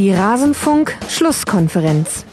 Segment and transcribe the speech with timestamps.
[0.00, 2.24] Die Rasenfunk-Schlusskonferenz.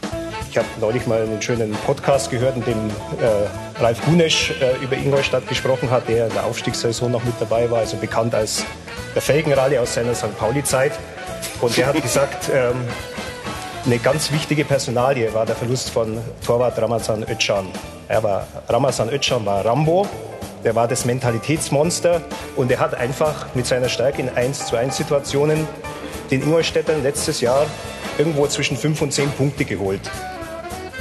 [0.50, 2.88] Ich habe neulich mal einen schönen Podcast gehört, in dem
[3.20, 3.46] äh,
[3.78, 7.80] Ralf Gunesch äh, über Ingolstadt gesprochen hat, der in der Aufstiegssaison noch mit dabei war,
[7.80, 8.64] also bekannt als
[9.14, 10.34] der Felgenrally aus seiner St.
[10.38, 10.92] Pauli-Zeit.
[11.60, 12.76] Und der hat gesagt, ähm,
[13.84, 16.16] eine ganz wichtige Personalie war der Verlust von
[16.46, 17.66] Torwart Ramazan Özcan.
[18.08, 20.08] Er war, Ramazan Özcan war Rambo,
[20.64, 22.22] der war das Mentalitätsmonster
[22.56, 25.68] und er hat einfach mit seiner Stärke in 1 zu 1 Situationen
[26.30, 27.66] den Ingolstädtern letztes Jahr
[28.18, 30.00] irgendwo zwischen 5 und 10 Punkte geholt.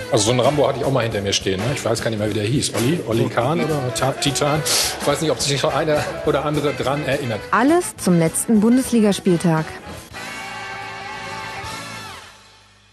[0.10, 1.60] Also so ein Rambo hatte ich auch mal hinter mir stehen.
[1.60, 1.66] Ne?
[1.74, 2.74] Ich weiß gar nicht mehr, wie der hieß.
[2.76, 3.00] Olli?
[3.08, 4.62] Olli Kahn oder Titan?
[5.02, 7.42] Ich weiß nicht, ob sich noch einer oder andere dran erinnert.
[7.52, 9.66] Alles zum letzten Bundesligaspieltag.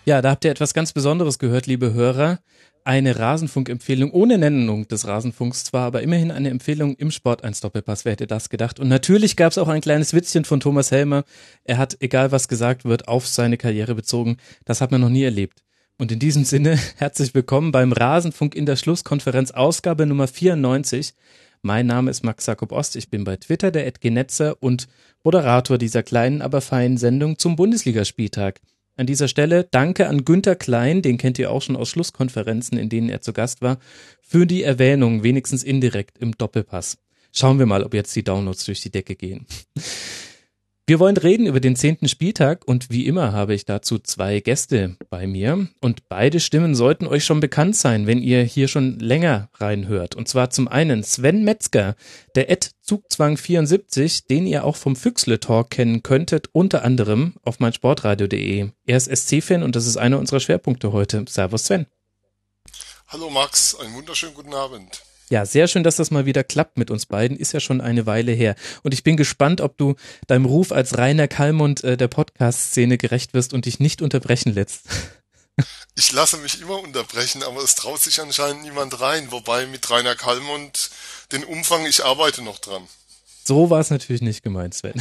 [0.05, 2.41] Ja, da habt ihr etwas ganz Besonderes gehört, liebe Hörer.
[2.87, 8.05] Eine Rasenfunk-Empfehlung ohne Nennung des Rasenfunks zwar, aber immerhin eine Empfehlung im Sport 1 Doppelpass.
[8.05, 8.79] Wer hätte das gedacht?
[8.79, 11.24] Und natürlich gab es auch ein kleines Witzchen von Thomas Helmer.
[11.65, 14.37] Er hat, egal was gesagt wird, auf seine Karriere bezogen.
[14.66, 15.63] Das hat man noch nie erlebt.
[15.96, 21.15] Und in diesem Sinne, herzlich willkommen beim Rasenfunk in der Schlusskonferenz, Ausgabe Nummer 94.
[21.63, 22.96] Mein Name ist Max Jakob Ost.
[22.96, 24.88] Ich bin bei Twitter der Edgenetzer und
[25.23, 28.60] Moderator dieser kleinen, aber feinen Sendung zum Bundesligaspieltag.
[28.96, 32.88] An dieser Stelle danke an Günther Klein, den kennt ihr auch schon aus Schlusskonferenzen, in
[32.88, 33.78] denen er zu Gast war,
[34.23, 36.98] für die Erwähnung, wenigstens indirekt im Doppelpass.
[37.32, 39.46] Schauen wir mal, ob jetzt die Downloads durch die Decke gehen.
[40.87, 44.99] Wir wollen reden über den zehnten Spieltag und wie immer habe ich dazu zwei Gäste
[45.09, 49.49] bei mir und beide Stimmen sollten euch schon bekannt sein, wenn ihr hier schon länger
[49.54, 50.15] reinhört.
[50.15, 51.96] Und zwar zum einen Sven Metzger,
[52.35, 57.60] der Ed Zugzwang 74, den ihr auch vom Füchsle Talk kennen könntet, unter anderem auf
[57.60, 58.69] meinsportradio.de.
[58.85, 61.24] Er ist SC-Fan und das ist einer unserer Schwerpunkte heute.
[61.26, 61.87] Servus Sven.
[63.09, 65.03] Hallo Max, einen wunderschönen guten Abend.
[65.34, 67.37] Ja, sehr schön, dass das mal wieder klappt mit uns beiden.
[67.37, 68.54] Ist ja schon eine Weile her.
[68.84, 69.97] Und ich bin gespannt, ob du
[70.28, 74.84] deinem Ruf als Rainer Kallmund äh, der Podcast-Szene gerecht wirst und dich nicht unterbrechen lässt.
[75.97, 79.31] Ich lasse mich immer unterbrechen, aber es traut sich anscheinend niemand rein.
[79.31, 80.91] Wobei mit Rainer Kallmund
[81.31, 82.82] den Umfang, ich arbeite noch dran.
[83.44, 85.00] So war es natürlich nicht gemeint, Sven.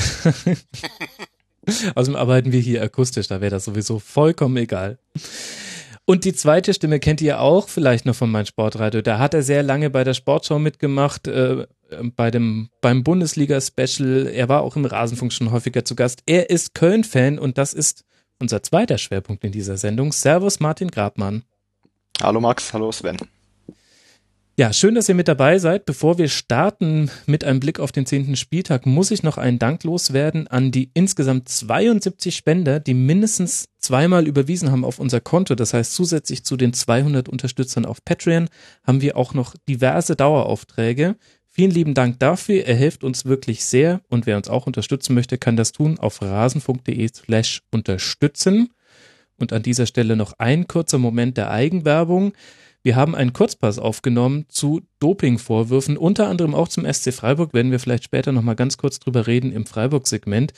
[1.96, 5.00] Außerdem arbeiten wir hier akustisch, da wäre das sowieso vollkommen egal.
[6.06, 9.02] Und die zweite Stimme kennt ihr auch vielleicht noch von meinem Sportradio.
[9.02, 11.66] Da hat er sehr lange bei der Sportshow mitgemacht, äh,
[12.16, 14.28] bei dem, beim Bundesliga-Special.
[14.28, 16.22] Er war auch im Rasenfunk schon häufiger zu Gast.
[16.26, 18.04] Er ist Köln-Fan und das ist
[18.40, 20.12] unser zweiter Schwerpunkt in dieser Sendung.
[20.12, 21.44] Servus Martin Grabmann.
[22.22, 23.18] Hallo Max, hallo Sven.
[24.56, 25.88] Ja, schön, dass ihr mit dabei seid.
[25.88, 29.84] Bevor wir starten mit einem Blick auf den zehnten Spieltag, muss ich noch einen Dank
[29.84, 35.56] loswerden an die insgesamt 72 Spender, die mindestens zweimal überwiesen haben auf unser Konto.
[35.56, 38.48] Das heißt, zusätzlich zu den 200 Unterstützern auf Patreon
[38.86, 41.16] haben wir auch noch diverse Daueraufträge.
[41.50, 42.64] Vielen lieben Dank dafür.
[42.68, 44.02] Er hilft uns wirklich sehr.
[44.08, 48.70] Und wer uns auch unterstützen möchte, kann das tun auf rasenfunk.de slash unterstützen.
[49.40, 52.34] Und an dieser Stelle noch ein kurzer Moment der Eigenwerbung.
[52.86, 57.80] Wir haben einen Kurzpass aufgenommen zu Dopingvorwürfen, unter anderem auch zum SC Freiburg, werden wir
[57.80, 60.52] vielleicht später nochmal ganz kurz drüber reden im Freiburg-Segment,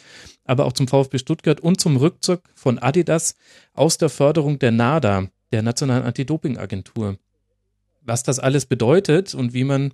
[0.44, 3.36] aber auch zum VfB Stuttgart und zum Rückzug von Adidas
[3.74, 7.18] aus der Förderung der NADA, der Nationalen Anti-Doping-Agentur.
[8.02, 9.94] Was das alles bedeutet und wie man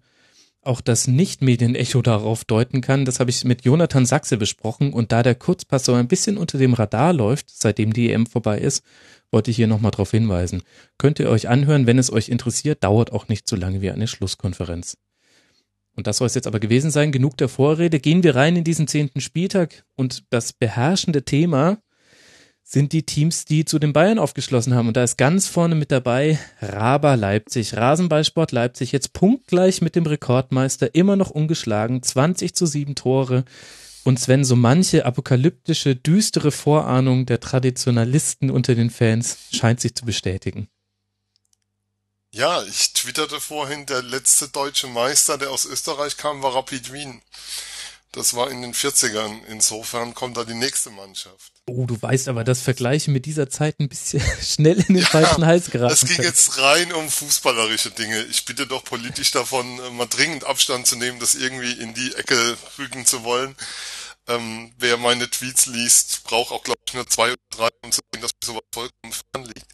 [0.61, 5.23] auch das Nicht-Medienecho darauf deuten kann, das habe ich mit Jonathan Sachse besprochen und da
[5.23, 8.83] der Kurzpass so ein bisschen unter dem Radar läuft, seitdem die EM vorbei ist,
[9.31, 10.61] wollte ich hier nochmal darauf hinweisen.
[10.97, 14.07] Könnt ihr euch anhören, wenn es euch interessiert, dauert auch nicht so lange wie eine
[14.07, 14.97] Schlusskonferenz.
[15.95, 17.11] Und das soll es jetzt aber gewesen sein.
[17.11, 17.99] Genug der Vorrede.
[17.99, 21.79] Gehen wir rein in diesen zehnten Spieltag und das beherrschende Thema
[22.63, 24.87] sind die Teams, die zu den Bayern aufgeschlossen haben.
[24.87, 27.75] Und da ist ganz vorne mit dabei Raber Leipzig.
[27.75, 33.43] Rasenballsport Leipzig jetzt punktgleich mit dem Rekordmeister, immer noch ungeschlagen, 20 zu 7 Tore.
[34.03, 40.05] Und Sven, so manche apokalyptische, düstere Vorahnung der Traditionalisten unter den Fans scheint sich zu
[40.05, 40.67] bestätigen.
[42.33, 47.21] Ja, ich twitterte vorhin, der letzte deutsche Meister, der aus Österreich kam, war Rapid Wien.
[48.13, 49.45] Das war in den 40ern.
[49.47, 51.53] Insofern kommt da die nächste Mannschaft.
[51.65, 55.07] Oh, du weißt aber, dass Vergleiche mit dieser Zeit ein bisschen schnell in den ja,
[55.07, 55.93] falschen Hals geraten.
[55.93, 58.23] Es ging jetzt rein um fußballerische Dinge.
[58.23, 62.13] Ich bitte doch politisch davon, äh, mal dringend Abstand zu nehmen, das irgendwie in die
[62.15, 63.55] Ecke rügen zu wollen.
[64.27, 68.01] Ähm, wer meine Tweets liest, braucht auch, glaube ich, nur zwei oder drei, um zu
[68.13, 69.71] sehen, dass mir sowas vollkommen fern liegt.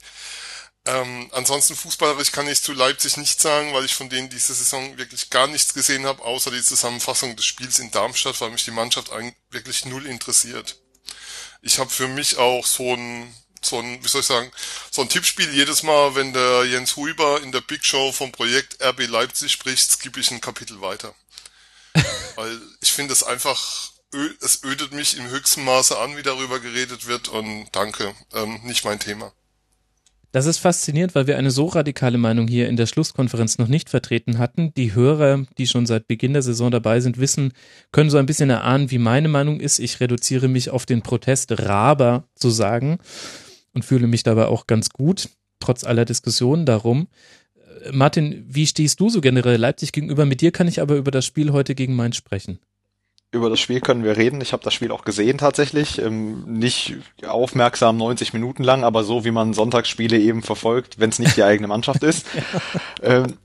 [0.88, 4.98] Ähm, ansonsten fußballerisch kann ich zu Leipzig nicht sagen, weil ich von denen diese Saison
[4.98, 8.72] wirklich gar nichts gesehen habe, außer die Zusammenfassung des Spiels in Darmstadt, weil mich die
[8.72, 10.80] Mannschaft eigentlich wirklich null interessiert.
[11.62, 14.50] Ich habe für mich auch so ein, so ein, wie soll ich sagen,
[14.90, 18.82] so ein Tippspiel jedes Mal, wenn der Jens Huber in der Big Show vom Projekt
[18.82, 21.14] RB Leipzig spricht, skippe ich ein Kapitel weiter.
[22.36, 23.92] weil ich finde es einfach
[24.42, 28.86] es ödet mich im höchsten Maße an, wie darüber geredet wird und danke, ähm, nicht
[28.86, 29.34] mein Thema.
[30.38, 33.90] Das ist faszinierend, weil wir eine so radikale Meinung hier in der Schlusskonferenz noch nicht
[33.90, 34.72] vertreten hatten.
[34.76, 37.54] Die Hörer, die schon seit Beginn der Saison dabei sind, wissen,
[37.92, 39.80] können so ein bisschen erahnen, wie meine Meinung ist.
[39.80, 43.00] Ich reduziere mich auf den Protest Raber zu sagen
[43.74, 45.30] und fühle mich dabei auch ganz gut,
[45.60, 47.08] trotz aller Diskussionen darum.
[47.92, 50.28] Martin, wie stehst du so generell Leipzig gegenüber?
[50.28, 52.60] Mit dir kann ich aber über das Spiel heute gegen Mainz sprechen
[53.32, 54.40] über das Spiel können wir reden.
[54.40, 56.02] Ich habe das Spiel auch gesehen tatsächlich.
[56.02, 56.96] Ähm, nicht
[57.26, 61.44] aufmerksam 90 Minuten lang, aber so wie man Sonntagsspiele eben verfolgt, wenn es nicht die
[61.44, 62.26] eigene Mannschaft ist.
[63.04, 63.38] ähm,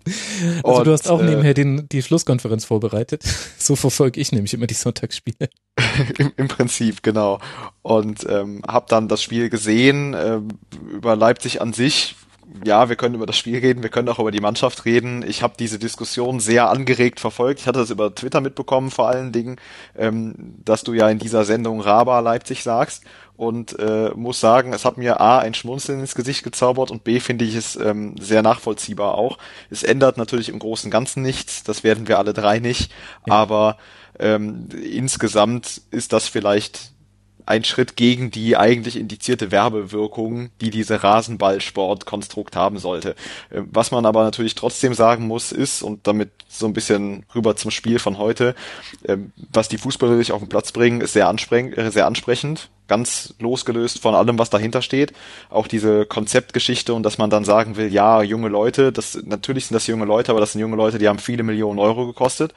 [0.62, 3.24] also und, du hast auch äh, nebenher den, die Schlusskonferenz vorbereitet.
[3.62, 5.48] So verfolge ich nämlich immer die Sonntagsspiele.
[6.18, 7.38] Im, Im Prinzip, genau.
[7.82, 10.14] Und ähm, habe dann das Spiel gesehen.
[10.14, 10.40] Äh,
[10.90, 12.16] über Leipzig an sich
[12.64, 15.24] ja, wir können über das Spiel reden, wir können auch über die Mannschaft reden.
[15.26, 17.60] Ich habe diese Diskussion sehr angeregt verfolgt.
[17.60, 19.56] Ich hatte das über Twitter mitbekommen, vor allen Dingen,
[19.96, 20.34] ähm,
[20.64, 23.04] dass du ja in dieser Sendung Raba Leipzig sagst
[23.36, 27.20] und äh, muss sagen, es hat mir A ein Schmunzeln ins Gesicht gezaubert und B
[27.20, 29.38] finde ich es ähm, sehr nachvollziehbar auch.
[29.70, 32.92] Es ändert natürlich im Großen und Ganzen nichts, das werden wir alle drei nicht,
[33.26, 33.34] ja.
[33.34, 33.78] aber
[34.18, 36.91] ähm, insgesamt ist das vielleicht
[37.46, 43.10] ein Schritt gegen die eigentlich indizierte Werbewirkung, die diese Rasenballsportkonstrukt haben sollte.
[43.50, 47.56] Äh, was man aber natürlich trotzdem sagen muss, ist, und damit so ein bisschen rüber
[47.56, 48.54] zum Spiel von heute,
[49.06, 53.34] ähm, was die Fußballer sich auf den Platz bringen, ist sehr, äh, sehr ansprechend ganz
[53.38, 55.14] losgelöst von allem, was dahinter steht.
[55.48, 59.74] Auch diese Konzeptgeschichte und dass man dann sagen will, ja, junge Leute, das natürlich sind
[59.74, 62.52] das junge Leute, aber das sind junge Leute, die haben viele Millionen Euro gekostet.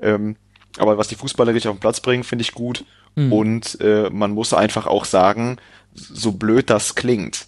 [0.00, 0.34] Ähm,
[0.78, 2.84] aber was die Fußballer richtig auf den Platz bringen, finde ich gut.
[3.14, 3.32] Mhm.
[3.32, 5.58] Und äh, man muss einfach auch sagen,
[5.94, 7.46] so blöd das klingt,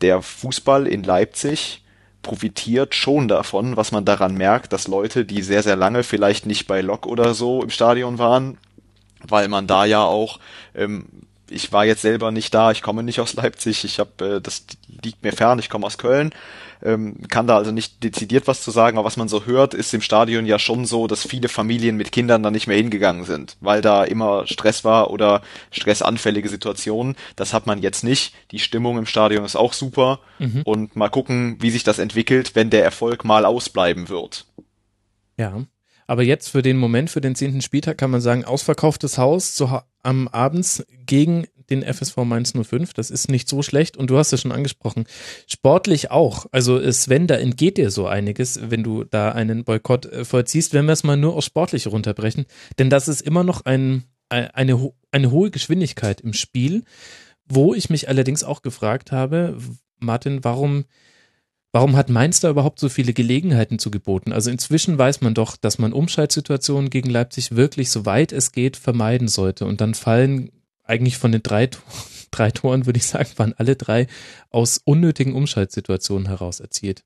[0.00, 1.82] der Fußball in Leipzig
[2.22, 6.66] profitiert schon davon, was man daran merkt, dass Leute, die sehr, sehr lange vielleicht nicht
[6.66, 8.58] bei Lok oder so im Stadion waren,
[9.22, 10.40] weil man da ja auch
[10.74, 11.06] ähm,
[11.50, 14.64] ich war jetzt selber nicht da, ich komme nicht aus Leipzig, ich habe, äh, das
[15.02, 16.30] liegt mir fern, ich komme aus Köln,
[16.82, 19.94] ähm, kann da also nicht dezidiert was zu sagen, aber was man so hört, ist
[19.94, 23.56] im Stadion ja schon so, dass viele Familien mit Kindern da nicht mehr hingegangen sind,
[23.60, 27.16] weil da immer Stress war oder stressanfällige Situationen.
[27.36, 28.34] Das hat man jetzt nicht.
[28.50, 30.62] Die Stimmung im Stadion ist auch super mhm.
[30.64, 34.46] und mal gucken, wie sich das entwickelt, wenn der Erfolg mal ausbleiben wird.
[35.36, 35.64] Ja.
[36.06, 39.80] Aber jetzt für den Moment, für den zehnten Spieltag kann man sagen, ausverkauftes Haus zu,
[40.02, 42.94] am Abends gegen den FSV Mainz 05.
[42.94, 43.96] Das ist nicht so schlecht.
[43.96, 45.04] Und du hast es schon angesprochen.
[45.46, 46.46] Sportlich auch.
[46.52, 50.86] Also Sven, da entgeht dir so einiges, wenn du da einen Boykott äh, vollziehst, wenn
[50.86, 52.46] wir es mal nur auf sportlich runterbrechen.
[52.78, 56.84] Denn das ist immer noch ein, eine, eine hohe Geschwindigkeit im Spiel,
[57.48, 59.56] wo ich mich allerdings auch gefragt habe,
[59.98, 60.84] Martin, warum
[61.76, 64.32] Warum hat Mainz da überhaupt so viele Gelegenheiten zu geboten?
[64.32, 69.28] Also inzwischen weiß man doch, dass man Umschaltsituationen gegen Leipzig wirklich, soweit es geht, vermeiden
[69.28, 69.66] sollte.
[69.66, 70.50] Und dann fallen
[70.86, 71.68] eigentlich von den drei,
[72.30, 74.06] drei Toren, würde ich sagen, waren alle drei
[74.50, 77.04] aus unnötigen Umschaltsituationen heraus erzielt.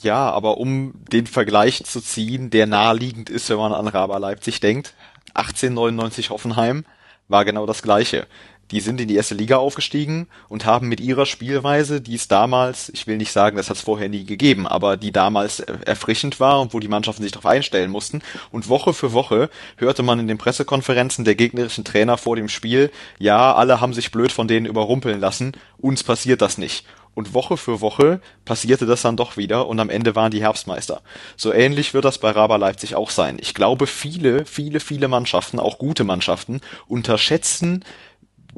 [0.00, 4.60] Ja, aber um den Vergleich zu ziehen, der naheliegend ist, wenn man an Raba Leipzig
[4.60, 4.94] denkt,
[5.34, 6.84] 1899 Hoffenheim
[7.26, 8.26] war genau das gleiche
[8.70, 12.90] die sind in die erste Liga aufgestiegen und haben mit ihrer Spielweise, die es damals,
[12.90, 16.60] ich will nicht sagen, das hat es vorher nie gegeben, aber die damals erfrischend war
[16.60, 18.22] und wo die Mannschaften sich darauf einstellen mussten.
[18.50, 22.90] Und Woche für Woche hörte man in den Pressekonferenzen der gegnerischen Trainer vor dem Spiel,
[23.18, 26.84] ja, alle haben sich blöd von denen überrumpeln lassen, uns passiert das nicht.
[27.18, 31.02] Und Woche für Woche passierte das dann doch wieder und am Ende waren die Herbstmeister.
[31.36, 33.38] So ähnlich wird das bei Raba Leipzig auch sein.
[33.40, 37.84] Ich glaube, viele, viele, viele Mannschaften, auch gute Mannschaften, unterschätzen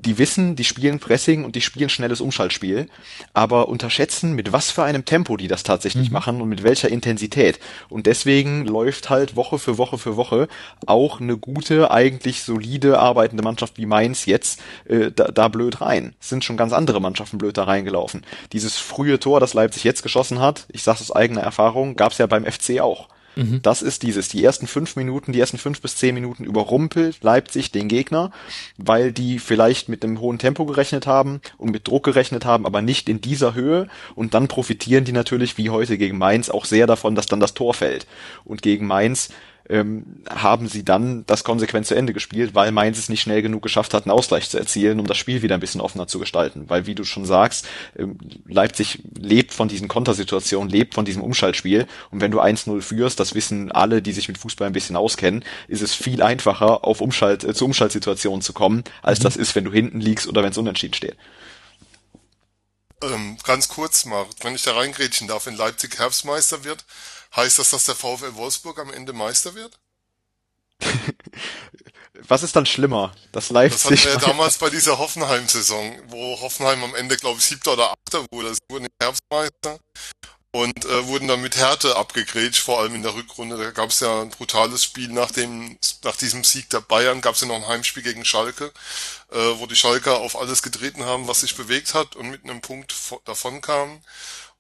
[0.05, 2.89] die wissen, die spielen Pressing und die spielen schnelles Umschaltspiel,
[3.35, 6.13] aber unterschätzen, mit was für einem Tempo die das tatsächlich mhm.
[6.13, 7.59] machen und mit welcher Intensität.
[7.89, 10.49] Und deswegen läuft halt Woche für Woche für Woche
[10.87, 16.15] auch eine gute, eigentlich solide arbeitende Mannschaft wie Mainz jetzt äh, da, da blöd rein.
[16.21, 18.25] Es sind schon ganz andere Mannschaften blöd da reingelaufen.
[18.53, 22.19] Dieses frühe Tor, das Leipzig jetzt geschossen hat, ich sage aus eigener Erfahrung, gab es
[22.19, 23.09] ja beim FC auch.
[23.37, 23.63] Mhm.
[23.63, 27.71] Das ist dieses, die ersten fünf Minuten, die ersten fünf bis zehn Minuten überrumpelt Leipzig
[27.71, 28.33] den Gegner,
[28.77, 32.83] weil die vielleicht mit einem hohen Tempo gerechnet haben und mit Druck gerechnet haben, aber
[32.83, 36.87] nicht in dieser Höhe und dann profitieren die natürlich wie heute gegen Mainz auch sehr
[36.87, 38.07] davon, dass dann das Tor fällt.
[38.45, 39.31] Und gegen Mainz
[39.71, 43.63] ähm, haben sie dann das konsequent zu Ende gespielt, weil Mainz es nicht schnell genug
[43.63, 46.69] geschafft hat, einen Ausgleich zu erzielen, um das Spiel wieder ein bisschen offener zu gestalten.
[46.69, 51.87] Weil, wie du schon sagst, ähm, Leipzig lebt von diesen Kontersituationen, lebt von diesem Umschaltspiel.
[52.11, 55.45] Und wenn du 1-0 führst, das wissen alle, die sich mit Fußball ein bisschen auskennen,
[55.69, 59.25] ist es viel einfacher, auf Umschalt, äh, zu Umschaltsituationen zu kommen, als mhm.
[59.25, 61.17] das ist, wenn du hinten liegst oder wenn es unentschieden steht.
[63.03, 66.85] Ähm, ganz kurz mal, wenn ich da reingrätschen darf, wenn Leipzig Herbstmeister wird,
[67.35, 69.79] Heißt das, dass der VfL Wolfsburg am Ende Meister wird?
[72.29, 73.15] Was ist dann schlimmer?
[73.33, 73.83] Das Leipzig.
[73.83, 77.75] Das hatten wir ja damals bei dieser Hoffenheim-Saison, wo Hoffenheim am Ende, glaube ich, siebter
[77.75, 78.55] oder achter wurde.
[78.55, 79.79] Sie wurden Herbstmeister
[80.53, 83.57] und äh, wurden dann mit Härte abgegrätscht, vor allem in der Rückrunde.
[83.57, 87.37] Da gab es ja ein brutales Spiel nach dem nach diesem Sieg der Bayern, gab
[87.37, 88.73] es ja noch ein Heimspiel gegen Schalke,
[89.31, 92.61] äh, wo die Schalker auf alles getreten haben, was sich bewegt hat und mit einem
[92.61, 92.95] Punkt
[93.25, 94.03] davon kamen.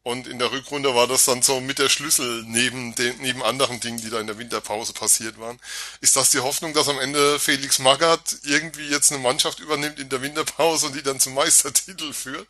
[0.03, 3.81] Und in der Rückrunde war das dann so mit der Schlüssel neben den, neben anderen
[3.81, 5.61] Dingen, die da in der Winterpause passiert waren.
[6.01, 10.09] Ist das die Hoffnung, dass am Ende Felix Magath irgendwie jetzt eine Mannschaft übernimmt in
[10.09, 12.49] der Winterpause und die dann zum Meistertitel führt?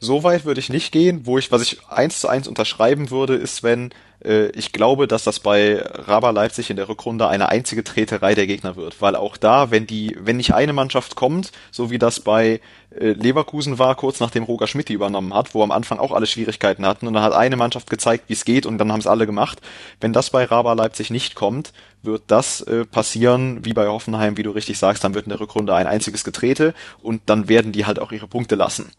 [0.00, 1.26] So weit würde ich nicht gehen.
[1.26, 3.90] Wo ich, was ich eins zu eins unterschreiben würde, ist, wenn
[4.24, 8.46] äh, ich glaube, dass das bei Raba Leipzig in der Rückrunde eine einzige Treterei der
[8.46, 12.20] Gegner wird, weil auch da, wenn die, wenn nicht eine Mannschaft kommt, so wie das
[12.20, 16.12] bei äh, Leverkusen war, kurz nachdem Roger Schmidt die übernommen hat, wo am Anfang auch
[16.12, 19.00] alle Schwierigkeiten hatten und dann hat eine Mannschaft gezeigt, wie es geht und dann haben
[19.00, 19.60] es alle gemacht.
[20.00, 24.42] Wenn das bei Raba Leipzig nicht kommt, wird das äh, passieren, wie bei Hoffenheim, wie
[24.42, 27.86] du richtig sagst, dann wird in der Rückrunde ein einziges Getrete und dann werden die
[27.86, 28.92] halt auch ihre Punkte lassen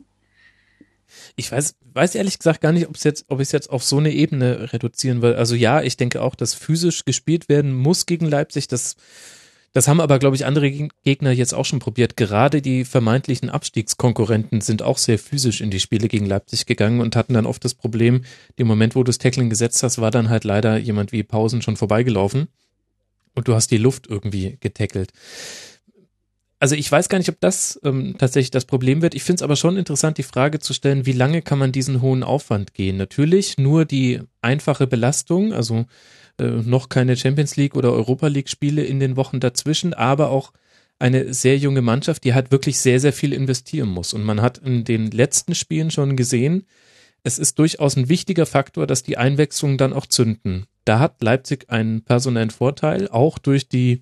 [1.39, 3.83] ich weiß, weiß ehrlich gesagt gar nicht, ob es jetzt, ob ich es jetzt auf
[3.83, 5.35] so eine Ebene reduzieren will.
[5.35, 8.67] Also ja, ich denke auch, dass physisch gespielt werden muss gegen Leipzig.
[8.67, 8.97] Das,
[9.71, 12.17] das haben aber, glaube ich, andere Gegner jetzt auch schon probiert.
[12.17, 17.15] Gerade die vermeintlichen Abstiegskonkurrenten sind auch sehr physisch in die Spiele gegen Leipzig gegangen und
[17.15, 18.25] hatten dann oft das Problem,
[18.59, 21.61] dem Moment, wo du das Tackling gesetzt hast, war dann halt leider jemand wie Pausen
[21.61, 22.49] schon vorbeigelaufen
[23.33, 25.13] und du hast die Luft irgendwie getackelt
[26.59, 29.15] also ich weiß gar nicht, ob das ähm, tatsächlich das Problem wird.
[29.15, 32.01] Ich finde es aber schon interessant, die Frage zu stellen, wie lange kann man diesen
[32.01, 32.97] hohen Aufwand gehen?
[32.97, 35.85] Natürlich nur die einfache Belastung, also
[36.37, 40.51] äh, noch keine Champions League oder Europa League Spiele in den Wochen dazwischen, aber auch
[40.99, 44.13] eine sehr junge Mannschaft, die halt wirklich sehr, sehr viel investieren muss.
[44.13, 46.65] Und man hat in den letzten Spielen schon gesehen,
[47.23, 50.65] es ist durchaus ein wichtiger Faktor, dass die Einwechslungen dann auch zünden.
[50.83, 54.01] Da hat Leipzig einen personellen Vorteil, auch durch die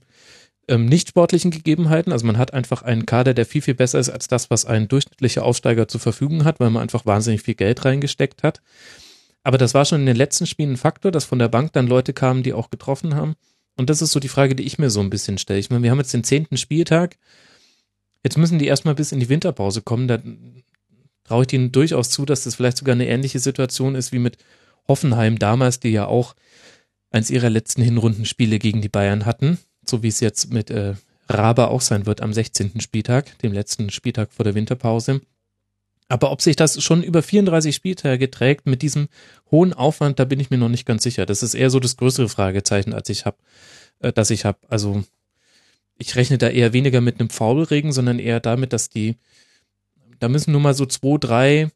[0.68, 2.12] ähm, nicht sportlichen Gegebenheiten.
[2.12, 4.88] Also man hat einfach einen Kader, der viel, viel besser ist als das, was ein
[4.88, 8.62] durchschnittlicher Aufsteiger zur Verfügung hat, weil man einfach wahnsinnig viel Geld reingesteckt hat.
[9.44, 11.88] Aber das war schon in den letzten Spielen ein Faktor, dass von der Bank dann
[11.88, 13.36] Leute kamen, die auch getroffen haben.
[13.78, 15.60] Und das ist so die Frage, die ich mir so ein bisschen stelle.
[15.60, 17.18] Ich meine, wir haben jetzt den zehnten Spieltag.
[18.24, 20.08] Jetzt müssen die erstmal bis in die Winterpause kommen.
[20.08, 20.20] Da
[21.24, 24.38] traue ich denen durchaus zu, dass das vielleicht sogar eine ähnliche Situation ist wie mit
[24.88, 26.36] Hoffenheim damals, die ja auch
[27.10, 29.60] eins ihrer letzten Hinrundenspiele gegen die Bayern hatten
[29.90, 30.96] so wie es jetzt mit äh,
[31.30, 32.80] Rabe auch sein wird am 16.
[32.82, 35.22] Spieltag, dem letzten Spieltag vor der Winterpause.
[36.10, 39.10] Aber ob sich das schon über 34 Spieltage trägt mit diesem
[39.52, 41.26] hohen Aufwand, da bin ich mir noch nicht ganz sicher.
[41.26, 43.38] Das ist eher so das größere Fragezeichen, als ich habe,
[44.00, 44.60] äh, dass ich habe.
[44.70, 45.04] Also
[45.98, 49.18] ich rechne da eher weniger mit einem Faulregen, sondern eher damit, dass die,
[50.20, 51.72] da müssen nur mal so zwei, drei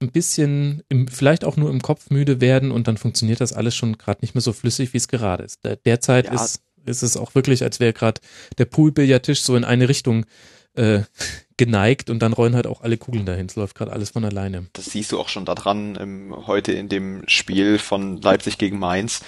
[0.00, 3.74] ein bisschen, im, vielleicht auch nur im Kopf müde werden und dann funktioniert das alles
[3.74, 5.60] schon gerade nicht mehr so flüssig, wie es gerade ist.
[5.84, 6.34] derzeit ja.
[6.34, 8.20] ist ist es auch wirklich, als wäre gerade
[8.58, 10.26] der Poolbillardtisch so in eine Richtung
[10.74, 11.00] äh,
[11.56, 13.46] geneigt und dann rollen halt auch alle Kugeln dahin.
[13.46, 14.66] Es läuft gerade alles von alleine.
[14.72, 19.20] Das siehst du auch schon daran, ähm, heute in dem Spiel von Leipzig gegen Mainz.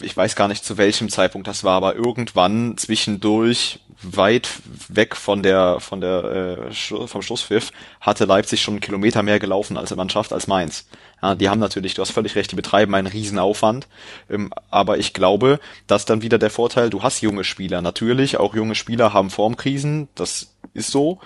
[0.00, 4.48] Ich weiß gar nicht zu welchem Zeitpunkt das war, aber irgendwann zwischendurch weit
[4.88, 9.76] weg von der von der äh, vom Schlusspfiff hatte Leipzig schon einen Kilometer mehr gelaufen
[9.76, 10.86] als Mannschaft als Mainz.
[11.22, 13.88] Ja, die haben natürlich, du hast völlig recht, die betreiben einen Riesenaufwand.
[14.28, 17.80] Ähm, aber ich glaube, dass dann wieder der Vorteil, du hast junge Spieler.
[17.80, 21.18] Natürlich, auch junge Spieler haben Formkrisen, das ist so.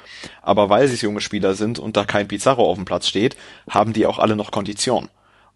[0.42, 3.36] Aber weil sie junge Spieler sind und da kein Pizarro auf dem Platz steht,
[3.68, 5.08] haben die auch alle noch Kondition.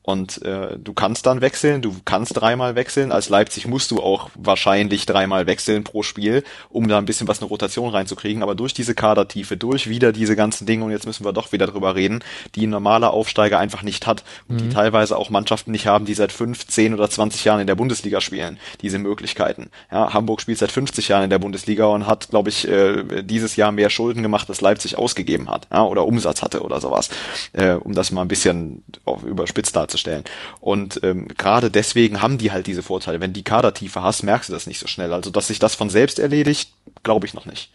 [0.06, 3.11] Und äh, du kannst dann wechseln, du kannst dreimal wechseln.
[3.11, 7.40] Als Leipzig musst du auch wahrscheinlich dreimal wechseln pro Spiel, um da ein bisschen was
[7.40, 8.42] eine Rotation reinzukriegen.
[8.42, 11.66] Aber durch diese Kadertiefe, durch wieder diese ganzen Dinge, und jetzt müssen wir doch wieder
[11.66, 12.23] drüber reden,
[12.54, 14.58] die ein normaler Aufsteiger einfach nicht hat und mhm.
[14.58, 17.75] die teilweise auch Mannschaften nicht haben, die seit fünf, zehn oder zwanzig Jahren in der
[17.75, 19.70] Bundesliga spielen, diese Möglichkeiten.
[19.90, 23.56] Ja, Hamburg spielt seit 50 Jahren in der Bundesliga und hat, glaube ich, äh, dieses
[23.56, 27.08] Jahr mehr Schulden gemacht, als Leipzig ausgegeben hat, ja, oder Umsatz hatte oder sowas,
[27.54, 28.84] äh, um das mal ein bisschen
[29.25, 30.24] überspitzt darzustellen darzustellen.
[30.60, 33.20] Und ähm, gerade deswegen haben die halt diese Vorteile.
[33.20, 35.12] Wenn die Kadertiefe hast, merkst du das nicht so schnell.
[35.12, 36.72] Also, dass sich das von selbst erledigt,
[37.02, 37.70] glaube ich noch nicht.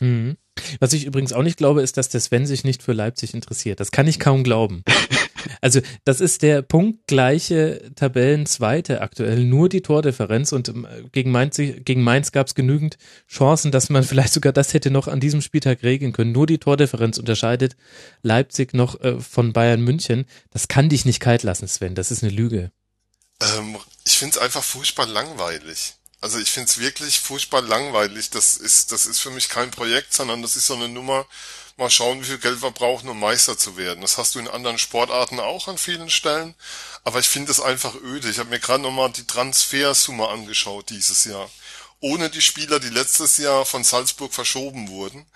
[0.00, 0.36] Mhm.
[0.80, 3.80] Was ich übrigens auch nicht glaube, ist, dass der Sven sich nicht für Leipzig interessiert.
[3.80, 4.82] Das kann ich kaum glauben.
[5.60, 12.02] Also das ist der punktgleiche Tabellenzweite aktuell, nur die Tordifferenz und ähm, gegen Mainz, gegen
[12.02, 15.82] Mainz gab es genügend Chancen, dass man vielleicht sogar das hätte noch an diesem Spieltag
[15.82, 16.32] regeln können.
[16.32, 17.76] Nur die Tordifferenz unterscheidet
[18.22, 20.26] Leipzig noch äh, von Bayern München.
[20.50, 22.70] Das kann dich nicht kalt lassen, Sven, das ist eine Lüge.
[23.40, 25.94] Ähm, ich finde es einfach furchtbar langweilig.
[26.20, 28.30] Also ich finde es wirklich furchtbar langweilig.
[28.30, 31.26] Das ist, das ist für mich kein Projekt, sondern das ist so eine Nummer,
[31.80, 34.02] mal schauen, wie viel Geld wir brauchen, um Meister zu werden.
[34.02, 36.54] Das hast du in anderen Sportarten auch an vielen Stellen,
[37.04, 38.30] aber ich finde es einfach öde.
[38.30, 41.50] Ich habe mir gerade nochmal die Transfersumme angeschaut dieses Jahr.
[42.00, 45.26] ohne die Spieler, die letztes Jahr von Salzburg verschoben wurden,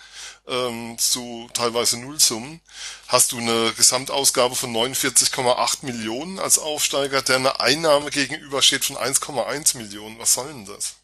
[0.49, 2.61] ähm, zu teilweise Nullsummen,
[3.07, 9.77] hast du eine Gesamtausgabe von 49,8 Millionen als Aufsteiger, der eine Einnahme gegenübersteht von 1,1
[9.77, 10.19] Millionen.
[10.19, 10.95] Was soll denn das?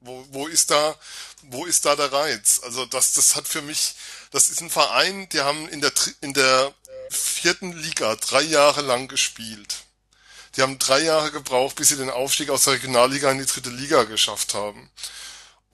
[0.00, 0.96] Wo, wo ist da,
[1.50, 2.60] wo ist da der Reiz?
[2.62, 3.94] Also das, das hat für mich,
[4.30, 6.74] das ist ein Verein, die haben in der, in der
[7.10, 9.84] vierten Liga drei Jahre lang gespielt.
[10.56, 13.70] Die haben drei Jahre gebraucht, bis sie den Aufstieg aus der Regionalliga in die dritte
[13.70, 14.90] Liga geschafft haben.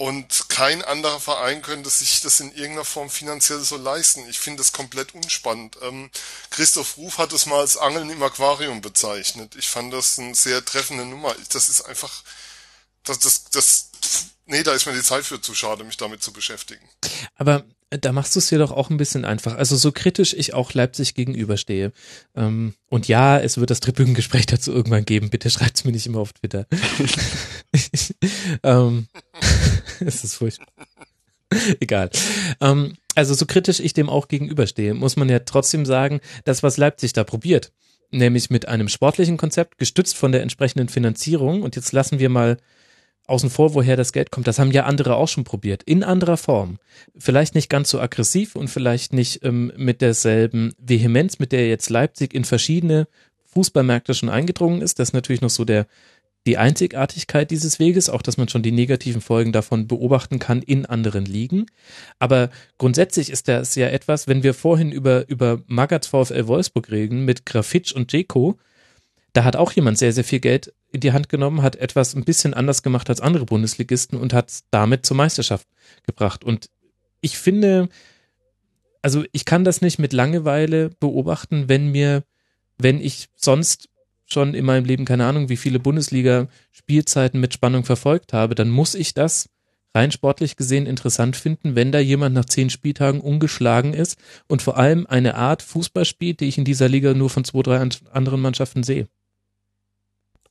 [0.00, 4.26] Und kein anderer Verein könnte sich das in irgendeiner Form finanziell so leisten.
[4.30, 5.76] Ich finde das komplett unspannend.
[5.82, 6.10] Ähm,
[6.48, 9.56] Christoph Ruf hat es mal als Angeln im Aquarium bezeichnet.
[9.56, 11.36] Ich fand das eine sehr treffende Nummer.
[11.50, 12.22] Das ist einfach,
[13.04, 13.90] das, das, das,
[14.50, 16.84] nee, da ist mir die Zeit für zu schade, mich damit zu beschäftigen.
[17.36, 19.56] Aber da machst du es dir doch auch ein bisschen einfach.
[19.56, 21.92] Also so kritisch ich auch Leipzig gegenüberstehe.
[22.36, 25.30] Ähm, und ja, es wird das Tribünengespräch dazu irgendwann geben.
[25.30, 26.66] Bitte schreibt es mir nicht immer auf Twitter.
[28.62, 29.08] ähm,
[30.00, 30.86] es ist furchtbar.
[31.80, 32.10] Egal.
[32.60, 36.76] Ähm, also so kritisch ich dem auch gegenüberstehe, muss man ja trotzdem sagen, das, was
[36.76, 37.72] Leipzig da probiert,
[38.12, 42.56] nämlich mit einem sportlichen Konzept, gestützt von der entsprechenden Finanzierung, und jetzt lassen wir mal
[43.30, 44.46] außen vor, woher das Geld kommt.
[44.46, 46.78] Das haben ja andere auch schon probiert, in anderer Form.
[47.16, 51.90] Vielleicht nicht ganz so aggressiv und vielleicht nicht ähm, mit derselben Vehemenz, mit der jetzt
[51.90, 53.06] Leipzig in verschiedene
[53.52, 54.98] Fußballmärkte schon eingedrungen ist.
[54.98, 55.86] Das ist natürlich noch so der
[56.46, 60.86] die Einzigartigkeit dieses Weges, auch dass man schon die negativen Folgen davon beobachten kann in
[60.86, 61.66] anderen Ligen.
[62.18, 67.24] Aber grundsätzlich ist das ja etwas, wenn wir vorhin über, über Magats VfL Wolfsburg reden
[67.24, 68.58] mit Grafitsch und Jeko,
[69.32, 72.24] da hat auch jemand sehr, sehr viel Geld in die Hand genommen, hat etwas ein
[72.24, 75.66] bisschen anders gemacht als andere Bundesligisten und hat damit zur Meisterschaft
[76.06, 76.44] gebracht.
[76.44, 76.68] Und
[77.20, 77.88] ich finde,
[79.02, 82.24] also ich kann das nicht mit Langeweile beobachten, wenn mir,
[82.78, 83.88] wenn ich sonst
[84.26, 88.94] schon in meinem Leben keine Ahnung, wie viele Bundesliga-Spielzeiten mit Spannung verfolgt habe, dann muss
[88.94, 89.48] ich das
[89.94, 94.76] rein sportlich gesehen interessant finden, wenn da jemand nach zehn Spieltagen ungeschlagen ist und vor
[94.76, 98.40] allem eine Art Fußball spielt, die ich in dieser Liga nur von zwei, drei anderen
[98.40, 99.08] Mannschaften sehe.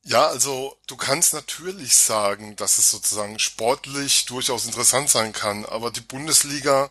[0.04, 5.92] Ja, also du kannst natürlich sagen, dass es sozusagen sportlich durchaus interessant sein kann, aber
[5.92, 6.90] die Bundesliga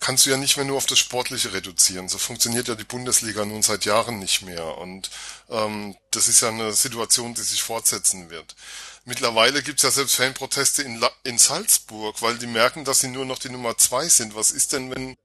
[0.00, 2.08] kannst du ja nicht mehr nur auf das Sportliche reduzieren.
[2.08, 4.76] So funktioniert ja die Bundesliga nun seit Jahren nicht mehr.
[4.78, 5.10] Und
[5.48, 8.56] ähm, das ist ja eine Situation, die sich fortsetzen wird.
[9.04, 13.24] Mittlerweile gibt's ja selbst Fanproteste in, La in Salzburg, weil die merken, dass sie nur
[13.24, 14.36] noch die Nummer zwei sind.
[14.36, 15.16] Was ist denn, wenn,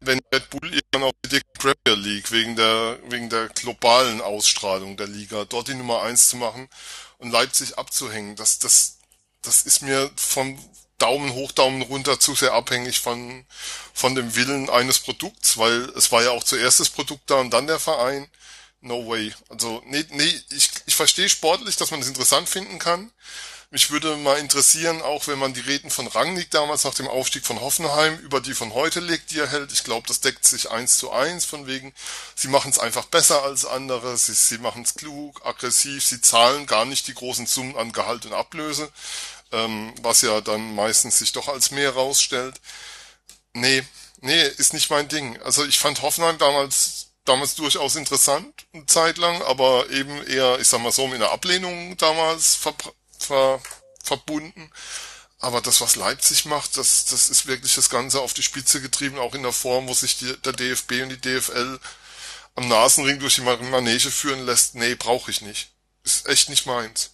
[0.00, 5.06] wenn Red Bull irgendwann auf die Premier League wegen der, wegen der globalen Ausstrahlung der
[5.06, 6.68] Liga dort die Nummer eins zu machen
[7.16, 8.36] und Leipzig abzuhängen?
[8.36, 8.98] Das, das,
[9.40, 10.58] das ist mir vom
[10.98, 13.46] Daumen hoch, Daumen runter zu sehr abhängig von,
[13.94, 17.50] von dem Willen eines Produkts, weil es war ja auch zuerst das Produkt da und
[17.50, 18.28] dann der Verein.
[18.80, 19.32] No way.
[19.48, 23.10] Also, nee, nee, ich, ich verstehe sportlich, dass man es das interessant finden kann.
[23.70, 27.44] Mich würde mal interessieren, auch wenn man die Reden von Rangnick damals nach dem Aufstieg
[27.44, 29.72] von Hoffenheim über die von heute legt, die er hält.
[29.72, 31.92] Ich glaube, das deckt sich eins zu eins von wegen,
[32.36, 36.66] sie machen es einfach besser als andere, sie, sie machen es klug, aggressiv, sie zahlen
[36.66, 38.90] gar nicht die großen Summen an Gehalt und Ablöse,
[39.50, 42.60] ähm, was ja dann meistens sich doch als mehr rausstellt.
[43.52, 43.82] Nee,
[44.20, 45.42] nee, ist nicht mein Ding.
[45.42, 50.68] Also ich fand Hoffenheim damals damals durchaus interessant, eine Zeit lang, aber eben eher, ich
[50.68, 52.74] sag mal so, mit einer Ablehnung damals ver,
[53.18, 53.60] ver,
[54.02, 54.70] verbunden.
[55.38, 59.18] Aber das, was Leipzig macht, das, das ist wirklich das Ganze auf die Spitze getrieben,
[59.18, 61.78] auch in der Form, wo sich die, der DFB und die DFL
[62.54, 64.74] am Nasenring durch die Manege führen lässt.
[64.74, 65.70] Nee, brauche ich nicht.
[66.04, 67.10] Ist echt nicht meins.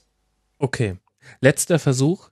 [0.58, 0.96] Okay.
[1.40, 2.28] Letzter Versuch.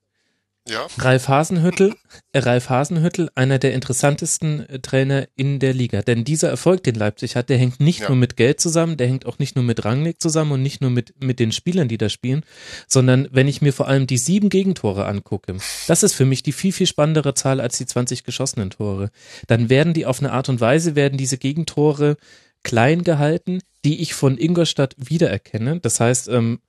[0.68, 0.86] Ja.
[0.98, 1.94] Ralf Hasenhüttel,
[2.32, 6.02] äh, Ralf Hasenhüttel, einer der interessantesten äh, Trainer in der Liga.
[6.02, 8.08] Denn dieser Erfolg, den Leipzig hat, der hängt nicht ja.
[8.08, 10.90] nur mit Geld zusammen, der hängt auch nicht nur mit Rangnick zusammen und nicht nur
[10.90, 12.44] mit, mit den Spielern, die da spielen,
[12.86, 15.56] sondern wenn ich mir vor allem die sieben Gegentore angucke,
[15.88, 19.10] das ist für mich die viel, viel spannendere Zahl als die 20 geschossenen Tore.
[19.46, 22.16] Dann werden die auf eine Art und Weise, werden diese Gegentore
[22.62, 25.80] klein gehalten, die ich von Ingolstadt wiedererkenne.
[25.80, 26.60] Das heißt, ähm,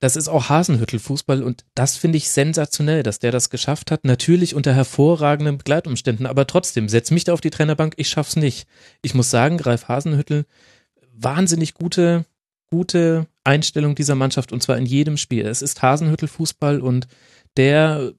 [0.00, 4.04] das ist auch Hasenhüttel-Fußball und das finde ich sensationell, dass der das geschafft hat.
[4.04, 8.66] Natürlich unter hervorragenden Begleitumständen, aber trotzdem, setz mich da auf die Trainerbank, ich schaff's nicht.
[9.02, 10.44] Ich muss sagen, Greif Hasenhüttel,
[11.12, 12.24] wahnsinnig gute,
[12.66, 15.46] gute Einstellung dieser Mannschaft und zwar in jedem Spiel.
[15.46, 17.08] Es ist Hasenhüttel-Fußball und
[17.56, 18.12] der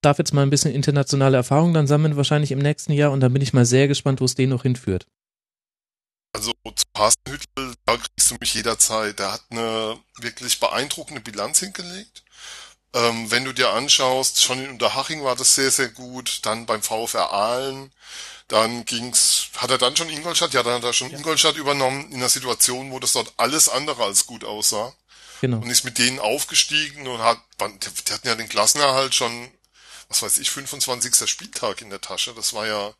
[0.00, 3.32] darf jetzt mal ein bisschen internationale Erfahrung dann sammeln, wahrscheinlich im nächsten Jahr und dann
[3.32, 5.06] bin ich mal sehr gespannt, wo es den noch hinführt.
[6.38, 9.18] Also zu Hasenhüttel, da kriegst du mich jederzeit.
[9.18, 12.22] Der hat eine wirklich beeindruckende Bilanz hingelegt.
[12.94, 16.40] Ähm, wenn du dir anschaust, schon in Unterhaching war das sehr, sehr gut.
[16.44, 17.92] Dann beim VfR Aalen.
[18.46, 20.54] Dann ging's, hat er dann schon Ingolstadt?
[20.54, 21.18] Ja, dann hat er schon ja.
[21.18, 24.94] Ingolstadt übernommen in einer Situation, wo das dort alles andere als gut aussah.
[25.40, 25.56] genau.
[25.58, 29.50] und ist mit denen aufgestiegen und hat, die hatten ja den Klassenerhalt schon,
[30.08, 31.28] was weiß ich, 25.
[31.28, 32.32] Spieltag in der Tasche.
[32.32, 32.94] Das war ja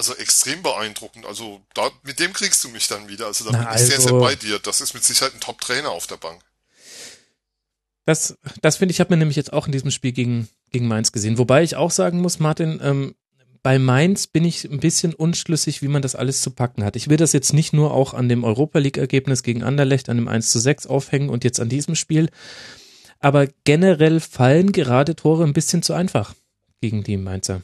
[0.00, 1.26] also extrem beeindruckend.
[1.26, 3.26] Also da, mit dem kriegst du mich dann wieder.
[3.26, 4.58] Also da Na, bin ich sehr, sehr also- bei dir.
[4.58, 6.40] Das ist mit Sicherheit ein Top-Trainer auf der Bank.
[8.06, 11.12] Das, das finde ich, hat man nämlich jetzt auch in diesem Spiel gegen, gegen Mainz
[11.12, 11.36] gesehen.
[11.36, 13.14] Wobei ich auch sagen muss, Martin, ähm,
[13.62, 16.96] bei Mainz bin ich ein bisschen unschlüssig, wie man das alles zu packen hat.
[16.96, 20.28] Ich will das jetzt nicht nur auch an dem Europa League-Ergebnis gegen Anderlecht, an dem
[20.28, 22.30] 1 zu 6 aufhängen und jetzt an diesem Spiel.
[23.18, 26.34] Aber generell fallen gerade Tore ein bisschen zu einfach
[26.80, 27.60] gegen die Mainzer.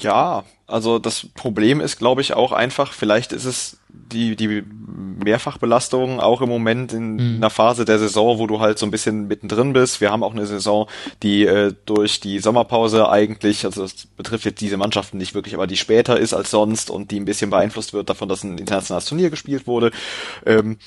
[0.00, 4.62] Ja, also das Problem ist, glaube ich, auch einfach, vielleicht ist es die, die
[5.24, 7.36] Mehrfachbelastung auch im Moment in Mhm.
[7.36, 10.00] einer Phase der Saison, wo du halt so ein bisschen mittendrin bist.
[10.00, 10.86] Wir haben auch eine Saison,
[11.22, 15.66] die äh, durch die Sommerpause eigentlich, also das betrifft jetzt diese Mannschaften nicht wirklich, aber
[15.66, 19.06] die später ist als sonst und die ein bisschen beeinflusst wird davon, dass ein internationales
[19.06, 19.90] Turnier gespielt wurde.
[20.46, 20.78] Ähm,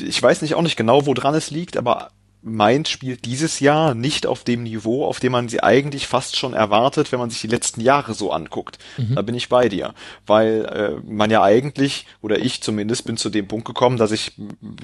[0.00, 2.10] ich weiß nicht auch nicht genau, woran es liegt, aber
[2.42, 6.54] Mainz spielt dieses Jahr nicht auf dem Niveau, auf dem man sie eigentlich fast schon
[6.54, 8.78] erwartet, wenn man sich die letzten Jahre so anguckt.
[9.14, 9.94] Da bin ich bei dir,
[10.26, 14.32] weil äh, man ja eigentlich, oder ich zumindest, bin zu dem Punkt gekommen, dass ich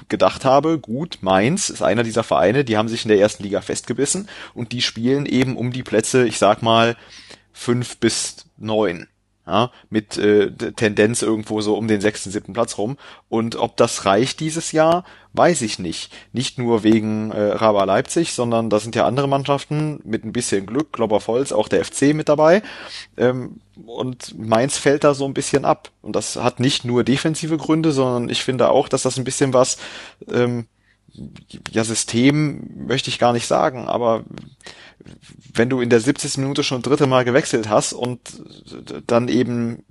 [0.07, 3.61] gedacht habe, gut, Mainz ist einer dieser Vereine, die haben sich in der ersten Liga
[3.61, 6.95] festgebissen und die spielen eben um die Plätze, ich sag mal,
[7.51, 9.07] fünf bis neun
[9.49, 12.97] ja, mit äh, Tendenz irgendwo so um den sechsten, siebten Platz rum.
[13.29, 16.13] Und ob das reicht dieses Jahr, weiß ich nicht.
[16.33, 20.67] Nicht nur wegen äh, Raba Leipzig, sondern da sind ja andere Mannschaften mit ein bisschen
[20.67, 22.61] Glück, Globbervolz, auch der FC mit dabei.
[23.17, 25.89] Ähm, und Mainz fällt da so ein bisschen ab.
[26.01, 29.53] Und das hat nicht nur defensive Gründe, sondern ich finde auch, dass das ein bisschen
[29.53, 29.77] was,
[30.31, 30.67] ähm,
[31.71, 34.25] ja, System möchte ich gar nicht sagen, aber
[35.53, 36.37] wenn du in der 70.
[36.37, 38.19] Minute schon dritte Mal gewechselt hast und
[39.07, 39.83] dann eben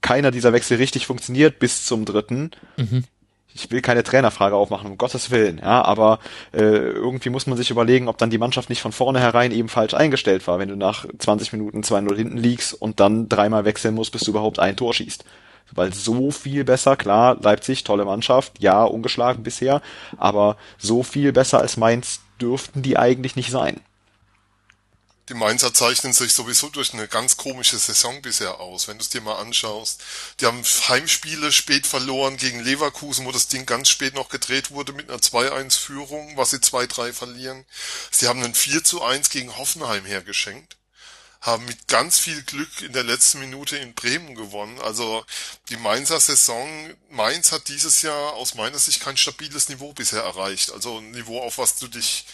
[0.00, 2.50] keiner dieser Wechsel richtig funktioniert bis zum dritten,
[3.56, 6.18] ich will keine Trainerfrage aufmachen, um Gottes Willen, ja, aber
[6.52, 9.94] äh, irgendwie muss man sich überlegen, ob dann die Mannschaft nicht von vornherein eben falsch
[9.94, 14.12] eingestellt war, wenn du nach 20 Minuten 2-0 hinten liegst und dann dreimal wechseln musst,
[14.12, 15.24] bis du überhaupt ein Tor schießt.
[15.72, 19.80] Weil so viel besser, klar, Leipzig, tolle Mannschaft, ja, ungeschlagen bisher,
[20.16, 23.80] aber so viel besser als Mainz dürften die eigentlich nicht sein.
[25.28, 29.08] Die Mainzer zeichnen sich sowieso durch eine ganz komische Saison bisher aus, wenn du es
[29.08, 30.00] dir mal anschaust.
[30.40, 34.92] Die haben Heimspiele spät verloren gegen Leverkusen, wo das Ding ganz spät noch gedreht wurde
[34.92, 37.64] mit einer 2-1-Führung, was sie 2-3 verlieren.
[38.12, 40.76] Sie haben einen 4-1 gegen Hoffenheim hergeschenkt.
[41.40, 44.80] Haben mit ganz viel Glück in der letzten Minute in Bremen gewonnen.
[44.80, 45.24] Also
[45.70, 50.70] die Mainzer Saison, Mainz hat dieses Jahr aus meiner Sicht kein stabiles Niveau bisher erreicht.
[50.70, 52.26] Also ein Niveau, auf was du dich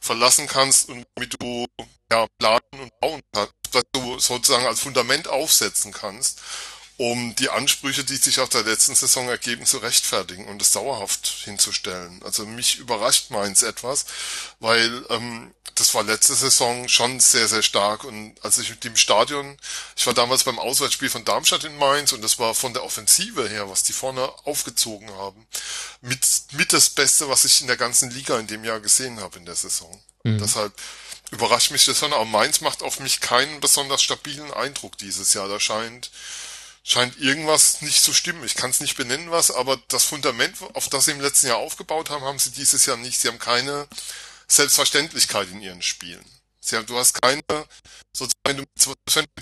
[0.00, 1.66] verlassen kannst und damit du
[2.10, 6.40] ja, planen und bauen kannst, dass du sozusagen als Fundament aufsetzen kannst,
[6.98, 11.28] um die Ansprüche, die sich aus der letzten Saison ergeben, zu rechtfertigen und es dauerhaft
[11.44, 12.20] hinzustellen.
[12.24, 14.04] Also mich überrascht Mainz etwas,
[14.58, 18.96] weil ähm, das war letzte Saison schon sehr, sehr stark und als ich mit dem
[18.96, 19.56] Stadion,
[19.96, 23.48] ich war damals beim Auswärtsspiel von Darmstadt in Mainz und das war von der Offensive
[23.48, 25.46] her, was die vorne aufgezogen haben,
[26.00, 29.38] mit, mit das Beste, was ich in der ganzen Liga in dem Jahr gesehen habe
[29.38, 30.02] in der Saison.
[30.24, 30.72] Deshalb
[31.30, 35.48] überrascht mich das schon, aber Mainz macht auf mich keinen besonders stabilen Eindruck dieses Jahr.
[35.48, 36.10] Da scheint,
[36.88, 38.44] scheint irgendwas nicht zu stimmen.
[38.44, 41.58] Ich kann es nicht benennen, was, aber das Fundament, auf das sie im letzten Jahr
[41.58, 43.20] aufgebaut haben, haben sie dieses Jahr nicht.
[43.20, 43.86] Sie haben keine
[44.48, 46.24] Selbstverständlichkeit in ihren Spielen.
[46.60, 47.42] Sie haben, du hast keine,
[48.12, 48.64] sozusagen, wenn du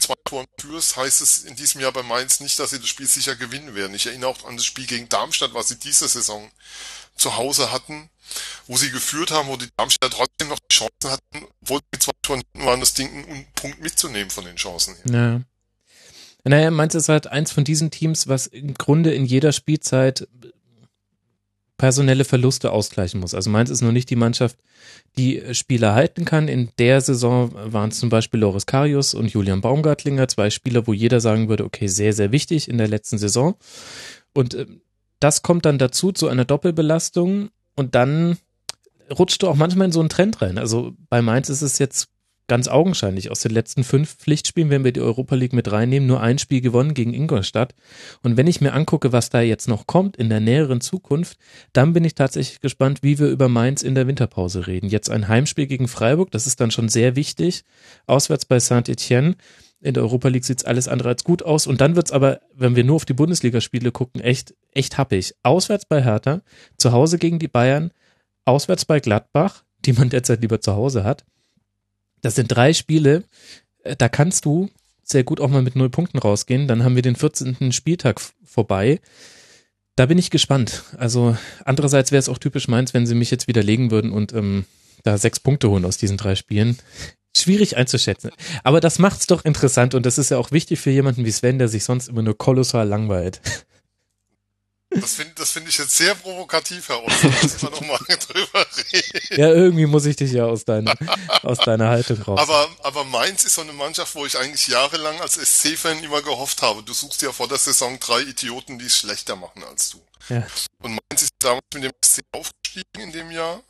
[0.00, 3.06] zwei Toren führst, heißt es in diesem Jahr bei Mainz nicht, dass sie das Spiel
[3.06, 3.94] sicher gewinnen werden.
[3.94, 6.50] Ich erinnere auch an das Spiel gegen Darmstadt, was sie diese Saison
[7.16, 8.10] zu Hause hatten,
[8.66, 12.12] wo sie geführt haben, wo die Darmstädter trotzdem noch die Chancen hatten, obwohl mit zwei
[12.22, 15.04] Toren waren, das Ding einen Punkt mitzunehmen von den Chancen her.
[15.38, 15.55] Ja.
[16.48, 20.28] Naja, Mainz ist halt eins von diesen Teams, was im Grunde in jeder Spielzeit
[21.76, 23.34] personelle Verluste ausgleichen muss.
[23.34, 24.56] Also Mainz ist noch nicht die Mannschaft,
[25.18, 26.48] die Spieler halten kann.
[26.48, 30.92] In der Saison waren es zum Beispiel Loris Karius und Julian Baumgartlinger, zwei Spieler, wo
[30.92, 33.56] jeder sagen würde, okay, sehr, sehr wichtig in der letzten Saison.
[34.32, 34.66] Und äh,
[35.20, 38.38] das kommt dann dazu, zu einer Doppelbelastung und dann
[39.10, 40.58] rutscht du auch manchmal in so einen Trend rein.
[40.58, 42.08] Also bei Mainz ist es jetzt
[42.48, 43.30] ganz augenscheinlich.
[43.30, 46.60] Aus den letzten fünf Pflichtspielen, wenn wir die Europa League mit reinnehmen, nur ein Spiel
[46.60, 47.74] gewonnen gegen Ingolstadt.
[48.22, 51.38] Und wenn ich mir angucke, was da jetzt noch kommt in der näheren Zukunft,
[51.72, 54.88] dann bin ich tatsächlich gespannt, wie wir über Mainz in der Winterpause reden.
[54.88, 57.64] Jetzt ein Heimspiel gegen Freiburg, das ist dann schon sehr wichtig.
[58.06, 59.36] Auswärts bei Saint-Etienne.
[59.82, 61.66] In der Europa League sieht's alles andere als gut aus.
[61.66, 65.34] Und dann wird's aber, wenn wir nur auf die Bundesligaspiele gucken, echt, echt happig.
[65.42, 66.40] Auswärts bei Hertha,
[66.78, 67.92] zu Hause gegen die Bayern,
[68.46, 71.24] auswärts bei Gladbach, die man derzeit lieber zu Hause hat.
[72.22, 73.24] Das sind drei Spiele,
[73.82, 74.68] äh, da kannst du
[75.02, 76.66] sehr gut auch mal mit null Punkten rausgehen.
[76.66, 77.72] Dann haben wir den 14.
[77.72, 79.00] Spieltag vorbei.
[79.94, 80.82] Da bin ich gespannt.
[80.98, 84.64] Also andererseits wäre es auch typisch meins, wenn sie mich jetzt widerlegen würden und ähm,
[85.04, 86.76] da sechs Punkte holen aus diesen drei Spielen.
[87.36, 88.30] Schwierig einzuschätzen.
[88.64, 91.58] Aber das macht's doch interessant und das ist ja auch wichtig für jemanden wie Sven,
[91.58, 93.40] der sich sonst immer nur kolossal langweilt.
[95.00, 97.12] Das finde das find ich jetzt sehr provokativ heraus.
[97.60, 99.40] Da noch mal drüber reden.
[99.40, 100.94] Ja, irgendwie muss ich dich ja aus deiner,
[101.42, 102.38] aus deiner Haltung raus.
[102.38, 106.62] Aber, aber Mainz ist so eine Mannschaft, wo ich eigentlich jahrelang als SC-Fan immer gehofft
[106.62, 106.82] habe.
[106.82, 110.00] Du suchst ja vor der Saison drei Idioten, die es schlechter machen als du.
[110.28, 110.46] Ja.
[110.82, 113.62] Und Mainz ist damals mit dem SC aufgestiegen in dem Jahr.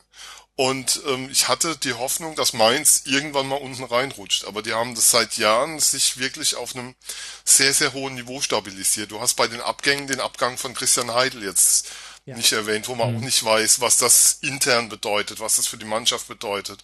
[0.57, 4.47] Und ähm, ich hatte die Hoffnung, dass Mainz irgendwann mal unten reinrutscht.
[4.47, 6.95] Aber die haben das seit Jahren sich wirklich auf einem
[7.45, 9.11] sehr, sehr hohen Niveau stabilisiert.
[9.11, 11.89] Du hast bei den Abgängen den Abgang von Christian Heidel jetzt
[12.25, 12.35] ja.
[12.35, 13.17] nicht erwähnt, wo man mhm.
[13.19, 16.83] auch nicht weiß, was das intern bedeutet, was das für die Mannschaft bedeutet.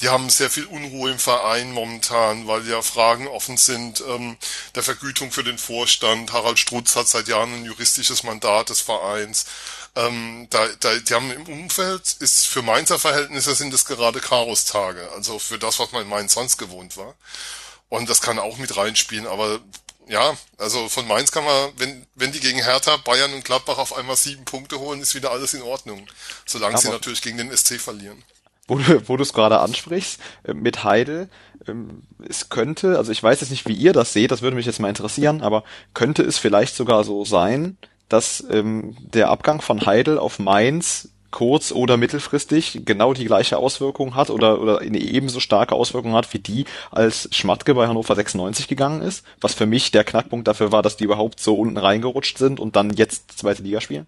[0.00, 4.36] Die haben sehr viel Unruhe im Verein momentan, weil ja Fragen offen sind ähm,
[4.74, 6.32] der Vergütung für den Vorstand.
[6.32, 9.46] Harald Strutz hat seit Jahren ein juristisches Mandat des Vereins.
[9.96, 15.10] Ähm, da, da, die haben im Umfeld, ist für Mainzer Verhältnisse sind es gerade Chaos-Tage,
[15.14, 17.14] also für das, was man in Mainz sonst gewohnt war.
[17.88, 19.60] Und das kann auch mit reinspielen, aber
[20.06, 23.96] ja, also von Mainz kann man, wenn, wenn die gegen Hertha, Bayern und Gladbach auf
[23.96, 26.06] einmal sieben Punkte holen, ist wieder alles in Ordnung.
[26.44, 28.22] Solange aber sie natürlich gegen den SC verlieren.
[28.68, 31.28] Wo du, wo du es gerade ansprichst, äh, mit Heidel,
[31.66, 34.66] ähm, es könnte, also ich weiß jetzt nicht, wie ihr das seht, das würde mich
[34.66, 37.78] jetzt mal interessieren, aber könnte es vielleicht sogar so sein,
[38.08, 44.14] dass ähm, der Abgang von Heidel auf Mainz kurz- oder mittelfristig genau die gleiche Auswirkung
[44.14, 48.68] hat oder, oder eine ebenso starke Auswirkung hat wie die, als Schmatke bei Hannover 96
[48.68, 52.38] gegangen ist, was für mich der Knackpunkt dafür war, dass die überhaupt so unten reingerutscht
[52.38, 54.06] sind und dann jetzt zweite Liga spielen?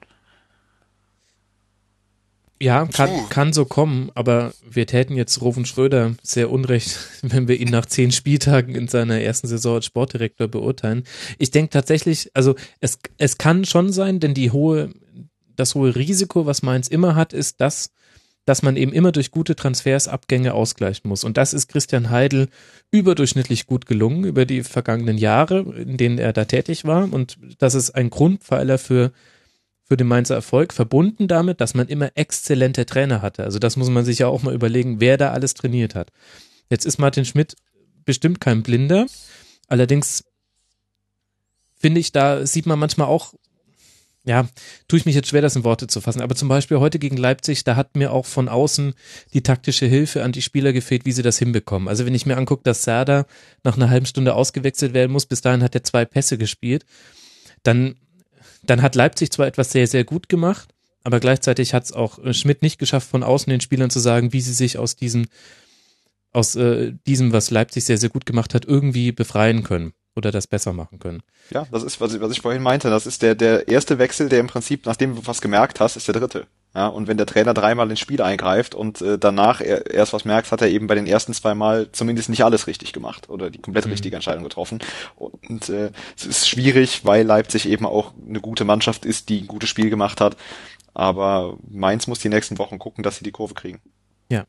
[2.61, 7.61] Ja, kann, kann so kommen, aber wir täten jetzt Roven Schröder sehr unrecht, wenn wir
[7.61, 11.05] ihn nach zehn Spieltagen in seiner ersten Saison als Sportdirektor beurteilen.
[11.39, 14.91] Ich denke tatsächlich, also es, es kann schon sein, denn die hohe,
[15.55, 17.91] das hohe Risiko, was Mainz immer hat, ist das,
[18.45, 21.23] dass man eben immer durch gute Transfers Abgänge ausgleichen muss.
[21.23, 22.49] Und das ist Christian Heidel
[22.91, 27.13] überdurchschnittlich gut gelungen über die vergangenen Jahre, in denen er da tätig war.
[27.13, 29.13] Und das ist ein Grundpfeiler für
[29.89, 33.45] für den Mainzer Erfolg, verbunden damit, dass man immer exzellente Trainer hatte.
[33.45, 36.13] Also das muss man sich ja auch mal überlegen, wer da alles trainiert hat.
[36.69, 37.57] Jetzt ist Martin Schmidt
[38.05, 39.07] bestimmt kein Blinder.
[39.67, 40.25] Allerdings
[41.75, 43.33] finde ich, da sieht man manchmal auch,
[44.25, 44.47] ja,
[44.89, 46.21] tue ich mich jetzt schwer, das in Worte zu fassen.
[46.21, 48.93] Aber zum Beispiel heute gegen Leipzig, da hat mir auch von außen
[49.33, 51.89] die taktische Hilfe an die Spieler gefehlt, wie sie das hinbekommen.
[51.89, 53.25] Also wenn ich mir angucke, dass Serda
[53.65, 56.85] nach einer halben Stunde ausgewechselt werden muss, bis dahin hat er zwei Pässe gespielt,
[57.63, 57.97] dann
[58.71, 60.69] dann hat Leipzig zwar etwas sehr, sehr gut gemacht,
[61.05, 64.33] aber gleichzeitig hat es auch äh, Schmidt nicht geschafft, von außen den Spielern zu sagen,
[64.33, 65.27] wie sie sich aus diesem,
[66.33, 70.47] aus äh, diesem, was Leipzig sehr, sehr gut gemacht hat, irgendwie befreien können oder das
[70.47, 71.23] besser machen können.
[71.51, 72.91] Ja, das ist, was ich, was ich vorhin meinte.
[72.91, 76.09] Das ist der, der erste Wechsel, der im Prinzip, nachdem du was gemerkt hast, ist
[76.09, 76.47] der dritte.
[76.75, 80.25] Ja, und wenn der Trainer dreimal ins Spiel eingreift und äh, danach er, erst was
[80.25, 83.51] merkt, hat er eben bei den ersten zwei Mal zumindest nicht alles richtig gemacht oder
[83.51, 83.93] die komplett mhm.
[83.93, 84.79] richtige Entscheidung getroffen.
[85.17, 89.47] Und äh, es ist schwierig, weil Leipzig eben auch eine gute Mannschaft ist, die ein
[89.47, 90.37] gutes Spiel gemacht hat.
[90.93, 93.81] Aber Mainz muss die nächsten Wochen gucken, dass sie die Kurve kriegen.
[94.31, 94.45] Ja,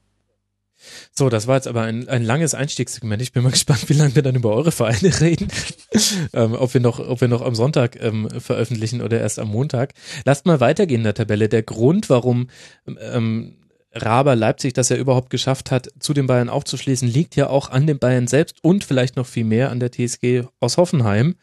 [1.12, 3.22] so, das war jetzt aber ein, ein langes Einstiegssegment.
[3.22, 5.50] Ich bin mal gespannt, wie lange wir dann über eure Vereine reden.
[6.34, 9.94] ähm, ob, wir noch, ob wir noch am Sonntag ähm, veröffentlichen oder erst am Montag.
[10.26, 11.50] Lasst mal weitergehen in der Tabelle.
[11.50, 12.50] Der Grund, warum
[12.88, 13.56] ähm,
[13.92, 17.88] Raber Leipzig das ja überhaupt geschafft hat, zu den Bayern aufzuschließen, liegt ja auch an
[17.88, 21.36] den Bayern selbst und vielleicht noch viel mehr an der TSG aus Hoffenheim,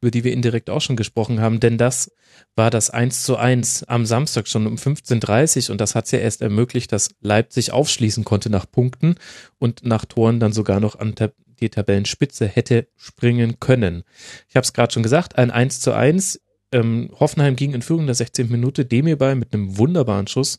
[0.00, 2.10] über die wir indirekt auch schon gesprochen haben, denn das
[2.56, 6.18] war das 1 zu 1 am Samstag schon um 15.30 und das hat es ja
[6.18, 9.14] erst ermöglicht, dass Leipzig aufschließen konnte nach Punkten
[9.58, 11.14] und nach Toren dann sogar noch an
[11.60, 14.02] die Tabellenspitze hätte springen können.
[14.48, 16.40] Ich habe es gerade schon gesagt, ein 1 zu 1.
[16.72, 18.50] Ähm, Hoffenheim ging in Führung der 16.
[18.50, 20.58] Minute, Demir bei mit einem wunderbaren Schuss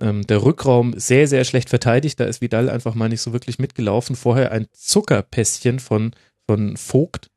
[0.00, 2.20] ähm, der Rückraum sehr, sehr schlecht verteidigt.
[2.20, 4.16] Da ist Vidal einfach mal nicht so wirklich mitgelaufen.
[4.16, 6.12] Vorher ein Zuckerpässchen von,
[6.46, 7.30] von Vogt.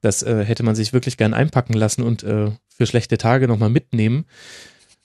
[0.00, 3.70] Das äh, hätte man sich wirklich gern einpacken lassen und äh, für schlechte Tage nochmal
[3.70, 4.24] mitnehmen,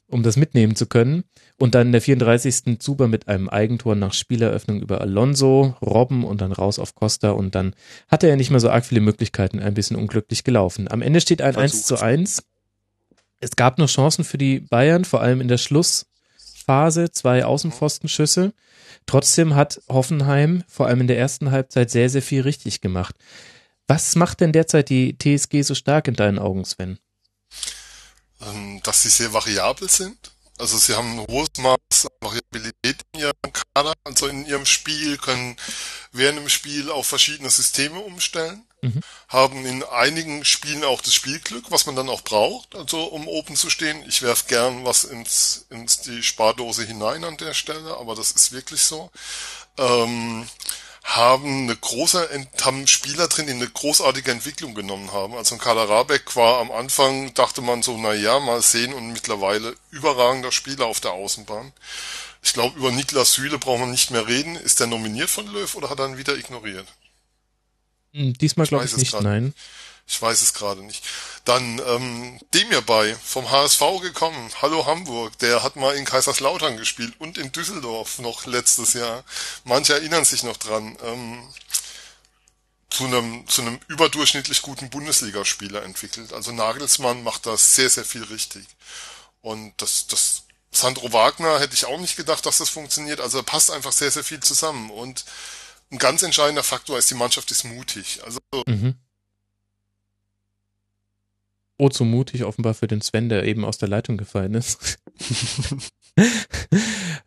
[0.07, 1.23] um das mitnehmen zu können.
[1.60, 2.79] Und dann der 34.
[2.79, 7.53] Zuber mit einem Eigentor nach Spieleröffnung über Alonso, Robben und dann raus auf Costa und
[7.53, 7.75] dann
[8.07, 10.88] hatte er nicht mehr so arg viele Möglichkeiten, ein bisschen unglücklich gelaufen.
[10.89, 11.73] Am Ende steht ein Versucht.
[11.73, 12.43] 1 zu 1.
[13.39, 16.07] Es gab noch Chancen für die Bayern, vor allem in der Schluss,
[16.67, 18.53] Phase, zwei Außenpfostenschüsse.
[19.06, 23.15] Trotzdem hat Hoffenheim vor allem in der ersten Halbzeit sehr, sehr viel richtig gemacht.
[23.88, 26.99] Was macht denn derzeit die TSG so stark in deinen Augen, Sven?
[28.41, 30.17] Ähm, dass sie sehr variabel sind.
[30.60, 35.56] Also sie haben ein hohes Maß Variabilität in ihrem Kader, also in ihrem Spiel, können
[36.12, 39.01] während dem Spiel auf verschiedene Systeme umstellen, mhm.
[39.27, 43.55] haben in einigen Spielen auch das Spielglück, was man dann auch braucht, also um oben
[43.55, 44.03] zu stehen.
[44.07, 48.51] Ich werf gern was ins, ins die Spardose hinein an der Stelle, aber das ist
[48.51, 49.09] wirklich so.
[49.77, 50.47] Ähm,
[51.07, 52.29] haben eine große,
[52.61, 55.35] haben Spieler drin, die eine großartige Entwicklung genommen haben.
[55.35, 59.13] Also ein Kader Rabeck war am Anfang, dachte man so, na ja, mal sehen und
[59.13, 61.71] mittlerweile überragender Spieler auf der Außenbahn.
[62.43, 64.57] Ich glaube, über Niklas Süle braucht man nicht mehr reden.
[64.57, 66.87] Ist der nominiert von Löw oder hat er ihn wieder ignoriert?
[68.13, 69.54] Hm, diesmal glaube ich, ich nicht, nein.
[70.10, 71.04] Ich weiß es gerade nicht.
[71.43, 74.50] Dann ähm, dem hierbei vom HSV gekommen.
[74.62, 75.38] Hallo Hamburg.
[75.39, 79.26] Der hat mal in Kaiserslautern gespielt und in Düsseldorf noch letztes Jahr.
[79.65, 80.98] Manche erinnern sich noch dran.
[81.04, 81.43] Ähm,
[82.89, 86.32] zu einem, zu einem überdurchschnittlich guten Bundesligaspieler entwickelt.
[86.32, 88.65] Also Nagelsmann macht da sehr, sehr viel richtig.
[89.41, 93.20] Und das, das Sandro Wagner hätte ich auch nicht gedacht, dass das funktioniert.
[93.20, 94.89] Also passt einfach sehr, sehr viel zusammen.
[94.89, 95.26] Und
[95.91, 98.19] ein ganz entscheidender Faktor ist, die Mannschaft ist mutig.
[98.23, 98.95] Also mhm.
[101.80, 105.00] Oh, zu mutig offenbar für den Sven, der eben aus der Leitung gefallen ist.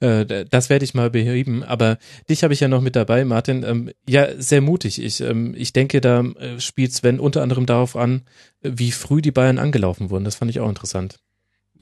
[0.01, 1.62] Äh, das werde ich mal beheben.
[1.62, 3.62] Aber dich habe ich ja noch mit dabei, Martin.
[3.62, 5.01] Ähm, ja, sehr mutig.
[5.01, 8.23] Ich, ähm, ich denke, da äh, spielt Sven unter anderem darauf an,
[8.62, 10.25] wie früh die Bayern angelaufen wurden.
[10.25, 11.20] Das fand ich auch interessant.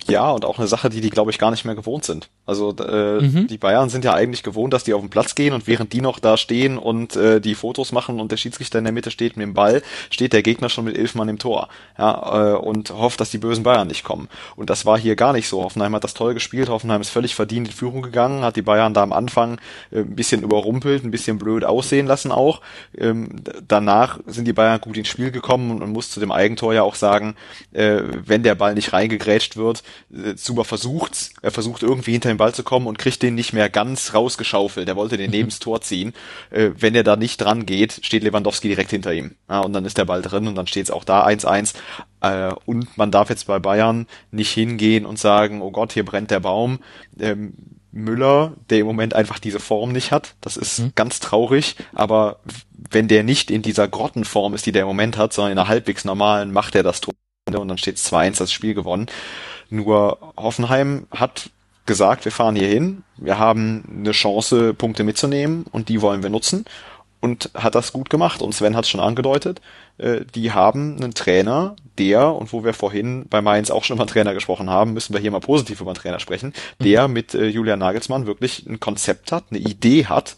[0.07, 2.29] Ja, und auch eine Sache, die die, glaube ich, gar nicht mehr gewohnt sind.
[2.47, 3.47] Also äh, mhm.
[3.47, 6.01] die Bayern sind ja eigentlich gewohnt, dass die auf den Platz gehen und während die
[6.01, 9.37] noch da stehen und äh, die Fotos machen und der Schiedsrichter in der Mitte steht
[9.37, 12.91] mit dem Ball, steht der Gegner schon mit elf Mann im Tor ja, äh, und
[12.91, 14.29] hofft, dass die bösen Bayern nicht kommen.
[14.57, 15.63] Und das war hier gar nicht so.
[15.63, 18.95] Hoffenheim hat das toll gespielt, Hoffenheim ist völlig verdient in Führung gegangen, hat die Bayern
[18.95, 22.63] da am Anfang äh, ein bisschen überrumpelt, ein bisschen blöd aussehen lassen auch.
[22.97, 26.73] Ähm, danach sind die Bayern gut ins Spiel gekommen und man muss zu dem Eigentor
[26.73, 27.37] ja auch sagen,
[27.73, 32.38] äh, wenn der Ball nicht reingegrätscht wird, äh, Zuber versucht's, er versucht irgendwie hinter den
[32.38, 34.88] Ball zu kommen und kriegt den nicht mehr ganz rausgeschaufelt.
[34.88, 36.12] Er wollte den neben das Tor ziehen.
[36.51, 39.35] Äh, wenn er da nicht dran geht, steht Lewandowski direkt hinter ihm.
[39.48, 41.74] Ja, und dann ist der Ball drin und dann steht's auch da 1-1.
[42.20, 46.31] Äh, und man darf jetzt bei Bayern nicht hingehen und sagen, oh Gott, hier brennt
[46.31, 46.81] der Baum.
[47.18, 47.55] Ähm,
[47.90, 50.35] Müller, der im Moment einfach diese Form nicht hat.
[50.40, 50.92] Das ist mhm.
[50.94, 52.40] ganz traurig, aber
[52.90, 55.68] wenn der nicht in dieser Grottenform ist, die der im Moment hat, sondern in einer
[55.68, 57.14] halbwegs normalen, macht er das Tor
[57.46, 59.07] und dann steht 2-1 das Spiel gewonnen.
[59.70, 61.50] Nur Hoffenheim hat
[61.87, 66.31] gesagt, wir fahren hier hin, wir haben eine Chance, Punkte mitzunehmen und die wollen wir
[66.31, 66.64] nutzen
[67.20, 68.42] und hat das gut gemacht.
[68.42, 69.61] Und Sven hat es schon angedeutet,
[69.98, 74.04] äh, die haben einen Trainer, der, und wo wir vorhin bei Mainz auch schon über
[74.04, 77.14] einen Trainer gesprochen haben, müssen wir hier mal positiv über einen Trainer sprechen, der mhm.
[77.14, 80.37] mit äh, Julian Nagelsmann wirklich ein Konzept hat, eine Idee hat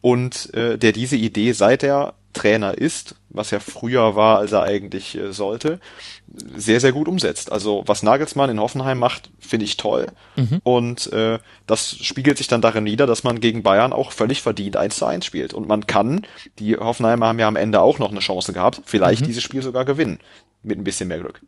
[0.00, 4.62] und äh, der diese Idee, seit er Trainer ist, was ja früher war, als er
[4.62, 5.80] eigentlich äh, sollte,
[6.28, 7.50] sehr, sehr gut umsetzt.
[7.50, 10.06] Also was Nagelsmann in Hoffenheim macht, finde ich toll.
[10.36, 10.60] Mhm.
[10.62, 14.76] Und äh, das spiegelt sich dann darin nieder, dass man gegen Bayern auch völlig verdient
[14.76, 15.54] 1 zu 1 spielt.
[15.54, 16.26] Und man kann,
[16.58, 19.26] die Hoffenheimer haben ja am Ende auch noch eine Chance gehabt, vielleicht mhm.
[19.26, 20.18] dieses Spiel sogar gewinnen.
[20.62, 21.40] Mit ein bisschen mehr Glück.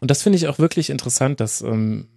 [0.00, 2.08] Und das finde ich auch wirklich interessant, dass ähm,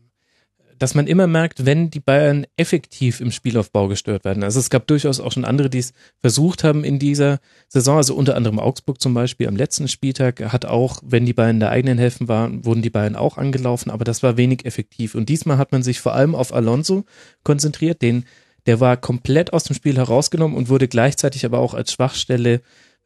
[0.81, 4.43] dass man immer merkt, wenn die Bayern effektiv im Spielaufbau gestört werden.
[4.43, 8.15] Also es gab durchaus auch schon andere, die es versucht haben in dieser Saison, also
[8.15, 11.69] unter anderem Augsburg zum Beispiel am letzten Spieltag hat auch, wenn die Bayern in der
[11.69, 15.13] eigenen Hälfte waren, wurden die Bayern auch angelaufen, aber das war wenig effektiv.
[15.13, 17.03] Und diesmal hat man sich vor allem auf Alonso
[17.43, 18.25] konzentriert, den
[18.65, 22.61] der war komplett aus dem Spiel herausgenommen und wurde gleichzeitig aber auch als Schwachstelle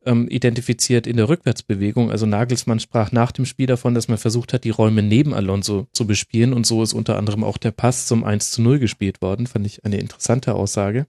[0.05, 2.11] ähm, identifiziert in der Rückwärtsbewegung.
[2.11, 5.87] Also Nagelsmann sprach nach dem Spiel davon, dass man versucht hat, die Räume neben Alonso
[5.91, 9.21] zu bespielen und so ist unter anderem auch der Pass zum 1 zu 0 gespielt
[9.21, 9.47] worden.
[9.47, 11.07] Fand ich eine interessante Aussage.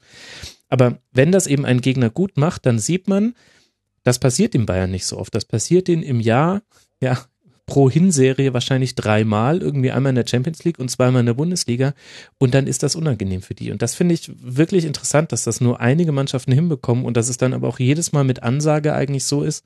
[0.69, 3.35] Aber wenn das eben ein Gegner gut macht, dann sieht man,
[4.03, 5.35] das passiert dem Bayern nicht so oft.
[5.35, 6.63] Das passiert ihnen im Jahr,
[7.01, 7.19] ja,
[7.67, 11.95] pro Hinserie wahrscheinlich dreimal, irgendwie einmal in der Champions League und zweimal in der Bundesliga
[12.39, 13.73] und dann ist das unangenehm für die.
[13.73, 17.39] Und das finde ich wirklich interessant, dass das nur einige Mannschaften hinbekommen und dass es
[17.39, 19.65] dann aber auch jedes Mal mit Ansage eigentlich so ist,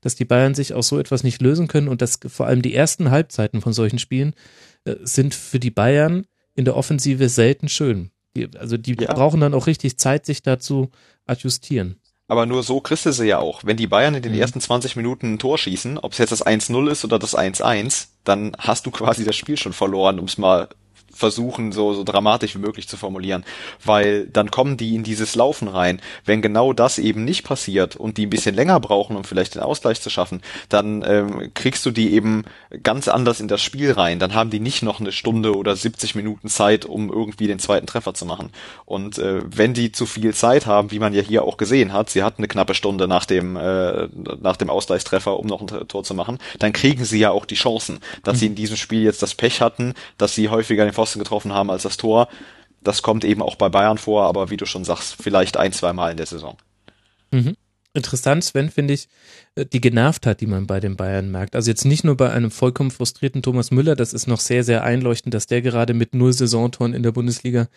[0.00, 2.74] dass die Bayern sich aus so etwas nicht lösen können und dass vor allem die
[2.74, 4.34] ersten Halbzeiten von solchen Spielen
[4.84, 8.10] äh, sind für die Bayern in der Offensive selten schön.
[8.34, 9.12] Die, also die ja.
[9.12, 10.90] brauchen dann auch richtig Zeit, sich dazu
[11.26, 11.96] adjustieren.
[12.28, 13.62] Aber nur so kriegst du sie ja auch.
[13.64, 14.38] Wenn die Bayern in den mhm.
[14.38, 18.08] ersten 20 Minuten ein Tor schießen, ob es jetzt das 1-0 ist oder das 1-1,
[18.24, 20.68] dann hast du quasi das Spiel schon verloren, um es mal
[21.12, 23.44] versuchen, so, so dramatisch wie möglich zu formulieren,
[23.84, 26.00] weil dann kommen die in dieses Laufen rein.
[26.24, 29.62] Wenn genau das eben nicht passiert und die ein bisschen länger brauchen, um vielleicht den
[29.62, 32.44] Ausgleich zu schaffen, dann ähm, kriegst du die eben
[32.82, 34.18] ganz anders in das Spiel rein.
[34.18, 37.86] Dann haben die nicht noch eine Stunde oder 70 Minuten Zeit, um irgendwie den zweiten
[37.86, 38.50] Treffer zu machen.
[38.84, 42.10] Und äh, wenn die zu viel Zeit haben, wie man ja hier auch gesehen hat,
[42.10, 44.08] sie hatten eine knappe Stunde nach dem äh,
[44.40, 47.54] nach dem Ausgleichstreffer, um noch ein Tor zu machen, dann kriegen sie ja auch die
[47.54, 48.38] Chancen, dass mhm.
[48.38, 51.70] sie in diesem Spiel jetzt das Pech hatten, dass sie häufiger den Pfosten getroffen haben
[51.70, 52.28] als das Tor.
[52.80, 55.92] Das kommt eben auch bei Bayern vor, aber wie du schon sagst, vielleicht ein, zwei
[55.92, 56.56] Mal in der Saison.
[57.32, 57.56] Mhm.
[57.94, 59.08] Interessant, Sven, finde ich,
[59.54, 61.54] äh, die Genervtheit, die man bei den Bayern merkt.
[61.54, 64.82] Also jetzt nicht nur bei einem vollkommen frustrierten Thomas Müller, das ist noch sehr, sehr
[64.82, 67.68] einleuchtend, dass der gerade mit null Saisontoren in der Bundesliga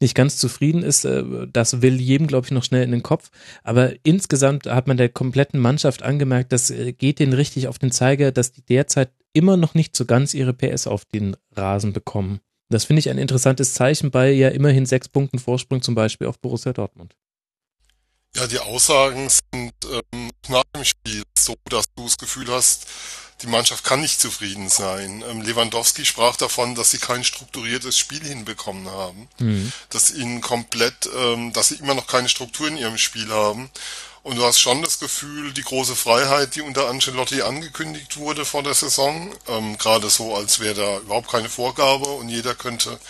[0.00, 1.04] nicht ganz zufrieden ist.
[1.04, 1.22] Äh,
[1.52, 3.30] das will jedem, glaube ich, noch schnell in den Kopf.
[3.62, 7.92] Aber insgesamt hat man der kompletten Mannschaft angemerkt, das äh, geht denen richtig auf den
[7.92, 12.40] Zeiger, dass die derzeit immer noch nicht so ganz ihre PS auf den Rasen bekommen.
[12.70, 16.38] Das finde ich ein interessantes Zeichen bei ja immerhin sechs Punkten Vorsprung zum Beispiel auf
[16.38, 17.14] Borussia Dortmund.
[18.36, 22.86] Ja, die Aussagen sind ähm, nach dem Spiel so, dass du das Gefühl hast,
[23.42, 25.24] die Mannschaft kann nicht zufrieden sein.
[25.28, 29.72] Ähm, Lewandowski sprach davon, dass sie kein strukturiertes Spiel hinbekommen haben, mhm.
[29.88, 33.70] dass ihnen komplett, ähm, dass sie immer noch keine Struktur in ihrem Spiel haben.
[34.22, 38.62] Und du hast schon das Gefühl, die große Freiheit, die unter Ancelotti angekündigt wurde vor
[38.62, 43.00] der Saison, ähm, gerade so, als wäre da überhaupt keine Vorgabe und jeder könnte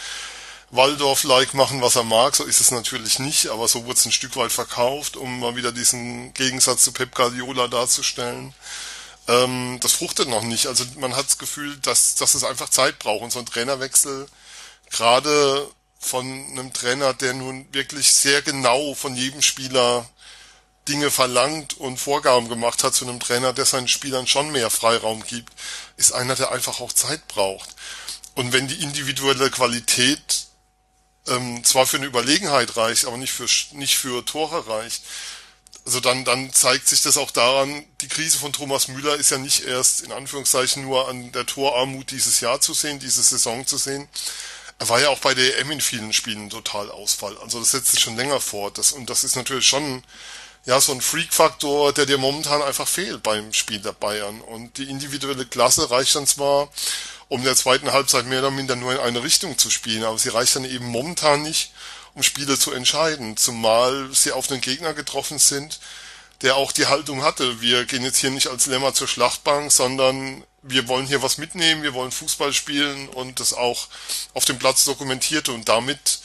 [0.71, 2.37] Waldorf-like machen, was er mag.
[2.37, 5.57] So ist es natürlich nicht, aber so wurde es ein Stück weit verkauft, um mal
[5.57, 8.55] wieder diesen Gegensatz zu Pep Guardiola darzustellen.
[9.27, 10.67] Ähm, das fruchtet noch nicht.
[10.67, 13.23] Also man hat das Gefühl, dass, dass es einfach Zeit braucht.
[13.23, 14.29] Und so ein Trainerwechsel,
[14.91, 20.09] gerade von einem Trainer, der nun wirklich sehr genau von jedem Spieler
[20.89, 25.23] Dinge verlangt und Vorgaben gemacht hat zu einem Trainer, der seinen Spielern schon mehr Freiraum
[25.25, 25.53] gibt,
[25.97, 27.71] ist einer, der einfach auch Zeit braucht.
[28.35, 30.47] Und wenn die individuelle Qualität
[31.29, 35.03] ähm, zwar für eine Überlegenheit reicht, aber nicht für, nicht für Tore reicht.
[35.87, 39.39] Also dann, dann zeigt sich das auch daran, die Krise von Thomas Müller ist ja
[39.39, 43.79] nicht erst in Anführungszeichen nur an der Torarmut dieses Jahr zu sehen, diese Saison zu
[43.79, 44.09] sehen.
[44.79, 47.37] Er war ja auch bei der EM in vielen Spielen total Ausfall.
[47.39, 48.79] Also das setzt sich schon länger fort.
[48.79, 50.03] Das, und das ist natürlich schon
[50.65, 54.41] ja so ein Freak-Faktor, der dir momentan einfach fehlt beim Spiel der Bayern.
[54.41, 56.71] Und die individuelle Klasse reicht dann zwar,
[57.29, 60.05] um in der zweiten Halbzeit mehr oder minder nur in eine Richtung zu spielen.
[60.05, 61.73] Aber sie reicht dann eben momentan nicht,
[62.15, 63.37] um Spiele zu entscheiden.
[63.37, 65.81] Zumal sie auf einen Gegner getroffen sind,
[66.43, 67.61] der auch die Haltung hatte.
[67.61, 71.83] Wir gehen jetzt hier nicht als Lämmer zur Schlachtbank, sondern wir wollen hier was mitnehmen,
[71.83, 73.89] wir wollen Fußball spielen und das auch
[74.35, 75.53] auf dem Platz dokumentierte.
[75.53, 76.21] Und damit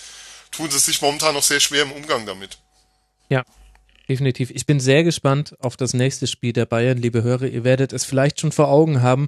[0.51, 2.57] tun sie sich momentan noch sehr schwer im Umgang damit.
[3.29, 3.43] Ja,
[4.07, 4.51] definitiv.
[4.51, 7.47] Ich bin sehr gespannt auf das nächste Spiel der Bayern, liebe Hörer.
[7.47, 9.27] Ihr werdet es vielleicht schon vor Augen haben.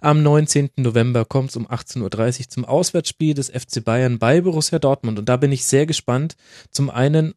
[0.00, 0.70] Am 19.
[0.76, 5.18] November kommt es um 18.30 Uhr zum Auswärtsspiel des FC Bayern bei Borussia Dortmund.
[5.18, 6.36] Und da bin ich sehr gespannt.
[6.70, 7.34] Zum einen,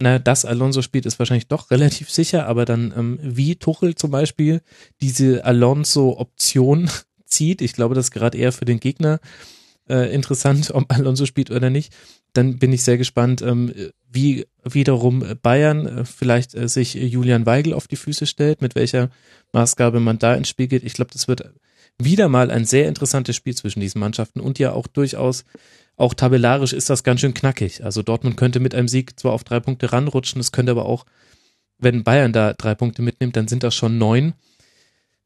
[0.00, 4.10] na, dass Alonso spielt, ist wahrscheinlich doch relativ sicher, aber dann ähm, wie Tuchel zum
[4.10, 4.62] Beispiel
[5.00, 6.90] diese Alonso-Option
[7.26, 7.62] zieht.
[7.62, 9.20] Ich glaube, das ist gerade eher für den Gegner
[9.88, 11.92] äh, interessant, ob Alonso spielt oder nicht.
[12.32, 13.72] Dann bin ich sehr gespannt, ähm,
[14.14, 19.10] wie wiederum Bayern äh, vielleicht äh, sich Julian Weigel auf die Füße stellt, mit welcher
[19.52, 20.84] Maßgabe man da ins Spiel geht.
[20.84, 21.52] Ich glaube, das wird
[21.98, 25.44] wieder mal ein sehr interessantes Spiel zwischen diesen Mannschaften und ja auch durchaus,
[25.96, 27.84] auch tabellarisch ist das ganz schön knackig.
[27.84, 31.04] Also Dortmund könnte mit einem Sieg zwar auf drei Punkte ranrutschen, es könnte aber auch,
[31.78, 34.34] wenn Bayern da drei Punkte mitnimmt, dann sind das schon neun.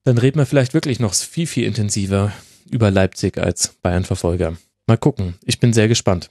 [0.05, 2.33] Dann reden wir vielleicht wirklich noch viel, viel intensiver
[2.71, 4.57] über Leipzig als Bayern-Verfolger.
[4.87, 5.35] Mal gucken.
[5.45, 6.31] Ich bin sehr gespannt.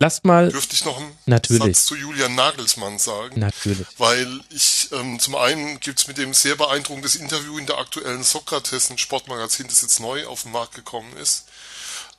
[0.00, 0.50] Lasst mal.
[0.50, 1.76] Dürfte ich noch einen natürlich.
[1.76, 3.40] Satz zu Julian Nagelsmann sagen?
[3.40, 3.86] Natürlich.
[3.98, 8.90] Weil ich, ähm, zum einen gibt's mit dem sehr beeindruckendes Interview in der aktuellen Sokrates,
[8.90, 11.46] ein Sportmagazin, das jetzt neu auf den Markt gekommen ist.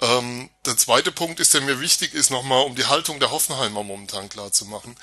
[0.01, 3.83] Ähm, der zweite Punkt ist, der mir wichtig ist, nochmal um die Haltung der Hoffenheimer
[3.83, 4.97] momentan klar zu machen.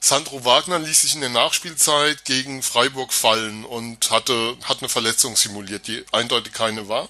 [0.00, 5.34] Sandro Wagner ließ sich in der Nachspielzeit gegen Freiburg fallen und hatte, hat eine Verletzung
[5.34, 7.08] simuliert, die eindeutig keine war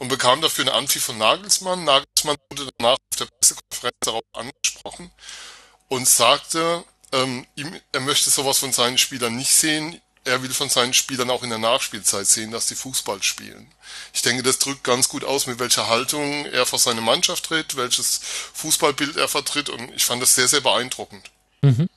[0.00, 1.84] und bekam dafür eine Anpfiff von Nagelsmann.
[1.84, 5.10] Nagelsmann wurde danach auf der Pressekonferenz darauf angesprochen
[5.88, 10.00] und sagte, ähm, ihm, er möchte sowas von seinen Spielern nicht sehen.
[10.24, 13.70] Er will von seinen Spielern auch in der Nachspielzeit sehen, dass die Fußball spielen.
[14.14, 17.76] Ich denke, das drückt ganz gut aus, mit welcher Haltung er vor seine Mannschaft tritt,
[17.76, 18.22] welches
[18.54, 21.30] Fußballbild er vertritt und ich fand das sehr, sehr beeindruckend.
[21.60, 21.90] Mhm.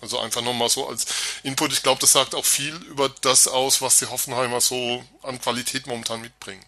[0.00, 1.06] Also einfach nochmal so als
[1.42, 1.72] Input.
[1.72, 5.88] Ich glaube, das sagt auch viel über das aus, was die Hoffenheimer so an Qualität
[5.88, 6.64] momentan mitbringen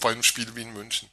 [0.00, 1.08] bei einem Spiel wie in München.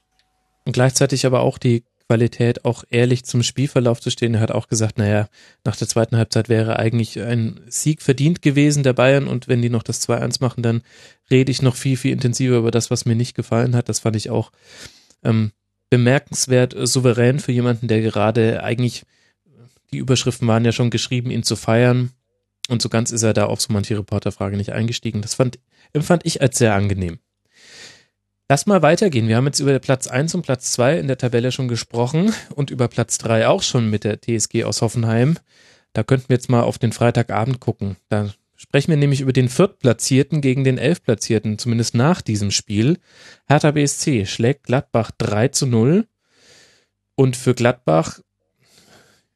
[0.65, 4.35] Und gleichzeitig aber auch die Qualität, auch ehrlich zum Spielverlauf zu stehen.
[4.35, 5.29] Er hat auch gesagt, naja,
[5.63, 9.69] nach der zweiten Halbzeit wäre eigentlich ein Sieg verdient gewesen der Bayern und wenn die
[9.69, 10.83] noch das 2-1 machen, dann
[11.31, 13.89] rede ich noch viel, viel intensiver über das, was mir nicht gefallen hat.
[13.89, 14.51] Das fand ich auch
[15.23, 15.53] ähm,
[15.89, 19.05] bemerkenswert äh, souverän für jemanden, der gerade eigentlich,
[19.91, 22.11] die Überschriften waren ja schon geschrieben, ihn zu feiern.
[22.69, 25.21] Und so ganz ist er da auf so manche Reporterfrage nicht eingestiegen.
[25.21, 25.59] Das fand,
[25.93, 27.19] empfand ich als sehr angenehm.
[28.49, 29.27] Lass mal weitergehen.
[29.27, 32.69] Wir haben jetzt über Platz 1 und Platz 2 in der Tabelle schon gesprochen und
[32.69, 35.37] über Platz 3 auch schon mit der TSG aus Hoffenheim.
[35.93, 37.97] Da könnten wir jetzt mal auf den Freitagabend gucken.
[38.09, 38.29] Da
[38.63, 42.97] Sprechen wir nämlich über den Viertplatzierten gegen den Elfplatzierten, zumindest nach diesem Spiel.
[43.45, 46.07] Hertha BSC schlägt Gladbach 3 zu 0.
[47.15, 48.21] Und für Gladbach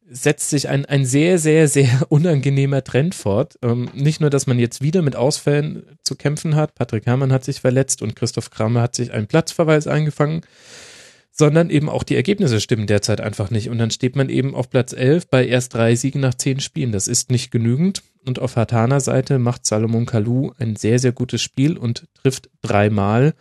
[0.10, 3.58] setzt sich ein, ein sehr, sehr, sehr unangenehmer Trend fort.
[3.62, 7.44] Ähm, nicht nur, dass man jetzt wieder mit Ausfällen zu kämpfen hat, Patrick Herrmann hat
[7.44, 10.42] sich verletzt und Christoph Kramer hat sich einen Platzverweis eingefangen,
[11.32, 13.70] sondern eben auch die Ergebnisse stimmen derzeit einfach nicht.
[13.70, 16.92] Und dann steht man eben auf Platz 11 bei erst drei Siegen nach zehn Spielen.
[16.92, 18.02] Das ist nicht genügend.
[18.26, 23.36] Und auf Hatana Seite macht Salomon Kalou ein sehr, sehr gutes Spiel und trifft dreimal.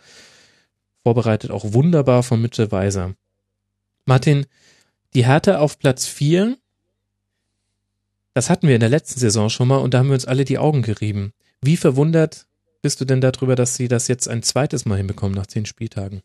[1.03, 3.15] Vorbereitet auch wunderbar von Mitchell Weiser.
[4.05, 4.45] Martin,
[5.13, 6.57] die Härte auf Platz 4,
[8.33, 10.45] das hatten wir in der letzten Saison schon mal und da haben wir uns alle
[10.45, 11.33] die Augen gerieben.
[11.61, 12.47] Wie verwundert
[12.81, 16.21] bist du denn darüber, dass sie das jetzt ein zweites Mal hinbekommen nach zehn Spieltagen?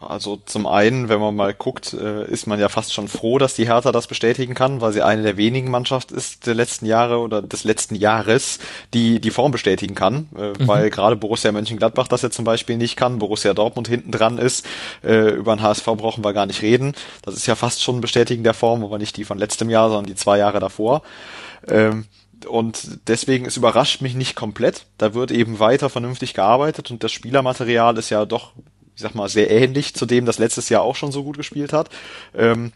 [0.00, 3.54] Also zum einen, wenn man mal guckt, äh, ist man ja fast schon froh, dass
[3.54, 7.18] die Hertha das bestätigen kann, weil sie eine der wenigen Mannschaften ist der letzten Jahre
[7.18, 8.60] oder des letzten Jahres,
[8.94, 10.68] die die Form bestätigen kann, äh, mhm.
[10.68, 14.64] weil gerade Borussia Mönchengladbach das ja zum Beispiel nicht kann, Borussia Dortmund hinten dran ist,
[15.02, 16.94] äh, über den HSV brauchen wir gar nicht reden.
[17.22, 19.88] Das ist ja fast schon ein Bestätigen der Form, aber nicht die von letztem Jahr,
[19.88, 21.02] sondern die zwei Jahre davor.
[21.66, 22.04] Ähm,
[22.46, 24.86] und deswegen, es überrascht mich nicht komplett.
[24.96, 28.52] Da wird eben weiter vernünftig gearbeitet und das Spielermaterial ist ja doch
[28.98, 31.72] ich sag mal, sehr ähnlich zu dem, das letztes Jahr auch schon so gut gespielt
[31.72, 31.88] hat.
[32.36, 32.72] Ähm,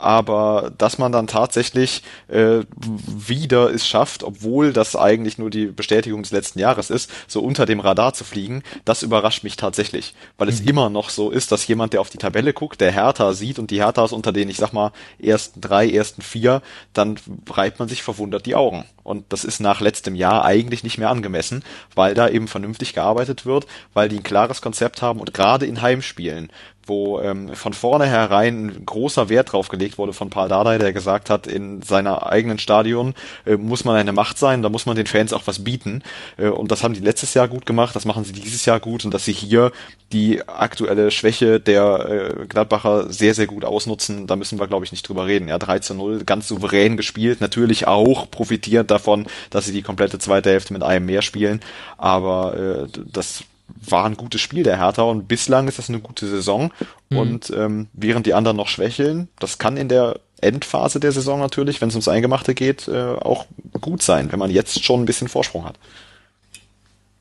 [0.00, 2.60] aber dass man dann tatsächlich äh,
[3.06, 7.66] wieder es schafft, obwohl das eigentlich nur die Bestätigung des letzten Jahres ist, so unter
[7.66, 10.68] dem Radar zu fliegen, das überrascht mich tatsächlich, weil es mhm.
[10.68, 13.70] immer noch so ist, dass jemand, der auf die Tabelle guckt, der Hertha sieht und
[13.70, 17.18] die Hertha ist unter den, ich sag mal, ersten drei, ersten vier, dann
[17.50, 18.84] reibt man sich verwundert die Augen.
[19.02, 21.62] Und das ist nach letztem Jahr eigentlich nicht mehr angemessen,
[21.94, 25.82] weil da eben vernünftig gearbeitet wird, weil die ein klares Konzept haben und gerade in
[25.82, 26.50] Heimspielen,
[26.86, 31.30] wo ähm, von vornherein ein großer Wert drauf gelegt wurde von Paul Dardai, der gesagt
[31.30, 33.14] hat, in seiner eigenen Stadion
[33.46, 36.02] äh, muss man eine Macht sein, da muss man den Fans auch was bieten.
[36.36, 39.04] Äh, und das haben die letztes Jahr gut gemacht, das machen sie dieses Jahr gut
[39.04, 39.72] und dass sie hier
[40.12, 44.92] die aktuelle Schwäche der äh, Gladbacher sehr, sehr gut ausnutzen, da müssen wir, glaube ich,
[44.92, 45.48] nicht drüber reden.
[45.48, 50.18] Ja, 3 zu 0, ganz souverän gespielt, natürlich auch profitierend davon, dass sie die komplette
[50.18, 51.60] zweite Hälfte mit einem mehr spielen,
[51.98, 56.26] aber äh, das war ein gutes Spiel der Hertha und bislang ist das eine gute
[56.26, 56.70] Saison.
[57.10, 57.18] Mhm.
[57.18, 61.80] Und ähm, während die anderen noch schwächeln, das kann in der Endphase der Saison natürlich,
[61.80, 63.46] wenn es ums Eingemachte geht, äh, auch
[63.80, 65.78] gut sein, wenn man jetzt schon ein bisschen Vorsprung hat.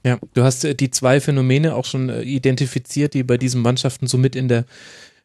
[0.04, 4.08] Ja, du hast äh, die zwei Phänomene auch schon äh, identifiziert, die bei diesen Mannschaften
[4.08, 4.66] so mit in der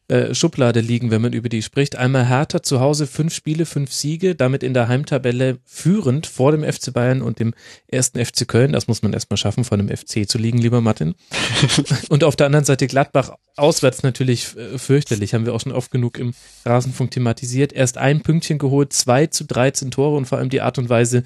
[0.09, 1.95] äh, Schublade liegen, wenn man über die spricht.
[1.95, 6.63] Einmal Hertha zu Hause fünf Spiele, fünf Siege, damit in der Heimtabelle führend vor dem
[6.63, 7.53] FC Bayern und dem
[7.87, 8.71] ersten FC Köln.
[8.71, 11.15] Das muss man erstmal schaffen, vor dem FC zu liegen, lieber Martin.
[12.09, 15.91] und auf der anderen Seite Gladbach auswärts natürlich äh, fürchterlich, haben wir auch schon oft
[15.91, 16.33] genug im
[16.65, 17.71] Rasenfunk thematisiert.
[17.71, 21.23] Erst ein Pünktchen geholt, zwei zu 13 Tore und vor allem die Art und Weise,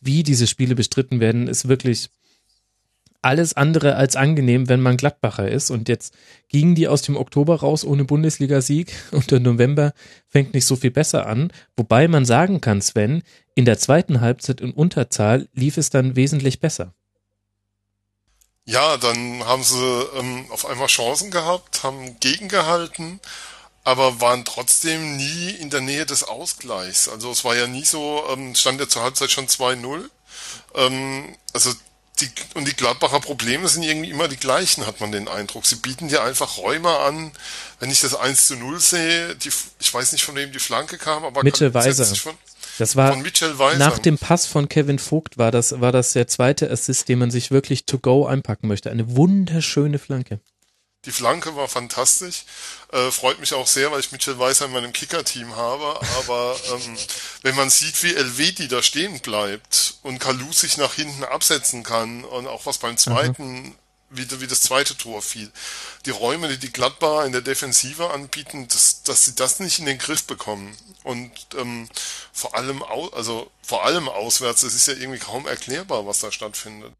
[0.00, 2.10] wie diese Spiele bestritten werden, ist wirklich
[3.26, 5.70] alles andere als angenehm, wenn man Gladbacher ist.
[5.70, 6.14] Und jetzt
[6.48, 9.92] gingen die aus dem Oktober raus ohne Bundesligasieg und der November
[10.28, 11.52] fängt nicht so viel besser an.
[11.76, 13.22] Wobei man sagen kann, Sven,
[13.54, 16.94] in der zweiten Halbzeit in Unterzahl lief es dann wesentlich besser.
[18.64, 23.20] Ja, dann haben sie ähm, auf einmal Chancen gehabt, haben gegengehalten,
[23.84, 27.08] aber waren trotzdem nie in der Nähe des Ausgleichs.
[27.08, 30.10] Also es war ja nie so, ähm, stand ja zur Halbzeit schon 2-0.
[30.74, 31.70] Ähm, also
[32.20, 35.66] die, und die Gladbacher Probleme sind irgendwie immer die gleichen, hat man den Eindruck.
[35.66, 37.32] Sie bieten dir einfach Räume an.
[37.78, 40.96] Wenn ich das 1 zu 0 sehe, die, ich weiß nicht, von wem die Flanke
[40.96, 42.06] kam, aber Mitchell Weiser.
[42.06, 42.34] Von,
[42.78, 43.16] das war
[43.76, 47.30] nach dem Pass von Kevin Vogt war das, war das der zweite Assist, den man
[47.30, 48.90] sich wirklich to go einpacken möchte.
[48.90, 50.40] Eine wunderschöne Flanke.
[51.06, 52.44] Die Flanke war fantastisch.
[52.92, 56.00] Äh, freut mich auch sehr, weil ich Mitchell Weiser in meinem Kicker-Team habe.
[56.18, 56.98] Aber ähm,
[57.42, 62.24] wenn man sieht, wie Elvedi da stehen bleibt und Kalu sich nach hinten absetzen kann
[62.24, 63.74] und auch was beim zweiten, mhm.
[64.10, 65.50] wie, wie das zweite Tor fiel,
[66.06, 69.86] die Räume, die die Gladbacher in der Defensive anbieten, dass, dass sie das nicht in
[69.86, 70.76] den Griff bekommen.
[71.04, 71.88] Und ähm,
[72.32, 76.32] vor allem, au also vor allem auswärts, es ist ja irgendwie kaum erklärbar, was da
[76.32, 76.92] stattfindet.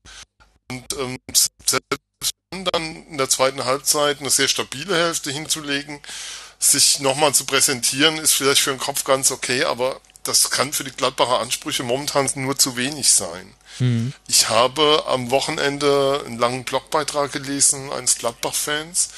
[0.70, 1.18] Und ähm,
[1.64, 2.05] selbst
[2.50, 6.00] dann in der zweiten Halbzeit eine sehr stabile Hälfte hinzulegen,
[6.58, 10.84] sich nochmal zu präsentieren, ist vielleicht für den Kopf ganz okay, aber das kann für
[10.84, 13.52] die Gladbacher Ansprüche momentan nur zu wenig sein.
[13.78, 14.12] Mhm.
[14.28, 19.10] Ich habe am Wochenende einen langen Blogbeitrag gelesen eines Gladbach-Fans,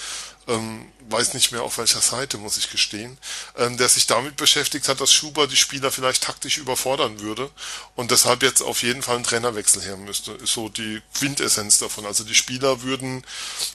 [0.49, 3.16] ähm, weiß nicht mehr auf welcher Seite, muss ich gestehen,
[3.57, 7.51] ähm, der sich damit beschäftigt hat, dass Schuber die Spieler vielleicht taktisch überfordern würde
[7.96, 10.32] und deshalb jetzt auf jeden Fall ein Trainerwechsel her müsste.
[10.32, 12.07] Ist so die Quintessenz davon.
[12.07, 13.24] Also die Spieler würden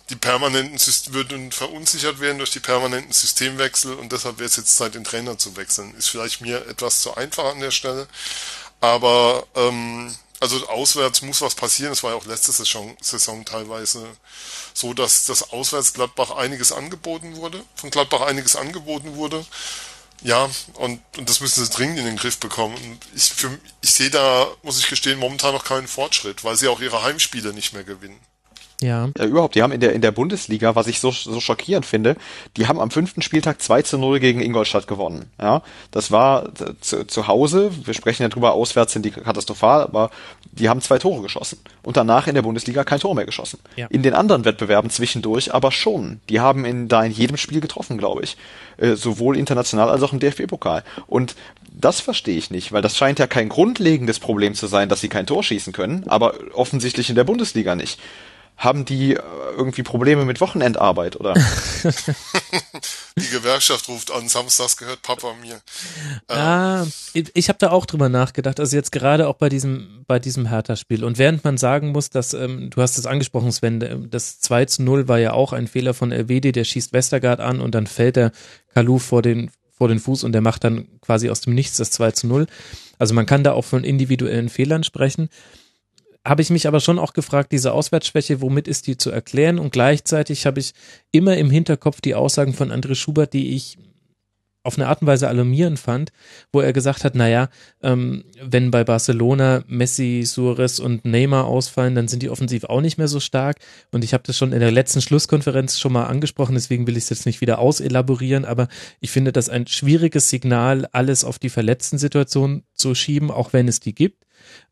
[0.09, 0.79] die permanenten
[1.13, 5.37] würden verunsichert werden durch die permanenten Systemwechsel und deshalb wäre es jetzt Zeit, den Trainer
[5.37, 5.95] zu wechseln.
[5.95, 8.07] Ist vielleicht mir etwas zu einfach an der Stelle,
[8.81, 11.93] aber ähm, Also auswärts muss was passieren.
[11.93, 14.05] Es war ja auch letzte Saison, Saison teilweise
[14.73, 19.45] so, dass das auswärts Gladbach einiges angeboten wurde, von Gladbach einiges angeboten wurde.
[20.21, 22.99] Ja, und, und das müssen sie dringend in den Griff bekommen.
[23.13, 26.79] Ich, für, ich sehe da, muss ich gestehen, momentan noch keinen Fortschritt, weil sie auch
[26.79, 28.19] ihre Heimspiele nicht mehr gewinnen.
[28.81, 29.09] Ja.
[29.17, 29.55] ja, überhaupt.
[29.55, 32.15] Die haben in der, in der Bundesliga, was ich so, so schockierend finde,
[32.57, 35.31] die haben am fünften Spieltag 2 zu 0 gegen Ingolstadt gewonnen.
[35.41, 35.61] Ja,
[35.91, 36.49] das war
[36.81, 37.71] zu, zu Hause.
[37.85, 40.09] Wir sprechen ja drüber, auswärts sind die katastrophal, aber
[40.51, 41.59] die haben zwei Tore geschossen.
[41.81, 43.59] Und danach in der Bundesliga kein Tor mehr geschossen.
[43.75, 43.87] Ja.
[43.87, 46.19] In den anderen Wettbewerben zwischendurch aber schon.
[46.29, 48.37] Die haben in, da in jedem Spiel getroffen, glaube ich.
[48.77, 50.83] Äh, sowohl international als auch im DFB-Pokal.
[51.07, 51.35] Und
[51.71, 55.09] das verstehe ich nicht, weil das scheint ja kein grundlegendes Problem zu sein, dass sie
[55.09, 57.99] kein Tor schießen können, aber offensichtlich in der Bundesliga nicht
[58.57, 59.21] haben die äh,
[59.57, 61.33] irgendwie Probleme mit Wochenendarbeit, oder?
[63.17, 65.59] die Gewerkschaft ruft an, samstags gehört Papa mir.
[66.27, 70.19] Ah, ich, ich habe da auch drüber nachgedacht, also jetzt gerade auch bei diesem, bei
[70.19, 71.03] diesem Hertha-Spiel.
[71.03, 74.65] Und während man sagen muss, dass, ähm, du hast es angesprochen, Sven, äh, das 2
[74.65, 77.87] zu 0 war ja auch ein Fehler von Elvedi, der schießt Westergaard an und dann
[77.87, 78.31] fällt der
[78.73, 81.91] Kalu vor den, vor den Fuß und der macht dann quasi aus dem Nichts das
[81.91, 82.47] 2 zu 0.
[82.99, 85.29] Also man kann da auch von individuellen Fehlern sprechen
[86.25, 89.59] habe ich mich aber schon auch gefragt, diese Auswärtsschwäche, womit ist die zu erklären?
[89.59, 90.73] Und gleichzeitig habe ich
[91.11, 93.77] immer im Hinterkopf die Aussagen von André Schubert, die ich
[94.63, 96.13] auf eine Art und Weise alarmierend fand,
[96.53, 97.49] wo er gesagt hat, naja,
[97.81, 102.97] ähm, wenn bei Barcelona Messi, Suarez und Neymar ausfallen, dann sind die offensiv auch nicht
[102.97, 103.57] mehr so stark.
[103.91, 107.03] Und ich habe das schon in der letzten Schlusskonferenz schon mal angesprochen, deswegen will ich
[107.03, 108.69] es jetzt nicht wieder auselaborieren, aber
[109.01, 113.67] ich finde das ein schwieriges Signal, alles auf die verletzten Situation zu schieben, auch wenn
[113.67, 114.23] es die gibt.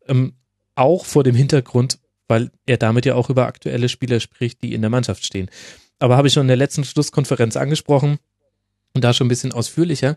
[0.08, 0.32] Ähm,
[0.74, 1.98] auch vor dem Hintergrund,
[2.28, 5.50] weil er damit ja auch über aktuelle Spieler spricht, die in der Mannschaft stehen.
[5.98, 8.18] Aber habe ich schon in der letzten Schlusskonferenz angesprochen
[8.94, 10.16] und da schon ein bisschen ausführlicher.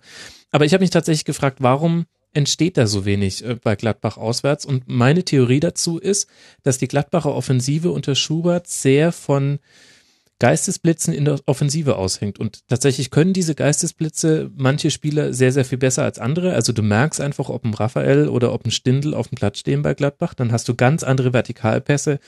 [0.52, 4.66] Aber ich habe mich tatsächlich gefragt, warum entsteht da so wenig äh, bei Gladbach auswärts?
[4.66, 6.28] Und meine Theorie dazu ist,
[6.64, 9.60] dass die Gladbacher Offensive unter Schubert sehr von
[10.40, 12.40] Geistesblitzen in der Offensive aushängt.
[12.40, 16.54] Und tatsächlich können diese Geistesblitze manche Spieler sehr, sehr viel besser als andere.
[16.54, 19.82] Also du merkst einfach, ob ein Raphael oder ob ein Stindel auf dem Platz stehen
[19.82, 22.20] bei Gladbach, dann hast du ganz andere Vertikalpässe.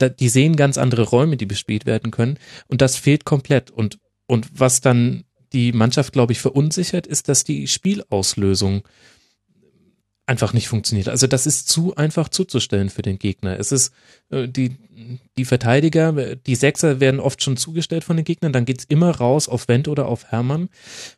[0.00, 2.38] Die sehen ganz andere Räume, die bespielt werden können.
[2.68, 3.70] Und das fehlt komplett.
[3.70, 8.82] Und, und was dann die Mannschaft, glaube ich, verunsichert, ist, dass die Spielauslösung
[10.30, 11.08] einfach nicht funktioniert.
[11.08, 13.58] Also das ist zu einfach zuzustellen für den Gegner.
[13.58, 13.92] Es ist
[14.30, 14.76] äh, die
[15.36, 19.48] die Verteidiger, die Sechser werden oft schon zugestellt von den Gegnern, dann geht's immer raus
[19.48, 20.68] auf Wendt oder auf Hermann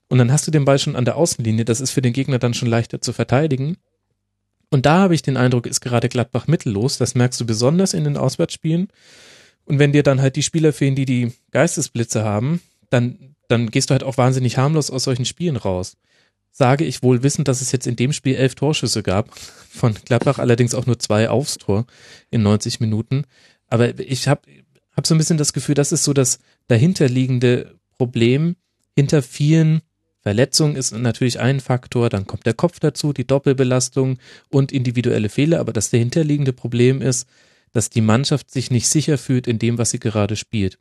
[0.09, 1.67] und dann hast du den Ball schon an der Außenlinie.
[1.67, 3.77] Das ist für den Gegner dann schon leichter zu verteidigen.
[4.71, 6.97] Und da habe ich den Eindruck, ist gerade Gladbach mittellos.
[6.97, 8.89] Das merkst du besonders in den Auswärtsspielen.
[9.67, 13.91] Und wenn dir dann halt die Spieler fehlen, die die Geistesblitze haben, dann, dann gehst
[13.91, 15.99] du halt auch wahnsinnig harmlos aus solchen Spielen raus
[16.53, 19.35] sage ich wohl wissend, dass es jetzt in dem Spiel elf Torschüsse gab.
[19.37, 21.87] Von Gladbach allerdings auch nur zwei aufs Tor
[22.31, 23.25] in 90 Minuten.
[23.69, 24.43] Aber ich habe
[24.95, 26.39] hab so ein bisschen das Gefühl, das ist so das
[26.69, 28.57] dahinterliegende Problem.
[28.95, 29.81] Hinter vielen
[30.21, 34.19] Verletzungen ist natürlich ein Faktor, dann kommt der Kopf dazu, die Doppelbelastung
[34.51, 35.59] und individuelle Fehler.
[35.59, 37.27] Aber das dahinterliegende Problem ist,
[37.73, 40.79] dass die Mannschaft sich nicht sicher fühlt in dem, was sie gerade spielt.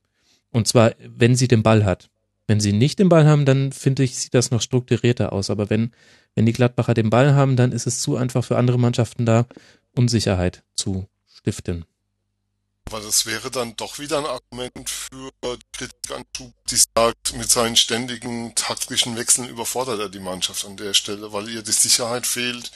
[0.52, 2.11] Und zwar, wenn sie den Ball hat.
[2.52, 5.50] Wenn sie nicht den Ball haben, dann finde ich, sieht das noch strukturierter aus.
[5.50, 5.94] Aber wenn,
[6.36, 9.46] wenn die Gladbacher den Ball haben, dann ist es zu einfach für andere Mannschaften da,
[9.96, 11.86] Unsicherheit zu stiften.
[12.90, 15.32] Aber das wäre dann doch wieder ein Argument für
[15.72, 20.76] Kritik an Schub, die sagt, mit seinen ständigen taktischen Wechseln überfordert er die Mannschaft an
[20.76, 22.70] der Stelle, weil ihr die Sicherheit fehlt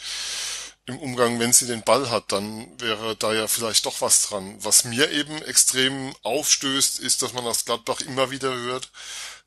[0.88, 4.56] im Umgang, wenn sie den Ball hat, dann wäre da ja vielleicht doch was dran.
[4.60, 8.92] Was mir eben extrem aufstößt, ist, dass man aus Gladbach immer wieder hört,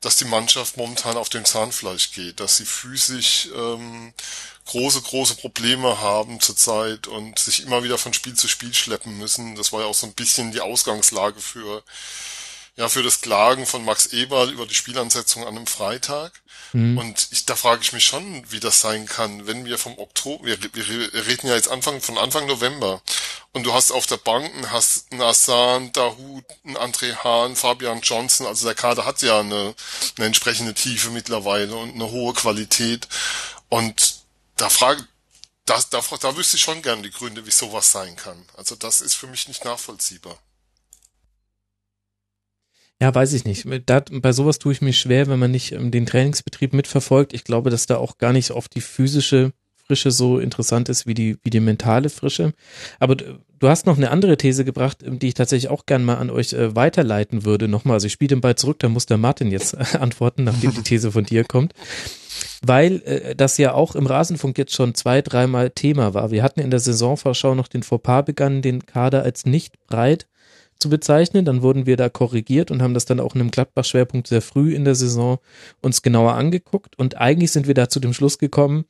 [0.01, 4.13] dass die Mannschaft momentan auf dem Zahnfleisch geht, dass sie physisch ähm,
[4.65, 9.55] große, große Probleme haben zurzeit und sich immer wieder von Spiel zu Spiel schleppen müssen.
[9.55, 11.83] Das war ja auch so ein bisschen die Ausgangslage für
[12.75, 16.31] ja für das Klagen von Max Eberl über die Spielansetzung an einem Freitag.
[16.73, 16.97] Mhm.
[16.97, 20.45] Und ich, da frage ich mich schon, wie das sein kann, wenn wir vom Oktober,
[20.45, 23.01] wir, wir reden ja jetzt Anfang von Anfang November
[23.53, 28.45] und du hast auf der Bank hast einen Assan, Dahut, einen André Hahn, Fabian Johnson,
[28.45, 29.73] also der Kader hat ja eine,
[30.17, 33.07] eine entsprechende Tiefe mittlerweile und eine hohe Qualität
[33.69, 34.19] und
[34.55, 35.07] da frage
[35.65, 38.43] das, da, da wüsste ich schon gern die Gründe, wie sowas sein kann.
[38.57, 40.39] Also das ist für mich nicht nachvollziehbar.
[43.01, 43.65] Ja, weiß ich nicht.
[43.85, 47.33] Da, bei sowas tue ich mir schwer, wenn man nicht ähm, den Trainingsbetrieb mitverfolgt.
[47.33, 49.53] Ich glaube, dass da auch gar nicht auf die physische
[49.89, 52.53] Frische so interessant ist wie die, wie die mentale Frische.
[52.99, 56.29] Aber du hast noch eine andere These gebracht, die ich tatsächlich auch gern mal an
[56.29, 57.67] euch äh, weiterleiten würde.
[57.67, 60.73] Nochmal, also ich spiele den Ball zurück, da muss der Martin jetzt äh, antworten, nachdem
[60.73, 61.73] die These von dir kommt.
[62.61, 66.31] Weil äh, das ja auch im Rasenfunk jetzt schon zwei, dreimal Thema war.
[66.31, 70.27] Wir hatten in der Saisonvorschau noch den Fauxpas begangen, den Kader als nicht breit
[70.79, 71.45] zu bezeichnen.
[71.45, 74.73] Dann wurden wir da korrigiert und haben das dann auch in einem Gladbach-Schwerpunkt sehr früh
[74.73, 75.39] in der Saison
[75.81, 76.97] uns genauer angeguckt.
[76.97, 78.85] Und eigentlich sind wir da zu dem Schluss gekommen,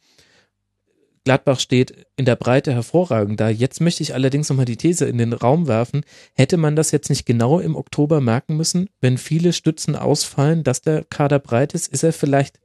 [1.30, 3.50] Gladbach steht in der Breite hervorragend da.
[3.50, 6.04] Jetzt möchte ich allerdings nochmal die These in den Raum werfen.
[6.34, 10.82] Hätte man das jetzt nicht genau im Oktober merken müssen, wenn viele Stützen ausfallen, dass
[10.82, 11.88] der Kader breit ist?
[11.88, 12.60] Ist er vielleicht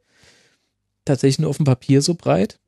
[1.05, 2.59] tatsächlich nur auf dem Papier so breit?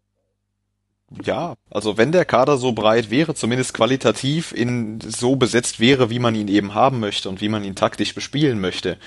[1.23, 6.19] Ja, also wenn der Kader so breit wäre, zumindest qualitativ in so besetzt wäre, wie
[6.19, 8.99] man ihn eben haben möchte und wie man ihn taktisch bespielen möchte,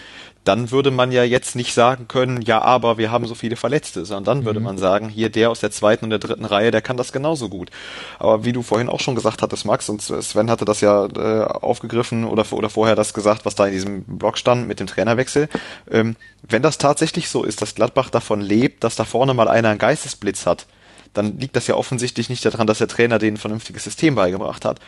[0.46, 4.06] dann würde man ja jetzt nicht sagen können, ja, aber wir haben so viele Verletzte,
[4.06, 4.66] sondern dann würde mhm.
[4.66, 7.50] man sagen, hier der aus der zweiten und der dritten Reihe, der kann das genauso
[7.50, 7.70] gut.
[8.18, 11.44] Aber wie du vorhin auch schon gesagt hattest, Max, und Sven hatte das ja äh,
[11.44, 15.50] aufgegriffen oder, oder vorher das gesagt, was da in diesem Blog stand mit dem Trainerwechsel,
[15.92, 19.70] ähm, wenn das tatsächlich so ist, dass Gladbach davon lebt, dass da vorne mal einer
[19.70, 20.66] einen Geistesblitz hat,
[21.14, 24.66] dann liegt das ja offensichtlich nicht daran, dass der Trainer denen ein vernünftiges System beigebracht
[24.66, 24.80] hat.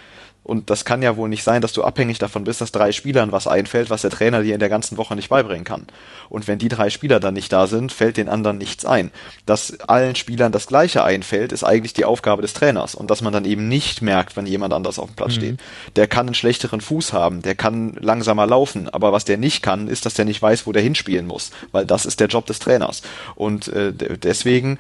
[0.44, 3.32] Und das kann ja wohl nicht sein, dass du abhängig davon bist, dass drei Spielern
[3.32, 5.86] was einfällt, was der Trainer dir in der ganzen Woche nicht beibringen kann.
[6.30, 9.12] Und wenn die drei Spieler dann nicht da sind, fällt den anderen nichts ein.
[9.46, 12.96] Dass allen Spielern das Gleiche einfällt, ist eigentlich die Aufgabe des Trainers.
[12.96, 15.40] Und dass man dann eben nicht merkt, wenn jemand anders auf dem Platz mhm.
[15.40, 15.60] steht.
[15.96, 19.88] Der kann einen schlechteren Fuß haben, der kann langsamer laufen, aber was der nicht kann,
[19.88, 21.52] ist, dass der nicht weiß, wo der hinspielen muss.
[21.72, 23.04] Weil das ist der Job des Trainers.
[23.36, 24.80] Und äh, deswegen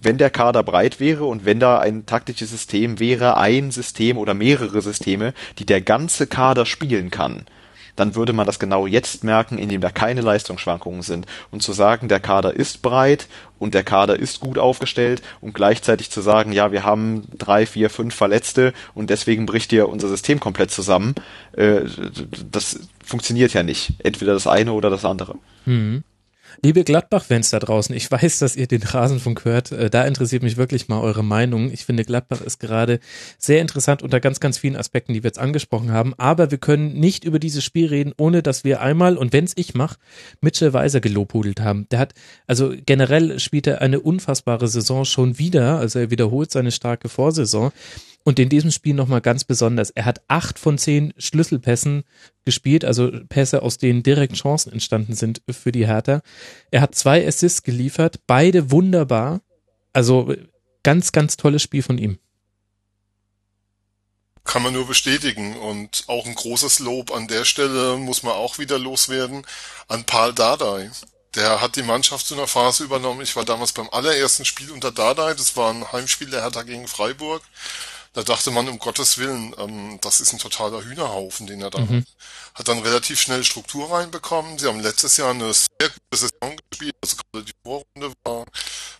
[0.00, 4.34] wenn der Kader breit wäre und wenn da ein taktisches System wäre, ein System oder
[4.34, 7.44] mehrere Systeme, die der ganze Kader spielen kann,
[7.96, 11.26] dann würde man das genau jetzt merken, indem da keine Leistungsschwankungen sind.
[11.50, 13.28] Und zu sagen, der Kader ist breit
[13.58, 17.90] und der Kader ist gut aufgestellt und gleichzeitig zu sagen, ja, wir haben drei, vier,
[17.90, 21.14] fünf Verletzte und deswegen bricht dir unser System komplett zusammen,
[21.52, 21.82] äh,
[22.50, 23.92] das funktioniert ja nicht.
[23.98, 25.36] Entweder das eine oder das andere.
[25.66, 26.02] Mhm.
[26.64, 29.72] Liebe Gladbach-Fans da draußen, ich weiß, dass ihr den Rasenfunk hört.
[29.72, 31.72] Äh, da interessiert mich wirklich mal eure Meinung.
[31.72, 33.00] Ich finde, Gladbach ist gerade
[33.36, 36.14] sehr interessant unter ganz, ganz vielen Aspekten, die wir jetzt angesprochen haben.
[36.18, 39.54] Aber wir können nicht über dieses Spiel reden, ohne dass wir einmal, und wenn es
[39.56, 39.96] ich mache,
[40.40, 41.88] Mitchell Weiser gelobhudelt haben.
[41.90, 42.14] Der hat,
[42.46, 45.78] also generell spielt er eine unfassbare Saison schon wieder.
[45.78, 47.72] Also er wiederholt seine starke Vorsaison.
[48.24, 49.90] Und in diesem Spiel nochmal ganz besonders.
[49.90, 52.04] Er hat acht von zehn Schlüsselpässen
[52.44, 56.22] gespielt, also Pässe, aus denen direkt Chancen entstanden sind für die Hertha.
[56.70, 59.40] Er hat zwei Assists geliefert, beide wunderbar.
[59.92, 60.34] Also
[60.82, 62.18] ganz, ganz tolles Spiel von ihm.
[64.44, 68.58] Kann man nur bestätigen und auch ein großes Lob an der Stelle muss man auch
[68.58, 69.46] wieder loswerden
[69.86, 70.90] an Paul Dardai.
[71.36, 73.22] Der hat die Mannschaft zu einer Phase übernommen.
[73.22, 75.34] Ich war damals beim allerersten Spiel unter Dardai.
[75.34, 77.42] Das war ein Heimspiel der Hertha gegen Freiburg.
[78.14, 81.78] Da dachte man, um Gottes Willen, ähm, das ist ein totaler Hühnerhaufen, den er da
[81.78, 81.98] mhm.
[81.98, 82.04] hat.
[82.54, 84.58] Hat dann relativ schnell Struktur reinbekommen.
[84.58, 86.94] Sie haben letztes Jahr eine sehr gute Saison gespielt.
[87.02, 88.44] Also gerade die Vorrunde war,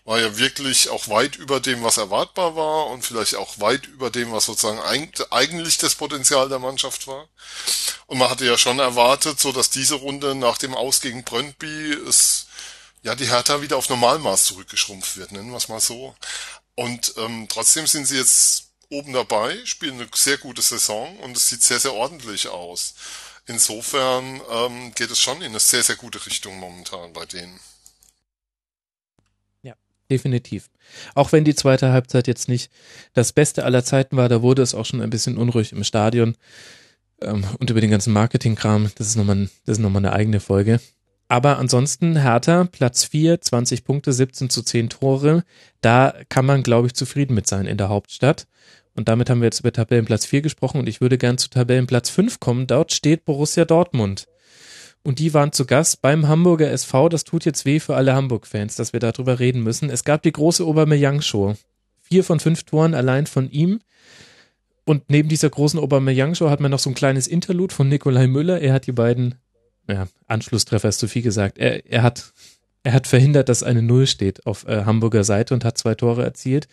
[0.04, 4.10] war ja wirklich auch weit über dem, was erwartbar war und vielleicht auch weit über
[4.10, 7.28] dem, was sozusagen eigentlich das Potenzial der Mannschaft war.
[8.06, 11.92] Und man hatte ja schon erwartet, so dass diese Runde nach dem Aus gegen Brøndby
[12.08, 12.46] es
[13.02, 16.14] ja die Hertha wieder auf Normalmaß zurückgeschrumpft wird, nennen wir es mal so.
[16.74, 21.48] Und ähm, trotzdem sind sie jetzt oben dabei, spielen eine sehr gute Saison und es
[21.48, 22.94] sieht sehr, sehr ordentlich aus.
[23.46, 27.58] Insofern ähm, geht es schon in eine sehr, sehr gute Richtung momentan bei denen.
[29.62, 29.74] Ja,
[30.10, 30.70] definitiv.
[31.14, 32.70] Auch wenn die zweite Halbzeit jetzt nicht
[33.14, 36.36] das Beste aller Zeiten war, da wurde es auch schon ein bisschen unruhig im Stadion
[37.20, 38.92] ähm, und über den ganzen Marketingkram.
[38.94, 40.80] Das ist nochmal, das nochmal eine eigene Folge.
[41.32, 45.44] Aber ansonsten Hertha, Platz 4, 20 Punkte, 17 zu 10 Tore.
[45.80, 48.46] Da kann man, glaube ich, zufrieden mit sein in der Hauptstadt.
[48.94, 52.10] Und damit haben wir jetzt über Tabellenplatz 4 gesprochen und ich würde gern zu Tabellenplatz
[52.10, 52.66] 5 kommen.
[52.66, 54.26] Dort steht Borussia Dortmund.
[55.02, 57.08] Und die waren zu Gast beim Hamburger SV.
[57.08, 59.90] Das tut jetzt weh für alle Hamburg-Fans, dass wir darüber reden müssen.
[59.90, 61.54] Es gab die große Aubameyang-Show.
[62.00, 63.80] Vier von fünf Toren allein von ihm.
[64.84, 68.60] Und neben dieser großen Aubameyang-Show hat man noch so ein kleines Interlude von Nikolai Müller.
[68.60, 69.36] Er hat die beiden,
[69.88, 71.58] ja, Anschlusstreffer ist zu viel gesagt.
[71.58, 72.32] Er, er hat,
[72.84, 76.22] er hat verhindert, dass eine Null steht auf äh, Hamburger Seite und hat zwei Tore
[76.22, 76.68] erzielt.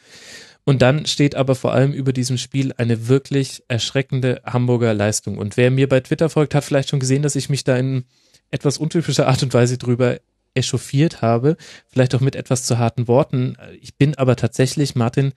[0.70, 5.40] Und dann steht aber vor allem über diesem Spiel eine wirklich erschreckende Hamburger Leistung.
[5.40, 8.04] Und wer mir bei Twitter folgt, hat vielleicht schon gesehen, dass ich mich da in
[8.52, 10.20] etwas untypischer Art und Weise drüber
[10.54, 11.58] echauffiert habe,
[11.88, 13.58] vielleicht auch mit etwas zu harten Worten.
[13.82, 15.34] Ich bin aber tatsächlich, Martin,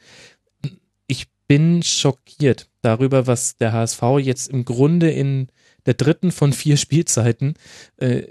[1.06, 5.46] ich bin schockiert darüber, was der HSV jetzt im Grunde in
[5.86, 7.54] der dritten von vier Spielzeiten
[7.96, 8.24] äh,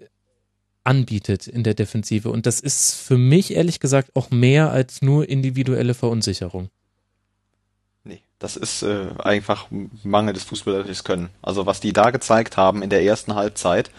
[0.83, 2.29] anbietet in der Defensive.
[2.29, 6.69] Und das ist für mich ehrlich gesagt auch mehr als nur individuelle Verunsicherung.
[8.41, 9.67] Das ist äh, einfach
[10.03, 11.29] mangelndes fußballerisches Können.
[11.43, 13.91] Also was die da gezeigt haben in der ersten Halbzeit,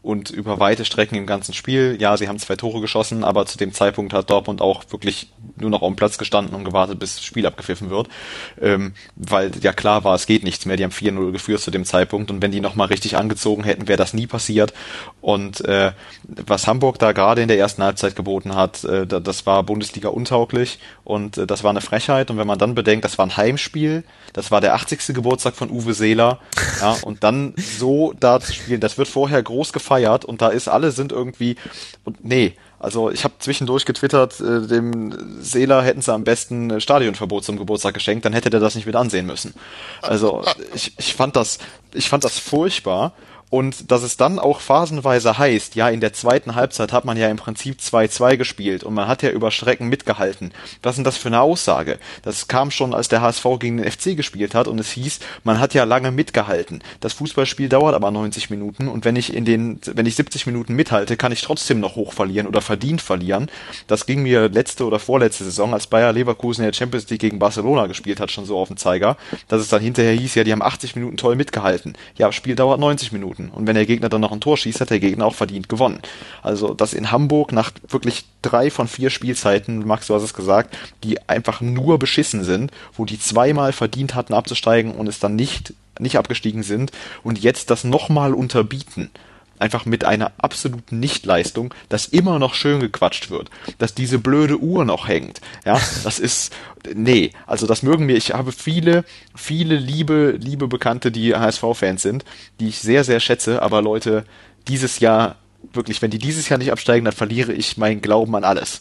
[0.00, 1.96] und über weite Strecken im ganzen Spiel.
[1.98, 5.70] Ja, sie haben zwei Tore geschossen, aber zu dem Zeitpunkt hat Dortmund auch wirklich nur
[5.70, 8.08] noch auf dem Platz gestanden und gewartet, bis das Spiel abgepfiffen wird,
[8.60, 10.76] ähm, weil ja klar war, es geht nichts mehr.
[10.76, 13.96] Die haben 4-0 geführt zu dem Zeitpunkt und wenn die nochmal richtig angezogen hätten, wäre
[13.96, 14.72] das nie passiert.
[15.20, 15.92] Und äh,
[16.22, 20.78] was Hamburg da gerade in der ersten Halbzeit geboten hat, äh, das war Bundesliga untauglich
[21.02, 22.30] und äh, das war eine Frechheit.
[22.30, 25.06] Und wenn man dann bedenkt, das war ein Heimspiel, das war der 80.
[25.08, 26.38] Geburtstag von Uwe Seeler,
[26.80, 30.48] ja, und dann so da zu spielen, das wird vorher groß gefeiert gefeiert und da
[30.48, 31.56] ist alle sind irgendwie
[32.04, 37.44] und nee, also ich habe zwischendurch getwittert, äh, dem Seeler hätten sie am besten Stadionverbot
[37.44, 39.54] zum Geburtstag geschenkt, dann hätte der das nicht mit ansehen müssen.
[40.02, 41.58] Also ich, ich fand das,
[41.94, 43.12] ich fand das furchtbar
[43.50, 47.28] und dass es dann auch phasenweise heißt, ja, in der zweiten Halbzeit hat man ja
[47.28, 50.52] im Prinzip 2-2 gespielt und man hat ja über Strecken mitgehalten.
[50.82, 51.98] Was denn das für eine Aussage?
[52.22, 55.60] Das kam schon, als der HSV gegen den FC gespielt hat und es hieß, man
[55.60, 56.82] hat ja lange mitgehalten.
[57.00, 60.74] Das Fußballspiel dauert aber 90 Minuten und wenn ich in den, wenn ich 70 Minuten
[60.74, 63.50] mithalte, kann ich trotzdem noch hoch verlieren oder verdient verlieren.
[63.86, 67.38] Das ging mir letzte oder vorletzte Saison, als Bayer Leverkusen in der Champions League gegen
[67.38, 69.16] Barcelona gespielt hat, schon so auf dem Zeiger,
[69.48, 71.94] dass es dann hinterher hieß, ja, die haben 80 Minuten toll mitgehalten.
[72.16, 73.37] Ja, Spiel dauert 90 Minuten.
[73.38, 73.56] Minuten.
[73.56, 76.00] Und wenn der Gegner dann noch ein Tor schießt, hat der Gegner auch verdient gewonnen.
[76.42, 80.76] Also, dass in Hamburg nach wirklich drei von vier Spielzeiten, Max, du hast es gesagt,
[81.04, 85.74] die einfach nur beschissen sind, wo die zweimal verdient hatten abzusteigen und es dann nicht,
[85.98, 89.10] nicht abgestiegen sind und jetzt das nochmal unterbieten
[89.60, 94.84] einfach mit einer absoluten Nichtleistung, dass immer noch schön gequatscht wird, dass diese blöde Uhr
[94.84, 95.40] noch hängt.
[95.64, 96.52] Ja, das ist
[96.94, 98.16] nee, also das mögen mir.
[98.16, 99.04] Ich habe viele,
[99.34, 102.24] viele liebe, liebe Bekannte, die HSV-Fans sind,
[102.60, 103.62] die ich sehr, sehr schätze.
[103.62, 104.24] Aber Leute,
[104.68, 105.36] dieses Jahr
[105.72, 108.80] wirklich, wenn die dieses Jahr nicht absteigen, dann verliere ich meinen Glauben an alles.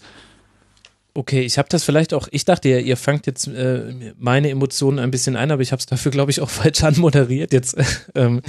[1.13, 4.99] Okay, ich habe das vielleicht auch, ich dachte ja, ihr fangt jetzt äh, meine Emotionen
[4.99, 7.75] ein bisschen ein, aber ich habe es dafür, glaube ich, auch falsch anmoderiert jetzt.
[8.15, 8.41] ähm,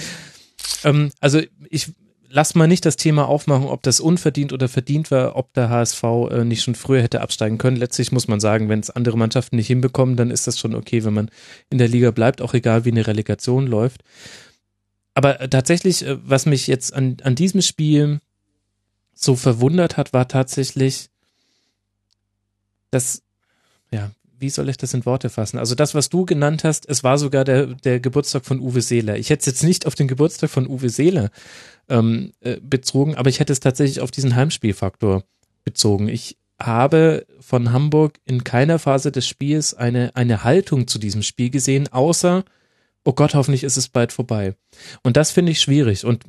[0.85, 1.93] ähm, also ich
[2.31, 6.03] lass mal nicht das Thema aufmachen, ob das unverdient oder verdient war, ob der HSV
[6.31, 7.77] äh, nicht schon früher hätte absteigen können.
[7.77, 11.05] Letztlich muss man sagen, wenn es andere Mannschaften nicht hinbekommen, dann ist das schon okay,
[11.05, 11.31] wenn man
[11.71, 14.03] in der Liga bleibt, auch egal wie eine Relegation läuft.
[15.15, 18.21] Aber äh, tatsächlich, äh, was mich jetzt an, an diesem Spiel
[19.15, 21.11] so verwundert hat, war tatsächlich,
[22.91, 23.23] dass,
[23.91, 25.59] ja, wie soll ich das in Worte fassen?
[25.59, 29.17] Also das, was du genannt hast, es war sogar der, der Geburtstag von Uwe Seeler.
[29.17, 31.31] Ich hätte es jetzt nicht auf den Geburtstag von Uwe Seeler
[31.89, 35.25] ähm, äh, bezogen, aber ich hätte es tatsächlich auf diesen Heimspielfaktor
[35.65, 36.09] bezogen.
[36.09, 41.51] Ich habe von Hamburg in keiner Phase des Spiels eine, eine Haltung zu diesem Spiel
[41.51, 42.45] gesehen, außer,
[43.05, 44.55] oh Gott, hoffentlich ist es bald vorbei.
[45.03, 46.05] Und das finde ich schwierig.
[46.05, 46.25] Und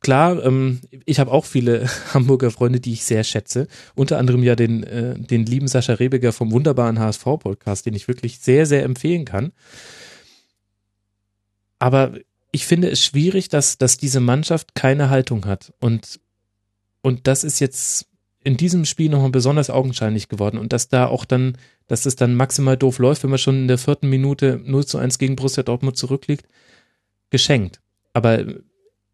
[0.00, 3.68] klar, ähm, ich habe auch viele Hamburger Freunde, die ich sehr schätze.
[3.94, 8.38] Unter anderem ja den, äh, den lieben Sascha Rebeger vom wunderbaren HSV-Podcast, den ich wirklich
[8.38, 9.52] sehr, sehr empfehlen kann.
[11.78, 12.12] Aber
[12.52, 15.72] ich finde es schwierig, dass, dass diese Mannschaft keine Haltung hat.
[15.80, 16.20] Und,
[17.00, 18.06] und das ist jetzt
[18.42, 20.58] in diesem Spiel nochmal besonders augenscheinlich geworden.
[20.58, 23.68] Und dass da auch dann, dass es dann maximal doof läuft, wenn man schon in
[23.68, 26.46] der vierten Minute 0 zu 1 gegen Borussia Dortmund zurückliegt,
[27.30, 27.80] geschenkt.
[28.12, 28.44] Aber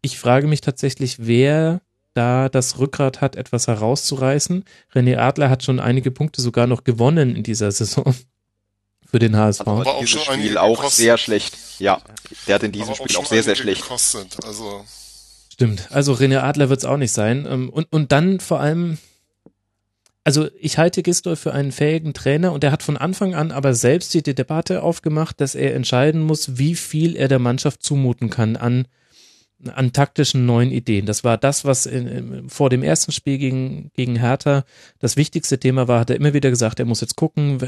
[0.01, 1.81] ich frage mich tatsächlich, wer
[2.13, 4.65] da das Rückgrat hat, etwas herauszureißen.
[4.93, 8.15] René Adler hat schon einige Punkte sogar noch gewonnen in dieser Saison
[9.05, 9.61] für den HSV.
[9.61, 10.97] Aber auch dieses Spiel auch gekostet.
[10.97, 11.57] sehr schlecht.
[11.79, 12.01] Ja,
[12.47, 13.83] der hat in diesem Spiel auch, auch sehr, sehr schlecht.
[13.83, 14.37] Gekostet.
[14.43, 14.83] Also
[15.57, 15.91] Stimmt.
[15.91, 17.47] Also René Adler wird es auch nicht sein.
[17.49, 18.99] Ähm, und, und dann vor allem,
[20.23, 23.73] also ich halte Gistol für einen fähigen Trainer und er hat von Anfang an aber
[23.73, 28.55] selbst die Debatte aufgemacht, dass er entscheiden muss, wie viel er der Mannschaft zumuten kann
[28.55, 28.87] an,
[29.73, 31.05] an taktischen neuen Ideen.
[31.05, 34.65] Das war das, was in, vor dem ersten Spiel gegen, gegen Hertha
[34.99, 37.59] das wichtigste Thema war, hat er immer wieder gesagt, er muss jetzt gucken,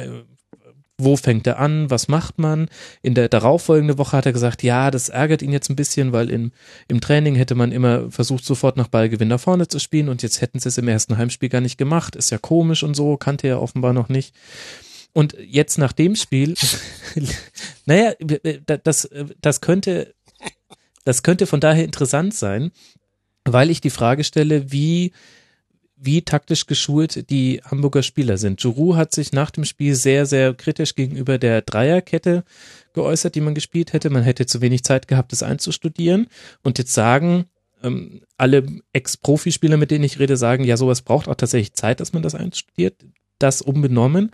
[1.00, 2.68] wo fängt er an, was macht man.
[3.02, 6.30] In der darauffolgenden Woche hat er gesagt, ja, das ärgert ihn jetzt ein bisschen, weil
[6.30, 6.52] im,
[6.88, 10.42] im Training hätte man immer versucht, sofort nach Ballgewinn nach vorne zu spielen und jetzt
[10.42, 12.16] hätten sie es im ersten Heimspiel gar nicht gemacht.
[12.16, 14.36] Ist ja komisch und so, kannte er offenbar noch nicht.
[15.14, 16.54] Und jetzt nach dem Spiel,
[17.86, 18.14] naja,
[18.84, 19.10] das,
[19.42, 20.14] das könnte,
[21.10, 22.70] das könnte von daher interessant sein,
[23.43, 25.12] weil ich die Frage stelle, wie
[26.01, 28.60] wie taktisch geschult die Hamburger Spieler sind.
[28.60, 32.43] Giroud hat sich nach dem Spiel sehr, sehr kritisch gegenüber der Dreierkette
[32.93, 34.12] geäußert, die man gespielt hätte.
[34.12, 36.28] Man hätte zu wenig Zeit gehabt, das einzustudieren.
[36.62, 37.45] Und jetzt sagen
[37.82, 42.14] ähm, alle Ex-Profispieler, mit denen ich rede, sagen, ja, sowas braucht auch tatsächlich Zeit, dass
[42.14, 43.03] man das einstudiert.
[43.39, 44.30] Das unbenommen.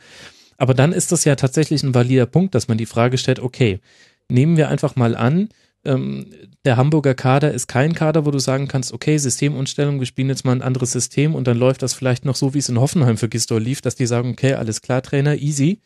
[0.58, 3.80] Aber dann ist das ja tatsächlich ein valider Punkt, dass man die Frage stellt, okay,
[4.28, 5.48] nehmen wir einfach mal an,
[5.86, 6.28] ähm,
[6.66, 10.46] der Hamburger Kader ist kein Kader, wo du sagen kannst, okay, Systemumstellung, wir spielen jetzt
[10.46, 13.18] mal ein anderes System und dann läuft das vielleicht noch so, wie es in Hoffenheim
[13.18, 15.80] für Gisdol lief, dass die sagen, okay, alles klar, Trainer, easy.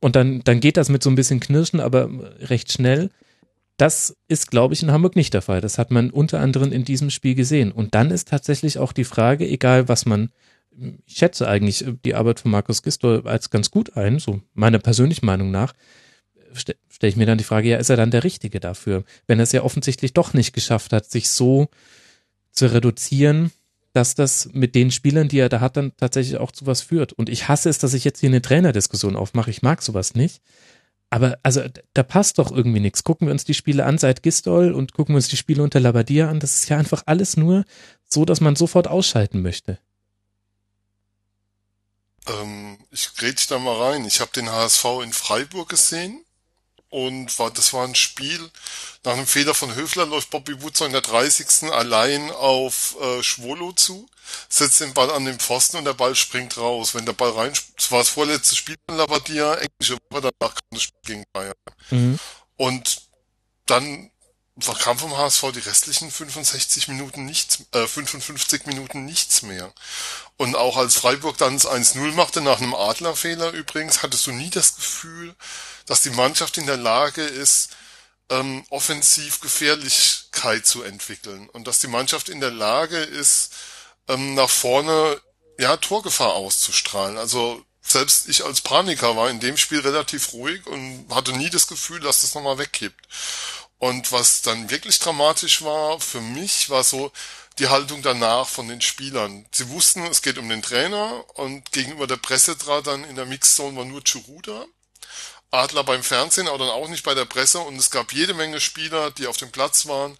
[0.00, 2.10] Und dann, dann geht das mit so ein bisschen Knirschen, aber
[2.40, 3.10] recht schnell.
[3.76, 5.60] Das ist, glaube ich, in Hamburg nicht der Fall.
[5.60, 7.72] Das hat man unter anderem in diesem Spiel gesehen.
[7.72, 10.30] Und dann ist tatsächlich auch die Frage, egal was man,
[11.06, 15.26] ich schätze eigentlich die Arbeit von Markus Gistol als ganz gut ein, so meiner persönlichen
[15.26, 15.72] Meinung nach,
[16.54, 19.04] stelle ich mir dann die Frage, ja, ist er dann der Richtige dafür?
[19.26, 21.68] Wenn er es ja offensichtlich doch nicht geschafft hat, sich so
[22.52, 23.50] zu reduzieren,
[23.92, 27.12] dass das mit den Spielern, die er da hat, dann tatsächlich auch zu was führt.
[27.12, 29.50] Und ich hasse es, dass ich jetzt hier eine Trainerdiskussion aufmache.
[29.50, 30.42] Ich mag sowas nicht.
[31.10, 33.04] Aber also da passt doch irgendwie nichts.
[33.04, 35.78] Gucken wir uns die Spiele an seit Gistol und gucken wir uns die Spiele unter
[35.78, 36.40] Labadia an.
[36.40, 37.64] Das ist ja einfach alles nur
[38.02, 39.78] so, dass man sofort ausschalten möchte.
[42.26, 44.04] Ähm, ich grätsch da mal rein.
[44.06, 46.23] Ich habe den HSV in Freiburg gesehen
[46.94, 48.38] und war, das war ein Spiel.
[49.02, 51.72] Nach einem Fehler von Höfler läuft Bobby Wutzer in der 30.
[51.72, 54.08] allein auf äh, Schwolo zu,
[54.48, 56.94] setzt den Ball an den Pfosten und der Ball springt raus.
[56.94, 60.68] Wenn der Ball rein, das war das vorletzte Spiel von Labadia, englische Woche, danach kam
[60.70, 61.54] das Spiel gegen Bayern.
[61.90, 62.20] Mhm.
[62.56, 63.02] Und
[63.66, 64.12] dann
[64.78, 69.72] kam vom HSV die restlichen 65 Minuten nichts, äh, 55 Minuten nichts mehr.
[70.36, 74.50] Und auch als Freiburg dann das 1-0 machte, nach einem Adlerfehler übrigens, hattest du nie
[74.50, 75.34] das Gefühl,
[75.86, 77.70] dass die Mannschaft in der Lage ist,
[78.30, 83.52] ähm, offensiv Gefährlichkeit zu entwickeln und dass die Mannschaft in der Lage ist,
[84.08, 85.20] ähm, nach vorne
[85.58, 87.18] ja Torgefahr auszustrahlen.
[87.18, 91.66] Also selbst ich als Paniker war in dem Spiel relativ ruhig und hatte nie das
[91.66, 93.06] Gefühl, dass das nochmal wegkippt.
[93.84, 97.12] Und was dann wirklich dramatisch war für mich, war so
[97.58, 99.44] die Haltung danach von den Spielern.
[99.52, 103.26] Sie wussten, es geht um den Trainer und gegenüber der Presse trat dann in der
[103.26, 104.64] Mixzone war nur Churuda.
[105.50, 107.58] Adler beim Fernsehen, aber dann auch nicht bei der Presse.
[107.58, 110.16] Und es gab jede Menge Spieler, die auf dem Platz waren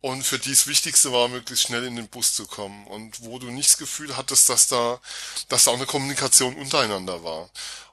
[0.00, 2.86] und für die das Wichtigste war, möglichst schnell in den Bus zu kommen.
[2.88, 5.00] Und wo du nicht das Gefühl hattest, dass da,
[5.48, 7.50] dass da auch eine Kommunikation untereinander war.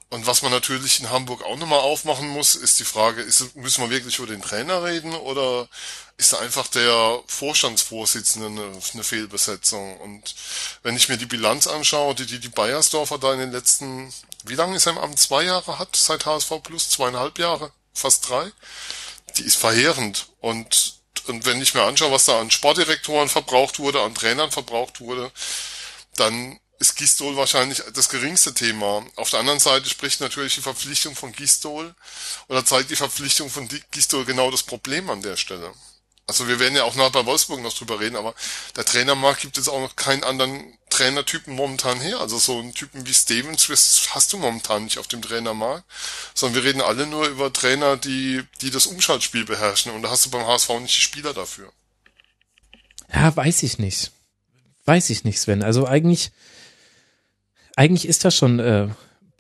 [0.10, 3.82] Und was man natürlich in Hamburg auch nochmal aufmachen muss, ist die Frage, ist, müssen
[3.82, 5.68] wir wirklich über den Trainer reden oder
[6.18, 9.99] ist da einfach der Vorstandsvorsitzende eine, eine Fehlbesetzung?
[10.01, 10.36] Und
[10.84, 14.14] wenn ich mir die Bilanz anschaue, die die, die Bayersdorfer da in den letzten
[14.45, 15.20] wie lange ist er im Amt?
[15.20, 16.89] Zwei Jahre hat seit HSV Plus?
[16.89, 17.72] Zweieinhalb Jahre?
[17.93, 18.51] Fast drei?
[19.38, 20.28] Die ist verheerend.
[20.41, 20.95] Und,
[21.28, 25.32] und wenn ich mir anschaue, was da an Sportdirektoren verbraucht wurde, an Trainern verbraucht wurde,
[26.18, 29.05] dann ist Gistol wahrscheinlich das geringste Thema.
[29.15, 31.95] Auf der anderen Seite spricht natürlich die Verpflichtung von Gistol
[32.49, 35.73] oder zeigt die Verpflichtung von Gistol genau das Problem an der Stelle.
[36.27, 38.36] Also wir werden ja auch nachher bei Wolfsburg noch drüber reden, aber
[38.75, 42.19] der Trainermarkt gibt jetzt auch noch keinen anderen Trainertypen momentan her.
[42.19, 43.69] Also so einen Typen wie Stevens
[44.09, 45.86] hast du momentan nicht auf dem Trainermarkt,
[46.34, 50.25] sondern wir reden alle nur über Trainer, die, die das Umschaltspiel beherrschen und da hast
[50.25, 51.71] du beim HSV nicht die Spieler dafür.
[53.13, 54.11] Ja, weiß ich nicht.
[54.86, 55.63] Weiß ich nicht, Sven.
[55.63, 56.31] Also eigentlich,
[57.76, 58.88] eigentlich ist das schon äh,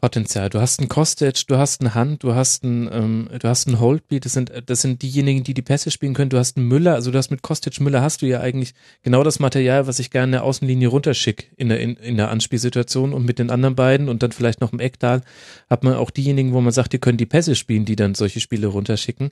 [0.03, 0.49] Potenzial.
[0.49, 3.79] Du hast einen Kostic, du hast einen Hand, du hast einen, ähm, du hast einen
[3.79, 6.29] Holtby, das sind, das sind diejenigen, die die Pässe spielen können.
[6.29, 9.23] Du hast einen Müller, also du hast mit Kostic Müller hast du ja eigentlich genau
[9.23, 13.13] das Material, was ich gerne in der Außenlinie runterschick in der, in, in der Anspielsituation
[13.13, 15.21] und mit den anderen beiden und dann vielleicht noch im Ecktal
[15.69, 18.41] hat man auch diejenigen, wo man sagt, die können die Pässe spielen, die dann solche
[18.41, 19.31] Spiele runterschicken.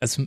[0.00, 0.24] Also,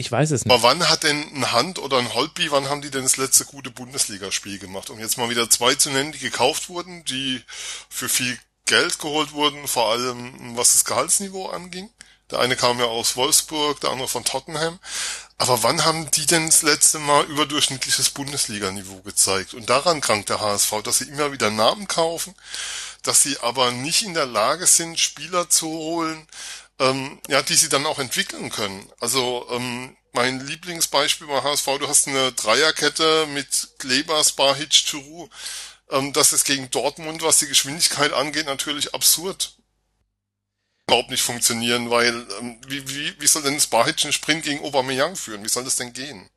[0.00, 0.52] ich weiß es nicht.
[0.52, 3.44] Aber wann hat denn ein Hand oder ein Holtby, wann haben die denn das letzte
[3.44, 4.88] gute Bundesligaspiel gemacht?
[4.88, 7.42] Um jetzt mal wieder zwei zu nennen, die gekauft wurden, die
[7.90, 11.90] für viel Geld geholt wurden, vor allem was das Gehaltsniveau anging.
[12.30, 14.78] Der eine kam ja aus Wolfsburg, der andere von Tottenham.
[15.36, 19.52] Aber wann haben die denn das letzte Mal überdurchschnittliches Bundesliga-Niveau gezeigt?
[19.52, 22.34] Und daran krankt der HSV, dass sie immer wieder Namen kaufen,
[23.02, 26.26] dass sie aber nicht in der Lage sind, Spieler zu holen,
[26.80, 28.90] ähm, ja, die sie dann auch entwickeln können.
[28.98, 35.28] Also ähm, mein Lieblingsbeispiel bei HSV, du hast eine Dreierkette mit Kleber, Sparhic, Churu
[35.90, 39.56] ähm, das ist gegen Dortmund, was die Geschwindigkeit angeht, natürlich absurd.
[40.86, 45.16] Überhaupt nicht funktionieren, weil ähm, wie, wie, wie soll denn Sparhic einen Sprint gegen Aubameyang
[45.16, 45.44] führen?
[45.44, 46.28] Wie soll das denn gehen?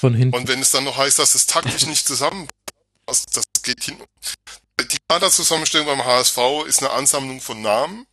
[0.00, 0.36] Von hinten.
[0.36, 4.02] Und wenn es dann noch heißt, dass es taktisch nicht zusammenpasst, das geht hin.
[4.80, 8.06] Die Kaderzusammenstellung beim HSV ist eine Ansammlung von Namen,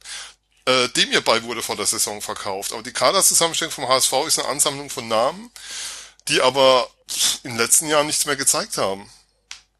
[0.69, 2.73] äh, dem hierbei wurde vor der Saison verkauft.
[2.73, 5.49] Aber die Kaderzusammenstellung vom HSV ist eine Ansammlung von Namen,
[6.27, 6.87] die aber
[7.43, 9.09] in den letzten Jahren nichts mehr gezeigt haben.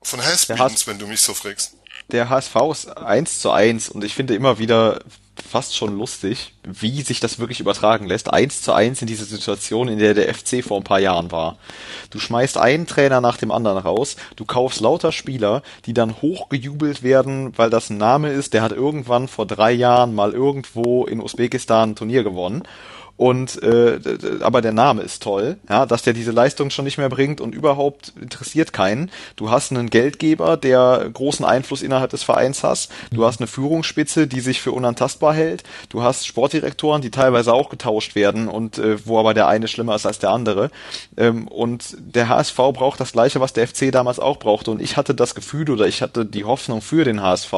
[0.01, 1.73] Von Haspins, wenn du mich so fragst.
[2.11, 4.99] Der HSV ist eins zu eins und ich finde immer wieder
[5.39, 8.33] fast schon lustig, wie sich das wirklich übertragen lässt.
[8.33, 11.57] Eins zu eins in diese Situation, in der der FC vor ein paar Jahren war.
[12.09, 17.03] Du schmeißt einen Trainer nach dem anderen raus, du kaufst lauter Spieler, die dann hochgejubelt
[17.03, 21.21] werden, weil das ein Name ist, der hat irgendwann vor drei Jahren mal irgendwo in
[21.21, 22.63] Usbekistan ein Turnier gewonnen
[23.19, 23.99] und äh,
[24.39, 27.53] aber der Name ist toll, ja, dass der diese Leistung schon nicht mehr bringt und
[27.53, 29.11] überhaupt interessiert keinen.
[29.35, 32.89] Du hast einen Geldgeber, der großen Einfluss innerhalb des Vereins hast.
[33.11, 35.63] Du hast eine Führungsspitze, die sich für unantastbar hält.
[35.89, 39.95] Du hast Sportdirektoren, die teilweise auch getauscht werden und äh, wo aber der eine schlimmer
[39.95, 40.71] ist als der andere.
[41.17, 44.71] Ähm, und der HSV braucht das gleiche, was der FC damals auch brauchte.
[44.71, 47.53] Und ich hatte das Gefühl oder ich hatte die Hoffnung für den HSV,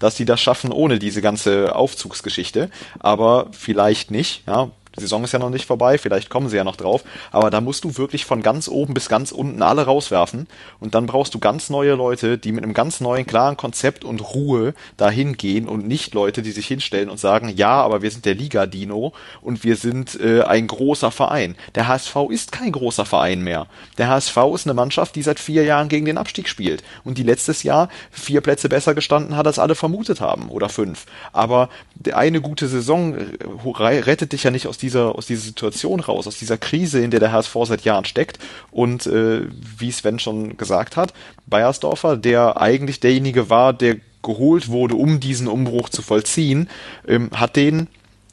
[0.00, 2.68] dass die das schaffen ohne diese ganze Aufzugsgeschichte.
[2.98, 4.42] Aber vielleicht nicht.
[4.48, 7.50] Ja, die Saison ist ja noch nicht vorbei, vielleicht kommen sie ja noch drauf, aber
[7.50, 10.46] da musst du wirklich von ganz oben bis ganz unten alle rauswerfen
[10.80, 14.20] und dann brauchst du ganz neue Leute, die mit einem ganz neuen, klaren Konzept und
[14.34, 18.24] Ruhe dahin gehen und nicht Leute, die sich hinstellen und sagen, ja, aber wir sind
[18.24, 21.56] der Liga-Dino und wir sind äh, ein großer Verein.
[21.74, 23.66] Der HSV ist kein großer Verein mehr.
[23.98, 27.22] Der HSV ist eine Mannschaft, die seit vier Jahren gegen den Abstieg spielt und die
[27.22, 31.06] letztes Jahr vier Plätze besser gestanden hat, als alle vermutet haben oder fünf.
[31.32, 31.68] Aber
[32.12, 36.38] eine gute Saison äh, rettet dich ja nicht aus dieser, aus dieser Situation raus, aus
[36.38, 38.38] dieser Krise, in der der HSV seit Jahren steckt.
[38.70, 39.46] Und äh,
[39.78, 41.14] wie Sven schon gesagt hat,
[41.46, 46.68] Bayersdorfer, der eigentlich derjenige war, der geholt wurde, um diesen Umbruch zu vollziehen,
[47.06, 47.88] ähm, hat den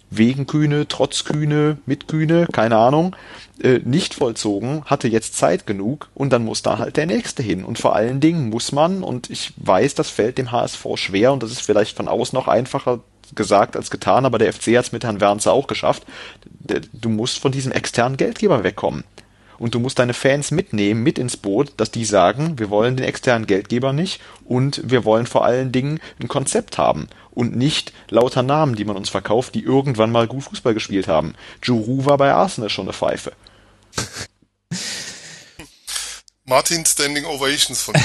[0.10, 3.16] wegen Kühne, trotz Kühne, mit Kühne, keine Ahnung,
[3.64, 7.64] äh, nicht vollzogen, hatte jetzt Zeit genug und dann muss da halt der nächste hin.
[7.64, 11.44] Und vor allen Dingen muss man, und ich weiß, das fällt dem HSV schwer und
[11.44, 13.00] das ist vielleicht von außen noch einfacher
[13.36, 16.04] gesagt als getan, aber der FC hat es mit Herrn Wernzer auch geschafft.
[16.94, 19.04] Du musst von diesem externen Geldgeber wegkommen.
[19.58, 23.06] Und du musst deine Fans mitnehmen, mit ins Boot, dass die sagen, wir wollen den
[23.06, 28.42] externen Geldgeber nicht und wir wollen vor allen Dingen ein Konzept haben und nicht lauter
[28.42, 31.36] Namen, die man uns verkauft, die irgendwann mal gut Fußball gespielt haben.
[31.62, 33.34] Juru war bei Arsenal schon eine Pfeife.
[36.46, 37.96] Martin Standing Ovations von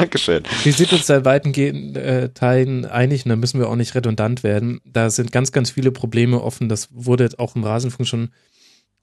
[0.00, 0.42] Dankeschön.
[0.62, 1.52] Wir sind uns in weiten
[1.96, 4.80] äh, Teilen einig und da müssen wir auch nicht redundant werden.
[4.84, 6.68] Da sind ganz, ganz viele Probleme offen.
[6.68, 8.30] Das wurde auch im Rasenfunk schon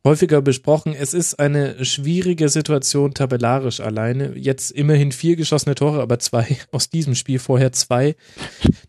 [0.03, 0.95] häufiger besprochen.
[0.97, 4.37] Es ist eine schwierige Situation tabellarisch alleine.
[4.37, 8.15] Jetzt immerhin vier geschossene Tore, aber zwei aus diesem Spiel vorher zwei.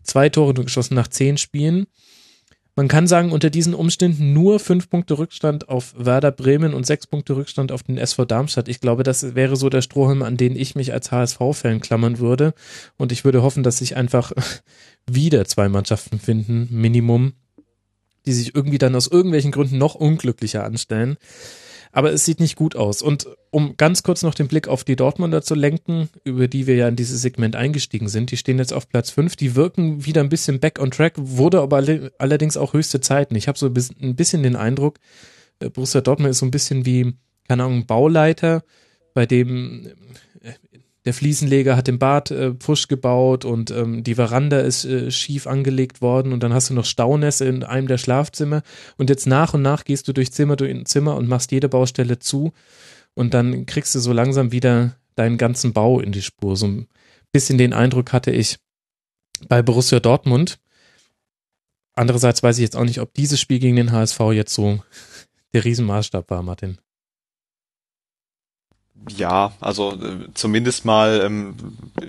[0.03, 1.85] Zwei Tore geschossen nach zehn Spielen.
[2.75, 7.05] Man kann sagen, unter diesen Umständen nur fünf Punkte Rückstand auf Werder Bremen und sechs
[7.05, 8.67] Punkte Rückstand auf den SV Darmstadt.
[8.67, 12.55] Ich glaube, das wäre so der Strohhalm, an den ich mich als HSV-Fan klammern würde.
[12.97, 14.31] Und ich würde hoffen, dass sich einfach
[15.05, 17.33] wieder zwei Mannschaften finden, Minimum,
[18.25, 21.17] die sich irgendwie dann aus irgendwelchen Gründen noch unglücklicher anstellen
[21.93, 23.01] aber es sieht nicht gut aus.
[23.01, 26.75] Und um ganz kurz noch den Blick auf die Dortmunder zu lenken, über die wir
[26.75, 30.21] ja in dieses Segment eingestiegen sind, die stehen jetzt auf Platz 5, die wirken wieder
[30.21, 31.85] ein bisschen back on track, wurde aber
[32.17, 33.35] allerdings auch höchste Zeiten.
[33.35, 34.99] Ich habe so ein bisschen den Eindruck,
[35.59, 37.13] äh, Borussia Dortmund ist so ein bisschen wie,
[37.47, 38.63] keine Ahnung, ein Bauleiter,
[39.13, 39.87] bei dem
[41.05, 45.47] der Fliesenleger hat den Bad äh, Pfusch gebaut und ähm, die Veranda ist äh, schief
[45.47, 48.63] angelegt worden und dann hast du noch Staunässe in einem der Schlafzimmer
[48.97, 52.19] und jetzt nach und nach gehst du durch Zimmer durch Zimmer und machst jede Baustelle
[52.19, 52.53] zu
[53.15, 56.55] und dann kriegst du so langsam wieder deinen ganzen Bau in die Spur.
[56.55, 56.87] So ein
[57.31, 58.57] bisschen den Eindruck hatte ich
[59.47, 60.59] bei Borussia Dortmund.
[61.93, 64.81] Andererseits weiß ich jetzt auch nicht, ob dieses Spiel gegen den HSV jetzt so
[65.53, 66.77] der Riesenmaßstab war, Martin.
[69.09, 71.55] Ja, also äh, zumindest mal ähm,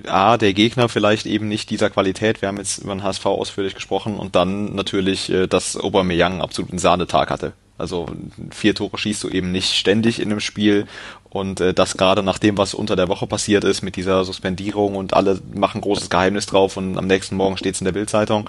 [0.06, 3.74] A, der Gegner vielleicht eben nicht dieser Qualität, wir haben jetzt über den HSV ausführlich
[3.74, 7.52] gesprochen und dann natürlich, äh, dass Aubameyang absolut einen Sahnetag hatte.
[7.76, 8.06] Also
[8.52, 10.86] vier Tore schießt du eben nicht ständig in einem Spiel
[11.30, 14.94] und äh, das gerade nach dem, was unter der Woche passiert ist mit dieser Suspendierung
[14.94, 18.48] und alle machen großes Geheimnis drauf und am nächsten Morgen steht es in der Bildzeitung.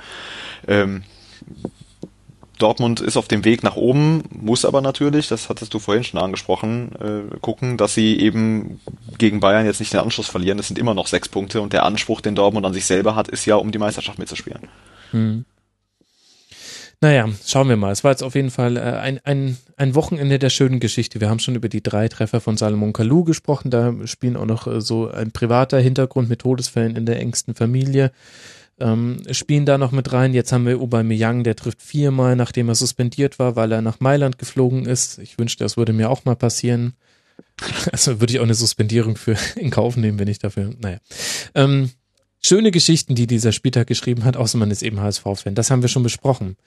[0.68, 1.04] Ähm,
[2.58, 6.20] Dortmund ist auf dem Weg nach oben, muss aber natürlich, das hattest du vorhin schon
[6.20, 8.80] angesprochen, äh, gucken, dass sie eben
[9.18, 10.58] gegen Bayern jetzt nicht den Anschluss verlieren.
[10.58, 13.28] Das sind immer noch sechs Punkte und der Anspruch, den Dortmund an sich selber hat,
[13.28, 14.68] ist ja, um die Meisterschaft mitzuspielen.
[15.12, 15.46] Hm.
[17.02, 17.92] Naja, schauen wir mal.
[17.92, 21.20] Es war jetzt auf jeden Fall äh, ein, ein, ein Wochenende der schönen Geschichte.
[21.20, 23.70] Wir haben schon über die drei Treffer von Salomon Kalou gesprochen.
[23.70, 28.12] Da spielen auch noch äh, so ein privater Hintergrund mit Todesfällen in der engsten Familie
[28.80, 30.34] ähm, spielen da noch mit rein.
[30.34, 34.38] Jetzt haben wir Aubameyang, der trifft viermal, nachdem er suspendiert war, weil er nach Mailand
[34.38, 35.20] geflogen ist.
[35.20, 36.94] Ich wünschte, das würde mir auch mal passieren.
[37.92, 41.00] Also würde ich auch eine Suspendierung für in Kauf nehmen, wenn ich dafür, naja.
[41.54, 41.90] Ähm,
[42.42, 45.56] schöne Geschichten, die dieser Spieltag geschrieben hat, außer man ist eben HSV-Fan.
[45.56, 46.58] Das haben wir schon besprochen.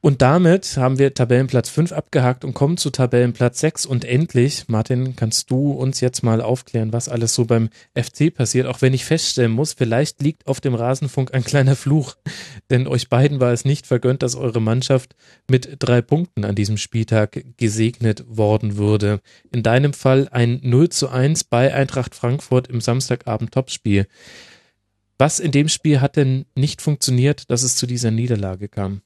[0.00, 3.84] Und damit haben wir Tabellenplatz 5 abgehakt und kommen zu Tabellenplatz 6.
[3.84, 8.68] Und endlich, Martin, kannst du uns jetzt mal aufklären, was alles so beim FC passiert,
[8.68, 12.14] auch wenn ich feststellen muss, vielleicht liegt auf dem Rasenfunk ein kleiner Fluch.
[12.70, 15.16] Denn euch beiden war es nicht vergönnt, dass eure Mannschaft
[15.50, 19.20] mit drei Punkten an diesem Spieltag gesegnet worden würde.
[19.50, 24.06] In deinem Fall ein 0 zu 1 bei Eintracht Frankfurt im Samstagabend Topspiel.
[25.18, 29.02] Was in dem Spiel hat denn nicht funktioniert, dass es zu dieser Niederlage kam?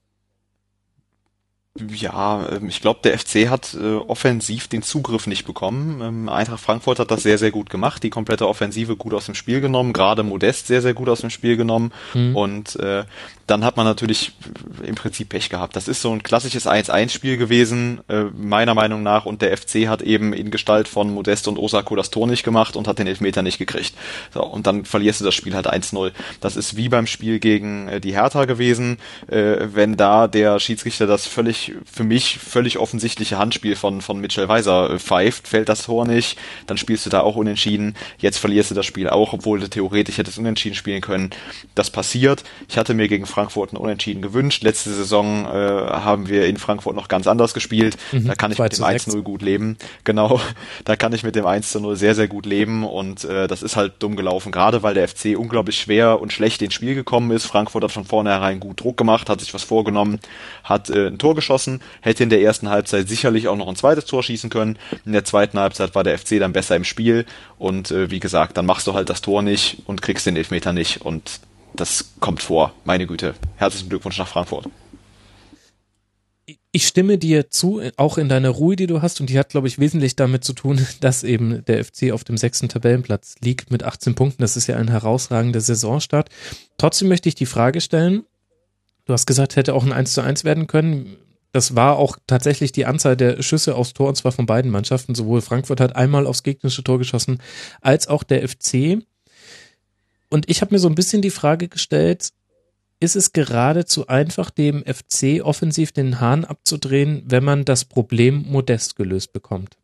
[1.78, 6.02] Ja, ähm, ich glaube, der FC hat äh, offensiv den Zugriff nicht bekommen.
[6.02, 9.34] Ähm, Eintracht Frankfurt hat das sehr, sehr gut gemacht, die komplette Offensive gut aus dem
[9.34, 11.92] Spiel genommen, gerade Modest sehr, sehr gut aus dem Spiel genommen.
[12.12, 12.36] Mhm.
[12.36, 13.04] Und äh,
[13.46, 14.32] dann hat man natürlich
[14.82, 15.74] im Prinzip Pech gehabt.
[15.74, 19.24] Das ist so ein klassisches 1-1-Spiel gewesen, äh, meiner Meinung nach.
[19.24, 22.76] Und der FC hat eben in Gestalt von Modest und Osako das Tor nicht gemacht
[22.76, 23.94] und hat den Elfmeter nicht gekriegt.
[24.34, 26.12] So, und dann verlierst du das Spiel halt 1-0.
[26.40, 31.06] Das ist wie beim Spiel gegen äh, die Hertha gewesen, äh, wenn da der Schiedsrichter
[31.06, 35.84] das völlig für mich völlig offensichtliche Handspiel von, von Mitchell Weiser äh, pfeift, fällt das
[35.84, 37.94] Tor nicht, dann spielst du da auch unentschieden.
[38.18, 41.30] Jetzt verlierst du das Spiel auch, obwohl du theoretisch hättest unentschieden spielen können.
[41.74, 42.44] Das passiert.
[42.68, 44.62] Ich hatte mir gegen Frankfurt ein Unentschieden gewünscht.
[44.62, 47.96] Letzte Saison äh, haben wir in Frankfurt noch ganz anders gespielt.
[48.12, 49.76] Mhm, da kann ich mit dem 1-0 gut leben.
[50.04, 50.40] Genau,
[50.84, 53.94] da kann ich mit dem 1-0 sehr, sehr gut leben und äh, das ist halt
[54.00, 57.46] dumm gelaufen, gerade weil der FC unglaublich schwer und schlecht ins Spiel gekommen ist.
[57.46, 60.20] Frankfurt hat von vornherein gut Druck gemacht, hat sich was vorgenommen,
[60.64, 63.76] hat äh, ein Tor geschossen geschossen, hätte in der ersten Halbzeit sicherlich auch noch ein
[63.76, 64.78] zweites Tor schießen können.
[65.04, 67.26] In der zweiten Halbzeit war der FC dann besser im Spiel
[67.58, 70.72] und äh, wie gesagt, dann machst du halt das Tor nicht und kriegst den Elfmeter
[70.72, 71.40] nicht und
[71.74, 72.72] das kommt vor.
[72.84, 73.34] Meine Güte.
[73.56, 74.68] Herzlichen Glückwunsch nach Frankfurt.
[76.70, 79.68] Ich stimme dir zu, auch in deiner Ruhe, die du hast, und die hat, glaube
[79.68, 83.82] ich, wesentlich damit zu tun, dass eben der FC auf dem sechsten Tabellenplatz liegt mit
[83.82, 84.42] 18 Punkten.
[84.42, 86.30] Das ist ja ein herausragender Saisonstart.
[86.78, 88.24] Trotzdem möchte ich die Frage stellen,
[89.04, 91.16] du hast gesagt, hätte auch ein 1 zu 1 werden können.
[91.52, 95.14] Das war auch tatsächlich die Anzahl der Schüsse aufs Tor und zwar von beiden Mannschaften.
[95.14, 97.38] Sowohl Frankfurt hat einmal aufs gegnerische Tor geschossen,
[97.80, 99.02] als auch der FC.
[100.30, 102.30] Und ich habe mir so ein bisschen die Frage gestellt,
[103.00, 108.96] ist es geradezu einfach, dem FC offensiv den Hahn abzudrehen, wenn man das Problem modest
[108.96, 109.76] gelöst bekommt?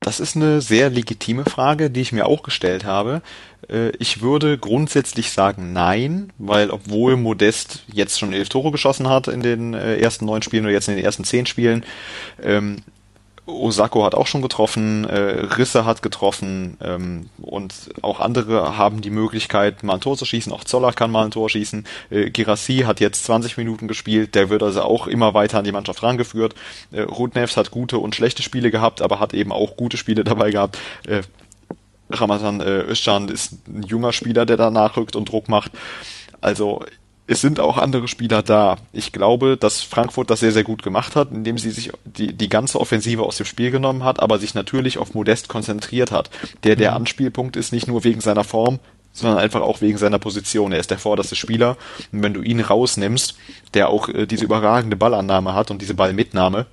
[0.00, 3.20] Das ist eine sehr legitime Frage, die ich mir auch gestellt habe.
[3.68, 9.28] Äh, ich würde grundsätzlich sagen nein, weil obwohl Modest jetzt schon elf Tore geschossen hat
[9.28, 11.84] in den äh, ersten neun Spielen oder jetzt in den ersten zehn Spielen,
[12.42, 12.76] ähm,
[13.50, 19.10] Osako hat auch schon getroffen, äh, Risse hat getroffen ähm, und auch andere haben die
[19.10, 20.52] Möglichkeit, mal ein Tor zu schießen.
[20.52, 21.86] Auch Zoller kann mal ein Tor schießen.
[22.10, 25.72] Äh, Girassi hat jetzt 20 Minuten gespielt, der wird also auch immer weiter an die
[25.72, 26.54] Mannschaft rangeführt.
[26.92, 30.50] Äh, Rudnevs hat gute und schlechte Spiele gehabt, aber hat eben auch gute Spiele dabei
[30.50, 30.78] gehabt.
[31.06, 31.22] Äh,
[32.10, 35.72] Ramazan äh, Özcan ist ein junger Spieler, der da nachrückt und Druck macht.
[36.40, 36.84] Also
[37.30, 38.76] es sind auch andere Spieler da.
[38.92, 42.48] Ich glaube, dass Frankfurt das sehr, sehr gut gemacht hat, indem sie sich die, die
[42.48, 46.28] ganze Offensive aus dem Spiel genommen hat, aber sich natürlich auf Modest konzentriert hat.
[46.64, 46.96] Der der mhm.
[46.96, 48.80] Anspielpunkt ist nicht nur wegen seiner Form,
[49.12, 50.72] sondern einfach auch wegen seiner Position.
[50.72, 51.76] Er ist der vorderste Spieler.
[52.10, 53.36] Und wenn du ihn rausnimmst,
[53.74, 56.66] der auch äh, diese überragende Ballannahme hat und diese Ballmitnahme,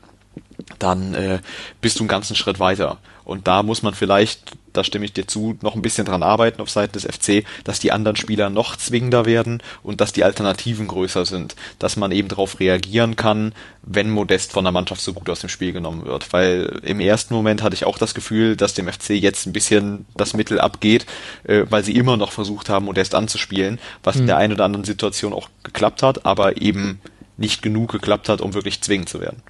[0.79, 1.39] dann äh,
[1.81, 2.97] bist du einen ganzen Schritt weiter.
[3.23, 6.61] Und da muss man vielleicht, da stimme ich dir zu, noch ein bisschen dran arbeiten
[6.61, 10.87] auf Seiten des FC, dass die anderen Spieler noch zwingender werden und dass die Alternativen
[10.87, 15.29] größer sind, dass man eben darauf reagieren kann, wenn Modest von der Mannschaft so gut
[15.29, 16.31] aus dem Spiel genommen wird.
[16.31, 20.05] Weil im ersten Moment hatte ich auch das Gefühl, dass dem FC jetzt ein bisschen
[20.15, 21.05] das Mittel abgeht,
[21.43, 24.21] äh, weil sie immer noch versucht haben, Modest anzuspielen, was mhm.
[24.21, 27.01] in der einen oder anderen Situation auch geklappt hat, aber eben
[27.35, 29.43] nicht genug geklappt hat, um wirklich zwingend zu werden.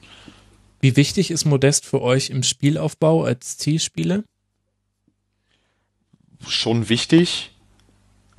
[0.80, 4.24] Wie wichtig ist Modest für euch im Spielaufbau als Zielspieler?
[6.48, 7.52] Schon wichtig.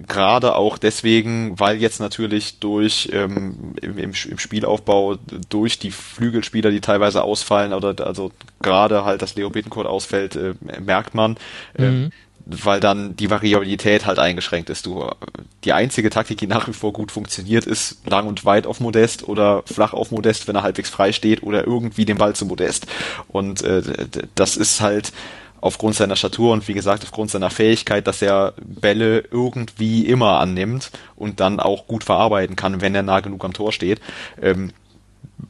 [0.07, 5.17] Gerade auch deswegen, weil jetzt natürlich durch ähm, im, im, Spielaufbau
[5.49, 8.31] durch die Flügelspieler, die teilweise ausfallen, oder also
[8.63, 11.37] gerade halt, dass Leo Bittencourt ausfällt, äh, merkt man,
[11.77, 12.13] äh, mhm
[12.51, 14.87] weil dann die Variabilität halt eingeschränkt ist.
[14.87, 15.07] Du,
[15.65, 19.29] die einzige Taktik, die nach wie vor gut funktioniert, ist lang und weit auf Modest
[19.29, 22.87] oder flach auf Modest, wenn er halbwegs frei steht oder irgendwie den Ball zu Modest.
[23.29, 23.83] Und äh,
[24.35, 25.13] das ist halt
[25.61, 30.91] aufgrund seiner Statur und wie gesagt aufgrund seiner Fähigkeit, dass er Bälle irgendwie immer annimmt
[31.17, 34.01] und dann auch gut verarbeiten kann, wenn er nah genug am Tor steht.
[34.41, 34.73] Ähm,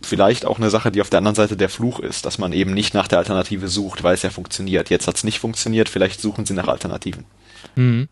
[0.03, 2.73] vielleicht auch eine Sache, die auf der anderen Seite der Fluch ist, dass man eben
[2.73, 4.90] nicht nach der Alternative sucht, weil es ja funktioniert.
[4.90, 7.24] Jetzt hat es nicht funktioniert, vielleicht suchen sie nach Alternativen.
[7.74, 8.09] Mhm.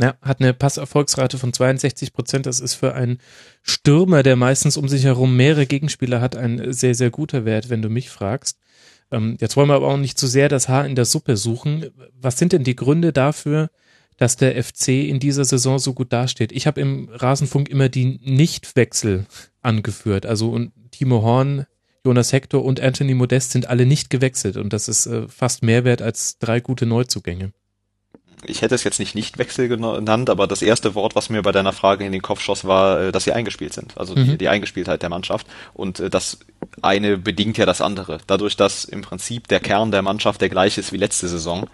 [0.00, 2.46] Ja, hat eine Passerfolgsrate von 62 Prozent.
[2.46, 3.18] Das ist für einen
[3.62, 7.80] Stürmer, der meistens um sich herum mehrere Gegenspieler hat, ein sehr, sehr guter Wert, wenn
[7.80, 8.58] du mich fragst.
[9.12, 11.90] Ähm, jetzt wollen wir aber auch nicht zu sehr das Haar in der Suppe suchen.
[12.20, 13.70] Was sind denn die Gründe dafür,
[14.16, 16.52] dass der FC in dieser Saison so gut dasteht?
[16.52, 19.26] Ich habe im Rasenfunk immer die Nichtwechsel
[19.62, 20.26] angeführt.
[20.26, 21.66] Also und Timo Horn,
[22.04, 25.84] Jonas Hector und Anthony Modest sind alle nicht gewechselt und das ist äh, fast mehr
[25.84, 27.52] wert als drei gute Neuzugänge.
[28.46, 31.72] Ich hätte es jetzt nicht Nichtwechsel genannt, aber das erste Wort, was mir bei deiner
[31.72, 33.96] Frage in den Kopf schoss, war, äh, dass sie eingespielt sind.
[33.96, 34.24] Also mhm.
[34.24, 35.46] die, die, Eingespieltheit der Mannschaft.
[35.72, 36.38] Und äh, das
[36.82, 38.18] eine bedingt ja das andere.
[38.26, 41.68] Dadurch, dass im Prinzip der Kern der Mannschaft der gleiche ist wie letzte Saison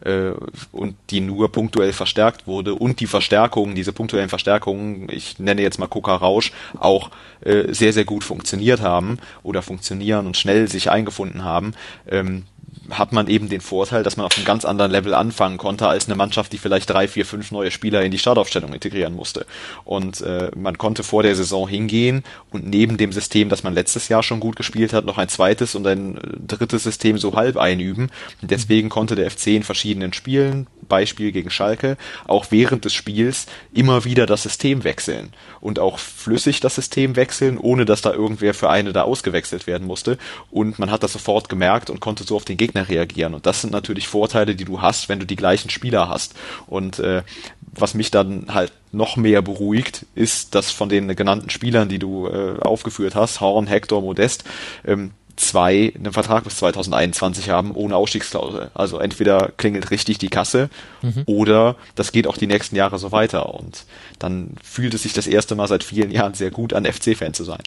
[0.00, 0.32] äh,
[0.72, 5.78] und die nur punktuell verstärkt wurde und die Verstärkungen, diese punktuellen Verstärkungen, ich nenne jetzt
[5.78, 7.10] mal Coca Rausch, auch
[7.40, 11.74] äh, sehr, sehr gut funktioniert haben oder funktionieren und schnell sich eingefunden haben,
[12.08, 12.44] ähm,
[12.90, 16.06] hat man eben den Vorteil, dass man auf einem ganz anderen Level anfangen konnte als
[16.06, 19.46] eine Mannschaft, die vielleicht drei, vier, fünf neue Spieler in die Startaufstellung integrieren musste.
[19.84, 24.08] Und äh, man konnte vor der Saison hingehen und neben dem System, das man letztes
[24.08, 27.56] Jahr schon gut gespielt hat, noch ein zweites und ein äh, drittes System so halb
[27.56, 28.10] einüben.
[28.42, 31.96] Und deswegen konnte der FC in verschiedenen Spielen, Beispiel gegen Schalke,
[32.26, 37.58] auch während des Spiels immer wieder das System wechseln und auch flüssig das System wechseln,
[37.58, 40.18] ohne dass da irgendwer für eine da ausgewechselt werden musste.
[40.50, 43.34] Und man hat das sofort gemerkt und konnte so auf den Gegner reagieren.
[43.34, 46.34] Und das sind natürlich Vorteile, die du hast, wenn du die gleichen Spieler hast.
[46.66, 47.22] Und äh,
[47.60, 52.28] was mich dann halt noch mehr beruhigt, ist, dass von den genannten Spielern, die du
[52.28, 54.44] äh, aufgeführt hast, Horn, Hector, Modest,
[54.86, 58.70] ähm, zwei einen Vertrag bis 2021 haben ohne Ausstiegsklausel.
[58.74, 60.70] Also entweder klingelt richtig die Kasse
[61.02, 61.22] mhm.
[61.26, 63.54] oder das geht auch die nächsten Jahre so weiter.
[63.54, 63.84] Und
[64.18, 67.44] dann fühlt es sich das erste Mal seit vielen Jahren sehr gut an, FC-Fan zu
[67.44, 67.62] sein.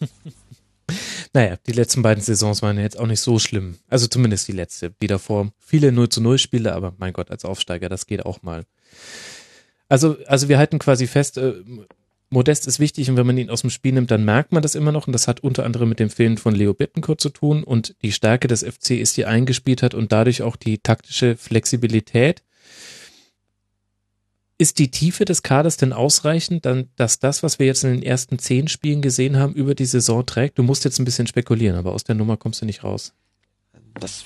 [1.34, 3.78] Naja, die letzten beiden Saisons waren jetzt auch nicht so schlimm.
[3.88, 4.92] Also zumindest die letzte.
[5.00, 8.42] Die davor viele 0 zu 0 Spiele, aber mein Gott, als Aufsteiger, das geht auch
[8.42, 8.64] mal.
[9.88, 11.54] Also, also wir halten quasi fest, äh,
[12.32, 14.74] Modest ist wichtig und wenn man ihn aus dem Spiel nimmt, dann merkt man das
[14.74, 17.62] immer noch und das hat unter anderem mit dem Fehlen von Leo Bittencourt zu tun
[17.62, 22.42] und die Stärke des FC ist, die eingespielt hat und dadurch auch die taktische Flexibilität.
[24.56, 28.02] Ist die Tiefe des Kaders denn ausreichend, dann, dass das, was wir jetzt in den
[28.02, 30.58] ersten zehn Spielen gesehen haben, über die Saison trägt?
[30.58, 33.12] Du musst jetzt ein bisschen spekulieren, aber aus der Nummer kommst du nicht raus.
[33.98, 34.24] Das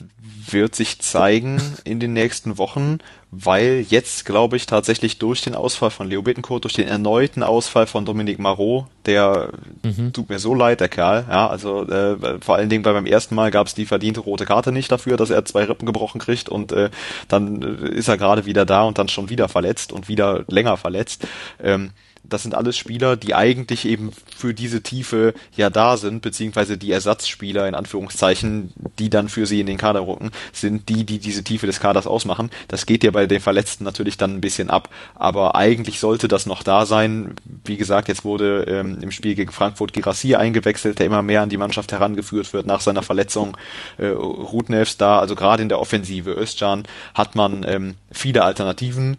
[0.48, 2.98] wird sich zeigen in den nächsten Wochen,
[3.30, 7.86] weil jetzt, glaube ich, tatsächlich durch den Ausfall von Leo Bittencourt, durch den erneuten Ausfall
[7.86, 9.50] von Dominique Marot, der
[9.82, 10.12] mhm.
[10.12, 13.34] tut mir so leid, der Kerl, ja, also äh, vor allen Dingen bei beim ersten
[13.34, 16.48] Mal gab es die verdiente rote Karte nicht dafür, dass er zwei Rippen gebrochen kriegt
[16.48, 16.90] und äh,
[17.28, 20.76] dann äh, ist er gerade wieder da und dann schon wieder verletzt und wieder länger
[20.76, 21.26] verletzt.
[21.62, 21.90] Ähm,
[22.28, 26.90] das sind alles Spieler, die eigentlich eben für diese Tiefe ja da sind, beziehungsweise die
[26.90, 31.44] Ersatzspieler in Anführungszeichen, die dann für sie in den Kader rücken, sind die, die diese
[31.44, 32.50] Tiefe des Kaders ausmachen.
[32.68, 36.46] Das geht ja bei den Verletzten natürlich dann ein bisschen ab, aber eigentlich sollte das
[36.46, 37.34] noch da sein.
[37.64, 41.48] Wie gesagt, jetzt wurde ähm, im Spiel gegen Frankfurt Girassi eingewechselt, der immer mehr an
[41.48, 43.56] die Mannschaft herangeführt wird nach seiner Verletzung.
[43.98, 46.84] Äh, Rudnevs da, also gerade in der Offensive Özcan
[47.14, 49.16] hat man ähm, viele Alternativen.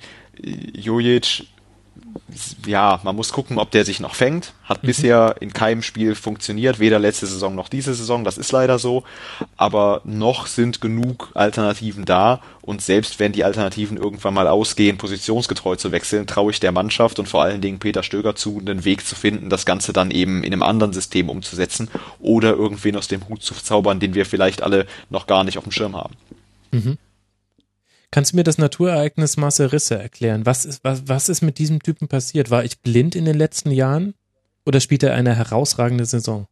[0.73, 1.47] Jojic
[2.65, 4.53] ja, man muss gucken, ob der sich noch fängt.
[4.63, 4.87] Hat mhm.
[4.87, 9.03] bisher in keinem Spiel funktioniert, weder letzte Saison noch diese Saison, das ist leider so.
[9.55, 15.77] Aber noch sind genug Alternativen da und selbst wenn die Alternativen irgendwann mal ausgehen, positionsgetreu
[15.77, 19.05] zu wechseln, traue ich der Mannschaft und vor allen Dingen Peter Stöger zu, einen Weg
[19.05, 23.27] zu finden, das Ganze dann eben in einem anderen System umzusetzen oder irgendwen aus dem
[23.29, 26.15] Hut zu zaubern, den wir vielleicht alle noch gar nicht auf dem Schirm haben.
[26.71, 26.97] Mhm.
[28.11, 30.45] Kannst du mir das Naturereignis Marcel Risse erklären?
[30.45, 32.49] Was ist, was, was ist mit diesem Typen passiert?
[32.49, 34.13] War ich blind in den letzten Jahren
[34.65, 36.47] oder spielt er eine herausragende Saison?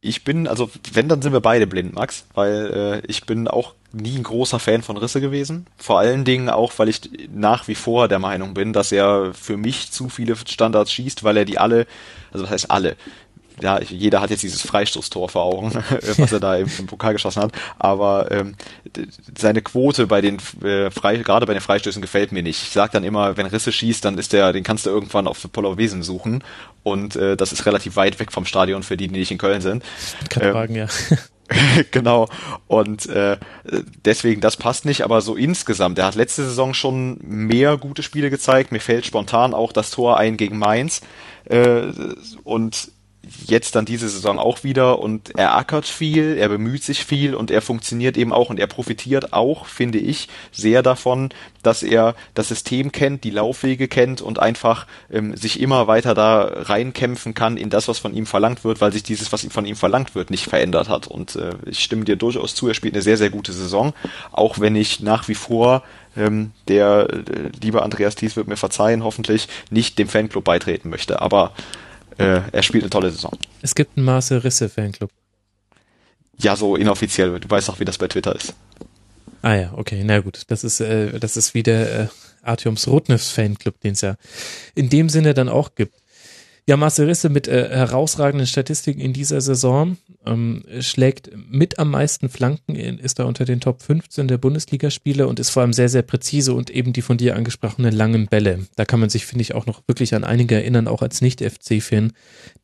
[0.00, 3.74] Ich bin, also wenn, dann sind wir beide blind, Max, weil äh, ich bin auch
[3.92, 5.66] nie ein großer Fan von Risse gewesen.
[5.76, 7.00] Vor allen Dingen auch, weil ich
[7.32, 11.36] nach wie vor der Meinung bin, dass er für mich zu viele Standards schießt, weil
[11.36, 11.86] er die alle,
[12.30, 12.96] also was heißt alle,
[13.60, 15.72] ja, jeder hat jetzt dieses Freistoßtor vor Augen,
[16.16, 18.54] was er da im, im, Pokal geschossen hat, aber ähm,
[19.36, 22.62] seine Quote bei den äh, frei, gerade bei den Freistößen gefällt mir nicht.
[22.62, 25.46] Ich sag dann immer, wenn Risse schießt, dann ist der, den kannst du irgendwann auf
[25.76, 26.42] Wesen suchen
[26.82, 29.60] und äh, das ist relativ weit weg vom Stadion für die, die nicht in Köln
[29.60, 29.84] sind.
[30.28, 30.86] Kann ähm, fragen, ja.
[31.90, 32.28] genau.
[32.66, 33.38] Und äh,
[34.04, 38.30] deswegen, das passt nicht, aber so insgesamt, er hat letzte Saison schon mehr gute Spiele
[38.30, 38.72] gezeigt.
[38.72, 41.00] Mir fällt spontan auch das Tor ein gegen Mainz.
[41.44, 41.92] Äh,
[42.44, 42.90] und
[43.46, 47.50] jetzt dann diese Saison auch wieder und er ackert viel, er bemüht sich viel und
[47.50, 51.30] er funktioniert eben auch und er profitiert auch, finde ich, sehr davon,
[51.62, 56.42] dass er das System kennt, die Laufwege kennt und einfach ähm, sich immer weiter da
[56.42, 59.76] reinkämpfen kann in das, was von ihm verlangt wird, weil sich dieses, was von ihm
[59.76, 61.06] verlangt wird, nicht verändert hat.
[61.06, 63.92] Und äh, ich stimme dir durchaus zu, er spielt eine sehr, sehr gute Saison,
[64.32, 65.82] auch wenn ich nach wie vor
[66.16, 71.20] ähm, der äh, liebe Andreas Thies wird mir verzeihen, hoffentlich nicht dem Fanclub beitreten möchte.
[71.20, 71.52] Aber
[72.18, 73.36] äh, er spielt eine tolle Saison.
[73.62, 75.10] Es gibt einen Marcel Risse Fanclub.
[76.38, 77.38] Ja, so inoffiziell.
[77.40, 78.54] Du weißt auch, wie das bei Twitter ist.
[79.42, 80.42] Ah ja, okay, na gut.
[80.48, 82.06] Das ist, äh, das ist wie der äh,
[82.42, 84.16] Artyoms Rotnefs Fanclub, den es ja
[84.74, 85.94] in dem Sinne dann auch gibt.
[86.66, 89.96] Ja, Marcel Risse mit äh, herausragenden Statistiken in dieser Saison
[90.28, 95.26] ähm, schlägt mit am meisten Flanken, in, ist da unter den Top 15 der Bundesligaspiele
[95.26, 98.66] und ist vor allem sehr, sehr präzise und eben die von dir angesprochenen langen Bälle.
[98.76, 102.12] Da kann man sich, finde ich, auch noch wirklich an einige erinnern, auch als Nicht-FC-Fan,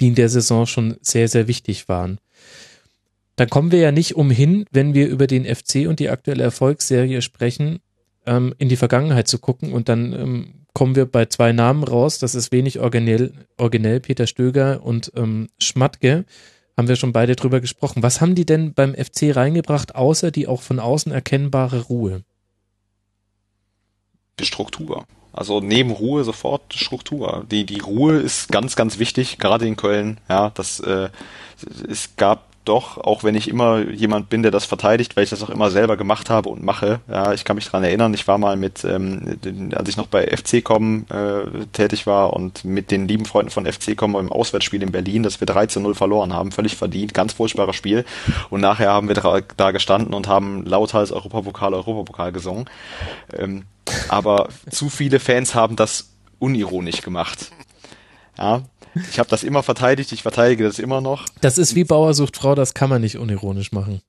[0.01, 2.19] die in der Saison schon sehr, sehr wichtig waren.
[3.37, 7.21] Dann kommen wir ja nicht umhin, wenn wir über den FC und die aktuelle Erfolgsserie
[7.23, 7.81] sprechen,
[8.27, 12.19] ähm, in die Vergangenheit zu gucken und dann ähm, kommen wir bei zwei Namen raus.
[12.19, 16.25] Das ist wenig originell, originell Peter Stöger und ähm, Schmatke.
[16.77, 18.03] Haben wir schon beide drüber gesprochen.
[18.03, 22.25] Was haben die denn beim FC reingebracht, außer die auch von außen erkennbare Ruhe?
[24.41, 25.05] Die Struktur.
[25.33, 27.45] Also neben Ruhe sofort Struktur.
[27.51, 30.19] Die, die Ruhe ist ganz, ganz wichtig, gerade in Köln.
[30.29, 31.11] Ja, das, äh,
[31.89, 35.43] es gab doch, auch wenn ich immer jemand bin, der das verteidigt, weil ich das
[35.43, 37.01] auch immer selber gemacht habe und mache.
[37.09, 39.39] Ja, ich kann mich dran erinnern, ich war mal mit, ähm,
[39.75, 44.17] als ich noch bei FC.com äh, tätig war und mit den lieben Freunden von FC.com
[44.17, 47.77] im Auswärtsspiel in Berlin, dass wir 3 zu 0 verloren haben, völlig verdient, ganz furchtbares
[47.77, 48.05] Spiel.
[48.51, 52.65] Und nachher haben wir da gestanden und haben lauthals Europapokal, Europapokal gesungen.
[53.37, 53.65] Ähm,
[54.09, 57.51] aber zu viele Fans haben das unironisch gemacht.
[58.39, 58.63] Ja,
[59.11, 61.27] ich habe das immer verteidigt, ich verteidige das immer noch.
[61.41, 64.01] Das ist wie Bauer sucht Frau, das kann man nicht unironisch machen.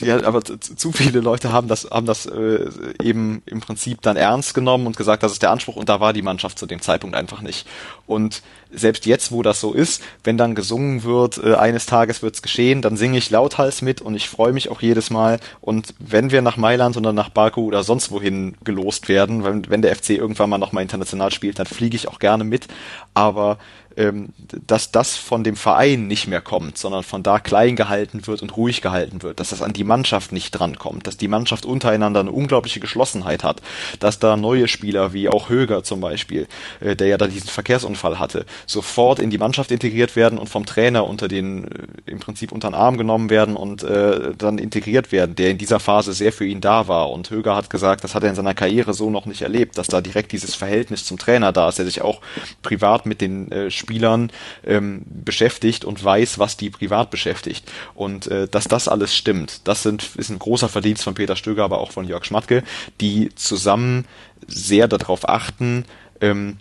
[0.00, 2.70] Ja, aber zu viele Leute haben das, haben das äh,
[3.00, 6.12] eben im Prinzip dann ernst genommen und gesagt, das ist der Anspruch und da war
[6.12, 7.68] die Mannschaft zu dem Zeitpunkt einfach nicht.
[8.06, 8.42] Und
[8.72, 12.82] selbst jetzt, wo das so ist, wenn dann gesungen wird, äh, eines Tages wird's geschehen,
[12.82, 15.38] dann singe ich lauthals mit und ich freue mich auch jedes Mal.
[15.60, 19.82] Und wenn wir nach Mailand oder nach Baku oder sonst wohin gelost werden, wenn, wenn
[19.82, 22.66] der FC irgendwann mal nochmal international spielt, dann fliege ich auch gerne mit.
[23.14, 23.58] Aber
[23.96, 24.28] ähm,
[24.66, 28.56] dass das von dem Verein nicht mehr kommt, sondern von da klein gehalten wird und
[28.56, 32.32] ruhig gehalten wird, dass das an die Mannschaft nicht drankommt, dass die Mannschaft untereinander eine
[32.32, 33.62] unglaubliche Geschlossenheit hat,
[34.00, 36.46] dass da neue Spieler wie auch Höger zum Beispiel,
[36.80, 40.66] äh, der ja da diesen Verkehrsunfall hatte, sofort in die Mannschaft integriert werden und vom
[40.66, 45.12] Trainer unter den äh, im Prinzip unter den Arm genommen werden und äh, dann integriert
[45.12, 47.10] werden, der in dieser Phase sehr für ihn da war.
[47.10, 49.86] Und Höger hat gesagt, das hat er in seiner Karriere so noch nicht erlebt, dass
[49.86, 52.20] da direkt dieses Verhältnis zum Trainer da ist, der sich auch
[52.62, 54.32] privat mit den äh, Spielern
[54.66, 57.70] ähm, beschäftigt und weiß, was die privat beschäftigt.
[57.94, 61.62] Und äh, dass das alles stimmt, das sind, ist ein großer Verdienst von Peter Stöger,
[61.62, 62.64] aber auch von Jörg Schmatke,
[63.00, 64.06] die zusammen
[64.48, 65.84] sehr darauf achten,
[66.20, 66.56] ähm,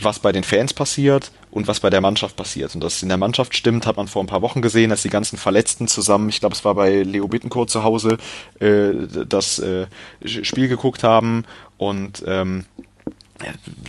[0.00, 2.74] was bei den Fans passiert und was bei der Mannschaft passiert.
[2.74, 5.02] Und dass es in der Mannschaft stimmt, hat man vor ein paar Wochen gesehen, dass
[5.02, 8.16] die ganzen Verletzten zusammen, ich glaube, es war bei Leo Bittencourt zu Hause,
[8.60, 8.92] äh,
[9.28, 9.86] das äh,
[10.24, 11.44] Spiel geguckt haben
[11.76, 12.64] und ähm,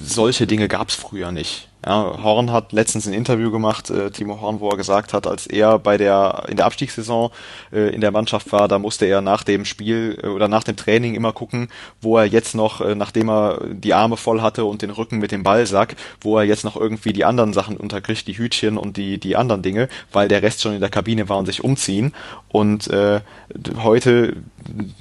[0.02, 1.70] solche Dinge gab es früher nicht.
[1.86, 5.46] Ja, Horn hat letztens ein Interview gemacht, äh, Timo Horn, wo er gesagt hat, als
[5.46, 7.30] er bei der in der Abstiegssaison
[7.72, 10.78] äh, in der Mannschaft war, da musste er nach dem Spiel äh, oder nach dem
[10.78, 11.68] Training immer gucken,
[12.02, 15.32] wo er jetzt noch, äh, nachdem er die Arme voll hatte und den Rücken mit
[15.32, 19.20] dem Ballsack, wo er jetzt noch irgendwie die anderen Sachen unterkriegt, die Hütchen und die
[19.20, 22.14] die anderen Dinge, weil der Rest schon in der Kabine war und sich umziehen.
[22.50, 23.22] Und äh,
[23.84, 24.38] heute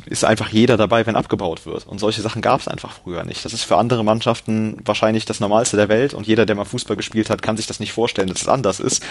[0.07, 1.87] ist einfach jeder dabei, wenn abgebaut wird.
[1.87, 3.45] Und solche Sachen gab es einfach früher nicht.
[3.45, 6.97] Das ist für andere Mannschaften wahrscheinlich das Normalste der Welt und jeder, der mal Fußball
[6.97, 9.03] gespielt hat, kann sich das nicht vorstellen, dass es anders ist.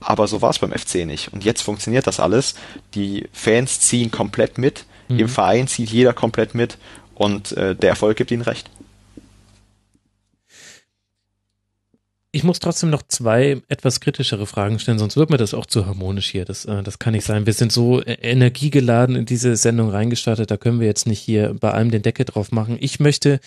[0.00, 1.32] Aber so war es beim FC nicht.
[1.32, 2.54] Und jetzt funktioniert das alles.
[2.94, 5.20] Die Fans ziehen komplett mit, mhm.
[5.20, 6.78] im Verein zieht jeder komplett mit
[7.14, 8.70] und äh, der Erfolg gibt ihnen recht.
[12.34, 15.86] Ich muss trotzdem noch zwei etwas kritischere Fragen stellen, sonst wird mir das auch zu
[15.86, 16.44] harmonisch hier.
[16.44, 17.46] Das, äh, das kann nicht sein.
[17.46, 21.54] Wir sind so äh, energiegeladen in diese Sendung reingestartet, da können wir jetzt nicht hier
[21.54, 22.76] bei allem den Deckel drauf machen.
[22.80, 23.38] Ich möchte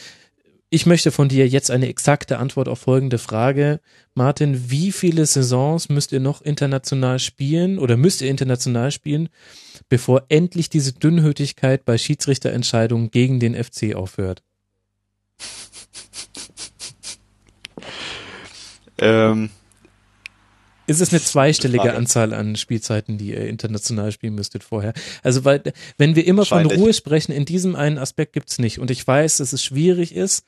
[0.69, 3.81] ich möchte von dir jetzt eine exakte Antwort auf folgende Frage.
[4.13, 9.27] Martin, wie viele Saisons müsst ihr noch international spielen oder müsst ihr international spielen,
[9.89, 14.43] bevor endlich diese Dünnhütigkeit bei Schiedsrichterentscheidungen gegen den FC aufhört?
[18.99, 19.49] Ähm,
[20.87, 24.93] ist es eine zweistellige Anzahl an Spielzeiten, die ihr international spielen müsstet vorher?
[25.21, 25.61] Also, weil,
[25.97, 28.79] wenn wir immer von Ruhe sprechen, in diesem einen Aspekt gibt's nicht.
[28.79, 30.45] Und ich weiß, dass es schwierig ist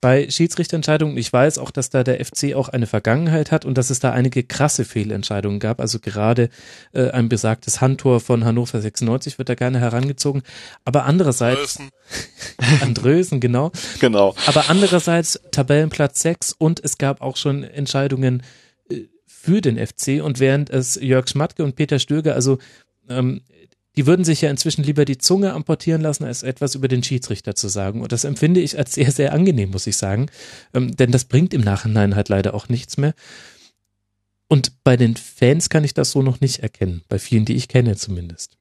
[0.00, 1.16] bei Schiedsrichterentscheidungen.
[1.16, 4.12] Ich weiß auch, dass da der FC auch eine Vergangenheit hat und dass es da
[4.12, 5.80] einige krasse Fehlentscheidungen gab.
[5.80, 6.48] Also gerade
[6.92, 10.42] äh, ein besagtes Handtor von Hannover 96 wird da gerne herangezogen.
[10.84, 13.72] Aber andererseits Andrösen, Andrösen genau.
[14.00, 14.34] Genau.
[14.46, 18.42] Aber andererseits Tabellenplatz 6 und es gab auch schon Entscheidungen
[19.26, 22.58] für den FC und während es Jörg Schmatke und Peter Stöger, also
[23.08, 23.40] ähm,
[24.00, 27.54] die würden sich ja inzwischen lieber die Zunge amportieren lassen, als etwas über den Schiedsrichter
[27.54, 28.00] zu sagen.
[28.00, 30.30] Und das empfinde ich als sehr, sehr angenehm, muss ich sagen.
[30.72, 33.12] Ähm, denn das bringt im Nachhinein halt leider auch nichts mehr.
[34.48, 37.02] Und bei den Fans kann ich das so noch nicht erkennen.
[37.10, 38.56] Bei vielen, die ich kenne zumindest.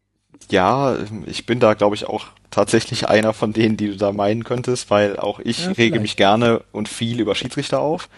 [0.52, 4.44] Ja, ich bin da, glaube ich, auch tatsächlich einer von denen, die du da meinen
[4.44, 8.10] könntest, weil auch ich ja, rege mich gerne und viel über Schiedsrichter auf.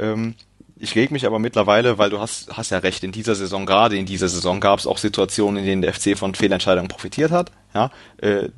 [0.00, 0.34] Ähm,
[0.82, 3.98] Ich reg mich aber mittlerweile, weil du hast, hast ja recht, in dieser Saison, gerade
[3.98, 7.52] in dieser Saison gab es auch Situationen, in denen der FC von Fehlentscheidungen profitiert hat.
[7.72, 8.48] Ja, äh,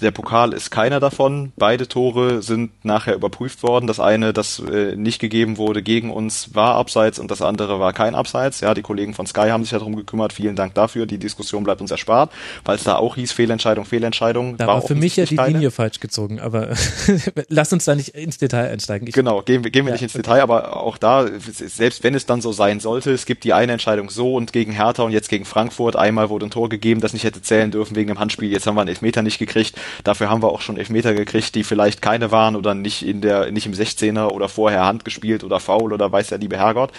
[0.00, 1.52] der Pokal ist keiner davon.
[1.56, 3.86] Beide Tore sind nachher überprüft worden.
[3.86, 7.92] Das eine, das äh, nicht gegeben wurde gegen uns, war abseits und das andere war
[7.92, 8.60] kein Abseits.
[8.60, 10.32] Ja, die Kollegen von Sky haben sich ja darum gekümmert.
[10.32, 11.04] Vielen Dank dafür.
[11.04, 12.32] Die Diskussion bleibt uns erspart,
[12.64, 14.56] weil es da auch hieß Fehlentscheidung, Fehlentscheidung.
[14.56, 15.52] Da war, war für mich ja die keine.
[15.52, 16.70] Linie falsch gezogen, aber
[17.48, 19.06] lass uns da nicht ins Detail einsteigen.
[19.06, 20.22] Ich genau, gehen wir, gehen wir ja, nicht ins okay.
[20.22, 23.72] Detail, aber auch da, selbst wenn es dann so sein sollte, es gibt die eine
[23.72, 25.94] Entscheidung so und gegen Hertha und jetzt gegen Frankfurt.
[25.94, 28.52] Einmal wurde ein Tor gegeben, das nicht hätte zählen dürfen wegen dem Handspiel Spiel.
[28.52, 29.78] Jetzt haben wir einen Elfmeter nicht gekriegt.
[30.04, 33.50] Dafür haben wir auch schon Elfmeter gekriegt, die vielleicht keine waren oder nicht in der,
[33.50, 36.92] nicht im 16er oder vorher Hand gespielt oder faul oder weiß der liebe Herrgott.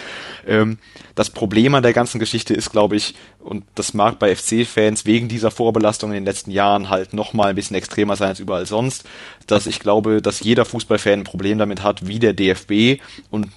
[0.46, 0.78] Ähm,
[1.16, 5.28] das Problem an der ganzen Geschichte ist, glaube ich, und das mag bei FC-Fans wegen
[5.30, 9.06] dieser Vorbelastung in den letzten Jahren halt nochmal ein bisschen extremer sein als überall sonst,
[9.48, 13.02] dass ich glaube, dass jeder Fußballfan ein Problem damit hat, wie der DFB
[13.32, 13.48] und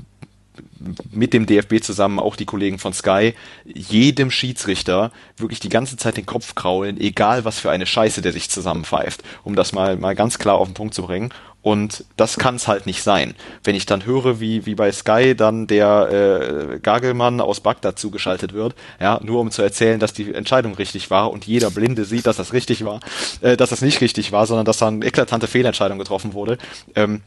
[1.11, 3.35] mit dem DFB zusammen auch die Kollegen von Sky
[3.65, 8.33] jedem Schiedsrichter wirklich die ganze Zeit den Kopf kraulen, egal was für eine Scheiße der
[8.33, 11.33] sich zusammenpfeift, um das mal mal ganz klar auf den Punkt zu bringen.
[11.63, 13.35] Und das kann es halt nicht sein.
[13.65, 18.55] Wenn ich dann höre, wie, wie bei Sky dann der äh, Gagelmann aus Bagdad zugeschaltet
[18.55, 22.27] wird, ja, nur um zu erzählen, dass die Entscheidung richtig war und jeder Blinde sieht,
[22.27, 23.01] dass das richtig war,
[23.43, 26.57] äh, dass das nicht richtig war, sondern dass da eine eklatante Fehlentscheidung getroffen wurde,
[26.95, 27.21] ähm,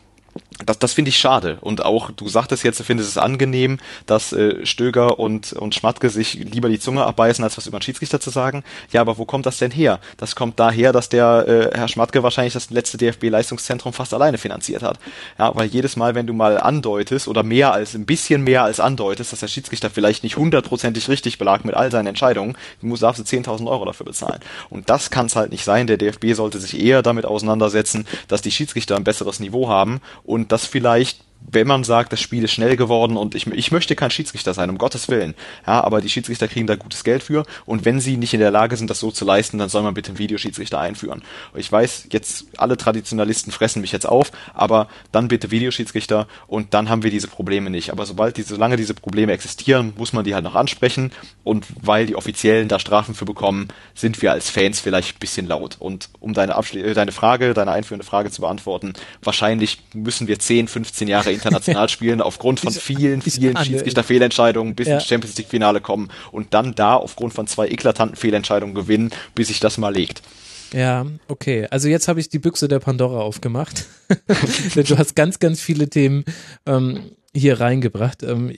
[0.65, 1.57] das, das finde ich schade.
[1.61, 6.09] Und auch, du sagtest jetzt, du findest es angenehm, dass äh, Stöger und, und Schmatke
[6.09, 8.63] sich lieber die Zunge abbeißen, als was über den Schiedsrichter zu sagen.
[8.91, 9.99] Ja, aber wo kommt das denn her?
[10.17, 14.83] Das kommt daher, dass der äh, Herr Schmatke wahrscheinlich das letzte DFB-Leistungszentrum fast alleine finanziert
[14.83, 14.99] hat.
[15.37, 18.79] Ja, weil jedes Mal, wenn du mal andeutest oder mehr als, ein bisschen mehr als
[18.79, 23.19] andeutest, dass der Schiedsrichter vielleicht nicht hundertprozentig richtig belag mit all seinen Entscheidungen, du darfst
[23.19, 24.39] du 10.000 Euro dafür bezahlen.
[24.69, 25.87] Und das kann es halt nicht sein.
[25.87, 30.51] Der DFB sollte sich eher damit auseinandersetzen, dass die Schiedsrichter ein besseres Niveau haben und
[30.51, 34.11] das vielleicht wenn man sagt, das Spiel ist schnell geworden und ich, ich möchte kein
[34.11, 35.35] Schiedsrichter sein, um Gottes Willen.
[35.67, 38.51] Ja, aber die Schiedsrichter kriegen da gutes Geld für und wenn sie nicht in der
[38.51, 41.23] Lage sind, das so zu leisten, dann soll man bitte einen Videoschiedsrichter einführen.
[41.55, 46.89] Ich weiß, jetzt alle Traditionalisten fressen mich jetzt auf, aber dann bitte Videoschiedsrichter und dann
[46.89, 47.91] haben wir diese Probleme nicht.
[47.91, 51.11] Aber sobald diese, solange diese Probleme existieren, muss man die halt noch ansprechen
[51.43, 55.47] und weil die Offiziellen da Strafen für bekommen, sind wir als Fans vielleicht ein bisschen
[55.47, 55.77] laut.
[55.79, 60.39] Und um deine, Abschli äh, deine Frage, deine einführende Frage zu beantworten, wahrscheinlich müssen wir
[60.39, 64.95] 10, 15 Jahre international spielen, aufgrund von vielen, vielen Schiedsrichter-Fehlentscheidungen bis ja.
[64.95, 69.59] ins Champions League-Finale kommen und dann da aufgrund von zwei eklatanten Fehlentscheidungen gewinnen, bis sich
[69.59, 70.21] das mal legt.
[70.73, 71.67] Ja, okay.
[71.69, 73.85] Also jetzt habe ich die Büchse der Pandora aufgemacht.
[74.75, 76.25] du hast ganz, ganz viele Themen
[76.65, 78.23] ähm, hier reingebracht.
[78.23, 78.53] Ähm,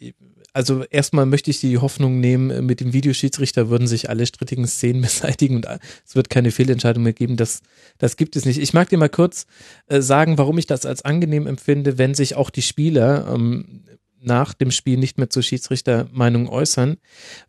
[0.56, 5.02] also erstmal möchte ich die Hoffnung nehmen, mit dem Videoschiedsrichter würden sich alle strittigen Szenen
[5.02, 5.68] beseitigen und
[6.06, 7.36] es wird keine Fehlentscheidung mehr geben.
[7.36, 7.62] Das,
[7.98, 8.60] das gibt es nicht.
[8.60, 9.48] Ich mag dir mal kurz
[9.88, 13.84] äh, sagen, warum ich das als angenehm empfinde, wenn sich auch die Spieler ähm,
[14.22, 16.98] nach dem Spiel nicht mehr zur Schiedsrichtermeinung äußern,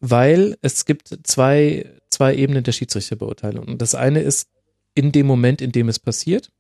[0.01, 3.69] weil es gibt zwei, zwei Ebenen der Schiedsrichterbeurteilung.
[3.69, 4.49] Und das eine ist
[4.97, 6.51] in dem Moment, in dem es passiert.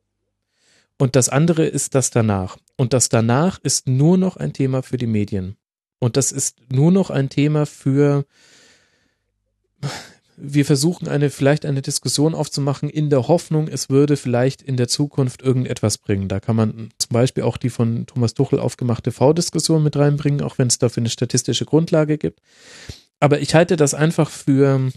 [0.97, 2.57] Und das andere ist das danach.
[2.77, 5.57] Und das danach ist nur noch ein Thema für die Medien.
[5.99, 8.25] Und das ist nur noch ein Thema für,
[10.37, 14.89] wir versuchen eine, vielleicht eine Diskussion aufzumachen in der Hoffnung, es würde vielleicht in der
[14.89, 16.29] Zukunft irgendetwas bringen.
[16.29, 20.59] Da kann man zum Beispiel auch die von Thomas Tuchel aufgemachte V-Diskussion mit reinbringen, auch
[20.59, 22.41] wenn es dafür eine statistische Grundlage gibt.
[23.19, 24.91] Aber ich halte das einfach für,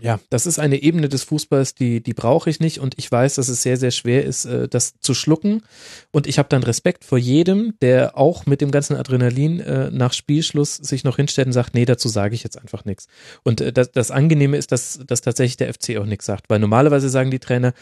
[0.00, 3.36] ja, das ist eine Ebene des Fußballs, die, die brauche ich nicht und ich weiß,
[3.36, 5.62] dass es sehr, sehr schwer ist, äh, das zu schlucken.
[6.10, 10.12] Und ich habe dann Respekt vor jedem, der auch mit dem ganzen Adrenalin äh, nach
[10.12, 13.06] Spielschluss sich noch hinstellt und sagt, nee, dazu sage ich jetzt einfach nichts.
[13.42, 16.58] Und äh, das, das Angenehme ist, dass, dass tatsächlich der FC auch nichts sagt, weil
[16.58, 17.72] normalerweise sagen die Trainer,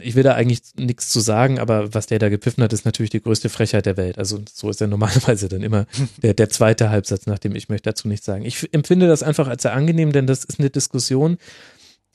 [0.00, 3.10] ich will da eigentlich nichts zu sagen, aber was der da gepfiffen hat, ist natürlich
[3.10, 4.18] die größte Frechheit der Welt.
[4.18, 5.86] Also so ist er normalerweise dann immer
[6.22, 8.44] der, der zweite Halbsatz, nachdem ich möchte dazu nichts sagen.
[8.44, 11.38] Ich empfinde das einfach als sehr angenehm, denn das ist eine Diskussion,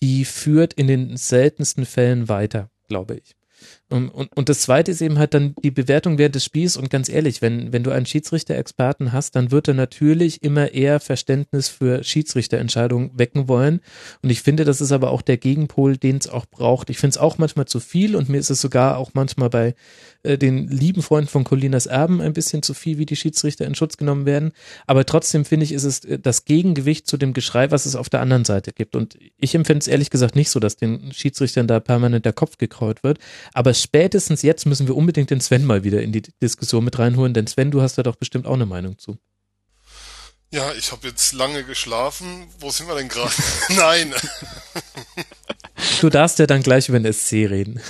[0.02, 3.36] die führt in den seltensten Fällen weiter, glaube ich.
[3.92, 6.90] Und, und, und das zweite ist eben halt dann die Bewertung während des Spiels und
[6.90, 11.70] ganz ehrlich, wenn, wenn du einen Schiedsrichter-Experten hast, dann wird er natürlich immer eher Verständnis
[11.70, 13.82] für Schiedsrichterentscheidungen wecken wollen.
[14.22, 16.90] Und ich finde, das ist aber auch der Gegenpol, den es auch braucht.
[16.90, 19.76] Ich finde es auch manchmal zu viel und mir ist es sogar auch manchmal bei
[20.24, 23.76] äh, den lieben Freunden von Colinas Erben ein bisschen zu viel, wie die Schiedsrichter in
[23.76, 24.52] Schutz genommen werden.
[24.88, 28.10] Aber trotzdem finde ich, ist es äh, das Gegengewicht zu dem Geschrei, was es auf
[28.10, 28.96] der anderen Seite gibt.
[28.96, 32.58] Und ich empfinde es ehrlich gesagt nicht so, dass den Schiedsrichtern da permanent der Kopf
[32.58, 33.20] gekraut wird.
[33.54, 37.34] Aber spätestens jetzt müssen wir unbedingt den Sven mal wieder in die Diskussion mit reinholen,
[37.34, 39.18] denn Sven, du hast da doch bestimmt auch eine Meinung zu.
[40.54, 42.48] Ja, ich habe jetzt lange geschlafen.
[42.60, 43.32] Wo sind wir denn gerade?
[43.70, 44.14] Nein.
[46.02, 47.82] du darfst ja dann gleich über den SC reden.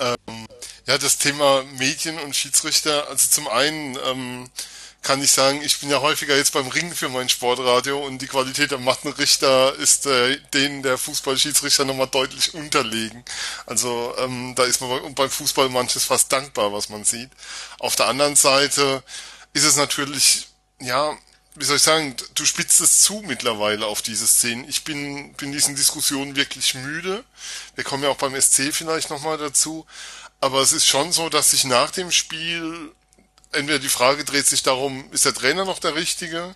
[0.00, 0.46] Ähm,
[0.86, 4.48] ja, das Thema Medien und Schiedsrichter, also zum einen ähm,
[5.08, 8.26] kann ich sagen, ich bin ja häufiger jetzt beim Ringen für mein Sportradio und die
[8.26, 13.24] Qualität der Mattenrichter ist äh, denen der Fußballschiedsrichter nochmal deutlich unterlegen.
[13.64, 17.30] Also ähm, da ist man beim Fußball manches fast dankbar, was man sieht.
[17.78, 19.02] Auf der anderen Seite
[19.54, 20.48] ist es natürlich,
[20.78, 21.16] ja,
[21.54, 24.68] wie soll ich sagen, du spitzt es zu mittlerweile auf diese Szenen.
[24.68, 27.24] Ich bin, bin diesen Diskussionen wirklich müde.
[27.76, 29.86] Wir kommen ja auch beim SC vielleicht nochmal dazu.
[30.40, 32.92] Aber es ist schon so, dass sich nach dem Spiel
[33.52, 36.54] entweder die Frage dreht sich darum, ist der Trainer noch der Richtige?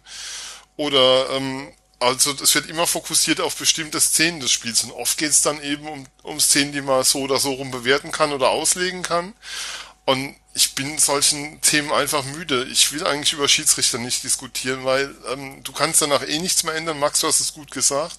[0.77, 5.31] Oder ähm, also es wird immer fokussiert auf bestimmte Szenen des Spiels und oft geht
[5.31, 8.51] es dann eben um, um Szenen, die man so oder so rum bewerten kann oder
[8.51, 9.35] auslegen kann.
[10.05, 12.65] Und ich bin solchen Themen einfach müde.
[12.65, 16.75] Ich will eigentlich über Schiedsrichter nicht diskutieren, weil ähm, du kannst danach eh nichts mehr
[16.75, 16.99] ändern.
[16.99, 18.19] Max, du hast es gut gesagt.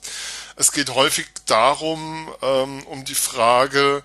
[0.55, 4.03] Es geht häufig darum, ähm, um die Frage,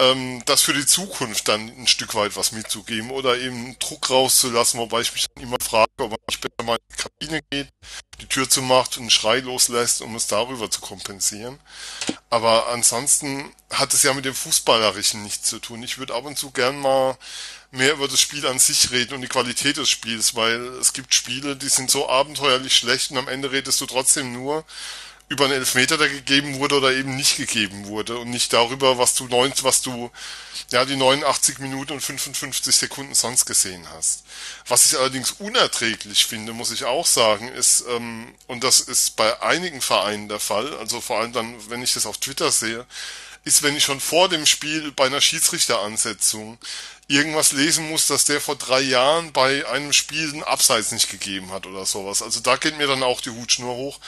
[0.00, 4.80] ähm, das für die Zukunft dann ein Stück weit was mitzugeben oder eben Druck rauszulassen,
[4.80, 7.68] wobei ich mich dann immer frage, ob man nicht besser mal in die Kabine geht,
[8.20, 11.58] die Tür zumacht und einen Schrei loslässt, um es darüber zu kompensieren.
[12.30, 15.82] Aber ansonsten hat es ja mit dem Fußballerischen nichts zu tun.
[15.82, 17.18] Ich würde ab und zu gern mal
[17.70, 21.14] mehr über das Spiel an sich reden und die Qualität des Spiels, weil es gibt
[21.14, 24.64] Spiele, die sind so abenteuerlich schlecht und am Ende redest du trotzdem nur
[25.30, 29.14] über einen Elfmeter, der gegeben wurde oder eben nicht gegeben wurde und nicht darüber, was
[29.14, 30.10] du neun, was du
[30.70, 34.24] ja die 89 Minuten und 55 Sekunden sonst gesehen hast.
[34.66, 39.40] Was ich allerdings unerträglich finde, muss ich auch sagen, ist ähm, und das ist bei
[39.40, 42.84] einigen Vereinen der Fall, also vor allem dann, wenn ich das auf Twitter sehe,
[43.44, 46.58] ist, wenn ich schon vor dem Spiel bei einer Schiedsrichteransetzung
[47.08, 51.50] irgendwas lesen muss, dass der vor drei Jahren bei einem Spiel einen Abseits nicht gegeben
[51.50, 52.22] hat oder sowas.
[52.22, 53.98] Also da geht mir dann auch die Hutschnur hoch,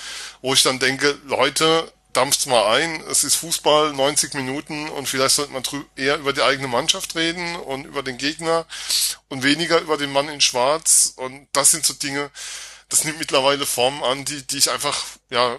[0.40, 5.36] wo ich dann denke, Leute, dampft's mal ein, es ist Fußball, 90 Minuten und vielleicht
[5.36, 5.62] sollte man
[5.96, 8.66] eher über die eigene Mannschaft reden und über den Gegner
[9.28, 12.30] und weniger über den Mann in Schwarz und das sind so Dinge,
[12.88, 15.58] das nimmt mittlerweile Formen an, die, die ich einfach, ja,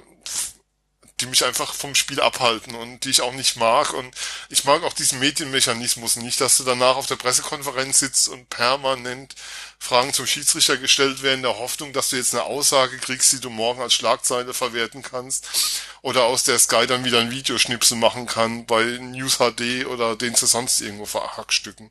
[1.23, 3.93] die mich einfach vom Spiel abhalten und die ich auch nicht mag.
[3.93, 4.13] Und
[4.49, 9.33] ich mag auch diesen Medienmechanismus nicht, dass du danach auf der Pressekonferenz sitzt und permanent
[9.79, 13.39] Fragen zum Schiedsrichter gestellt werden, in der Hoffnung, dass du jetzt eine Aussage kriegst, die
[13.39, 15.47] du morgen als Schlagzeile verwerten kannst.
[16.01, 20.35] Oder aus der Sky dann wieder ein Videoschnipsel machen kann bei News HD oder den
[20.35, 21.89] sie sonst irgendwo verhackstücken.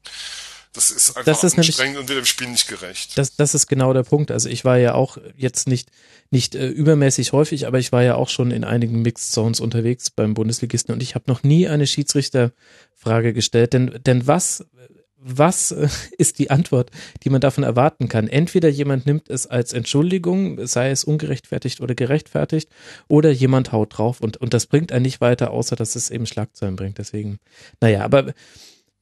[0.74, 3.18] Das ist einfach das ist anstrengend und wird dem Spiel nicht gerecht.
[3.18, 4.30] Das, das ist genau der Punkt.
[4.30, 5.90] Also ich war ja auch jetzt nicht,
[6.30, 10.10] nicht äh, übermäßig häufig, aber ich war ja auch schon in einigen Mixed Zones unterwegs
[10.10, 13.74] beim Bundesligisten und ich habe noch nie eine Schiedsrichterfrage gestellt.
[13.74, 14.64] Denn, denn was,
[15.18, 16.90] was äh, ist die Antwort,
[17.22, 18.26] die man davon erwarten kann?
[18.26, 22.70] Entweder jemand nimmt es als Entschuldigung, sei es ungerechtfertigt oder gerechtfertigt,
[23.08, 26.24] oder jemand haut drauf und, und das bringt einen nicht weiter, außer dass es eben
[26.24, 26.96] Schlagzeilen bringt.
[26.96, 27.40] Deswegen,
[27.82, 28.32] naja, aber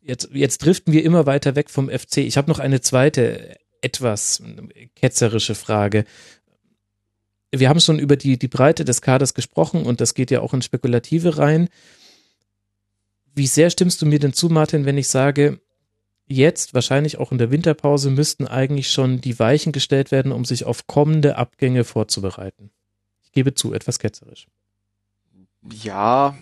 [0.02, 2.18] jetzt, jetzt driften wir immer weiter weg vom FC.
[2.18, 4.43] Ich habe noch eine zweite, etwas
[4.94, 6.05] ketzerische Frage.
[7.52, 10.55] Wir haben schon über die, die Breite des Kaders gesprochen und das geht ja auch
[10.55, 11.68] in Spekulative rein.
[13.35, 15.60] Wie sehr stimmst du mir denn zu, Martin, wenn ich sage,
[16.27, 20.64] jetzt, wahrscheinlich auch in der Winterpause, müssten eigentlich schon die Weichen gestellt werden, um sich
[20.64, 22.70] auf kommende Abgänge vorzubereiten?
[23.24, 24.47] Ich gebe zu, etwas ketzerisch.
[25.82, 26.36] Ja,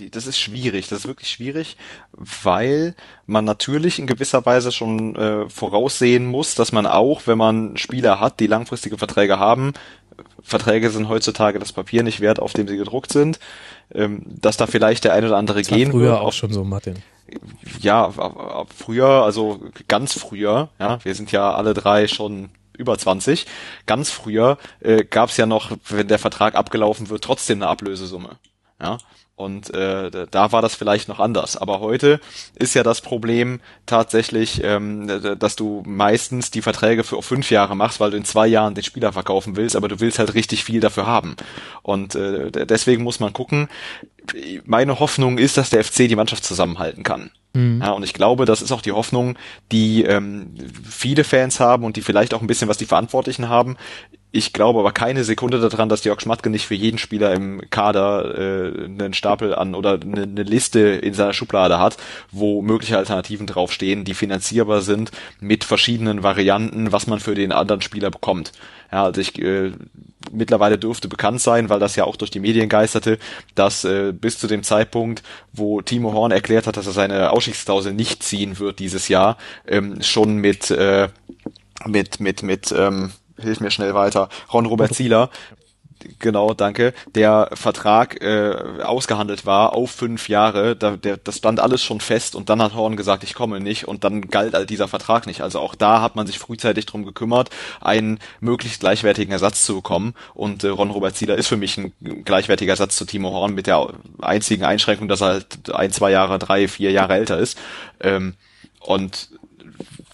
[0.00, 1.76] die, das ist schwierig, das ist wirklich schwierig,
[2.12, 2.94] weil
[3.26, 8.18] man natürlich in gewisser Weise schon äh, voraussehen muss, dass man auch, wenn man Spieler
[8.18, 9.72] hat, die langfristige Verträge haben,
[10.42, 13.38] Verträge sind heutzutage das Papier nicht wert, auf dem sie gedruckt sind,
[13.94, 16.20] ähm, dass da vielleicht der eine oder andere das gehen früher wird.
[16.20, 16.96] auch schon so, Martin.
[17.80, 18.12] Ja,
[18.76, 23.46] früher, also ganz früher, ja, wir sind ja alle drei schon über 20.
[23.86, 28.38] Ganz früher äh, gab es ja noch, wenn der Vertrag abgelaufen wird, trotzdem eine Ablösesumme.
[28.80, 28.98] Ja,
[29.40, 31.56] und äh, da war das vielleicht noch anders.
[31.56, 32.20] Aber heute
[32.56, 35.08] ist ja das Problem tatsächlich, ähm,
[35.38, 38.84] dass du meistens die Verträge für fünf Jahre machst, weil du in zwei Jahren den
[38.84, 41.36] Spieler verkaufen willst, aber du willst halt richtig viel dafür haben.
[41.82, 43.68] Und äh, deswegen muss man gucken.
[44.64, 47.30] Meine Hoffnung ist, dass der FC die Mannschaft zusammenhalten kann.
[47.52, 47.80] Mhm.
[47.82, 49.36] Ja, und ich glaube, das ist auch die Hoffnung,
[49.72, 50.54] die ähm,
[50.88, 53.76] viele Fans haben und die vielleicht auch ein bisschen was die Verantwortlichen haben.
[54.32, 58.38] Ich glaube aber keine Sekunde daran, dass Jörg Schmatke nicht für jeden Spieler im Kader
[58.38, 61.96] äh, einen Stapel an oder eine, eine Liste in seiner Schublade hat,
[62.30, 65.10] wo mögliche Alternativen draufstehen, die finanzierbar sind
[65.40, 68.52] mit verschiedenen Varianten, was man für den anderen Spieler bekommt.
[68.92, 69.72] Ja, also ich äh,
[70.32, 73.18] mittlerweile dürfte bekannt sein, weil das ja auch durch die Medien geisterte,
[73.54, 75.22] dass äh, bis zu dem Zeitpunkt,
[75.52, 79.36] wo Timo Horn erklärt hat, dass er seine Ausstiegsklausel nicht ziehen wird dieses Jahr,
[79.66, 81.08] ähm, schon mit äh,
[81.86, 85.30] mit mit mit ähm, hilf mir schnell weiter, Ron Robert Zieler,
[86.18, 91.82] genau, danke, der Vertrag äh, ausgehandelt war auf fünf Jahre, da, der, das stand alles
[91.82, 94.88] schon fest und dann hat Horn gesagt, ich komme nicht und dann galt all dieser
[94.88, 95.42] Vertrag nicht.
[95.42, 97.50] Also auch da hat man sich frühzeitig drum gekümmert,
[97.80, 101.92] einen möglichst gleichwertigen Ersatz zu bekommen und äh, Ron Robert Zieler ist für mich ein
[102.24, 103.88] gleichwertiger Ersatz zu Timo Horn mit der
[104.20, 107.58] einzigen Einschränkung, dass er halt ein, zwei Jahre, drei, vier Jahre älter ist.
[108.00, 108.34] Ähm,
[108.80, 109.28] und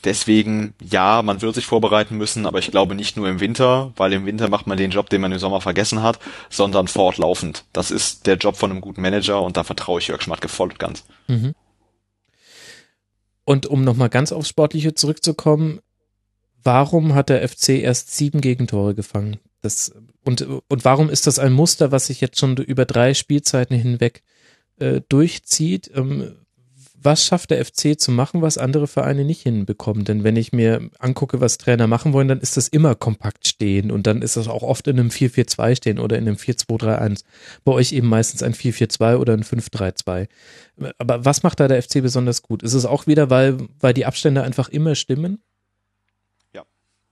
[0.07, 4.12] Deswegen, ja, man wird sich vorbereiten müssen, aber ich glaube nicht nur im Winter, weil
[4.12, 7.65] im Winter macht man den Job, den man im Sommer vergessen hat, sondern fortlaufend.
[7.73, 10.69] Das ist der Job von einem guten Manager und da vertraue ich Jörg Schmatke voll
[10.69, 11.05] und ganz.
[11.27, 11.57] Mhm.
[13.45, 15.81] Und um nochmal ganz aufs Sportliche zurückzukommen,
[16.62, 19.41] warum hat der FC erst sieben Gegentore gefangen?
[19.61, 19.93] Das,
[20.24, 24.23] und, und warum ist das ein Muster, was sich jetzt schon über drei Spielzeiten hinweg
[24.78, 25.91] äh, durchzieht?
[25.93, 26.45] Ähm,
[27.02, 30.05] was schafft der FC zu machen, was andere Vereine nicht hinbekommen?
[30.05, 33.90] Denn wenn ich mir angucke, was Trainer machen wollen, dann ist das immer kompakt stehen
[33.90, 37.23] und dann ist das auch oft in einem 4-4-2 stehen oder in einem 4-2-3-1.
[37.64, 40.28] Bei euch eben meistens ein 4-4-2 oder ein 5-3-2.
[40.98, 42.62] Aber was macht da der FC besonders gut?
[42.62, 45.43] Ist es auch wieder, weil, weil die Abstände einfach immer stimmen?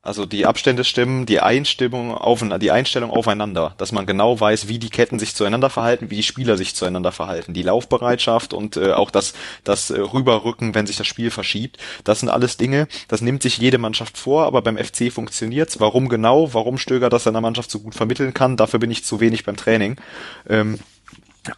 [0.05, 4.79] Also die Abstände stimmen, die Einstimmung auf, die Einstellung aufeinander, dass man genau weiß, wie
[4.79, 8.93] die Ketten sich zueinander verhalten, wie die Spieler sich zueinander verhalten, die Laufbereitschaft und äh,
[8.93, 9.33] auch das,
[9.65, 11.79] das äh, Rüberrücken, wenn sich das Spiel verschiebt.
[12.05, 15.81] Das sind alles Dinge, das nimmt sich jede Mannschaft vor, aber beim FC funktioniert's.
[15.81, 16.53] Warum genau?
[16.53, 18.59] Warum Stöger das seiner Mannschaft so gut vermitteln kann?
[18.59, 19.97] Dafür bin ich zu wenig beim Training.
[20.47, 20.79] Ähm,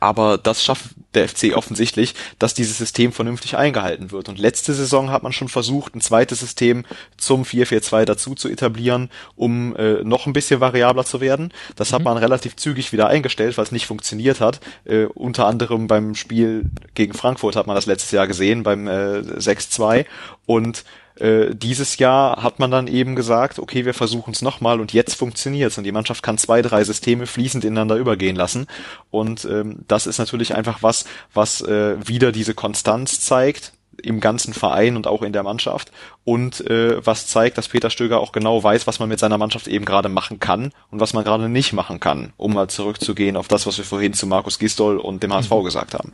[0.00, 4.28] aber das schafft der FC offensichtlich, dass dieses System vernünftig eingehalten wird.
[4.28, 6.84] Und letzte Saison hat man schon versucht, ein zweites System
[7.16, 11.52] zum 4-4-2 dazu zu etablieren, um äh, noch ein bisschen variabler zu werden.
[11.74, 11.94] Das mhm.
[11.94, 14.60] hat man relativ zügig wieder eingestellt, weil es nicht funktioniert hat.
[14.84, 19.20] Äh, unter anderem beim Spiel gegen Frankfurt hat man das letztes Jahr gesehen, beim äh,
[19.20, 20.04] 6-2.
[20.44, 20.84] Und
[21.16, 25.14] äh, dieses Jahr hat man dann eben gesagt, okay, wir versuchen es nochmal und jetzt
[25.14, 28.66] funktioniert's und die Mannschaft kann zwei, drei Systeme fließend ineinander übergehen lassen
[29.10, 33.72] und ähm, das ist natürlich einfach was, was äh, wieder diese Konstanz zeigt
[34.02, 35.90] im ganzen Verein und auch in der Mannschaft
[36.24, 39.68] und äh, was zeigt, dass Peter Stöger auch genau weiß, was man mit seiner Mannschaft
[39.68, 43.48] eben gerade machen kann und was man gerade nicht machen kann, um mal zurückzugehen auf
[43.48, 46.12] das, was wir vorhin zu Markus Gistol und dem HSV gesagt haben.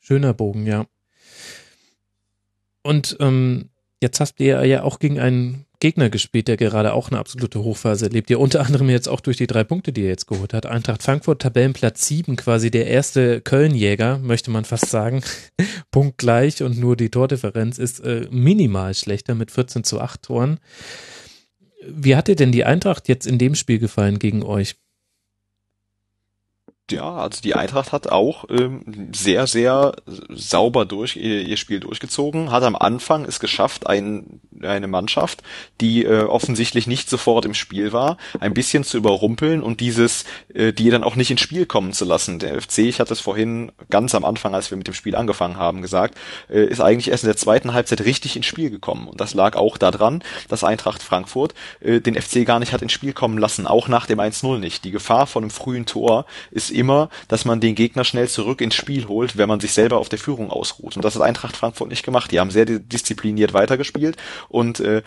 [0.00, 0.84] Schöner Bogen, ja.
[2.82, 7.18] Und ähm, jetzt hast ihr ja auch gegen einen Gegner gespielt, der gerade auch eine
[7.18, 8.30] absolute Hochphase erlebt.
[8.30, 10.64] Ja, unter anderem jetzt auch durch die drei Punkte, die er jetzt geholt hat.
[10.64, 15.24] Eintracht Frankfurt, Tabellenplatz 7, quasi der erste Kölnjäger, möchte man fast sagen.
[15.90, 20.60] Punkt gleich und nur die Tordifferenz ist äh, minimal schlechter mit 14 zu 8 Toren.
[21.84, 24.76] Wie hat dir denn die Eintracht jetzt in dem Spiel gefallen gegen euch?
[26.92, 29.92] Ja, also die Eintracht hat auch ähm, sehr, sehr
[30.28, 35.42] sauber durch ihr, ihr Spiel durchgezogen, hat am Anfang es geschafft, ein, eine Mannschaft,
[35.80, 40.24] die äh, offensichtlich nicht sofort im Spiel war, ein bisschen zu überrumpeln und dieses,
[40.54, 42.38] äh, die dann auch nicht ins Spiel kommen zu lassen.
[42.38, 45.56] Der FC, ich hatte es vorhin ganz am Anfang, als wir mit dem Spiel angefangen
[45.56, 49.08] haben, gesagt, äh, ist eigentlich erst in der zweiten Halbzeit richtig ins Spiel gekommen.
[49.08, 52.92] Und das lag auch daran, dass Eintracht Frankfurt äh, den FC gar nicht hat ins
[52.92, 54.84] Spiel kommen lassen, auch nach dem 1-0 nicht.
[54.84, 58.74] Die Gefahr von einem frühen Tor ist immer, dass man den Gegner schnell zurück ins
[58.74, 60.96] Spiel holt, wenn man sich selber auf der Führung ausruht.
[60.96, 62.32] Und das hat Eintracht Frankfurt nicht gemacht.
[62.32, 64.16] Die haben sehr diszipliniert weitergespielt
[64.48, 65.02] und äh,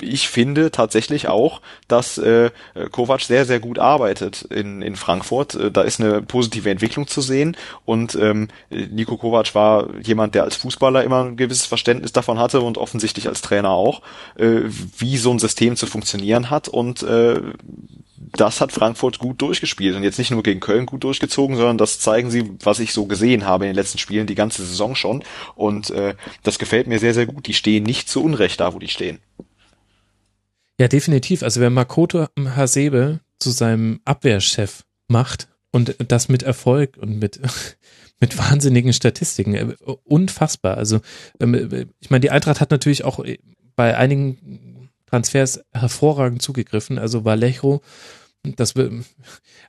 [0.00, 2.50] ich finde tatsächlich auch, dass äh,
[2.90, 5.54] Kovac sehr, sehr gut arbeitet in, in Frankfurt.
[5.54, 10.42] Äh, da ist eine positive Entwicklung zu sehen und ähm, Nico Kovac war jemand, der
[10.42, 14.02] als Fußballer immer ein gewisses Verständnis davon hatte und offensichtlich als Trainer auch,
[14.36, 14.62] äh,
[14.98, 17.40] wie so ein System zu funktionieren hat und äh,
[18.32, 21.98] das hat Frankfurt gut durchgespielt und jetzt nicht nur gegen Köln gut durchgezogen, sondern das
[21.98, 25.22] zeigen sie, was ich so gesehen habe in den letzten Spielen, die ganze Saison schon.
[25.54, 27.46] Und äh, das gefällt mir sehr, sehr gut.
[27.46, 29.18] Die stehen nicht zu Unrecht da, wo die stehen.
[30.80, 31.42] Ja, definitiv.
[31.42, 32.26] Also wer Makoto
[32.56, 37.40] Hasebe zu seinem Abwehrchef macht und das mit Erfolg und mit
[38.22, 40.78] mit wahnsinnigen Statistiken, äh, unfassbar.
[40.78, 41.00] Also
[41.40, 43.22] ähm, ich meine, die Eintracht hat natürlich auch
[43.74, 46.98] bei einigen Transfers hervorragend zugegriffen.
[46.98, 47.82] Also Vallejo
[48.44, 48.74] das,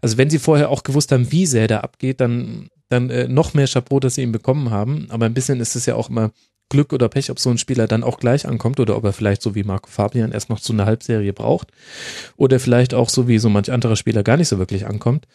[0.02, 3.54] also wenn sie vorher auch gewusst haben, wie sehr der abgeht, dann, dann äh, noch
[3.54, 5.08] mehr Chapeau, dass sie ihn bekommen haben.
[5.10, 6.32] Aber ein bisschen ist es ja auch immer
[6.70, 9.44] Glück oder Pech, ob so ein Spieler dann auch gleich ankommt oder ob er vielleicht
[9.44, 11.72] so wie Marco Fabian erst noch so eine Halbserie braucht
[12.36, 15.28] oder vielleicht auch so wie so manch anderer Spieler gar nicht so wirklich ankommt.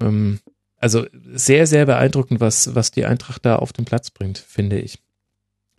[0.00, 0.38] Ähm,
[0.76, 4.98] also sehr, sehr beeindruckend, was, was die Eintracht da auf den Platz bringt, finde ich.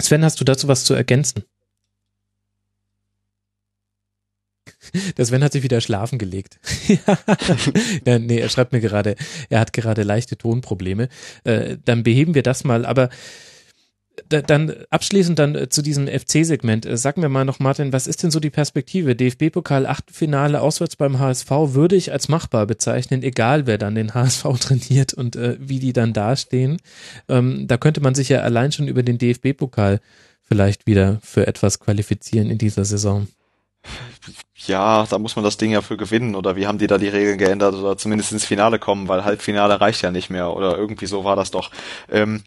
[0.02, 1.44] Sven, hast du dazu was zu ergänzen?
[5.18, 6.60] Der Sven hat sich wieder schlafen gelegt.
[8.06, 9.16] ja, nee, er schreibt mir gerade,
[9.50, 11.10] er hat gerade leichte Tonprobleme.
[11.44, 12.86] Äh, dann beheben wir das mal.
[12.86, 13.10] Aber
[14.30, 16.86] dann abschließend dann äh, zu diesem FC-Segment.
[16.86, 19.16] Äh, sag mir mal noch, Martin, was ist denn so die Perspektive?
[19.16, 24.44] DFB-Pokal, Achtelfinale, auswärts beim HSV würde ich als machbar bezeichnen, egal wer dann den HSV
[24.60, 26.78] trainiert und äh, wie die dann dastehen.
[27.30, 30.00] Ähm, da könnte man sich ja allein schon über den DFB-Pokal
[30.42, 33.28] vielleicht wieder für etwas qualifizieren in dieser Saison
[34.68, 37.08] ja, da muss man das Ding ja für gewinnen oder wie haben die da die
[37.08, 41.06] Regeln geändert oder zumindest ins Finale kommen, weil Halbfinale reicht ja nicht mehr oder irgendwie
[41.06, 41.72] so war das doch.
[42.12, 42.44] Ähm,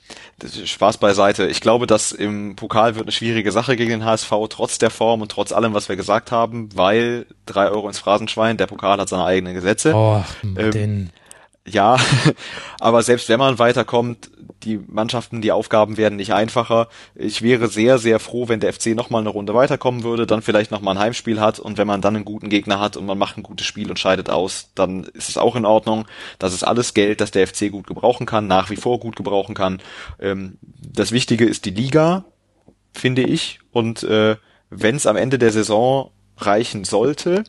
[0.64, 1.46] Spaß beiseite.
[1.46, 5.22] Ich glaube, dass im Pokal wird eine schwierige Sache gegen den HSV, trotz der Form
[5.22, 9.08] und trotz allem, was wir gesagt haben, weil drei Euro ins Phrasenschwein, der Pokal hat
[9.08, 9.94] seine eigenen Gesetze.
[9.94, 10.22] Oh,
[10.56, 11.10] ähm,
[11.66, 11.96] ja,
[12.80, 14.30] aber selbst wenn man weiterkommt,
[14.64, 16.88] die Mannschaften, die Aufgaben werden nicht einfacher.
[17.14, 20.70] Ich wäre sehr, sehr froh, wenn der FC nochmal eine Runde weiterkommen würde, dann vielleicht
[20.70, 23.36] nochmal ein Heimspiel hat und wenn man dann einen guten Gegner hat und man macht
[23.36, 26.06] ein gutes Spiel und scheidet aus, dann ist es auch in Ordnung.
[26.38, 29.54] Das ist alles Geld, das der FC gut gebrauchen kann, nach wie vor gut gebrauchen
[29.54, 29.80] kann.
[30.20, 32.24] Ähm, das Wichtige ist die Liga,
[32.92, 33.60] finde ich.
[33.70, 34.36] Und äh,
[34.70, 37.44] wenn es am Ende der Saison reichen sollte,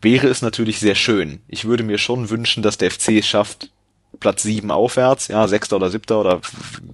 [0.00, 1.42] wäre es natürlich sehr schön.
[1.48, 3.70] Ich würde mir schon wünschen, dass der FC es schafft,
[4.20, 6.40] Platz sieben aufwärts, ja, sechster oder siebter oder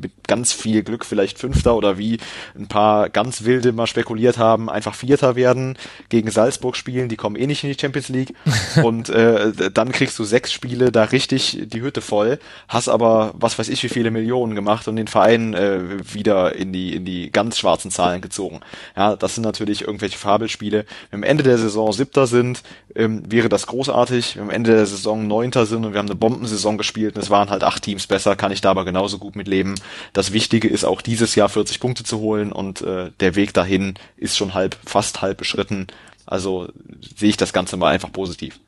[0.01, 2.19] mit ganz viel Glück vielleicht fünfter oder wie
[2.57, 5.77] ein paar ganz wilde mal spekuliert haben, einfach vierter werden,
[6.09, 8.35] gegen Salzburg spielen, die kommen eh nicht in die Champions League
[8.83, 12.39] und äh, dann kriegst du sechs Spiele da richtig die Hütte voll,
[12.69, 15.81] hast aber was weiß ich wie viele Millionen gemacht und den Verein äh,
[16.15, 18.61] wieder in die in die ganz schwarzen Zahlen gezogen.
[18.97, 20.87] Ja, das sind natürlich irgendwelche Fabelspiele.
[21.11, 22.63] Wenn wir am Ende der Saison siebter sind,
[22.95, 24.37] ähm, wäre das großartig.
[24.37, 27.31] Wenn wir am Ende der Saison neunter sind und wir haben eine Bombensaison gespielt, es
[27.31, 29.75] waren halt acht Teams besser, kann ich da aber genauso gut mit leben.
[30.13, 33.95] Das Wichtige ist auch dieses Jahr 40 Punkte zu holen und äh, der Weg dahin
[34.17, 35.87] ist schon halb, fast halb beschritten.
[36.27, 36.69] Also
[37.17, 38.59] sehe ich das Ganze mal einfach positiv.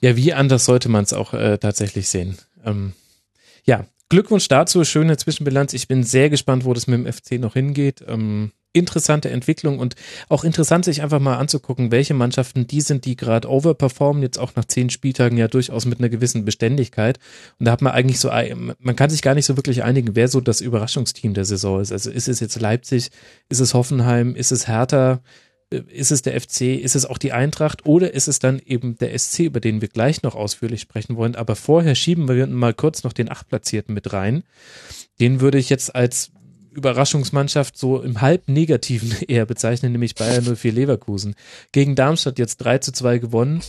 [0.00, 2.38] Ja, wie anders sollte man es auch äh, tatsächlich sehen.
[2.64, 2.94] Ähm,
[3.64, 5.72] ja, Glückwunsch dazu, schöne Zwischenbilanz.
[5.72, 8.02] Ich bin sehr gespannt, wo das mit dem FC noch hingeht.
[8.08, 9.96] Ähm, interessante Entwicklung und
[10.28, 14.54] auch interessant, sich einfach mal anzugucken, welche Mannschaften die sind, die gerade overperformen, jetzt auch
[14.54, 17.18] nach zehn Spieltagen ja durchaus mit einer gewissen Beständigkeit.
[17.58, 18.30] Und da hat man eigentlich so,
[18.78, 21.92] man kann sich gar nicht so wirklich einigen, wer so das Überraschungsteam der Saison ist.
[21.92, 23.10] Also ist es jetzt Leipzig,
[23.48, 25.20] ist es Hoffenheim, ist es Hertha,
[25.70, 29.16] ist es der FC, ist es auch die Eintracht oder ist es dann eben der
[29.16, 31.36] SC, über den wir gleich noch ausführlich sprechen wollen.
[31.36, 34.42] Aber vorher schieben wir mal kurz noch den Achtplatzierten mit rein.
[35.20, 36.32] Den würde ich jetzt als
[36.72, 41.34] Überraschungsmannschaft so im halb negativen eher bezeichnen, nämlich Bayern 04 Leverkusen.
[41.72, 43.60] Gegen Darmstadt jetzt 3 zu 2 gewonnen.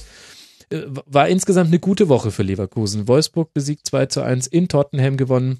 [0.69, 3.07] Äh, war insgesamt eine gute Woche für Leverkusen.
[3.07, 5.59] Wolfsburg besiegt 2 zu 1, in Tottenham gewonnen.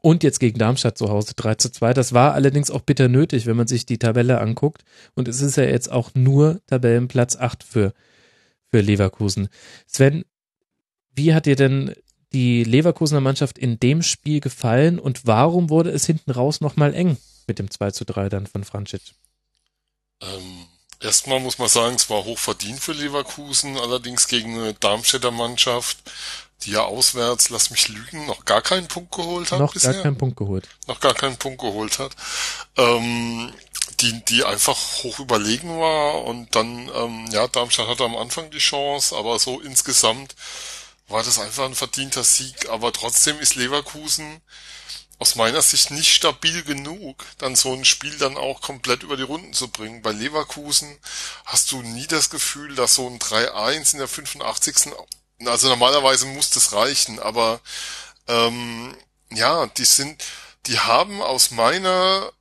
[0.00, 1.92] Und jetzt gegen Darmstadt zu Hause 3 zu 2.
[1.92, 4.84] Das war allerdings auch bitter nötig, wenn man sich die Tabelle anguckt.
[5.14, 7.92] Und es ist ja jetzt auch nur Tabellenplatz 8 für,
[8.70, 9.48] für Leverkusen.
[9.86, 10.24] Sven,
[11.14, 11.94] wie hat dir denn
[12.32, 17.16] die Leverkusener Mannschaft in dem Spiel gefallen und warum wurde es hinten raus nochmal eng
[17.46, 19.14] mit dem 2 zu 3 dann von Francic?
[20.20, 20.66] Ähm,
[21.00, 25.98] erstmal muss man sagen, es war hoch verdient für Leverkusen, allerdings gegen eine Darmstädter Mannschaft,
[26.62, 29.60] die ja auswärts, lass mich lügen, noch gar keinen Punkt geholt hat.
[29.60, 29.92] Noch bisher.
[29.92, 30.68] gar keinen Punkt geholt.
[30.86, 32.16] Noch gar keinen Punkt geholt hat.
[32.76, 33.52] Ähm,
[34.00, 38.58] die, die einfach hoch überlegen war und dann, ähm, ja, Darmstadt hatte am Anfang die
[38.58, 40.34] Chance, aber so insgesamt
[41.08, 44.40] war das einfach ein verdienter Sieg, aber trotzdem ist Leverkusen
[45.18, 49.24] aus meiner Sicht nicht stabil genug, dann so ein Spiel dann auch komplett über die
[49.24, 50.02] Runden zu bringen.
[50.02, 50.96] Bei Leverkusen
[51.44, 54.92] hast du nie das Gefühl, dass so ein 3-1 in der 85.
[55.44, 57.60] Also normalerweise muss das reichen, aber
[58.28, 58.96] ähm,
[59.30, 60.22] ja, die sind,
[60.66, 62.32] die haben aus meiner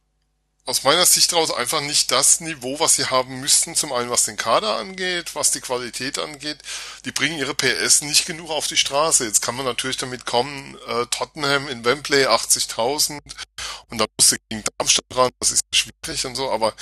[0.68, 4.26] aus meiner Sicht daraus einfach nicht das Niveau, was sie haben müssten, zum einen was
[4.26, 6.57] den Kader angeht, was die Qualität angeht.
[7.06, 9.26] Die bringen ihre PS nicht genug auf die Straße.
[9.26, 13.22] Jetzt kann man natürlich damit kommen, äh, Tottenham in Wembley 80.000
[13.89, 16.73] und da musste gegen Darmstadt ran, das ist schwierig und so, aber,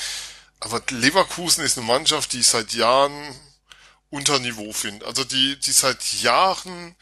[0.62, 3.40] aber Leverkusen ist eine Mannschaft, die ich seit Jahren
[4.10, 5.06] unter Niveau finde.
[5.06, 6.96] Also die, die seit Jahren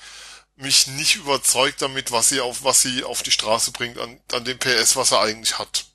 [0.58, 4.44] mich nicht überzeugt damit, was sie auf, was sie auf die Straße bringt, an, an
[4.44, 5.86] dem PS, was er eigentlich hat.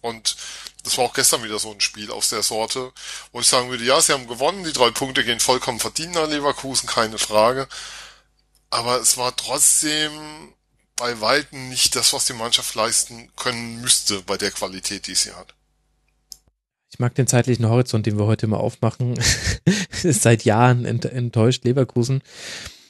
[0.00, 0.36] Und
[0.84, 2.92] das war auch gestern wieder so ein Spiel aus der Sorte,
[3.32, 6.30] wo ich sagen würde, ja, sie haben gewonnen, die drei Punkte gehen vollkommen verdient an
[6.30, 7.68] Leverkusen, keine Frage.
[8.70, 10.12] Aber es war trotzdem
[10.96, 15.32] bei Weitem nicht das, was die Mannschaft leisten können müsste bei der Qualität, die sie
[15.32, 15.54] hat.
[16.90, 19.20] Ich mag den zeitlichen Horizont, den wir heute mal aufmachen.
[19.92, 22.22] seit Jahren enttäuscht Leverkusen.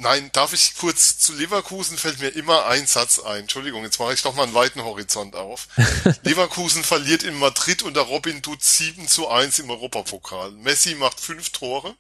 [0.01, 3.41] Nein, darf ich kurz zu Leverkusen fällt mir immer ein Satz ein.
[3.41, 5.67] Entschuldigung, jetzt mache ich doch mal einen weiten Horizont auf.
[6.23, 10.53] Leverkusen verliert in Madrid unter Robin Dutz 7 zu 1 im Europapokal.
[10.53, 11.97] Messi macht fünf Tore.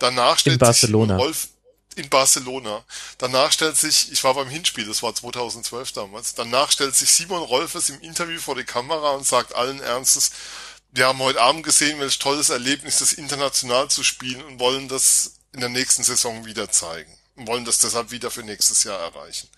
[0.00, 1.16] Danach stellt in Barcelona.
[1.16, 1.48] Rolf
[1.94, 2.84] in Barcelona.
[3.18, 7.42] Danach stellt sich, ich war beim Hinspiel, das war 2012 damals, danach stellt sich Simon
[7.42, 10.32] Rolfes im Interview vor die Kamera und sagt allen Ernstes,
[10.90, 15.34] wir haben heute Abend gesehen, welch tolles Erlebnis das international zu spielen und wollen das
[15.52, 19.48] in der nächsten Saison wieder zeigen und wollen das deshalb wieder für nächstes Jahr erreichen.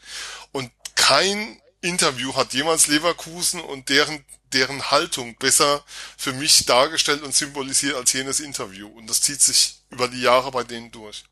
[0.53, 5.85] Und kein Interview hat jemals Leverkusen und deren, deren Haltung besser
[6.17, 8.89] für mich dargestellt und symbolisiert als jenes Interview.
[8.89, 11.25] Und das zieht sich über die Jahre bei denen durch.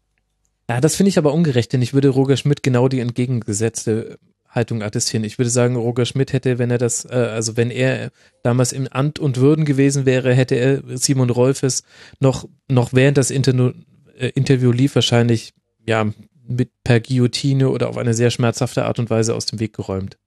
[0.68, 4.18] Ja, das finde ich aber ungerecht, denn ich würde Roger Schmidt genau die entgegengesetzte
[4.48, 5.24] Haltung attestieren.
[5.24, 8.10] Ich würde sagen, Roger Schmidt hätte, wenn er das, äh, also wenn er
[8.42, 11.82] damals im Amt und Würden gewesen wäre, hätte er Simon Rolfes
[12.20, 13.72] noch, noch während das Interno,
[14.18, 15.52] äh, Interview lief wahrscheinlich,
[15.86, 16.12] ja,
[16.46, 20.18] mit per Guillotine oder auf eine sehr schmerzhafte Art und Weise aus dem Weg geräumt.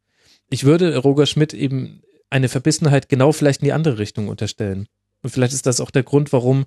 [0.50, 4.88] Ich würde Roger Schmidt eben eine Verbissenheit genau vielleicht in die andere Richtung unterstellen.
[5.22, 6.66] Und vielleicht ist das auch der Grund, warum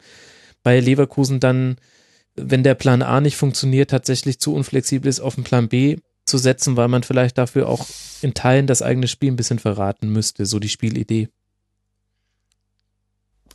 [0.63, 1.77] bei Leverkusen dann
[2.39, 6.39] wenn der Plan A nicht funktioniert, tatsächlich zu unflexibel ist, auf den Plan B zu
[6.39, 7.87] setzen, weil man vielleicht dafür auch
[8.23, 11.29] in Teilen das eigene Spiel ein bisschen verraten müsste, so die Spielidee.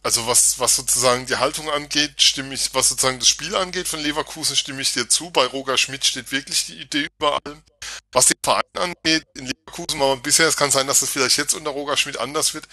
[0.03, 4.01] Also was, was sozusagen die Haltung angeht, stimme ich, was sozusagen das Spiel angeht von
[4.01, 5.31] Leverkusen, stimme ich dir zu.
[5.31, 7.63] Bei Roger Schmidt steht wirklich die Idee über allem.
[8.11, 11.37] Was den Verein angeht, in Leverkusen war man bisher, es kann sein, dass es vielleicht
[11.37, 12.67] jetzt unter Roger Schmidt anders wird,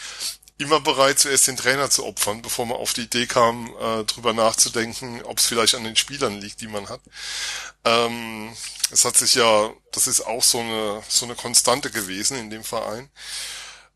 [0.58, 4.32] immer bereit, zuerst den Trainer zu opfern, bevor man auf die Idee kam, äh, drüber
[4.32, 7.00] nachzudenken, ob es vielleicht an den Spielern liegt, die man hat.
[7.84, 8.54] Ähm,
[8.90, 12.64] es hat sich ja, das ist auch so eine, so eine Konstante gewesen in dem
[12.64, 13.08] Verein.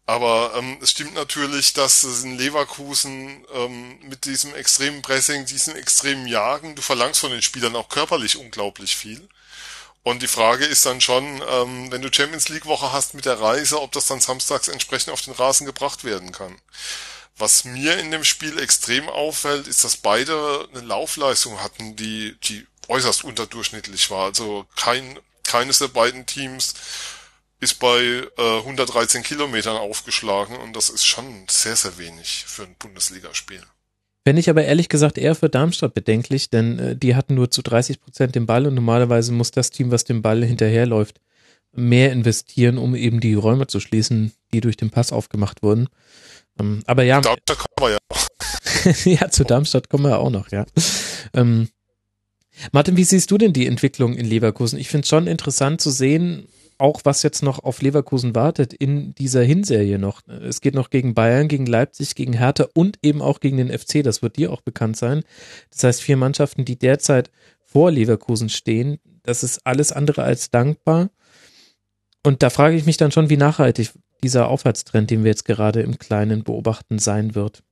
[0.06, 5.76] Aber ähm, es stimmt natürlich, dass es in Leverkusen ähm, mit diesem extremen Pressing, diesen
[5.76, 9.26] extremen Jagen, du verlangst von den Spielern auch körperlich unglaublich viel.
[10.02, 13.40] Und die Frage ist dann schon, ähm, wenn du Champions League Woche hast mit der
[13.40, 16.59] Reise, ob das dann samstags entsprechend auf den Rasen gebracht werden kann.
[17.39, 22.66] Was mir in dem Spiel extrem auffällt, ist, dass beide eine Laufleistung hatten, die, die
[22.89, 24.26] äußerst unterdurchschnittlich war.
[24.26, 26.74] Also kein, keines der beiden Teams
[27.60, 32.76] ist bei äh, 113 Kilometern aufgeschlagen und das ist schon sehr, sehr wenig für ein
[32.78, 33.62] Bundesligaspiel.
[34.26, 37.62] Fände ich aber ehrlich gesagt eher für Darmstadt bedenklich, denn äh, die hatten nur zu
[37.62, 41.20] 30 Prozent den Ball und normalerweise muss das Team, was dem Ball hinterherläuft,
[41.72, 45.89] mehr investieren, um eben die Räume zu schließen, die durch den Pass aufgemacht wurden.
[46.59, 47.20] Ähm, aber ja.
[47.20, 49.05] Darmstadt kommen wir ja noch.
[49.05, 50.64] ja, zu Darmstadt kommen wir auch noch, ja.
[51.35, 51.68] Ähm,
[52.72, 54.78] Martin, wie siehst du denn die Entwicklung in Leverkusen?
[54.78, 56.47] Ich finde es schon interessant zu sehen,
[56.85, 60.20] auch was jetzt noch auf Leverkusen wartet in dieser Hinserie noch.
[60.28, 64.05] Es geht noch gegen Bayern, gegen Leipzig, gegen Hertha und eben auch gegen den FC.
[64.05, 65.23] Das wird dir auch bekannt sein.
[65.70, 67.31] Das heißt, vier Mannschaften, die derzeit
[67.65, 68.98] vor Leverkusen stehen.
[69.23, 71.09] Das ist alles andere als dankbar.
[72.23, 73.93] Und da frage ich mich dann schon, wie nachhaltig
[74.23, 77.62] dieser Aufwärtstrend, den wir jetzt gerade im Kleinen beobachten, sein wird.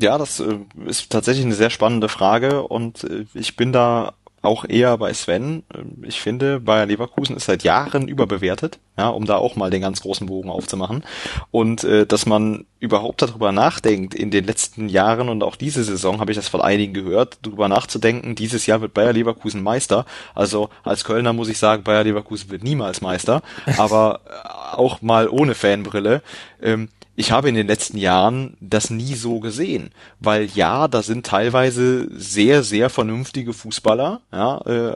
[0.00, 4.14] Ja, das äh, ist tatsächlich eine sehr spannende Frage und äh, ich bin da
[4.44, 5.62] auch eher bei Sven.
[6.02, 10.02] Ich finde, Bayer Leverkusen ist seit Jahren überbewertet, ja, um da auch mal den ganz
[10.02, 11.04] großen Bogen aufzumachen.
[11.50, 16.20] Und äh, dass man überhaupt darüber nachdenkt, in den letzten Jahren und auch diese Saison
[16.20, 20.04] habe ich das von einigen gehört, darüber nachzudenken, dieses Jahr wird Bayer Leverkusen Meister.
[20.34, 23.42] Also als Kölner muss ich sagen, Bayer Leverkusen wird niemals Meister,
[23.78, 26.22] aber äh, auch mal ohne Fanbrille.
[26.62, 31.26] Ähm, ich habe in den letzten Jahren das nie so gesehen, weil ja, da sind
[31.26, 34.94] teilweise sehr, sehr vernünftige Fußballer, ja, äh,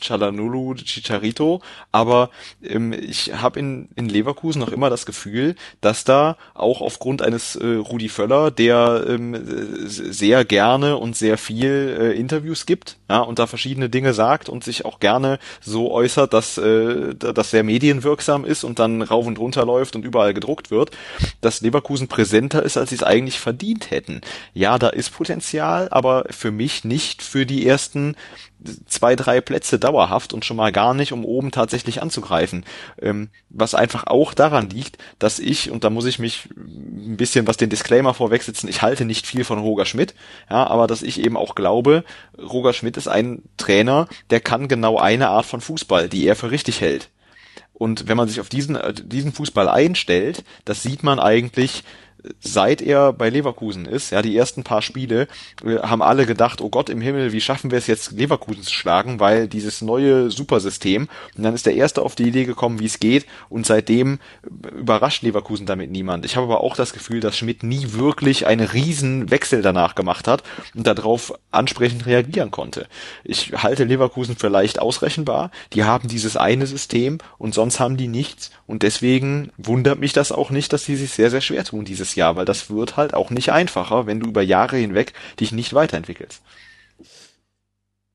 [0.00, 1.60] Chalanulu, Chicharito,
[1.92, 2.30] aber
[2.62, 7.56] ähm, ich habe in, in Leverkusen noch immer das Gefühl, dass da auch aufgrund eines
[7.56, 9.36] äh, Rudi Völler, der ähm,
[9.86, 14.64] sehr gerne und sehr viel äh, Interviews gibt, ja, und da verschiedene Dinge sagt und
[14.64, 19.38] sich auch gerne so äußert, dass äh, das sehr medienwirksam ist und dann rauf und
[19.38, 20.90] runter läuft und überall gedruckt wird,
[21.40, 24.20] dass Leverkusen präsenter ist, als sie es eigentlich verdient hätten.
[24.54, 28.16] Ja, da ist Potenzial, aber für mich nicht für die ersten
[28.86, 32.64] zwei, drei Plätze dauerhaft und schon mal gar nicht, um oben tatsächlich anzugreifen.
[33.00, 37.46] Ähm, was einfach auch daran liegt, dass ich, und da muss ich mich ein bisschen
[37.46, 40.14] was den Disclaimer vorwegsetzen, ich halte nicht viel von Roger Schmidt,
[40.50, 42.04] ja, aber dass ich eben auch glaube,
[42.38, 46.50] Roger Schmidt ist ein Trainer, der kann genau eine Art von Fußball, die er für
[46.50, 47.10] richtig hält.
[47.72, 51.82] Und wenn man sich auf diesen, äh, diesen Fußball einstellt, das sieht man eigentlich
[52.40, 55.28] seit er bei Leverkusen ist, ja, die ersten paar Spiele,
[55.64, 58.72] äh, haben alle gedacht, oh Gott im Himmel, wie schaffen wir es jetzt, Leverkusen zu
[58.72, 62.86] schlagen, weil dieses neue Supersystem, und dann ist der Erste auf die Idee gekommen, wie
[62.86, 64.18] es geht, und seitdem
[64.76, 66.24] überrascht Leverkusen damit niemand.
[66.24, 70.28] Ich habe aber auch das Gefühl, dass Schmidt nie wirklich einen riesen Wechsel danach gemacht
[70.28, 70.42] hat
[70.74, 72.86] und darauf ansprechend reagieren konnte.
[73.24, 78.08] Ich halte Leverkusen für leicht ausrechenbar, die haben dieses eine System und sonst haben die
[78.08, 81.84] nichts, und deswegen wundert mich das auch nicht, dass sie sich sehr, sehr schwer tun
[81.84, 85.52] dieses Jahr, weil das wird halt auch nicht einfacher, wenn du über Jahre hinweg dich
[85.52, 86.42] nicht weiterentwickelst.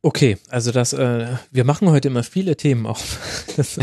[0.05, 3.17] Okay, also das, äh, wir machen heute immer viele Themen auf.
[3.57, 3.79] Das,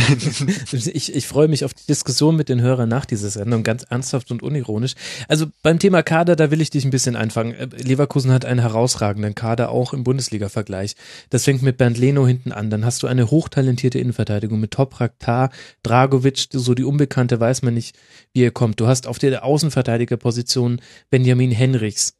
[0.73, 4.31] ich, ich freue mich auf die Diskussion mit den Hörern nach dieser Sendung, ganz ernsthaft
[4.31, 4.95] und unironisch.
[5.27, 7.55] Also beim Thema Kader, da will ich dich ein bisschen einfangen.
[7.55, 10.95] Äh, Leverkusen hat einen herausragenden Kader, auch im Bundesliga-Vergleich.
[11.31, 12.71] Das fängt mit Bernd Leno hinten an.
[12.71, 15.51] Dann hast du eine hochtalentierte Innenverteidigung mit Toprak, Tar,
[15.83, 17.97] Dragovic, so die Unbekannte, weiß man nicht,
[18.33, 18.79] wie er kommt.
[18.79, 20.81] Du hast auf der Außenverteidigerposition
[21.11, 22.15] Benjamin Henrichs,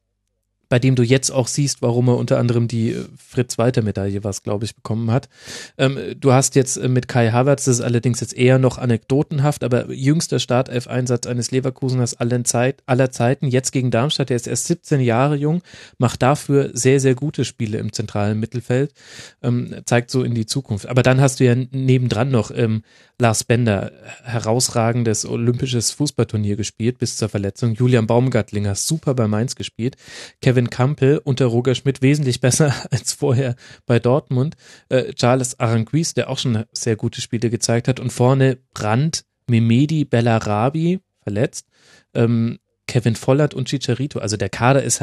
[0.73, 4.65] bei dem du jetzt auch siehst, warum er unter anderem die äh, Fritz-Walter-Medaille, was glaube
[4.65, 5.29] ich, bekommen hat.
[5.77, 9.65] Ähm, du hast jetzt äh, mit Kai Havertz, das ist allerdings jetzt eher noch anekdotenhaft,
[9.65, 14.67] aber jüngster Startelf-Einsatz eines Leverkuseners allen Zeit, aller Zeiten, jetzt gegen Darmstadt, der ist erst
[14.69, 15.61] 17 Jahre jung,
[15.99, 18.95] macht dafür sehr, sehr gute Spiele im zentralen Mittelfeld,
[19.43, 20.87] ähm, zeigt so in die Zukunft.
[20.87, 22.83] Aber dann hast du ja nebendran noch ähm,
[23.23, 23.93] Lars Bender,
[24.25, 27.75] herausragendes olympisches Fußballturnier gespielt bis zur Verletzung.
[27.75, 29.97] Julian Baumgartlinger, super bei Mainz gespielt.
[30.41, 33.57] Kevin Campbell unter Roger Schmidt wesentlich besser als vorher
[33.87, 34.57] bei Dortmund.
[34.89, 38.01] Äh, Charles Aranguiz, der auch schon sehr gute Spiele gezeigt hat.
[38.01, 41.67] Und vorne Brandt, Memedi, Bellarabi, verletzt.
[42.15, 44.19] Ähm, Kevin Vollert und Chicharito.
[44.19, 45.03] Also der Kader ist,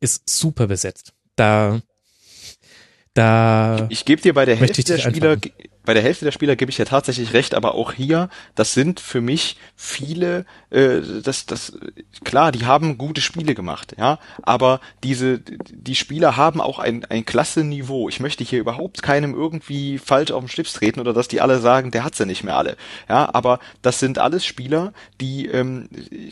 [0.00, 1.12] ist super besetzt.
[1.36, 1.80] Da,
[3.14, 3.86] da.
[3.88, 5.36] Ich, ich gebe dir bei der Hälfte der Spieler,
[5.84, 9.00] bei der Hälfte der Spieler gebe ich ja tatsächlich recht, aber auch hier, das sind
[9.00, 11.78] für mich viele, äh, das, das,
[12.24, 17.24] klar, die haben gute Spiele gemacht, ja, aber diese, die Spieler haben auch ein, ein
[17.24, 18.08] klasse Niveau.
[18.08, 21.58] Ich möchte hier überhaupt keinem irgendwie falsch auf den Schlips treten oder dass die alle
[21.58, 22.76] sagen, der hat sie nicht mehr alle,
[23.08, 25.88] ja, aber das sind alles Spieler, die, ähm,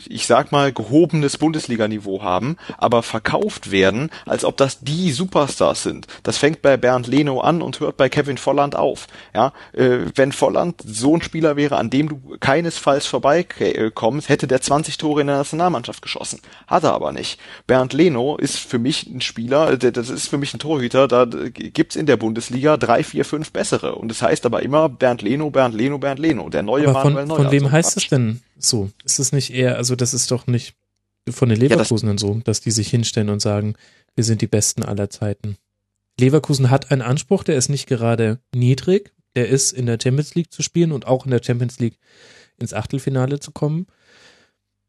[0.07, 6.07] ich sag mal, gehobenes Bundesliga-Niveau haben, aber verkauft werden, als ob das die Superstars sind.
[6.23, 9.42] Das fängt bei Bernd Leno an und hört bei Kevin Volland auf, ja,
[9.73, 14.97] äh, wenn Volland so ein Spieler wäre, an dem du keinesfalls vorbeikommst, hätte der 20
[14.97, 16.39] Tore in der Nationalmannschaft geschossen.
[16.67, 17.39] Hat er aber nicht.
[17.67, 21.95] Bernd Leno ist für mich ein Spieler, das ist für mich ein Torhüter, da gibt's
[21.95, 23.95] in der Bundesliga drei, vier, fünf bessere.
[23.95, 26.49] Und das heißt aber immer Bernd Leno, Bernd Leno, Bernd Leno.
[26.49, 27.43] Der neue aber Manuel von, Neuer.
[27.43, 28.89] Von wem heißt es denn so?
[29.03, 30.75] Ist es nicht eher, also das ist doch nicht
[31.29, 33.75] von den Leverkusenern ja, so, dass die sich hinstellen und sagen,
[34.15, 35.57] wir sind die Besten aller Zeiten.
[36.19, 40.51] Leverkusen hat einen Anspruch, der ist nicht gerade niedrig, der ist, in der Champions League
[40.51, 41.99] zu spielen und auch in der Champions League
[42.59, 43.87] ins Achtelfinale zu kommen.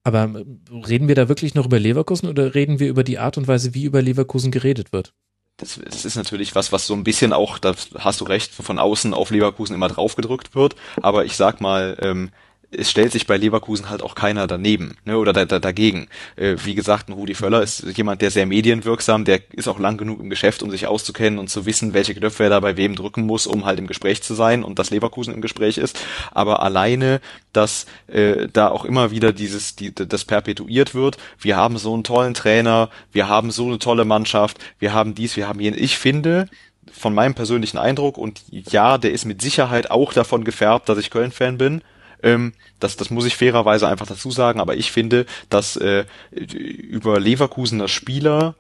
[0.03, 0.45] Aber äh,
[0.87, 3.75] reden wir da wirklich noch über Leverkusen oder reden wir über die Art und Weise,
[3.75, 5.15] wie über Leverkusen geredet wird?
[5.57, 8.79] Das, das ist natürlich was, was so ein bisschen auch, da hast du recht, von
[8.79, 10.75] außen auf Leverkusen immer draufgedrückt wird.
[11.01, 12.31] Aber ich sag mal, ähm,
[12.77, 16.09] es stellt sich bei Leverkusen halt auch keiner daneben ne, oder da, da, dagegen.
[16.37, 19.97] Äh, wie gesagt, ein Rudi Völler ist jemand, der sehr medienwirksam, der ist auch lang
[19.97, 22.95] genug im Geschäft, um sich auszukennen und zu wissen, welche Knöpfe er da bei wem
[22.97, 25.99] drücken muss, um halt im Gespräch zu sein und dass Leverkusen im Gespräch ist.
[26.33, 27.21] Aber alleine,
[27.53, 32.05] dass äh, da auch immer wieder dieses, die, das perpetuiert wird, wir haben so einen
[32.05, 35.79] tollen Trainer, wir haben so eine tolle Mannschaft, wir haben dies, wir haben jenen.
[35.79, 36.47] Ich finde,
[36.93, 41.11] von meinem persönlichen Eindruck und ja, der ist mit Sicherheit auch davon gefärbt, dass ich
[41.11, 41.83] Köln-Fan bin,
[42.25, 47.21] ähm, das, das muss ich fairerweise einfach dazu sagen, aber ich finde, dass äh, über
[47.21, 48.57] Leverkusener Spieler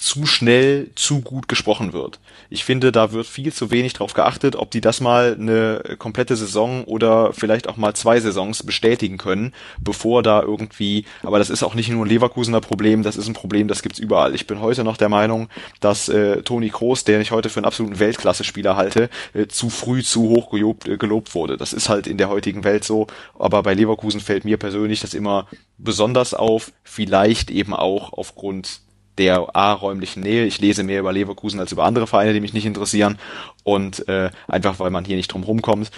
[0.00, 2.18] zu schnell zu gut gesprochen wird.
[2.50, 6.36] Ich finde, da wird viel zu wenig drauf geachtet, ob die das mal eine komplette
[6.36, 11.62] Saison oder vielleicht auch mal zwei Saisons bestätigen können, bevor da irgendwie, aber das ist
[11.62, 14.34] auch nicht nur ein Leverkusener Problem, das ist ein Problem, das gibt's überall.
[14.34, 15.48] Ich bin heute noch der Meinung,
[15.80, 20.02] dass äh, Toni Kroos, der ich heute für einen absoluten Weltklasse-Spieler halte, äh, zu früh
[20.02, 21.56] zu hoch gelobt, äh, gelobt wurde.
[21.56, 23.06] Das ist halt in der heutigen Welt so,
[23.38, 25.46] aber bei Leverkusen fällt mir persönlich das immer
[25.78, 28.85] besonders auf, vielleicht eben auch aufgrund
[29.18, 30.46] der A-räumlichen Nähe.
[30.46, 33.18] Ich lese mehr über Leverkusen als über andere Vereine, die mich nicht interessieren.
[33.64, 35.90] Und äh, einfach, weil man hier nicht drum rumkommt.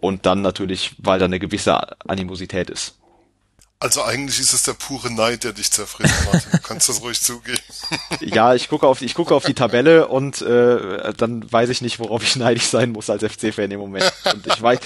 [0.00, 2.96] Und dann natürlich, weil da eine gewisse Animosität ist.
[3.78, 6.50] Also eigentlich ist es der pure Neid, der dich zerfrisst, Martin.
[6.50, 7.60] Du kannst das ruhig zugeben.
[8.20, 11.98] ja, ich gucke auf, ich gucke auf die Tabelle und äh, dann weiß ich nicht,
[11.98, 14.10] worauf ich neidisch sein muss als FC-Fan im Moment.
[14.32, 14.78] Und ich weiß,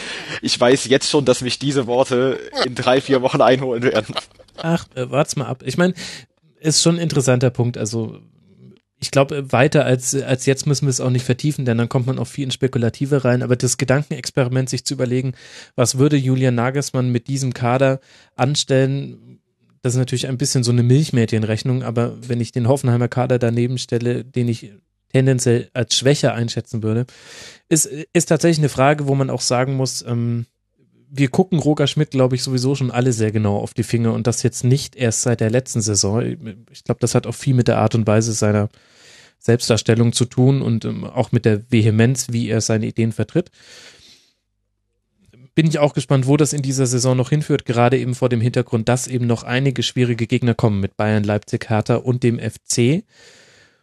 [0.43, 4.17] ich weiß jetzt schon, dass mich diese Worte in drei, vier Wochen einholen werden.
[4.57, 5.63] Ach, äh, wart's mal ab.
[5.65, 5.95] Ich meine,
[6.61, 7.79] ist schon ein interessanter Punkt.
[7.79, 8.21] Also
[9.01, 12.07] ich glaube, weiter als, als jetzt müssen wir es auch nicht vertiefen, denn dann kommt
[12.07, 13.43] man auch viel in Spekulative rein.
[13.43, 15.33] Aber das Gedankenexperiment, sich zu überlegen,
[15.75, 18.01] was würde Julian Nagelsmann mit diesem Kader
[18.37, 19.41] anstellen,
[19.83, 23.79] das ist natürlich ein bisschen so eine Milchmädchenrechnung, aber wenn ich den Hoffenheimer Kader daneben
[23.79, 24.73] stelle, den ich
[25.11, 27.07] tendenziell als schwächer einschätzen würde,
[27.71, 30.45] ist, ist tatsächlich eine Frage, wo man auch sagen muss, ähm,
[31.13, 34.27] wir gucken Roger Schmidt, glaube ich, sowieso schon alle sehr genau auf die Finger und
[34.27, 36.23] das jetzt nicht erst seit der letzten Saison.
[36.71, 38.69] Ich glaube, das hat auch viel mit der Art und Weise seiner
[39.41, 43.51] Selbstdarstellung zu tun und ähm, auch mit der Vehemenz, wie er seine Ideen vertritt.
[45.55, 48.41] Bin ich auch gespannt, wo das in dieser Saison noch hinführt, gerade eben vor dem
[48.41, 53.03] Hintergrund, dass eben noch einige schwierige Gegner kommen mit Bayern, Leipzig, Hertha und dem FC.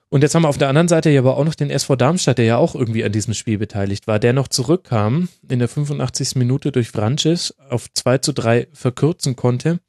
[0.09, 2.37] Und jetzt haben wir auf der anderen Seite ja aber auch noch den SV Darmstadt,
[2.37, 6.35] der ja auch irgendwie an diesem Spiel beteiligt war, der noch zurückkam in der 85.
[6.35, 9.79] Minute durch Francis auf 2 zu 3 verkürzen konnte.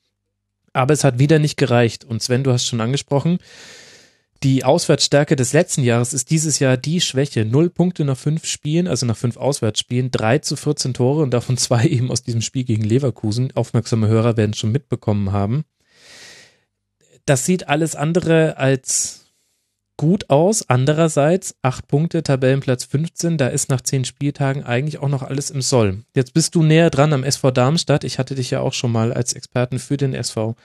[0.73, 2.05] Aber es hat wieder nicht gereicht.
[2.05, 3.39] Und Sven, du hast schon angesprochen,
[4.43, 7.45] die Auswärtsstärke des letzten Jahres ist dieses Jahr die Schwäche.
[7.45, 11.57] Null Punkte nach fünf Spielen, also nach fünf Auswärtsspielen, drei zu 14 Tore und davon
[11.57, 13.53] zwei eben aus diesem Spiel gegen Leverkusen.
[13.55, 15.65] Aufmerksame Hörer werden schon mitbekommen haben.
[17.24, 19.27] Das sieht alles andere als
[19.99, 20.66] gut aus.
[20.70, 25.61] Andererseits, acht Punkte, Tabellenplatz 15, da ist nach zehn Spieltagen eigentlich auch noch alles im
[25.61, 26.05] Soll.
[26.15, 28.05] Jetzt bist du näher dran am SV Darmstadt.
[28.05, 30.57] Ich hatte dich ja auch schon mal als Experten für den SV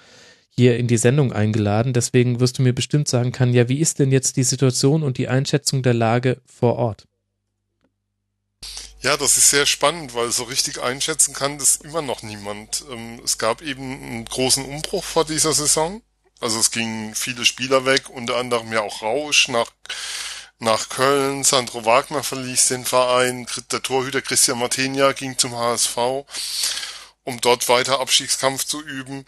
[0.56, 1.92] hier in die Sendung eingeladen.
[1.92, 5.18] Deswegen wirst du mir bestimmt sagen können, ja, wie ist denn jetzt die Situation und
[5.18, 7.08] die Einschätzung der Lage vor Ort?
[9.02, 12.86] Ja, das ist sehr spannend, weil so richtig einschätzen kann das immer noch niemand.
[12.90, 16.02] Ähm, es gab eben einen großen Umbruch vor dieser Saison.
[16.44, 19.72] Also es gingen viele Spieler weg, unter anderem ja auch Rausch nach,
[20.60, 21.46] nach Köln.
[21.46, 23.48] Sandro Wagner verließ den Verein.
[23.72, 25.98] Der Torhüter Christian Martenia ging zum HSV,
[27.24, 29.26] um dort weiter Abstiegskampf zu üben.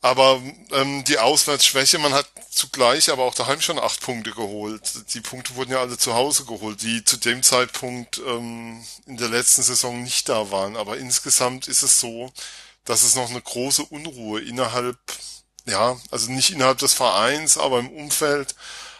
[0.00, 0.42] Aber
[0.72, 4.82] ähm, die Auswärtsschwäche, man hat zugleich aber auch daheim schon acht Punkte geholt.
[5.14, 9.28] Die Punkte wurden ja alle zu Hause geholt, die zu dem Zeitpunkt ähm, in der
[9.28, 10.76] letzten Saison nicht da waren.
[10.76, 12.32] Aber insgesamt ist es so,
[12.84, 14.98] dass es noch eine große Unruhe innerhalb,
[15.66, 18.54] ja, also nicht innerhalb des Vereins, aber im Umfeld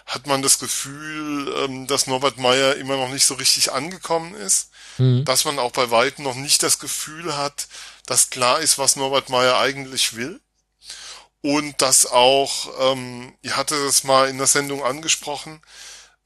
[0.07, 4.71] hat man das Gefühl, ähm, dass Norbert Meyer immer noch nicht so richtig angekommen ist.
[4.99, 5.25] Mhm.
[5.25, 7.69] Dass man auch bei Weitem noch nicht das Gefühl hat,
[8.07, 10.41] dass klar ist, was Norbert Meyer eigentlich will
[11.41, 15.61] und dass auch, ähm, ihr hatte es mal in der Sendung angesprochen,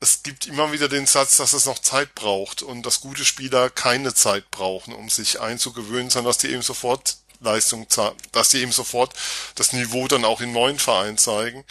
[0.01, 3.69] es gibt immer wieder den Satz, dass es noch Zeit braucht und dass gute Spieler
[3.69, 7.87] keine Zeit brauchen, um sich einzugewöhnen, sondern dass die eben sofort Leistung,
[8.33, 9.15] dass die eben sofort
[9.55, 11.65] das Niveau dann auch im neuen Verein zeigen.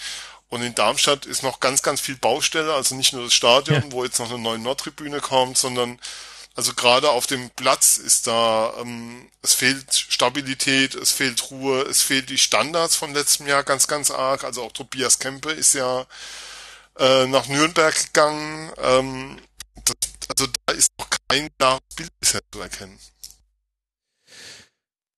[0.49, 3.91] Und in Darmstadt ist noch ganz, ganz viel Baustelle, also nicht nur das Stadion, ja.
[3.91, 5.99] wo jetzt noch eine neue Nordtribüne kommt, sondern
[6.57, 12.01] also gerade auf dem Platz ist da, ähm, es fehlt Stabilität, es fehlt Ruhe, es
[12.01, 14.43] fehlt die Standards vom letzten Jahr ganz, ganz arg.
[14.43, 16.07] Also auch Tobias Kempe ist ja
[16.97, 18.71] äh, nach Nürnberg gegangen.
[18.77, 19.39] Ähm,
[19.85, 19.95] das,
[20.29, 22.97] also da ist noch kein klares Bild bisher zu erkennen.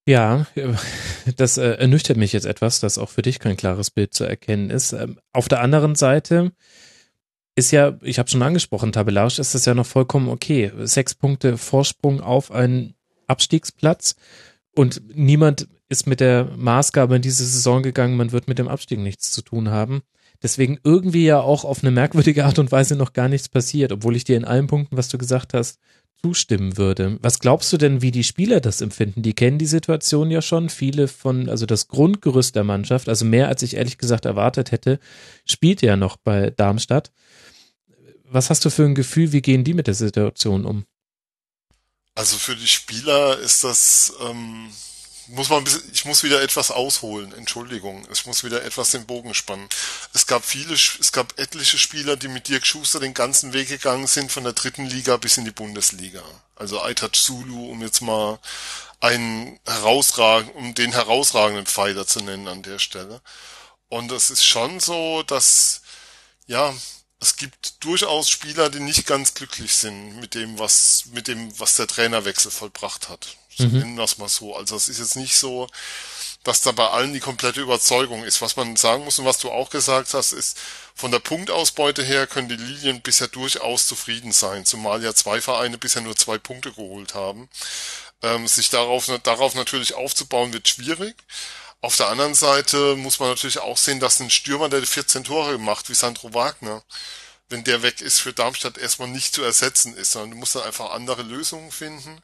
[0.09, 0.47] Ja,
[1.37, 4.71] das äh, ernüchtert mich jetzt etwas, dass auch für dich kein klares Bild zu erkennen
[4.71, 4.91] ist.
[4.91, 6.51] Ähm, auf der anderen Seite
[7.55, 10.71] ist ja, ich habe schon angesprochen, tabellarisch ist das ja noch vollkommen okay.
[10.79, 12.95] Sechs Punkte Vorsprung auf einen
[13.27, 14.15] Abstiegsplatz
[14.73, 18.97] und niemand ist mit der Maßgabe in diese Saison gegangen, man wird mit dem Abstieg
[18.97, 20.01] nichts zu tun haben.
[20.41, 24.15] Deswegen irgendwie ja auch auf eine merkwürdige Art und Weise noch gar nichts passiert, obwohl
[24.15, 25.77] ich dir in allen Punkten, was du gesagt hast,
[26.21, 27.17] zustimmen würde.
[27.21, 29.21] Was glaubst du denn, wie die Spieler das empfinden?
[29.21, 30.69] Die kennen die Situation ja schon.
[30.69, 34.99] Viele von, also das Grundgerüst der Mannschaft, also mehr als ich ehrlich gesagt erwartet hätte,
[35.45, 37.11] spielt ja noch bei Darmstadt
[38.31, 40.85] was hast du für ein Gefühl, wie gehen die mit der Situation um?
[42.15, 44.69] Also für die Spieler ist das, ähm,
[45.29, 49.05] muss man ein bisschen, ich muss wieder etwas ausholen, Entschuldigung, ich muss wieder etwas den
[49.05, 49.67] Bogen spannen.
[50.13, 54.07] Es gab viele, es gab etliche Spieler, die mit Dirk Schuster den ganzen Weg gegangen
[54.07, 56.23] sind, von der dritten Liga bis in die Bundesliga.
[56.55, 58.39] Also Aitat Zulu, um jetzt mal
[58.99, 63.21] einen herausragenden, um den herausragenden Pfeiler zu nennen an der Stelle.
[63.87, 65.81] Und es ist schon so, dass,
[66.47, 66.73] ja,
[67.19, 71.75] es gibt durchaus Spieler, die nicht ganz glücklich sind mit dem, was, mit dem, was
[71.75, 73.37] der Trainerwechsel vollbracht hat.
[73.59, 73.79] Mhm.
[73.79, 74.55] nennen wir es mal so.
[74.55, 75.67] Also es ist jetzt nicht so,
[76.43, 78.41] dass da bei allen die komplette Überzeugung ist.
[78.41, 80.57] Was man sagen muss und was du auch gesagt hast, ist,
[80.95, 85.77] von der Punktausbeute her können die Lilien bisher durchaus zufrieden sein, zumal ja zwei Vereine
[85.77, 87.49] bisher nur zwei Punkte geholt haben.
[88.21, 91.15] Ähm, sich darauf, darauf natürlich aufzubauen wird schwierig.
[91.81, 95.57] Auf der anderen Seite muss man natürlich auch sehen, dass ein Stürmer, der 14 Tore
[95.57, 96.83] macht, wie Sandro Wagner,
[97.47, 100.63] wenn der weg ist, für Darmstadt erstmal nicht zu ersetzen ist, sondern du musst dann
[100.63, 102.21] einfach andere Lösungen finden.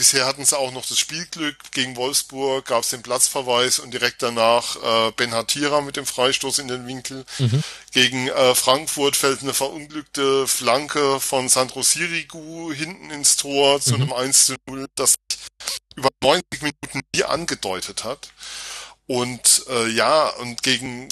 [0.00, 1.58] Bisher hatten sie auch noch das Spielglück.
[1.72, 6.60] Gegen Wolfsburg gab es den Platzverweis und direkt danach äh, Ben Hatira mit dem Freistoß
[6.60, 7.26] in den Winkel.
[7.38, 7.62] Mhm.
[7.92, 14.04] Gegen äh, Frankfurt fällt eine verunglückte Flanke von Sandro Sirigu hinten ins Tor zu mhm.
[14.04, 15.16] einem 1 zu 0, das
[15.96, 18.32] über 90 Minuten nie angedeutet hat.
[19.06, 21.08] Und äh, ja, und gegen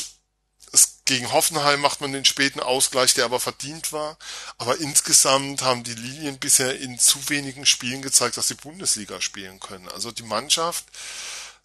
[1.09, 4.19] gegen Hoffenheim macht man den späten Ausgleich, der aber verdient war.
[4.59, 9.59] Aber insgesamt haben die Lilien bisher in zu wenigen Spielen gezeigt, dass sie Bundesliga spielen
[9.59, 9.89] können.
[9.89, 10.85] Also die Mannschaft,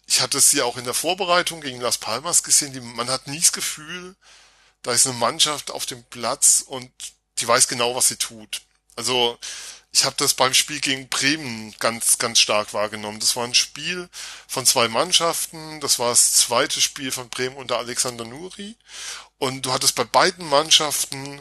[0.06, 3.38] ich hatte sie auch in der Vorbereitung gegen Las Palmas gesehen, die, man hat nie
[3.38, 4.16] das Gefühl,
[4.82, 6.90] da ist eine Mannschaft auf dem Platz und
[7.38, 8.62] die weiß genau, was sie tut.
[8.96, 9.38] Also
[9.94, 13.20] ich habe das beim Spiel gegen Bremen ganz, ganz stark wahrgenommen.
[13.20, 14.08] Das war ein Spiel
[14.48, 15.80] von zwei Mannschaften.
[15.80, 18.74] Das war das zweite Spiel von Bremen unter Alexander Nuri.
[19.38, 21.40] Und du hattest bei beiden Mannschaften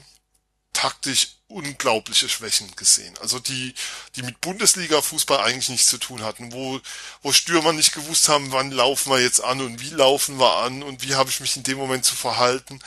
[0.73, 3.15] taktisch unglaubliche Schwächen gesehen.
[3.21, 3.75] Also die,
[4.15, 6.79] die mit Bundesliga-Fußball eigentlich nichts zu tun hatten, wo,
[7.21, 10.81] wo Stürmer nicht gewusst haben, wann laufen wir jetzt an und wie laufen wir an
[10.81, 12.79] und wie habe ich mich in dem Moment zu verhalten.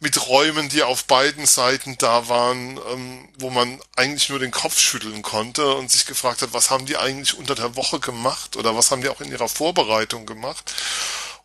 [0.00, 4.78] Mit Räumen, die auf beiden Seiten da waren, ähm, wo man eigentlich nur den Kopf
[4.78, 8.74] schütteln konnte und sich gefragt hat, was haben die eigentlich unter der Woche gemacht oder
[8.74, 10.72] was haben die auch in ihrer Vorbereitung gemacht.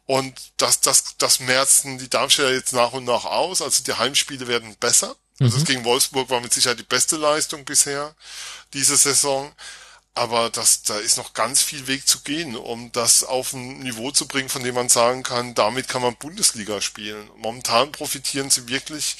[0.09, 3.61] Und das, das, das merzen die Darmstädter jetzt nach und nach aus.
[3.61, 5.15] Also die Heimspiele werden besser.
[5.39, 5.59] Also mhm.
[5.59, 8.15] das gegen Wolfsburg war mit Sicherheit die beste Leistung bisher
[8.73, 9.53] diese Saison.
[10.15, 14.09] Aber das, da ist noch ganz viel Weg zu gehen, um das auf ein Niveau
[14.09, 17.29] zu bringen, von dem man sagen kann, damit kann man Bundesliga spielen.
[17.37, 19.15] Momentan profitieren sie wirklich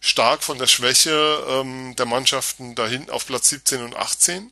[0.00, 4.50] stark von der Schwäche ähm, der Mannschaften dahin auf Platz 17 und 18.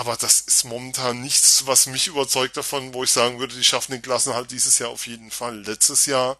[0.00, 3.92] Aber das ist momentan nichts, was mich überzeugt davon, wo ich sagen würde, die schaffen
[3.92, 5.60] den Klassenhalt dieses Jahr auf jeden Fall.
[5.60, 6.38] Letztes Jahr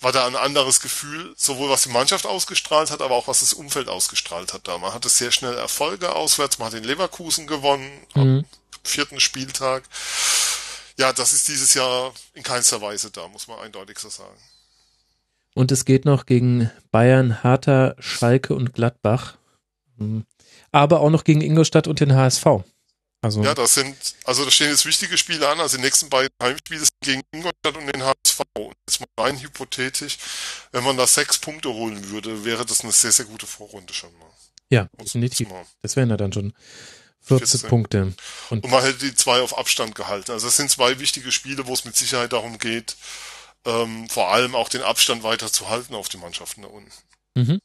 [0.00, 3.54] war da ein anderes Gefühl, sowohl was die Mannschaft ausgestrahlt hat, aber auch was das
[3.54, 4.76] Umfeld ausgestrahlt hat da.
[4.76, 8.20] Man hatte sehr schnell Erfolge auswärts, man hat den Leverkusen gewonnen mhm.
[8.20, 8.44] am
[8.82, 9.84] vierten Spieltag.
[10.98, 14.36] Ja, das ist dieses Jahr in keinster Weise da, muss man eindeutig so sagen.
[15.54, 19.38] Und es geht noch gegen Bayern, Hertha, Schalke und Gladbach.
[19.96, 20.26] Mhm.
[20.70, 22.44] Aber auch noch gegen Ingolstadt und den HSV.
[23.24, 25.58] Also ja, das sind, also da stehen jetzt wichtige Spiele an.
[25.58, 28.40] Also die nächsten beiden Heimspiele sind gegen Ingolstadt und den HSV.
[28.52, 30.18] Und jetzt mal rein hypothetisch,
[30.72, 34.12] wenn man da sechs Punkte holen würde, wäre das eine sehr, sehr gute Vorrunde schon
[34.18, 34.28] mal.
[34.68, 35.48] Ja, definitiv.
[35.80, 36.52] Das wären ja dann schon
[37.22, 37.70] 14, 14.
[37.70, 38.14] Punkte.
[38.50, 40.32] Und, und, man hätte die zwei auf Abstand gehalten.
[40.32, 42.94] Also das sind zwei wichtige Spiele, wo es mit Sicherheit darum geht,
[43.64, 46.92] ähm, vor allem auch den Abstand weiter zu halten auf die Mannschaften da unten.
[47.36, 47.60] Mhm.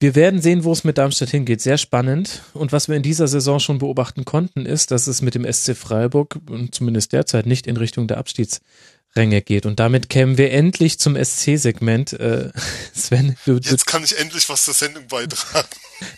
[0.00, 1.60] Wir werden sehen, wo es mit Darmstadt hingeht.
[1.60, 2.42] Sehr spannend.
[2.52, 5.76] Und was wir in dieser Saison schon beobachten konnten, ist, dass es mit dem SC
[5.76, 6.38] Freiburg
[6.72, 9.66] zumindest derzeit nicht in Richtung der Abstiegsränge geht.
[9.66, 12.12] Und damit kämen wir endlich zum SC-Segment.
[12.14, 12.50] Äh,
[12.94, 15.68] Sven, du, du, Jetzt kann ich endlich was zur Sendung beitragen.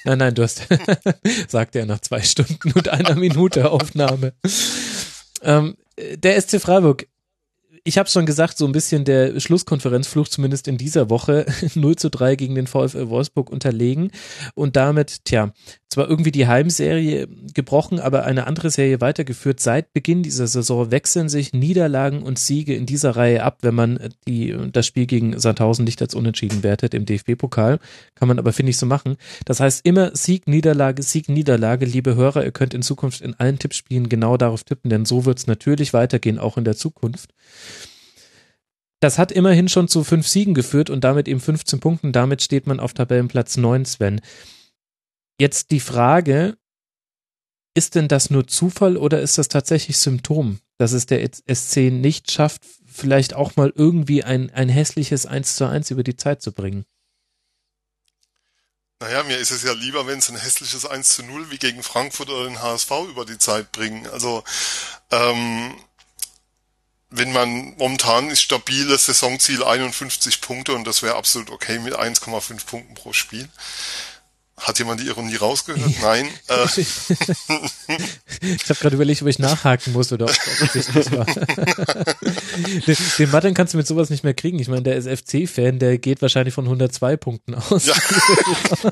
[0.04, 0.62] Nein, nein, du hast,
[1.48, 4.32] sagte er nach zwei Stunden und einer Minute Aufnahme.
[5.42, 5.76] Ähm,
[6.16, 7.06] der SC Freiburg
[7.86, 12.10] ich habe schon gesagt, so ein bisschen der Schlusskonferenzfluch zumindest in dieser Woche 0 zu
[12.10, 14.10] 3 gegen den VfL Wolfsburg unterlegen
[14.54, 15.52] und damit, tja,
[15.88, 19.60] zwar irgendwie die Heimserie gebrochen, aber eine andere Serie weitergeführt.
[19.60, 23.98] Seit Beginn dieser Saison wechseln sich Niederlagen und Siege in dieser Reihe ab, wenn man
[24.26, 27.78] die, das Spiel gegen Sandhausen nicht als unentschieden wertet im DFB-Pokal.
[28.16, 29.16] Kann man aber, finde ich, so machen.
[29.44, 31.86] Das heißt immer Sieg, Niederlage, Sieg, Niederlage.
[31.86, 35.38] Liebe Hörer, ihr könnt in Zukunft in allen Tippspielen genau darauf tippen, denn so wird
[35.38, 37.30] es natürlich weitergehen, auch in der Zukunft.
[39.00, 42.12] Das hat immerhin schon zu fünf Siegen geführt und damit eben 15 Punkten.
[42.12, 44.20] Damit steht man auf Tabellenplatz 9, Sven.
[45.38, 46.56] Jetzt die Frage,
[47.74, 52.30] ist denn das nur Zufall oder ist das tatsächlich Symptom, dass es der SC nicht
[52.30, 56.52] schafft, vielleicht auch mal irgendwie ein, ein hässliches 1 zu 1 über die Zeit zu
[56.52, 56.86] bringen?
[58.98, 61.82] Naja, mir ist es ja lieber, wenn es ein hässliches 1 zu 0 wie gegen
[61.82, 64.06] Frankfurt oder den HSV über die Zeit bringen.
[64.06, 64.42] Also
[65.10, 65.74] ähm,
[67.10, 72.66] wenn man momentan ist stabiles Saisonziel 51 Punkte und das wäre absolut okay mit 1,5
[72.66, 73.48] Punkten pro Spiel.
[74.58, 75.92] Hat jemand die Ironie rausgehört?
[76.00, 76.28] Nein.
[76.48, 76.66] Äh.
[78.40, 81.26] ich habe gerade überlegt, ob ich nachhaken muss oder ob es nicht war.
[82.86, 84.58] den, den Martin kannst du mit sowas nicht mehr kriegen.
[84.58, 87.84] Ich meine, der ist FC-Fan, der geht wahrscheinlich von 102 Punkten aus.
[87.84, 87.94] Ja.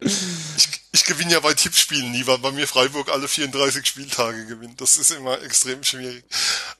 [0.00, 4.80] ich, ich gewinne ja bei Tippspielen nie, weil bei mir Freiburg alle 34 Spieltage gewinnt.
[4.80, 6.24] Das ist immer extrem schwierig.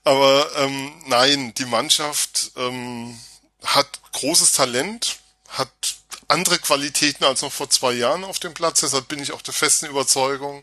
[0.04, 3.18] Aber ähm, nein, die Mannschaft ähm,
[3.64, 5.18] hat großes Talent,
[5.48, 5.97] hat
[6.28, 8.80] andere Qualitäten als noch vor zwei Jahren auf dem Platz.
[8.80, 10.62] Deshalb bin ich auch der festen Überzeugung,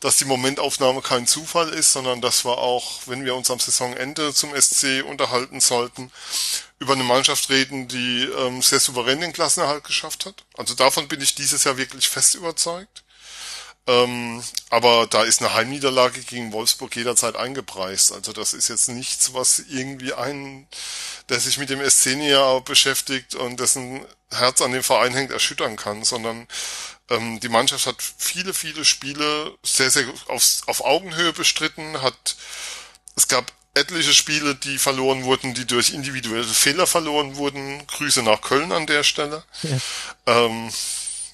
[0.00, 4.32] dass die Momentaufnahme kein Zufall ist, sondern dass wir auch, wenn wir uns am Saisonende
[4.32, 6.10] zum SC unterhalten sollten,
[6.78, 10.44] über eine Mannschaft reden, die ähm, sehr souverän den Klassenerhalt geschafft hat.
[10.56, 13.04] Also davon bin ich dieses Jahr wirklich fest überzeugt.
[13.86, 18.12] Ähm, aber da ist eine Heimniederlage gegen Wolfsburg jederzeit eingepreist.
[18.12, 20.68] Also das ist jetzt nichts, was irgendwie einen,
[21.28, 24.00] der sich mit dem SC näher beschäftigt und dessen
[24.30, 26.46] Herz an dem Verein hängt, erschüttern kann, sondern
[27.10, 32.36] ähm, die Mannschaft hat viele, viele Spiele sehr, sehr aufs, auf Augenhöhe bestritten, hat,
[33.16, 37.86] es gab etliche Spiele, die verloren wurden, die durch individuelle Fehler verloren wurden.
[37.86, 39.44] Grüße nach Köln an der Stelle.
[39.62, 39.78] Ja.
[40.26, 40.70] Ähm,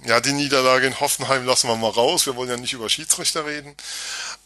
[0.04, 2.26] ja, die Niederlage in Hoffenheim lassen wir mal raus.
[2.26, 3.74] Wir wollen ja nicht über Schiedsrichter reden.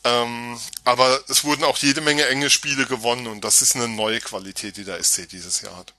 [0.04, 4.20] Ähm, aber es wurden auch jede Menge enge Spiele gewonnen und das ist eine neue
[4.20, 5.94] Qualität, die der SC dieses Jahr hat.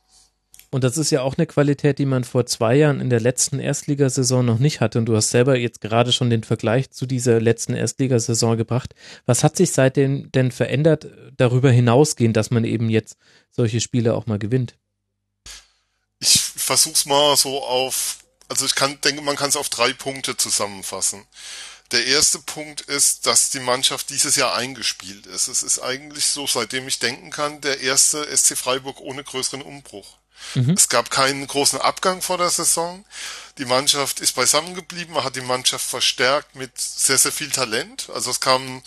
[0.71, 3.59] Und das ist ja auch eine Qualität, die man vor zwei Jahren in der letzten
[3.59, 4.97] Erstligasaison noch nicht hatte.
[4.97, 8.95] Und du hast selber jetzt gerade schon den Vergleich zu dieser letzten Erstligasaison gebracht.
[9.27, 11.07] Was hat sich seitdem denn verändert,
[11.37, 13.17] darüber hinausgehend, dass man eben jetzt
[13.51, 14.75] solche Spiele auch mal gewinnt?
[16.63, 21.25] versuch's mal so auf, also ich kann, denke, man kann es auf drei Punkte zusammenfassen.
[21.91, 25.47] Der erste Punkt ist, dass die Mannschaft dieses Jahr eingespielt ist.
[25.47, 30.17] Es ist eigentlich so, seitdem ich denken kann, der erste SC Freiburg ohne größeren Umbruch.
[30.55, 30.71] Mhm.
[30.71, 33.05] Es gab keinen großen Abgang vor der Saison.
[33.57, 35.13] Die Mannschaft ist beisammen geblieben.
[35.13, 38.09] Man hat die Mannschaft verstärkt mit sehr, sehr viel Talent.
[38.13, 38.81] Also es kam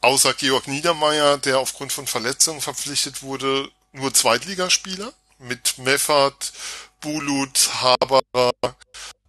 [0.00, 6.52] außer Georg Niedermeyer, der aufgrund von Verletzungen verpflichtet wurde, nur Zweitligaspieler mit Meffert,
[7.00, 7.70] Bulut,
[8.38, 8.76] Haberer,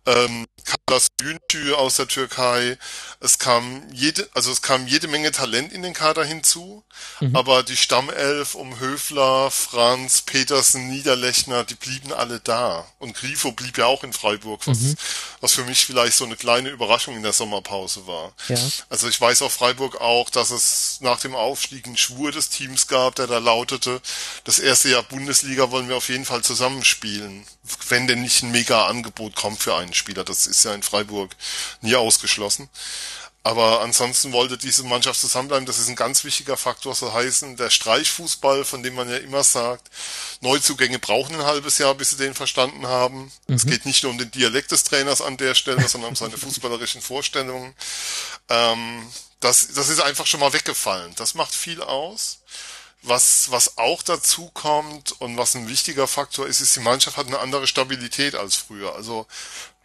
[0.05, 0.47] ähm,
[0.87, 2.77] Carlos Güntü aus der Türkei.
[3.19, 6.83] Es kam jede, also es kam jede Menge Talent in den Kader hinzu,
[7.19, 7.35] mhm.
[7.35, 12.85] aber die Stammelf um Höfler, Franz, Petersen, Niederlechner, die blieben alle da.
[12.99, 14.95] Und Grifo blieb ja auch in Freiburg, was, mhm.
[15.41, 18.33] was für mich vielleicht so eine kleine Überraschung in der Sommerpause war.
[18.47, 18.57] Ja.
[18.89, 22.87] Also ich weiß auf Freiburg auch, dass es nach dem Aufstieg einen Schwur des Teams
[22.87, 24.01] gab, der da lautete,
[24.43, 27.45] das erste Jahr Bundesliga wollen wir auf jeden Fall zusammenspielen,
[27.89, 30.23] wenn denn nicht ein mega Angebot kommt für einen Spieler.
[30.23, 31.35] Das ist ja in Freiburg
[31.81, 32.69] nie ausgeschlossen.
[33.41, 35.65] Aber ansonsten wollte diese Mannschaft zusammenbleiben.
[35.65, 36.93] Das ist ein ganz wichtiger Faktor.
[36.93, 39.89] So heißen, der Streichfußball, von dem man ja immer sagt,
[40.41, 43.31] Neuzugänge brauchen ein halbes Jahr, bis sie den verstanden haben.
[43.47, 43.55] Mhm.
[43.55, 46.37] Es geht nicht nur um den Dialekt des Trainers an der Stelle, sondern um seine
[46.37, 47.73] fußballerischen Vorstellungen.
[48.49, 49.09] Ähm,
[49.39, 51.13] das, das ist einfach schon mal weggefallen.
[51.15, 52.39] Das macht viel aus.
[53.01, 57.27] Was, was auch dazu kommt und was ein wichtiger Faktor ist, ist, die Mannschaft hat
[57.27, 58.93] eine andere Stabilität als früher.
[58.93, 59.25] Also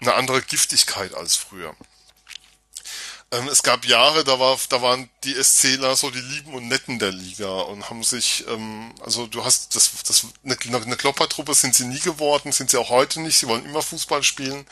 [0.00, 1.76] eine andere Giftigkeit als früher.
[3.34, 6.98] Ähm, es gab Jahre, da war, da waren die SCler so die Lieben und Netten
[6.98, 11.74] der Liga und haben sich, ähm, also du hast das, das eine, eine Kloppertruppe sind
[11.74, 13.38] sie nie geworden, sind sie auch heute nicht.
[13.38, 14.66] Sie wollen immer Fußball spielen,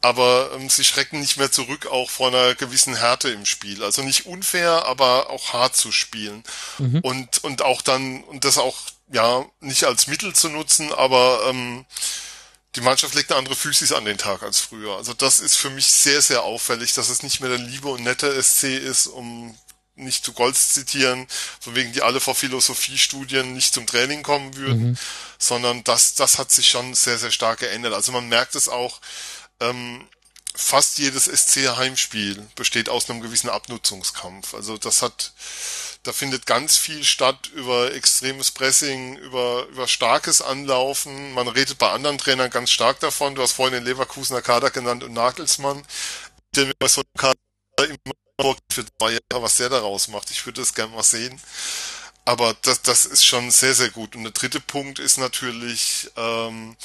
[0.00, 3.84] aber ähm, sie schrecken nicht mehr zurück auch vor einer gewissen Härte im Spiel.
[3.84, 6.42] Also nicht unfair, aber auch hart zu spielen
[6.78, 7.00] mhm.
[7.00, 8.78] und und auch dann und das auch
[9.12, 11.84] ja nicht als Mittel zu nutzen, aber ähm,
[12.76, 14.96] die Mannschaft legt eine andere Physis an den Tag als früher.
[14.96, 18.04] Also das ist für mich sehr, sehr auffällig, dass es nicht mehr der liebe und
[18.04, 19.56] nette SC ist, um
[19.96, 21.26] nicht zu Gold zu zitieren,
[21.60, 24.98] von wegen die alle vor Philosophiestudien nicht zum Training kommen würden, mhm.
[25.38, 27.92] sondern das, das hat sich schon sehr, sehr stark geändert.
[27.92, 29.00] Also man merkt es auch,
[29.60, 30.06] ähm,
[30.54, 34.54] fast jedes SC-Heimspiel besteht aus einem gewissen Abnutzungskampf.
[34.54, 35.32] Also das hat
[36.02, 41.34] da findet ganz viel statt über extremes Pressing, über, über starkes Anlaufen.
[41.34, 43.34] Man redet bei anderen Trainern ganz stark davon.
[43.34, 45.82] Du hast vorhin den Leverkusener Kader genannt und Nagelsmann.
[46.56, 47.38] Der bei so einem Kader
[47.78, 50.30] immer für zwei Jahre, was der daraus macht.
[50.30, 51.38] Ich würde das gerne mal sehen.
[52.24, 54.16] Aber das, das ist schon sehr, sehr gut.
[54.16, 56.76] Und der dritte Punkt ist natürlich, ähm,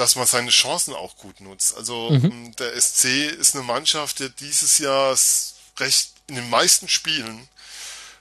[0.00, 1.76] dass man seine Chancen auch gut nutzt.
[1.76, 2.56] Also mhm.
[2.56, 3.04] der SC
[3.38, 5.16] ist eine Mannschaft, der dieses Jahr
[5.78, 7.48] recht in den meisten Spielen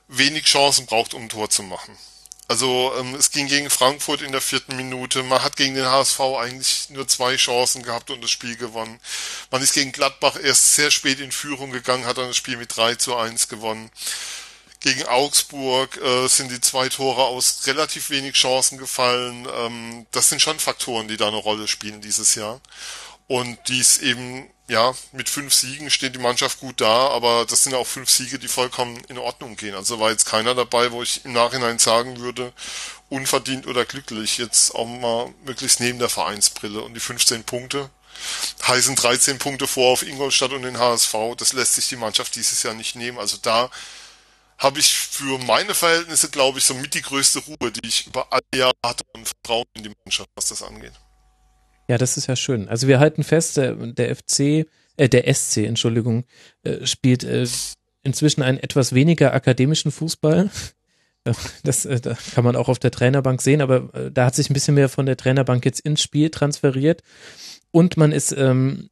[0.09, 1.97] wenig Chancen braucht, um ein Tor zu machen.
[2.49, 5.21] Also ähm, es ging gegen Frankfurt in der vierten Minute.
[5.21, 8.99] Man hat gegen den HSV eigentlich nur zwei Chancen gehabt und das Spiel gewonnen.
[9.51, 12.75] Man ist gegen Gladbach erst sehr spät in Führung gegangen, hat dann das Spiel mit
[12.75, 13.91] 3 zu 1 gewonnen.
[14.81, 19.47] Gegen Augsburg äh, sind die zwei Tore aus relativ wenig Chancen gefallen.
[19.53, 22.61] Ähm, das sind schon Faktoren, die da eine Rolle spielen dieses Jahr.
[23.27, 27.73] Und dies eben ja, mit fünf Siegen steht die Mannschaft gut da, aber das sind
[27.73, 29.75] auch fünf Siege, die vollkommen in Ordnung gehen.
[29.75, 32.53] Also war jetzt keiner dabei, wo ich im Nachhinein sagen würde,
[33.09, 36.81] unverdient oder glücklich, jetzt auch mal möglichst neben der Vereinsbrille.
[36.81, 37.89] Und die 15 Punkte
[38.67, 41.15] heißen 13 Punkte vor auf Ingolstadt und den HSV.
[41.37, 43.17] Das lässt sich die Mannschaft dieses Jahr nicht nehmen.
[43.17, 43.71] Also da
[44.59, 48.31] habe ich für meine Verhältnisse, glaube ich, so mit die größte Ruhe, die ich über
[48.31, 50.91] alle Jahre hatte und Vertrauen in die Mannschaft, was das angeht.
[51.87, 52.67] Ja, das ist ja schön.
[52.67, 54.67] Also wir halten fest, der, FC,
[54.97, 56.25] äh, der SC, Entschuldigung,
[56.63, 57.47] äh, spielt äh,
[58.03, 60.51] inzwischen einen etwas weniger akademischen Fußball.
[61.63, 64.53] Das äh, da kann man auch auf der Trainerbank sehen, aber da hat sich ein
[64.53, 67.03] bisschen mehr von der Trainerbank jetzt ins Spiel transferiert.
[67.71, 68.89] Und man ist ähm,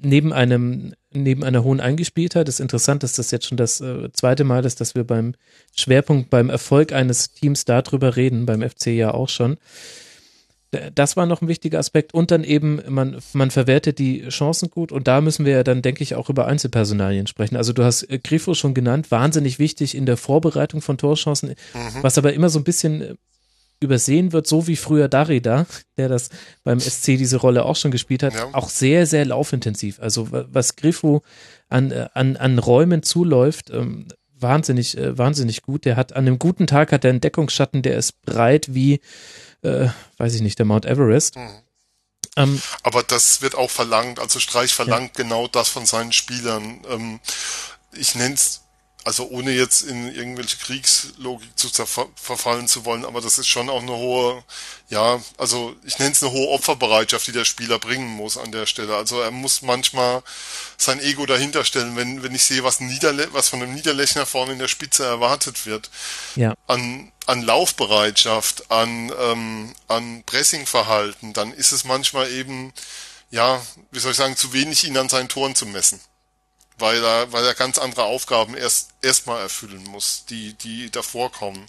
[0.00, 2.48] neben einem neben einer hohen Eingespieltheit.
[2.48, 5.34] Das ist interessant, dass das jetzt schon das äh, zweite Mal ist, dass wir beim
[5.74, 9.58] Schwerpunkt, beim Erfolg eines Teams darüber reden, beim FC ja auch schon
[10.94, 12.12] das war noch ein wichtiger Aspekt.
[12.12, 14.92] Und dann eben, man, man verwertet die Chancen gut.
[14.92, 17.56] Und da müssen wir ja dann, denke ich, auch über Einzelpersonalien sprechen.
[17.56, 22.02] Also du hast äh, Grifo schon genannt, wahnsinnig wichtig in der Vorbereitung von Torchancen, mhm.
[22.02, 23.14] was aber immer so ein bisschen äh,
[23.80, 26.30] übersehen wird, so wie früher Darida, der das
[26.64, 28.48] beim SC diese Rolle auch schon gespielt hat, ja.
[28.52, 30.00] auch sehr, sehr laufintensiv.
[30.00, 31.22] Also was Grifo
[31.68, 35.84] an, äh, an, an Räumen zuläuft, ähm, wahnsinnig, äh, wahnsinnig gut.
[35.84, 39.00] Der hat an einem guten Tag hat er einen Deckungsschatten, der ist breit wie
[39.62, 41.36] äh, weiß ich nicht, der Mount Everest.
[41.36, 41.50] Mhm.
[42.36, 45.24] Ähm, Aber das wird auch verlangt, also Streich verlangt ja.
[45.24, 46.80] genau das von seinen Spielern.
[46.88, 47.20] Ähm,
[47.92, 48.62] ich nenne es
[49.08, 53.80] Also ohne jetzt in irgendwelche Kriegslogik zu verfallen zu wollen, aber das ist schon auch
[53.80, 54.44] eine hohe,
[54.90, 58.66] ja, also ich nenne es eine hohe Opferbereitschaft, die der Spieler bringen muss an der
[58.66, 58.94] Stelle.
[58.96, 60.22] Also er muss manchmal
[60.76, 64.52] sein Ego dahinter stellen, wenn, wenn ich sehe, was, Niederle was von einem Niederlechner vorne
[64.52, 65.88] in der Spitze erwartet wird.
[66.36, 66.52] Ja.
[66.66, 72.74] An, an Laufbereitschaft, an, ähm, an Pressingverhalten, dann ist es manchmal eben,
[73.30, 75.98] ja, wie soll ich sagen, zu wenig ihn an seinen Toren zu messen
[76.78, 81.66] weil er, weil er ganz andere Aufgaben erst erstmal erfüllen muss, die, die davor kommen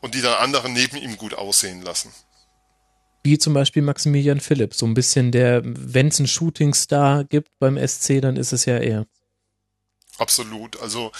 [0.00, 2.12] und die dann andere neben ihm gut aussehen lassen.
[3.24, 7.78] Wie zum Beispiel Maximilian Philipp, so ein bisschen der, wenn es einen Shootingstar gibt beim
[7.78, 9.06] SC, dann ist es ja er.
[10.18, 10.80] Absolut.
[10.80, 11.12] Also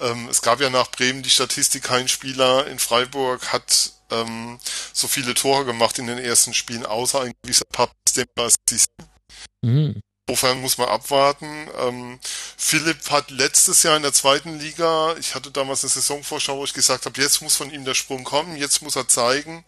[0.00, 4.58] ähm, es gab ja nach Bremen die Statistik, kein Spieler in Freiburg hat ähm,
[4.92, 8.48] so viele Tore gemacht in den ersten Spielen, außer ein gewisser Pappstemper.
[9.62, 10.00] Mhm.
[10.26, 11.68] Insofern muss man abwarten.
[11.78, 12.18] Ähm,
[12.56, 16.72] Philipp hat letztes Jahr in der zweiten Liga, ich hatte damals eine Saisonvorschau, wo ich
[16.72, 19.64] gesagt habe, jetzt muss von ihm der Sprung kommen, jetzt muss er zeigen,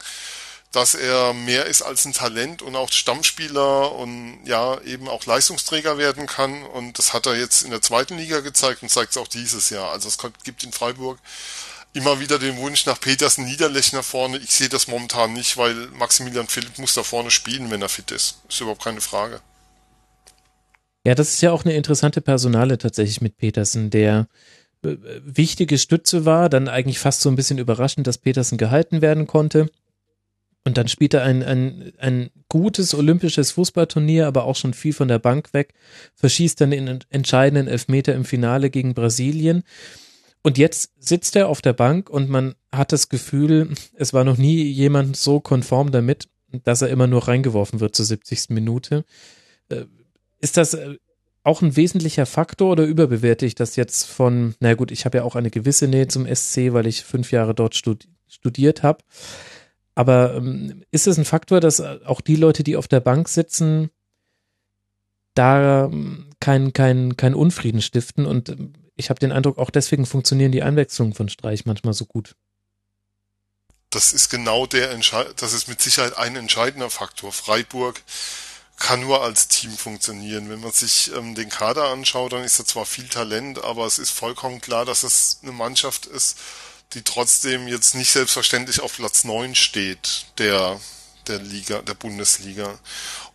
[0.72, 5.98] dass er mehr ist als ein Talent und auch Stammspieler und ja, eben auch Leistungsträger
[5.98, 6.62] werden kann.
[6.64, 9.68] Und das hat er jetzt in der zweiten Liga gezeigt und zeigt es auch dieses
[9.70, 9.90] Jahr.
[9.92, 11.18] Also es gibt in Freiburg
[11.92, 14.38] immer wieder den Wunsch nach Petersen Niederlechner vorne.
[14.38, 18.10] Ich sehe das momentan nicht, weil Maximilian Philipp muss da vorne spielen, wenn er fit
[18.10, 18.38] ist.
[18.48, 19.40] Ist überhaupt keine Frage.
[21.06, 24.26] Ja, das ist ja auch eine interessante Personale tatsächlich mit Petersen, der
[24.82, 29.28] äh, wichtige Stütze war, dann eigentlich fast so ein bisschen überraschend, dass Petersen gehalten werden
[29.28, 29.70] konnte.
[30.64, 35.06] Und dann spielt er ein, ein, ein gutes olympisches Fußballturnier, aber auch schon viel von
[35.06, 35.74] der Bank weg,
[36.16, 39.62] verschießt dann den entscheidenden Elfmeter im Finale gegen Brasilien.
[40.42, 44.38] Und jetzt sitzt er auf der Bank und man hat das Gefühl, es war noch
[44.38, 46.26] nie jemand so konform damit,
[46.64, 48.50] dass er immer nur reingeworfen wird zur 70.
[48.50, 49.04] Minute.
[50.40, 50.96] Äh, ist das äh,
[51.42, 55.24] auch ein wesentlicher Faktor oder überbewerte ich das jetzt von, na gut, ich habe ja
[55.24, 59.04] auch eine gewisse Nähe zum SC, weil ich fünf Jahre dort studiert habe.
[59.94, 63.90] Aber ähm, ist es ein Faktor, dass auch die Leute, die auf der Bank sitzen,
[65.34, 68.26] da ähm, kein, kein, kein Unfrieden stiften?
[68.26, 72.06] Und ähm, ich habe den Eindruck, auch deswegen funktionieren die Einwechslungen von Streich manchmal so
[72.06, 72.34] gut.
[73.90, 77.32] Das ist genau der Entscheid, das ist mit Sicherheit ein entscheidender Faktor.
[77.32, 78.02] Freiburg
[78.76, 80.50] kann nur als Team funktionieren.
[80.50, 83.98] Wenn man sich ähm, den Kader anschaut, dann ist da zwar viel Talent, aber es
[83.98, 86.38] ist vollkommen klar, dass es eine Mannschaft ist,
[86.92, 90.78] die trotzdem jetzt nicht selbstverständlich auf Platz neun steht, der,
[91.26, 92.78] der Liga, der Bundesliga.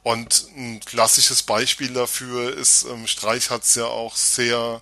[0.03, 4.81] Und ein klassisches Beispiel dafür ist, ähm, Streich hat es ja auch sehr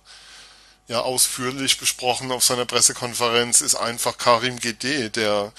[0.88, 5.52] ja, ausführlich besprochen auf seiner Pressekonferenz, ist einfach Karim GD, der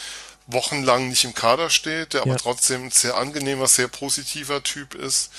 [0.54, 2.26] wochenlang nicht im Kader steht, der ja.
[2.26, 5.32] aber trotzdem ein sehr angenehmer, sehr positiver Typ ist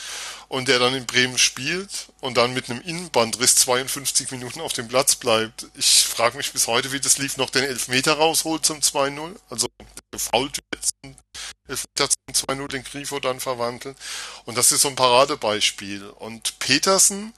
[0.48, 4.88] und der dann in Bremen spielt und dann mit einem Innenbandriss 52 Minuten auf dem
[4.88, 5.66] Platz bleibt.
[5.74, 9.68] Ich frage mich bis heute, wie das lief, noch den Elfmeter rausholt zum 2-0, also
[10.10, 11.16] gefault wird zum
[11.68, 13.96] Elfmeter zum 2-0 den Grifo dann verwandelt
[14.44, 17.32] und das ist so ein Paradebeispiel und Petersen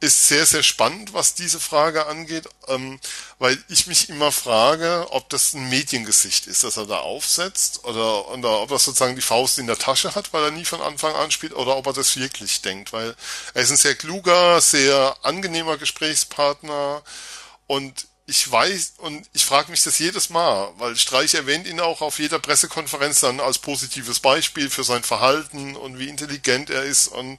[0.00, 3.00] ist sehr, sehr spannend, was diese Frage angeht, ähm,
[3.38, 8.28] weil ich mich immer frage, ob das ein Mediengesicht ist, das er da aufsetzt, oder,
[8.28, 11.14] oder ob er sozusagen die Faust in der Tasche hat, weil er nie von Anfang
[11.14, 13.16] an spielt, oder ob er das wirklich denkt, weil
[13.54, 17.02] er ist ein sehr kluger, sehr angenehmer Gesprächspartner
[17.66, 22.00] und ich weiß und ich frage mich das jedes Mal, weil Streich erwähnt ihn auch
[22.00, 27.06] auf jeder Pressekonferenz dann als positives Beispiel für sein Verhalten und wie intelligent er ist
[27.06, 27.38] und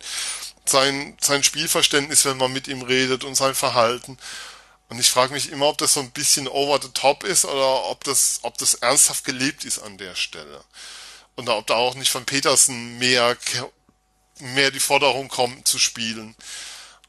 [0.70, 4.18] sein, sein Spielverständnis, wenn man mit ihm redet und sein Verhalten.
[4.90, 7.86] Und ich frage mich immer, ob das so ein bisschen over the top ist oder
[7.86, 10.64] ob das, ob das ernsthaft gelebt ist an der Stelle.
[11.36, 13.38] Und ob da auch nicht von Petersen mehr,
[14.40, 16.36] mehr die Forderung kommt zu spielen.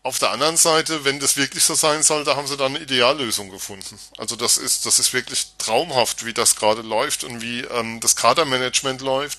[0.02, 2.85] Auf der anderen Seite, wenn das wirklich so sein soll, da haben sie dann eine
[2.85, 3.98] Ideallösung gefunden.
[4.16, 8.16] Also das ist, das ist wirklich traumhaft, wie das gerade läuft und wie ähm, das
[8.16, 9.39] Kadermanagement läuft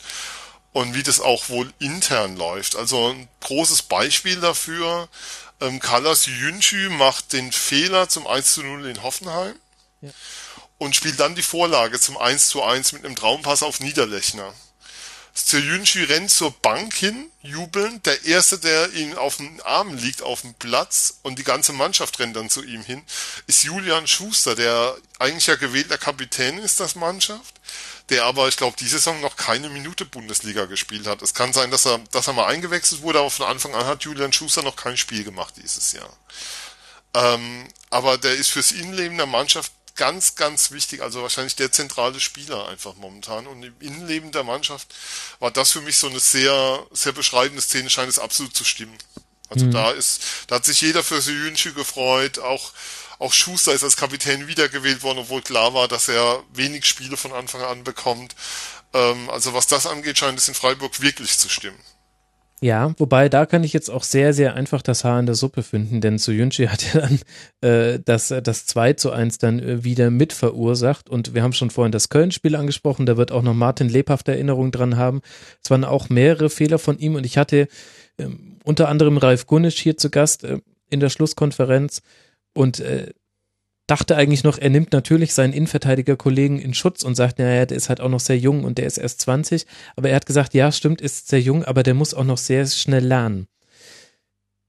[0.74, 2.76] und wie das auch wohl intern läuft.
[2.76, 5.10] Also ein großes Beispiel dafür,
[5.62, 9.56] ähm, Kalas Jünschü macht den Fehler zum 1 zu 0 in Hoffenheim
[10.02, 10.10] ja.
[10.78, 14.54] und spielt dann die Vorlage zum 1 zu 1 mit einem Traumpass auf Niederlechner.
[15.36, 18.06] Stojunchi rennt zur Bank hin, jubelnd.
[18.06, 22.20] Der Erste, der ihm auf dem Arm liegt auf dem Platz und die ganze Mannschaft
[22.20, 23.04] rennt dann zu ihm hin,
[23.48, 27.59] ist Julian Schuster, der eigentlich ja gewählter Kapitän ist, das Mannschaft
[28.10, 31.22] der aber, ich glaube, diese Saison noch keine Minute Bundesliga gespielt hat.
[31.22, 34.04] Es kann sein, dass er, dass er mal eingewechselt wurde, aber von Anfang an hat
[34.04, 36.18] Julian Schuster noch kein Spiel gemacht dieses Jahr.
[37.14, 42.20] Ähm, aber der ist fürs Innenleben der Mannschaft ganz, ganz wichtig, also wahrscheinlich der zentrale
[42.20, 43.48] Spieler einfach momentan.
[43.48, 44.88] Und im Innenleben der Mannschaft
[45.40, 48.98] war das für mich so eine sehr, sehr beschreibende Szene, scheint es absolut zu stimmen.
[49.50, 49.72] Also mhm.
[49.72, 52.72] da ist, da hat sich jeder für Suyunchi gefreut, auch
[53.20, 57.34] auch Schuster ist als Kapitän wiedergewählt worden, obwohl klar war, dass er wenig Spiele von
[57.34, 58.36] Anfang an bekommt.
[58.94, 61.80] Ähm, also was das angeht, scheint es in Freiburg wirklich zu stimmen.
[62.62, 65.64] Ja, wobei da kann ich jetzt auch sehr, sehr einfach das Haar in der Suppe
[65.64, 67.20] finden, denn Soyunchi hat ja dann
[67.62, 71.70] äh, das, das 2 zu 1 dann äh, wieder mit verursacht und wir haben schon
[71.70, 75.22] vorhin das Köln-Spiel angesprochen, da wird auch noch Martin lebhafte Erinnerungen dran haben.
[75.64, 77.70] Es waren auch mehrere Fehler von ihm und ich hatte
[78.18, 78.28] äh,
[78.66, 80.60] unter anderem Ralf Gunnisch hier zu Gast äh,
[80.90, 82.02] in der Schlusskonferenz
[82.60, 83.14] und äh,
[83.88, 87.88] dachte eigentlich noch, er nimmt natürlich seinen Innenverteidiger-Kollegen in Schutz und sagt, naja, der ist
[87.88, 89.66] halt auch noch sehr jung und der ist erst 20.
[89.96, 92.68] Aber er hat gesagt, ja, stimmt, ist sehr jung, aber der muss auch noch sehr
[92.68, 93.48] schnell lernen.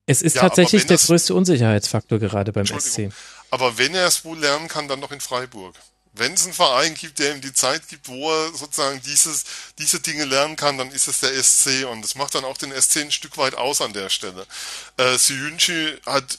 [0.06, 3.10] Es ist ja, tatsächlich der größte Unsicherheitsfaktor gerade beim SC.
[3.50, 5.74] Aber wenn er es wohl lernen kann, dann noch in Freiburg.
[6.12, 9.44] Wenn es einen Verein gibt, der ihm die Zeit gibt, wo er sozusagen dieses,
[9.78, 12.70] diese Dinge lernen kann, dann ist es der SC und das macht dann auch den
[12.72, 14.46] SC ein Stück weit aus an der Stelle.
[14.96, 16.38] Äh, Siyunchi hat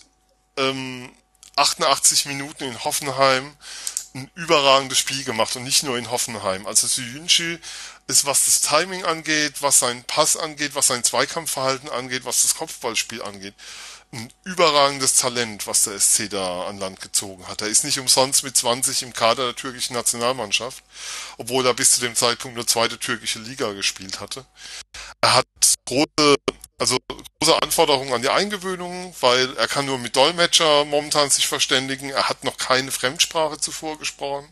[0.58, 1.10] ähm,
[1.56, 3.56] 88 Minuten in Hoffenheim
[4.14, 6.68] ein überragendes Spiel gemacht und nicht nur in Hoffenheim.
[6.68, 7.60] Also Suyunchi
[8.08, 12.56] ist, was das Timing angeht, was seinen Pass angeht, was sein Zweikampfverhalten angeht, was das
[12.56, 13.54] Kopfballspiel angeht,
[14.14, 17.62] ein überragendes Talent, was der SC da an Land gezogen hat.
[17.62, 20.84] Er ist nicht umsonst mit 20 im Kader der türkischen Nationalmannschaft,
[21.38, 24.46] obwohl er bis zu dem Zeitpunkt nur zweite türkische Liga gespielt hatte.
[25.22, 25.46] Er hat
[25.86, 26.36] große
[26.82, 26.98] also
[27.40, 32.10] große Anforderungen an die Eingewöhnung, weil er kann nur mit Dolmetscher momentan sich verständigen.
[32.10, 34.52] Er hat noch keine Fremdsprache zuvor gesprochen,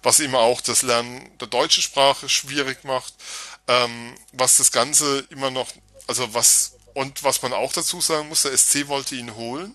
[0.00, 3.12] was ihm auch das Lernen der deutschen Sprache schwierig macht.
[3.66, 5.66] Ähm, was das Ganze immer noch,
[6.06, 9.74] also was, und was man auch dazu sagen muss, der SC wollte ihn holen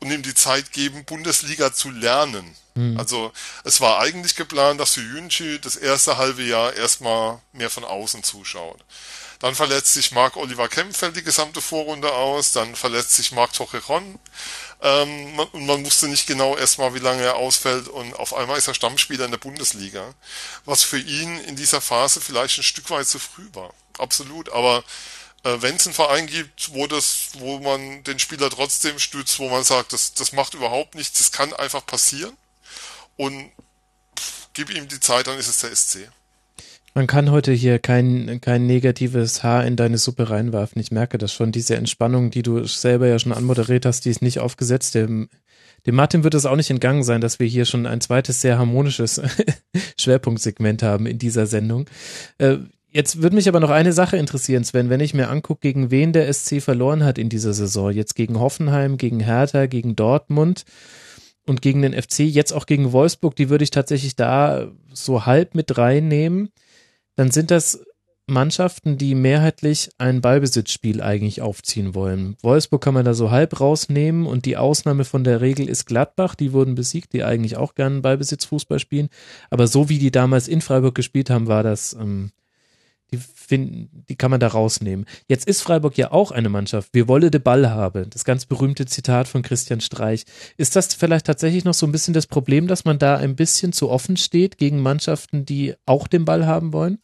[0.00, 2.54] und ihm die Zeit geben, Bundesliga zu lernen.
[2.74, 2.98] Mhm.
[2.98, 3.32] Also
[3.64, 8.84] es war eigentlich geplant, dass Yunchi das erste halbe Jahr erstmal mehr von außen zuschaut.
[9.42, 12.52] Dann verletzt sich Marc Oliver Kemp, fällt die gesamte Vorrunde aus.
[12.52, 14.20] Dann verletzt sich Marc Torrejon.
[14.80, 17.88] Ähm, und man wusste nicht genau erstmal, wie lange er ausfällt.
[17.88, 20.14] Und auf einmal ist er Stammspieler in der Bundesliga.
[20.64, 23.74] Was für ihn in dieser Phase vielleicht ein Stück weit zu früh war.
[23.98, 24.48] Absolut.
[24.52, 24.84] Aber
[25.42, 29.48] äh, wenn es einen Verein gibt, wo das, wo man den Spieler trotzdem stützt, wo
[29.48, 32.36] man sagt, das, das macht überhaupt nichts, das kann einfach passieren.
[33.16, 33.50] Und
[34.16, 36.12] pff, gib ihm die Zeit, dann ist es der SC.
[36.94, 40.80] Man kann heute hier kein, kein negatives Haar in deine Suppe reinwerfen.
[40.80, 41.50] Ich merke das schon.
[41.50, 44.94] Diese Entspannung, die du selber ja schon anmoderiert hast, die ist nicht aufgesetzt.
[44.94, 45.30] Dem,
[45.86, 48.58] dem Martin wird es auch nicht entgangen sein, dass wir hier schon ein zweites sehr
[48.58, 49.22] harmonisches
[49.98, 51.86] Schwerpunktsegment haben in dieser Sendung.
[52.36, 52.58] Äh,
[52.90, 56.12] jetzt würde mich aber noch eine Sache interessieren, Sven, wenn ich mir angucke, gegen wen
[56.12, 57.90] der SC verloren hat in dieser Saison.
[57.90, 60.66] Jetzt gegen Hoffenheim, gegen Hertha, gegen Dortmund
[61.46, 65.54] und gegen den FC, jetzt auch gegen Wolfsburg, die würde ich tatsächlich da so halb
[65.54, 66.50] mit reinnehmen
[67.16, 67.84] dann sind das
[68.26, 72.36] Mannschaften, die mehrheitlich ein Ballbesitzspiel eigentlich aufziehen wollen.
[72.42, 76.34] Wolfsburg kann man da so halb rausnehmen und die Ausnahme von der Regel ist Gladbach,
[76.34, 79.08] die wurden besiegt, die eigentlich auch gerne Ballbesitzfußball spielen.
[79.50, 82.30] Aber so wie die damals in Freiburg gespielt haben, war das, ähm,
[83.12, 85.06] die, finden, die kann man da rausnehmen.
[85.28, 86.90] Jetzt ist Freiburg ja auch eine Mannschaft.
[86.92, 88.10] Wir wolle de Ball haben.
[88.10, 90.24] Das ganz berühmte Zitat von Christian Streich.
[90.56, 93.72] Ist das vielleicht tatsächlich noch so ein bisschen das Problem, dass man da ein bisschen
[93.72, 96.98] zu offen steht gegen Mannschaften, die auch den Ball haben wollen?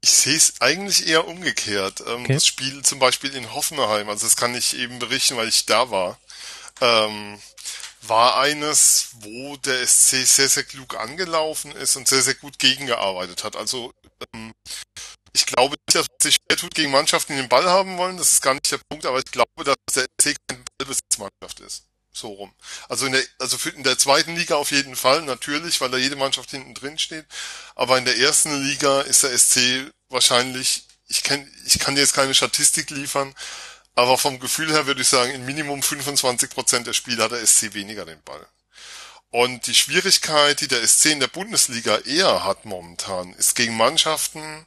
[0.00, 2.02] Ich sehe es eigentlich eher umgekehrt.
[2.06, 2.34] Ähm, okay.
[2.34, 5.90] Das Spiel zum Beispiel in Hoffenheim, also das kann ich eben berichten, weil ich da
[5.90, 6.18] war,
[6.80, 7.38] ähm,
[8.08, 13.44] war eines, wo der SC sehr, sehr klug angelaufen ist und sehr, sehr gut gegengearbeitet
[13.44, 13.56] hat.
[13.56, 13.92] Also
[14.34, 14.52] ähm,
[15.32, 18.16] ich glaube nicht, dass man sich schwer tut gegen Mannschaften, die den Ball haben wollen.
[18.16, 21.84] Das ist gar nicht der Punkt, aber ich glaube, dass der SC keine Ballbesitzmannschaft ist.
[22.12, 22.52] So rum.
[22.88, 25.98] Also in der, also für, in der zweiten Liga auf jeden Fall, natürlich, weil da
[25.98, 27.26] jede Mannschaft hinten drin steht.
[27.76, 32.14] Aber in der ersten Liga ist der SC wahrscheinlich, ich kenn, ich kann dir jetzt
[32.14, 33.34] keine Statistik liefern,
[33.94, 37.46] aber vom Gefühl her würde ich sagen, in Minimum 25 Prozent der Spiele hat der
[37.46, 38.46] SC weniger den Ball.
[39.30, 44.66] Und die Schwierigkeit, die der SC in der Bundesliga eher hat momentan, ist gegen Mannschaften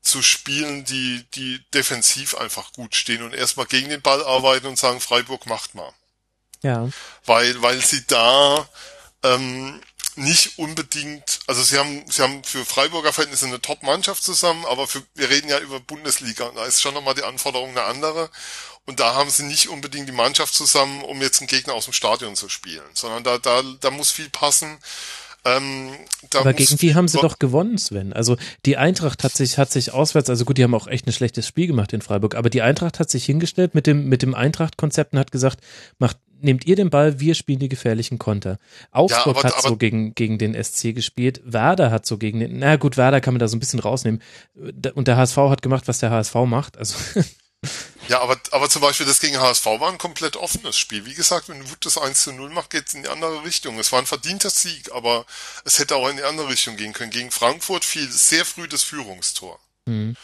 [0.00, 4.78] zu spielen, die, die defensiv einfach gut stehen und erstmal gegen den Ball arbeiten und
[4.78, 5.92] sagen, Freiburg macht mal.
[6.62, 6.88] Ja.
[7.26, 8.68] Weil, weil sie da
[9.22, 9.80] ähm,
[10.18, 15.02] nicht unbedingt, also sie haben, sie haben für Freiburger Verhältnisse eine Top-Mannschaft zusammen, aber für,
[15.14, 18.30] wir reden ja über Bundesliga und da ist schon nochmal die Anforderung eine andere.
[18.86, 21.92] Und da haben sie nicht unbedingt die Mannschaft zusammen, um jetzt einen Gegner aus dem
[21.92, 24.78] Stadion zu spielen, sondern da, da, da muss viel passen.
[25.44, 25.90] Ähm,
[26.34, 28.12] Aber gegen die haben sie doch gewonnen, Sven.
[28.12, 31.12] Also die Eintracht hat sich, hat sich auswärts, also gut, die haben auch echt ein
[31.12, 34.34] schlechtes Spiel gemacht in Freiburg, aber die Eintracht hat sich hingestellt mit dem, mit dem
[34.34, 35.60] Eintracht-Konzept und hat gesagt,
[35.98, 38.58] macht, nehmt ihr den Ball, wir spielen die gefährlichen Konter.
[38.90, 42.40] Augsburg ja, aber, hat aber, so gegen, gegen den SC gespielt, Werder hat so gegen
[42.40, 44.22] den, na gut, Werder kann man da so ein bisschen rausnehmen.
[44.94, 46.96] Und der HSV hat gemacht, was der HSV macht, also.
[48.08, 51.04] Ja, aber, aber zum Beispiel das gegen HSV war ein komplett offenes Spiel.
[51.04, 53.78] Wie gesagt, wenn Wut das 1 zu 0 macht, geht es in die andere Richtung.
[53.78, 55.26] Es war ein verdienter Sieg, aber
[55.64, 57.10] es hätte auch in die andere Richtung gehen können.
[57.10, 59.58] Gegen Frankfurt fiel sehr früh das Führungstor.
[59.86, 60.16] Mhm.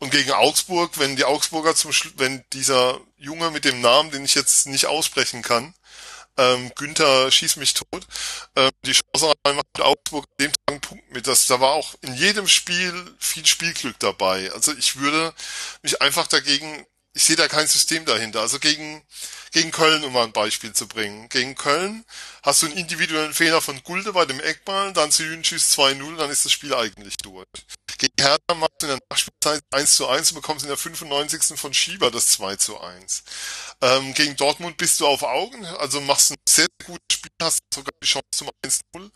[0.00, 4.24] Und gegen Augsburg, wenn die Augsburger zum Schluss, wenn dieser Junge mit dem Namen, den
[4.24, 5.74] ich jetzt nicht aussprechen kann,
[6.38, 8.06] ähm, Günther schießt mich tot,
[8.56, 11.26] ähm, die Chance mit Augsburg an dem Tag einen Punkt mit.
[11.26, 14.50] Das, da war auch in jedem Spiel viel Spielglück dabei.
[14.52, 15.34] Also ich würde
[15.82, 16.86] mich einfach dagegen
[17.20, 18.40] ich sehe da kein System dahinter.
[18.40, 19.02] Also gegen,
[19.52, 21.28] gegen Köln, um mal ein Beispiel zu bringen.
[21.28, 22.06] Gegen Köln
[22.42, 26.30] hast du einen individuellen Fehler von Gulde bei dem Eckball, dann zu schießt 2-0, dann
[26.30, 27.46] ist das Spiel eigentlich durch.
[27.98, 31.58] Gegen Hertha machst du in der Nachspielzeit 1 zu 1 und bekommst in der 95.
[31.60, 33.22] von Schieber das 2 zu 1.
[33.82, 37.60] Ähm, gegen Dortmund bist du auf Augen, also machst ein sehr, sehr gutes Spiel, hast
[37.74, 39.10] sogar die Chance zum 1-0.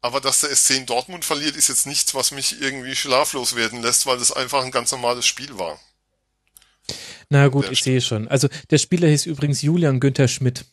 [0.00, 3.80] Aber dass der SC in Dortmund verliert, ist jetzt nichts, was mich irgendwie schlaflos werden
[3.80, 5.78] lässt, weil das einfach ein ganz normales Spiel war.
[7.28, 8.28] Na gut, ich sehe schon.
[8.28, 10.64] Also der Spieler hieß übrigens Julian Günther Schmidt.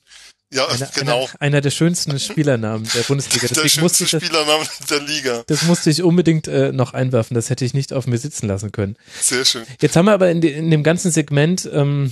[0.53, 1.19] Ja, einer, genau.
[1.19, 3.47] Einer, einer, der schönsten Spielernamen der Bundesliga.
[3.47, 5.43] Deswegen der schönste musste Spielername der Liga.
[5.47, 7.35] Das musste ich unbedingt äh, noch einwerfen.
[7.35, 8.97] Das hätte ich nicht auf mir sitzen lassen können.
[9.21, 9.63] Sehr schön.
[9.79, 12.11] Jetzt haben wir aber in, de, in dem ganzen Segment ähm,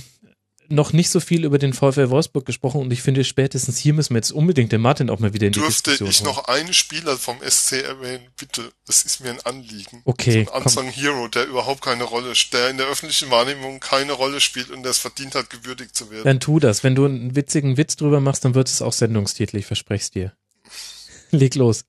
[0.70, 4.14] noch nicht so viel über den VfL Wolfsburg gesprochen und ich finde spätestens hier müssen
[4.14, 6.72] wir jetzt unbedingt den Martin auch mal wieder in die Dürfte Diskussion ich noch einen
[6.72, 8.26] Spieler vom SC erwähnen?
[8.36, 10.02] Bitte, das ist mir ein Anliegen.
[10.04, 10.44] Okay.
[10.44, 14.40] So ein Unsung Hero, der überhaupt keine Rolle, der in der öffentlichen Wahrnehmung keine Rolle
[14.40, 16.24] spielt und der es verdient hat, gewürdigt zu werden.
[16.24, 16.84] Dann tu das.
[16.84, 20.10] Wenn du einen witzigen Witz drüber machst, dann wird es auch Sendungstitel, ich verspreche es
[20.10, 20.32] dir.
[21.30, 21.84] Leg los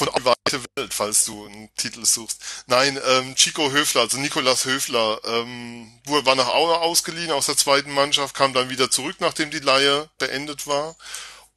[0.00, 2.40] von die weite Welt, falls du einen Titel suchst.
[2.66, 7.92] Nein, ähm, Chico Höfler, also Nikolas Höfler, ähm, war nach Aue ausgeliehen aus der zweiten
[7.92, 10.96] Mannschaft, kam dann wieder zurück, nachdem die Leihe beendet war.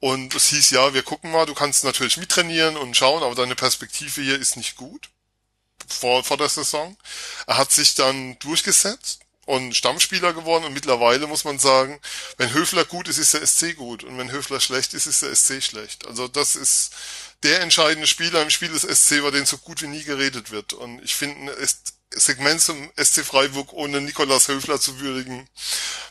[0.00, 3.54] Und es hieß, ja, wir gucken mal, du kannst natürlich mittrainieren und schauen, aber deine
[3.54, 5.08] Perspektive hier ist nicht gut.
[5.88, 6.96] Vor, vor der Saison.
[7.46, 12.00] Er hat sich dann durchgesetzt und Stammspieler geworden und mittlerweile muss man sagen,
[12.36, 15.34] wenn Höfler gut ist, ist der SC gut und wenn Höfler schlecht ist, ist der
[15.34, 16.06] SC schlecht.
[16.06, 16.92] Also das ist
[17.44, 20.72] der entscheidende Spieler im Spiel des SC, über den so gut wie nie geredet wird.
[20.72, 21.68] Und ich finde, ein
[22.10, 25.46] Segment zum SC Freiburg ohne Nikolas Höfler zu würdigen,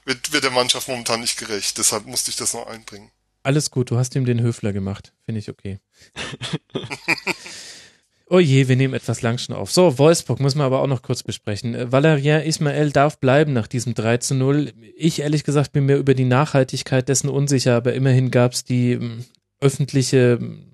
[0.05, 1.77] wird, wird der Mannschaft momentan nicht gerecht.
[1.77, 3.11] Deshalb musste ich das noch einbringen.
[3.41, 5.11] Alles gut, du hast ihm den Höfler gemacht.
[5.25, 5.79] Finde ich okay.
[8.29, 9.71] Oh je, wir nehmen etwas lang schon auf.
[9.71, 11.75] So, Wolfsburg muss man aber auch noch kurz besprechen.
[11.75, 14.73] Äh, Valérien Ismael darf bleiben nach diesem 3 zu 0.
[14.95, 18.93] Ich ehrlich gesagt bin mir über die Nachhaltigkeit dessen unsicher, aber immerhin gab es die
[18.93, 19.25] ähm,
[19.59, 20.72] öffentliche ähm,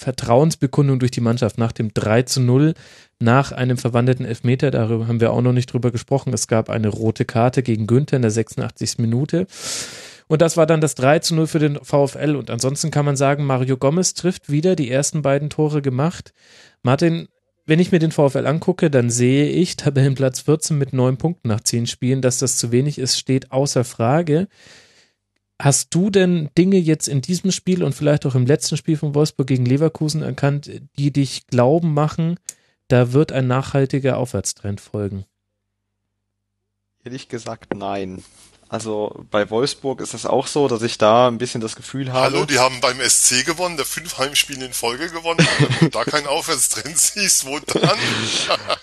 [0.00, 2.72] Vertrauensbekundung durch die Mannschaft nach dem 3 zu 0,
[3.18, 4.70] nach einem verwandelten Elfmeter.
[4.70, 6.32] Darüber haben wir auch noch nicht drüber gesprochen.
[6.32, 8.96] Es gab eine rote Karte gegen Günther in der 86.
[8.98, 9.46] Minute.
[10.26, 12.34] Und das war dann das 3 zu 0 für den VfL.
[12.36, 16.32] Und ansonsten kann man sagen, Mario Gomez trifft wieder die ersten beiden Tore gemacht.
[16.82, 17.28] Martin,
[17.66, 21.60] wenn ich mir den VfL angucke, dann sehe ich Tabellenplatz 14 mit neun Punkten nach
[21.60, 22.22] zehn Spielen.
[22.22, 24.48] Dass das zu wenig ist, steht außer Frage.
[25.60, 29.14] Hast du denn Dinge jetzt in diesem Spiel und vielleicht auch im letzten Spiel von
[29.14, 32.40] Wolfsburg gegen Leverkusen erkannt, die dich glauben machen,
[32.88, 35.26] da wird ein nachhaltiger Aufwärtstrend folgen?
[37.04, 38.24] Ehrlich gesagt, nein.
[38.70, 42.36] Also bei Wolfsburg ist es auch so, dass ich da ein bisschen das Gefühl habe.
[42.36, 45.46] Hallo, die haben beim SC gewonnen, der fünf Heimspiele in Folge gewonnen.
[45.58, 47.98] Wenn du da kein Aufwärtstrend siehst, wo dann?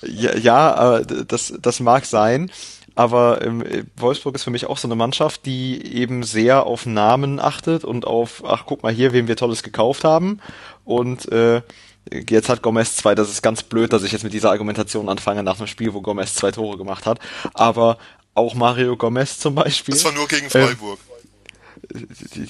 [0.04, 2.52] ja, ja, das, das mag sein.
[2.98, 3.64] Aber ähm,
[3.96, 8.08] Wolfsburg ist für mich auch so eine Mannschaft, die eben sehr auf Namen achtet und
[8.08, 10.40] auf, ach guck mal hier, wem wir Tolles gekauft haben.
[10.84, 11.62] Und äh,
[12.28, 15.44] jetzt hat Gomez zwei, das ist ganz blöd, dass ich jetzt mit dieser Argumentation anfange
[15.44, 17.20] nach einem Spiel, wo Gomez zwei Tore gemacht hat.
[17.54, 18.00] Aber
[18.34, 19.94] auch Mario Gomez zum Beispiel.
[19.94, 20.98] Das war nur gegen Freiburg.
[21.00, 21.17] Ähm,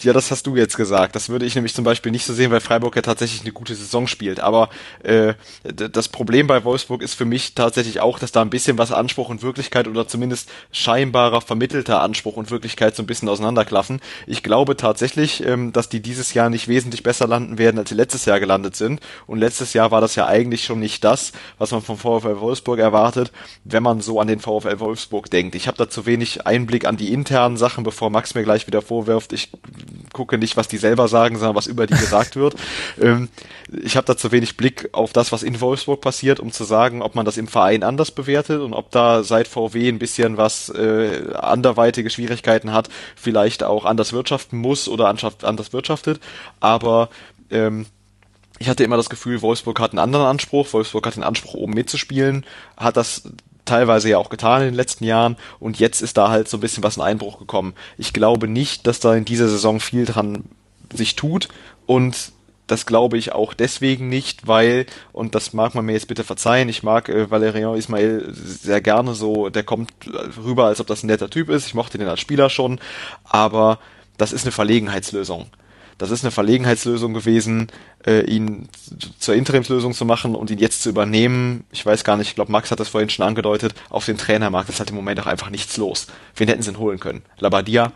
[0.01, 1.15] ja, das hast du jetzt gesagt.
[1.15, 3.75] Das würde ich nämlich zum Beispiel nicht so sehen, weil Freiburg ja tatsächlich eine gute
[3.75, 4.39] Saison spielt.
[4.39, 4.69] Aber
[5.03, 5.33] äh,
[5.63, 9.29] das Problem bei Wolfsburg ist für mich tatsächlich auch, dass da ein bisschen was Anspruch
[9.29, 13.99] und Wirklichkeit oder zumindest scheinbarer vermittelter Anspruch und Wirklichkeit so ein bisschen auseinanderklaffen.
[14.25, 17.95] Ich glaube tatsächlich, ähm, dass die dieses Jahr nicht wesentlich besser landen werden, als sie
[17.95, 19.01] letztes Jahr gelandet sind.
[19.27, 22.79] Und letztes Jahr war das ja eigentlich schon nicht das, was man vom VfL Wolfsburg
[22.79, 23.31] erwartet,
[23.63, 25.55] wenn man so an den VfL Wolfsburg denkt.
[25.55, 28.81] Ich habe da zu wenig Einblick an die internen Sachen, bevor Max mir gleich wieder
[28.81, 29.49] vorwirft, oft, ich
[30.13, 32.55] gucke nicht, was die selber sagen, sondern was über die gesagt wird.
[32.99, 33.29] Ähm,
[33.83, 37.01] ich habe da zu wenig Blick auf das, was in Wolfsburg passiert, um zu sagen,
[37.01, 40.69] ob man das im Verein anders bewertet und ob da seit VW ein bisschen was
[40.69, 46.19] äh, anderweitige Schwierigkeiten hat, vielleicht auch anders wirtschaften muss oder anders wirtschaftet.
[46.59, 47.09] Aber
[47.51, 47.85] ähm,
[48.57, 50.73] ich hatte immer das Gefühl, Wolfsburg hat einen anderen Anspruch.
[50.73, 52.45] Wolfsburg hat den Anspruch, oben mitzuspielen,
[52.77, 53.29] hat das
[53.67, 56.61] teilweise ja auch getan in den letzten Jahren und jetzt ist da halt so ein
[56.61, 57.73] bisschen was in Einbruch gekommen.
[57.97, 60.45] Ich glaube nicht, dass da in dieser Saison viel dran
[60.93, 61.49] sich tut
[61.85, 62.31] und
[62.67, 66.69] das glaube ich auch deswegen nicht, weil, und das mag man mir jetzt bitte verzeihen,
[66.69, 69.91] ich mag äh, Valerian Ismail sehr gerne so, der kommt
[70.43, 72.79] rüber, als ob das ein netter Typ ist, ich mochte den als Spieler schon,
[73.23, 73.79] aber
[74.17, 75.47] das ist eine Verlegenheitslösung.
[75.97, 77.67] Das ist eine Verlegenheitslösung gewesen,
[78.05, 78.69] äh, ihn
[79.19, 81.63] zur Interimslösung zu machen und ihn jetzt zu übernehmen.
[81.71, 84.69] Ich weiß gar nicht, ich glaube, Max hat das vorhin schon angedeutet, auf dem Trainermarkt
[84.69, 86.07] ist halt im Moment auch einfach nichts los.
[86.35, 87.23] Wen hätten sie denn holen können?
[87.39, 87.91] Labadia?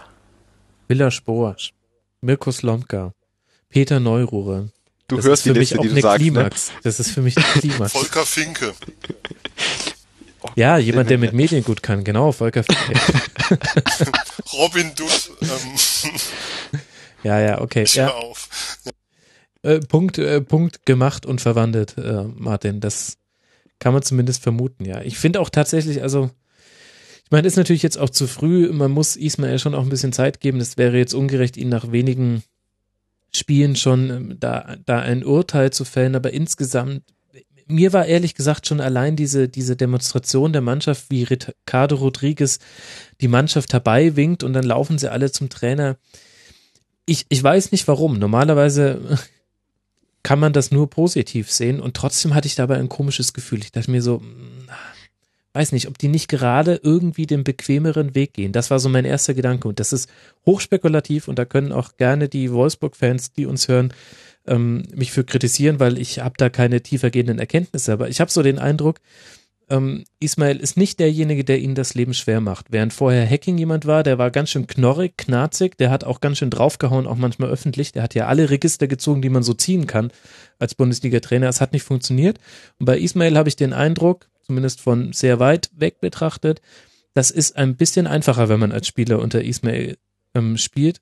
[0.87, 1.73] Villa Sporasch,
[2.21, 3.13] Mirko Slomka,
[3.69, 4.69] Peter Neururer.
[5.07, 6.21] Du das hörst die mich Liste, auch die du eine sagst.
[6.21, 6.31] Ne?
[6.31, 6.71] Klimax.
[6.83, 7.91] Das ist für mich eine Klimax.
[7.93, 8.73] Volker Finke.
[10.55, 12.99] Ja, jemand, der mit Medien gut kann, genau, Volker Finke.
[14.53, 15.31] Robin Dutt.
[15.41, 16.79] Ähm,
[17.23, 17.83] Ja, ja, okay.
[17.83, 18.77] ich Ja, auf.
[19.63, 22.79] äh, Punkt, äh, Punkt gemacht und verwandelt, äh, Martin.
[22.79, 23.17] Das
[23.79, 25.01] kann man zumindest vermuten, ja.
[25.01, 26.29] Ich finde auch tatsächlich, also,
[27.23, 28.71] ich meine, ist natürlich jetzt auch zu früh.
[28.71, 30.59] Man muss Ismail schon auch ein bisschen Zeit geben.
[30.59, 32.43] Das wäre jetzt ungerecht, ihn nach wenigen
[33.33, 36.15] Spielen schon ähm, da, da ein Urteil zu fällen.
[36.15, 37.03] Aber insgesamt,
[37.67, 42.59] mir war ehrlich gesagt schon allein diese, diese Demonstration der Mannschaft, wie Ricardo Rodriguez
[43.21, 45.97] die Mannschaft herbeiwinkt und dann laufen sie alle zum Trainer.
[47.11, 48.19] Ich, ich weiß nicht warum.
[48.19, 49.19] Normalerweise
[50.23, 53.59] kann man das nur positiv sehen und trotzdem hatte ich dabei ein komisches Gefühl.
[53.59, 54.69] Ich dachte mir so, hm,
[55.51, 58.53] weiß nicht, ob die nicht gerade irgendwie den bequemeren Weg gehen.
[58.53, 60.09] Das war so mein erster Gedanke und das ist
[60.45, 63.93] hochspekulativ und da können auch gerne die Wolfsburg-Fans, die uns hören,
[64.47, 67.91] ähm, mich für kritisieren, weil ich habe da keine tiefergehenden Erkenntnisse.
[67.91, 69.01] Aber ich habe so den Eindruck,
[69.71, 72.67] ähm, Ismail ist nicht derjenige, der ihnen das Leben schwer macht.
[72.69, 76.37] Während vorher Hacking jemand war, der war ganz schön knorrig, knarzig, der hat auch ganz
[76.37, 77.93] schön draufgehauen, auch manchmal öffentlich.
[77.93, 80.11] Der hat ja alle Register gezogen, die man so ziehen kann
[80.59, 81.47] als Bundesliga-Trainer.
[81.47, 82.37] Es hat nicht funktioniert.
[82.79, 86.61] Und bei Ismail habe ich den Eindruck, zumindest von sehr weit weg betrachtet,
[87.13, 89.97] das ist ein bisschen einfacher, wenn man als Spieler unter Ismail
[90.33, 91.01] ähm, spielt.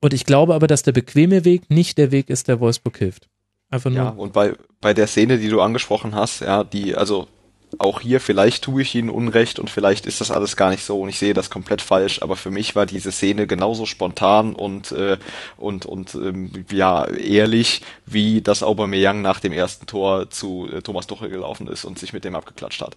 [0.00, 3.28] Und ich glaube aber, dass der bequeme Weg nicht der Weg ist, der Wolfsburg hilft.
[3.70, 3.98] Einfach nur.
[3.98, 7.28] Ja, und bei, bei der Szene, die du angesprochen hast, ja, die, also
[7.76, 11.00] auch hier, vielleicht tue ich ihnen Unrecht und vielleicht ist das alles gar nicht so
[11.00, 14.92] und ich sehe das komplett falsch, aber für mich war diese Szene genauso spontan und
[14.92, 15.18] äh,
[15.56, 21.06] und und ähm, ja ehrlich, wie das Aubameyang nach dem ersten Tor zu äh, Thomas
[21.06, 22.96] Tuchel gelaufen ist und sich mit dem abgeklatscht hat.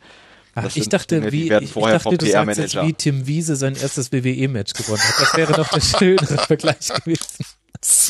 [0.54, 4.12] Ach, ich dachte, Dinge, wie, ich, dachte, du sagst jetzt, wie Tim Wiese sein erstes
[4.12, 5.22] WWE-Match gewonnen hat.
[5.22, 7.46] Das wäre doch der schönere Vergleich gewesen.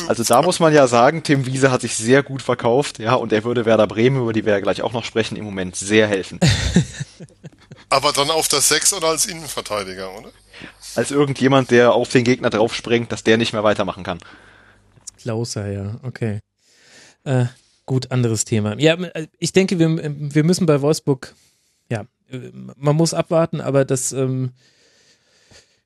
[0.06, 3.32] Also da muss man ja sagen, Tim Wiese hat sich sehr gut verkauft, ja, und
[3.32, 6.06] er würde Werder Bremen, über die wir ja gleich auch noch sprechen, im Moment sehr
[6.06, 6.40] helfen.
[7.88, 10.30] Aber dann auf der 6 oder als Innenverteidiger, oder?
[10.94, 14.18] Als irgendjemand, der auf den Gegner draufspringt, dass der nicht mehr weitermachen kann.
[15.18, 16.40] Klauser, ja, okay.
[17.24, 17.46] Äh,
[17.86, 18.78] gut, anderes Thema.
[18.78, 21.34] Ja, äh, ich denke, wir, wir müssen bei Wolfsburg,
[21.88, 24.52] ja, äh, man muss abwarten, aber das, ähm,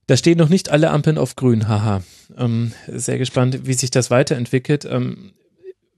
[0.06, 2.02] da stehen noch nicht alle Ampeln auf grün, haha.
[2.36, 4.84] Ähm, sehr gespannt, wie sich das weiterentwickelt.
[4.84, 5.32] Ähm,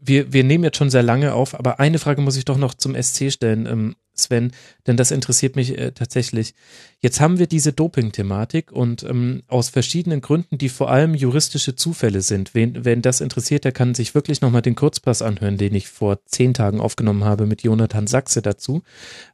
[0.00, 2.74] wir, wir nehmen jetzt schon sehr lange auf, aber eine Frage muss ich doch noch
[2.74, 4.52] zum SC stellen, ähm, Sven,
[4.86, 6.54] denn das interessiert mich äh, tatsächlich.
[7.00, 12.22] Jetzt haben wir diese Doping-Thematik und ähm, aus verschiedenen Gründen, die vor allem juristische Zufälle
[12.22, 12.54] sind.
[12.54, 16.24] Wen, wenn das interessiert, der kann sich wirklich nochmal den Kurzpass anhören, den ich vor
[16.26, 18.82] zehn Tagen aufgenommen habe mit Jonathan Sachse dazu.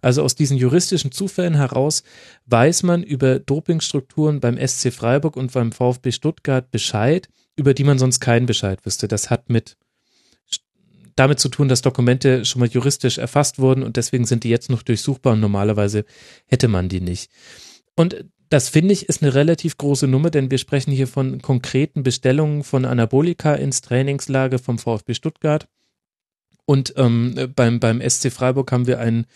[0.03, 2.03] Also aus diesen juristischen Zufällen heraus
[2.47, 7.99] weiß man über Dopingstrukturen beim SC Freiburg und beim VfB Stuttgart Bescheid, über die man
[7.99, 9.09] sonst keinen Bescheid wüsste.
[9.09, 9.77] Das hat mit
[11.17, 14.71] damit zu tun, dass Dokumente schon mal juristisch erfasst wurden und deswegen sind die jetzt
[14.71, 16.05] noch durchsuchbar und normalerweise
[16.47, 17.31] hätte man die nicht.
[17.97, 22.03] Und das finde ich ist eine relativ große Nummer, denn wir sprechen hier von konkreten
[22.03, 25.67] Bestellungen von Anabolika ins Trainingslager vom VfB Stuttgart.
[26.67, 29.27] Und ähm, beim, beim SC Freiburg haben wir einen,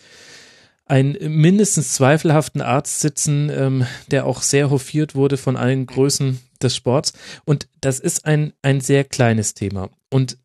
[0.85, 6.75] einen mindestens zweifelhaften Arzt sitzen, ähm, der auch sehr hofiert wurde von allen Größen des
[6.75, 7.13] Sports.
[7.45, 9.89] Und das ist ein, ein sehr kleines Thema.
[10.09, 10.37] Und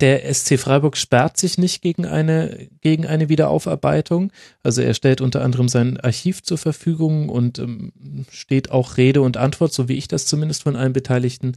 [0.00, 4.30] der SC Freiburg sperrt sich nicht gegen eine, gegen eine Wiederaufarbeitung.
[4.62, 7.92] Also er stellt unter anderem sein Archiv zur Verfügung und ähm,
[8.30, 11.56] steht auch Rede und Antwort, so wie ich das zumindest von allen beteiligten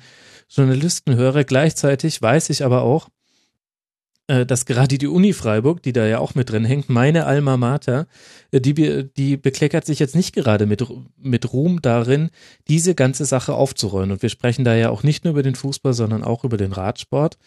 [0.49, 1.43] Journalisten höre.
[1.43, 3.09] Gleichzeitig weiß ich aber auch,
[4.29, 7.57] äh, dass gerade die Uni Freiburg, die da ja auch mit drin hängt, meine Alma
[7.57, 8.07] Mater,
[8.51, 10.85] äh, die, die bekleckert sich jetzt nicht gerade mit,
[11.17, 12.29] mit Ruhm darin,
[12.67, 14.11] diese ganze Sache aufzurollen.
[14.11, 16.71] Und wir sprechen da ja auch nicht nur über den Fußball, sondern auch über den
[16.71, 17.37] Radsport.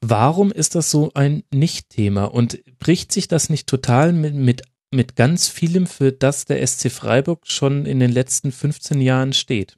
[0.00, 5.16] Warum ist das so ein Nicht-Thema und bricht sich das nicht total mit, mit, mit
[5.16, 9.76] ganz vielem, für das der SC Freiburg schon in den letzten 15 Jahren steht?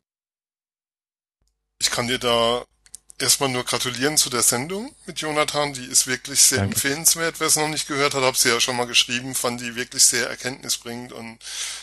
[1.80, 2.64] Ich kann dir da
[3.18, 5.72] erstmal nur gratulieren zu der Sendung mit Jonathan.
[5.72, 6.74] Die ist wirklich sehr Danke.
[6.74, 7.40] empfehlenswert.
[7.40, 10.04] Wer es noch nicht gehört hat, habe sie ja schon mal geschrieben, fand die wirklich
[10.04, 11.38] sehr erkenntnisbringend und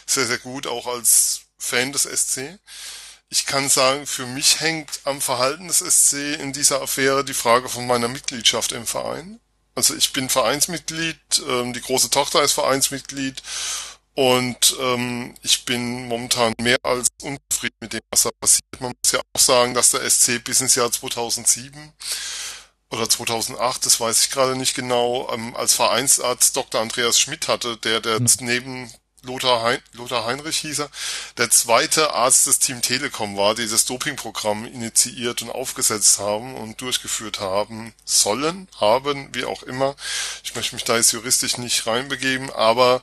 [0.05, 2.59] sehr, sehr gut, auch als Fan des SC.
[3.29, 7.67] Ich kann sagen, für mich hängt am Verhalten des SC in dieser Affäre die Frage
[7.67, 9.39] von meiner Mitgliedschaft im Verein.
[9.75, 13.43] Also ich bin Vereinsmitglied, ähm, die große Tochter ist Vereinsmitglied
[14.15, 18.63] und ähm, ich bin momentan mehr als unzufrieden mit dem, was da passiert.
[18.79, 21.93] Man muss ja auch sagen, dass der SC bis ins Jahr 2007
[22.89, 26.81] oder 2008, das weiß ich gerade nicht genau, ähm, als Vereinsarzt Dr.
[26.81, 28.27] Andreas Schmidt hatte, der der mhm.
[28.39, 28.91] neben
[29.23, 30.89] Lothar, hein Lothar Heinrich hieß er,
[31.37, 36.79] der zweite Arzt des Team Telekom war, die das Dopingprogramm initiiert und aufgesetzt haben und
[36.81, 39.95] durchgeführt haben sollen, haben, wie auch immer.
[40.43, 43.01] Ich möchte mich da jetzt juristisch nicht reinbegeben, aber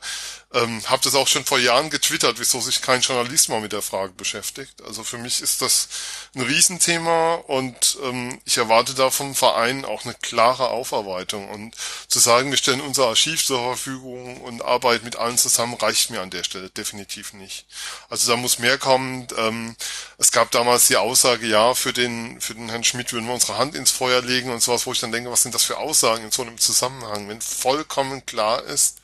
[0.54, 3.82] ähm, habe das auch schon vor Jahren getwittert, wieso sich kein Journalist mal mit der
[3.82, 4.82] Frage beschäftigt.
[4.86, 5.88] Also für mich ist das
[6.34, 11.50] ein Riesenthema und ähm, ich erwarte da vom Verein auch eine klare Aufarbeitung.
[11.50, 11.74] Und
[12.06, 16.20] zu sagen, wir stellen unser Archiv zur Verfügung und arbeiten mit allen zusammen, reicht mir
[16.20, 17.66] an der Stelle definitiv nicht.
[18.08, 19.26] Also da muss mehr kommen.
[19.36, 19.74] Ähm,
[20.18, 23.58] es gab damals die Aussage, ja, für den, für den Herrn Schmidt würden wir unsere
[23.58, 26.24] Hand ins Feuer legen und sowas, wo ich dann denke, was sind das für Aussagen
[26.24, 27.28] in so einem Zusammenhang?
[27.28, 28.98] Wenn vollkommen klar ist,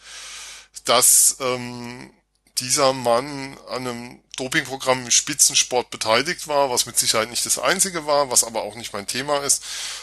[0.89, 2.13] dass ähm,
[2.61, 8.07] dieser Mann an einem Dopingprogramm im Spitzensport beteiligt war, was mit Sicherheit nicht das einzige
[8.07, 9.63] war, was aber auch nicht mein Thema ist,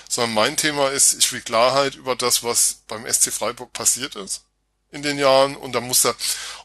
[0.10, 4.44] sondern mein Thema ist, ich will Klarheit über das, was beim SC Freiburg passiert ist
[4.92, 5.56] in den Jahren.
[5.56, 6.16] Und da muss er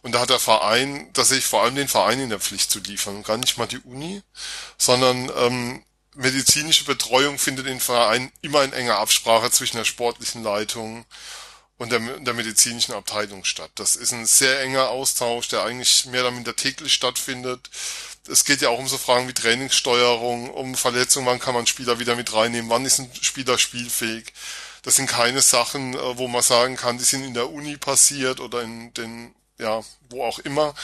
[0.03, 2.71] und da hat der Verein, da sehe ich vor allem den Verein in der Pflicht
[2.71, 4.23] zu liefern, gar nicht mal die Uni,
[4.79, 5.85] sondern ähm,
[6.15, 11.07] medizinische Betreuung findet in Verein immer in enger Absprache zwischen der sportlichen Leitung
[11.83, 13.73] und der, der medizinischen Abteilung statt.
[13.75, 17.71] Das ist ein sehr enger Austausch, der eigentlich mehr oder minder täglich stattfindet.
[18.29, 21.99] Es geht ja auch um so Fragen wie Trainingssteuerung, um Verletzungen, wann kann man Spieler
[21.99, 24.33] wieder mit reinnehmen, wann ist ein Spieler spielfähig.
[24.83, 28.39] Das sind keine Sachen, äh, wo man sagen kann, die sind in der Uni passiert
[28.39, 30.77] oder in den, ja, wo auch immer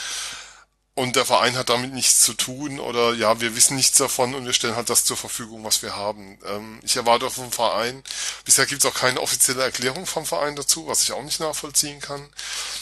[0.99, 4.45] und der Verein hat damit nichts zu tun oder ja, wir wissen nichts davon und
[4.45, 6.37] wir stellen halt das zur Verfügung, was wir haben.
[6.45, 8.03] Ähm, ich erwarte vom Verein,
[8.43, 12.01] bisher gibt es auch keine offizielle Erklärung vom Verein dazu, was ich auch nicht nachvollziehen
[12.01, 12.27] kann.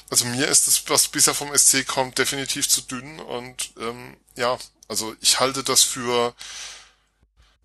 [0.09, 4.57] Also mir ist das, was bisher vom SC kommt, definitiv zu dünn und ähm, ja,
[4.87, 6.33] also ich halte das für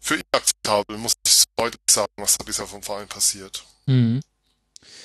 [0.01, 3.65] für inakzeptabel, muss ich deutlich sagen, was da bisher vom Verein passiert.
[3.87, 4.21] Mhm.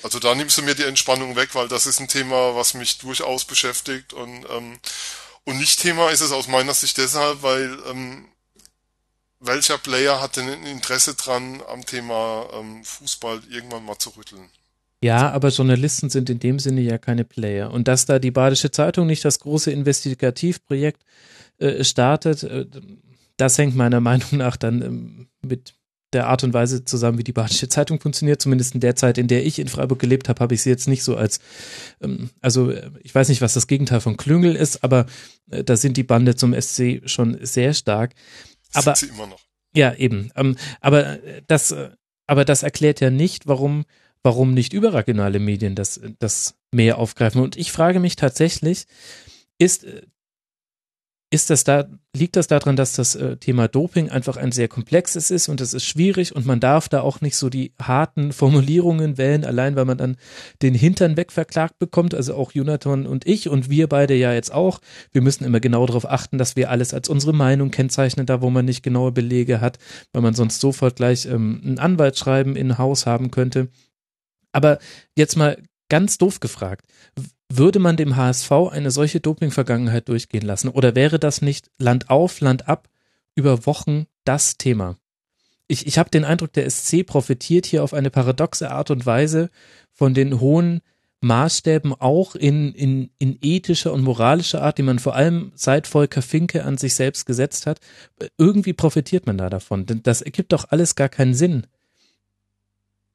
[0.02, 2.98] Also da nimmst du mir die Entspannung weg, weil das ist ein Thema, was mich
[2.98, 4.78] durchaus beschäftigt und ähm,
[5.48, 8.26] und nicht Thema ist es aus meiner Sicht deshalb, weil ähm,
[9.40, 14.50] welcher Player hat denn ein Interesse dran, am Thema ähm, Fußball irgendwann mal zu rütteln?
[15.02, 17.70] Ja, aber Journalisten sind in dem Sinne ja keine Player.
[17.70, 21.02] Und dass da die Badische Zeitung nicht das große Investigativprojekt
[21.56, 22.66] äh, startet, äh,
[23.38, 25.72] das hängt meiner Meinung nach dann ähm, mit
[26.12, 28.40] der Art und Weise zusammen, wie die Badische Zeitung funktioniert.
[28.40, 30.88] Zumindest in der Zeit, in der ich in Freiburg gelebt habe, habe ich sie jetzt
[30.88, 31.40] nicht so als,
[32.00, 35.06] ähm, also äh, ich weiß nicht, was das Gegenteil von Klüngel ist, aber
[35.50, 38.14] äh, da sind die Bande zum SC schon sehr stark.
[38.72, 39.40] Aber sind sie immer noch.
[39.74, 40.30] Ja, eben.
[40.34, 41.90] Ähm, aber äh, das, äh,
[42.26, 43.84] aber das erklärt ja nicht, warum,
[44.22, 47.42] warum nicht überregionale Medien das, das mehr aufgreifen.
[47.42, 48.86] Und ich frage mich tatsächlich,
[49.58, 50.02] ist äh,
[51.30, 55.30] ist das da, liegt das daran, dass das äh, Thema Doping einfach ein sehr komplexes
[55.30, 59.18] ist und es ist schwierig und man darf da auch nicht so die harten Formulierungen
[59.18, 60.16] wählen, allein weil man dann
[60.62, 64.80] den Hintern wegverklagt bekommt, also auch Jonathan und ich und wir beide ja jetzt auch.
[65.12, 68.48] Wir müssen immer genau darauf achten, dass wir alles als unsere Meinung kennzeichnen, da wo
[68.48, 69.78] man nicht genaue Belege hat,
[70.12, 73.68] weil man sonst sofort gleich ähm, ein Anwaltsschreiben in Haus haben könnte.
[74.52, 74.78] Aber
[75.14, 76.86] jetzt mal ganz doof gefragt
[77.50, 80.68] würde man dem HSV eine solche Doping-Vergangenheit durchgehen lassen?
[80.68, 82.88] Oder wäre das nicht Land auf, Land ab
[83.34, 84.96] über Wochen das Thema?
[85.66, 89.50] Ich, ich habe den Eindruck, der SC profitiert hier auf eine paradoxe Art und Weise
[89.92, 90.80] von den hohen
[91.20, 96.22] Maßstäben auch in, in, in ethischer und moralischer Art, die man vor allem seit Volker
[96.22, 97.80] Finke an sich selbst gesetzt hat.
[98.38, 99.84] Irgendwie profitiert man da davon.
[99.84, 101.66] Denn das ergibt doch alles gar keinen Sinn.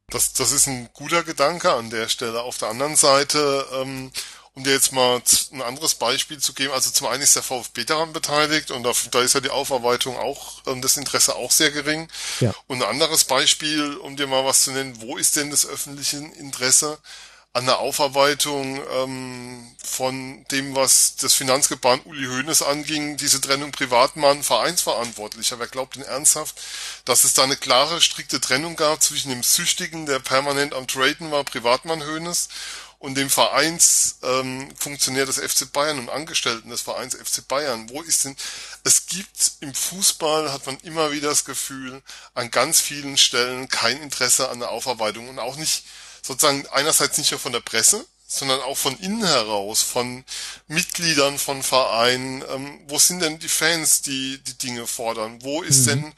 [0.09, 2.41] Das, das ist ein guter Gedanke an der Stelle.
[2.43, 4.11] Auf der anderen Seite, ähm,
[4.53, 7.85] um dir jetzt mal ein anderes Beispiel zu geben, also zum einen ist der VfB
[7.85, 11.72] daran beteiligt und da, da ist ja die Aufarbeitung auch, ähm, das Interesse auch sehr
[11.72, 12.07] gering.
[12.40, 12.53] Ja.
[12.67, 16.17] Und ein anderes Beispiel, um dir mal was zu nennen, wo ist denn das öffentliche
[16.17, 16.99] Interesse?
[17.53, 24.41] An der Aufarbeitung ähm, von dem, was das Finanzgebaren Uli Hoeneß anging, diese Trennung Privatmann,
[24.41, 25.59] Vereinsverantwortlicher.
[25.59, 26.59] Wer glaubt denn ernsthaft,
[27.06, 31.30] dass es da eine klare, strikte Trennung gab zwischen dem Süchtigen, der permanent am Traden
[31.30, 32.49] war, Privatmann Hoeneß,
[32.98, 37.90] und dem Vereinsfunktionär ähm, des FC Bayern und Angestellten des Vereins FC Bayern.
[37.90, 38.38] Wo ist denn,
[38.85, 42.01] es gibt im Fußball, hat man immer wieder das Gefühl,
[42.33, 45.83] an ganz vielen Stellen kein Interesse an der Aufarbeitung und auch nicht
[46.25, 50.23] sozusagen einerseits nicht nur von der Presse, sondern auch von innen heraus, von
[50.67, 52.43] Mitgliedern von Vereinen.
[52.49, 55.43] Ähm, wo sind denn die Fans, die die Dinge fordern?
[55.43, 55.89] Wo ist mhm.
[55.89, 56.13] denn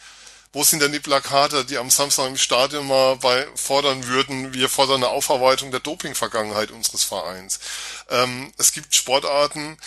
[0.53, 4.69] wo sind denn die Plakate, die am Samstag im Stadion mal bei fordern würden, wir
[4.69, 7.59] fordern eine Aufarbeitung der Doping-Vergangenheit unseres Vereins.
[8.09, 9.77] Ähm, es gibt Sportarten,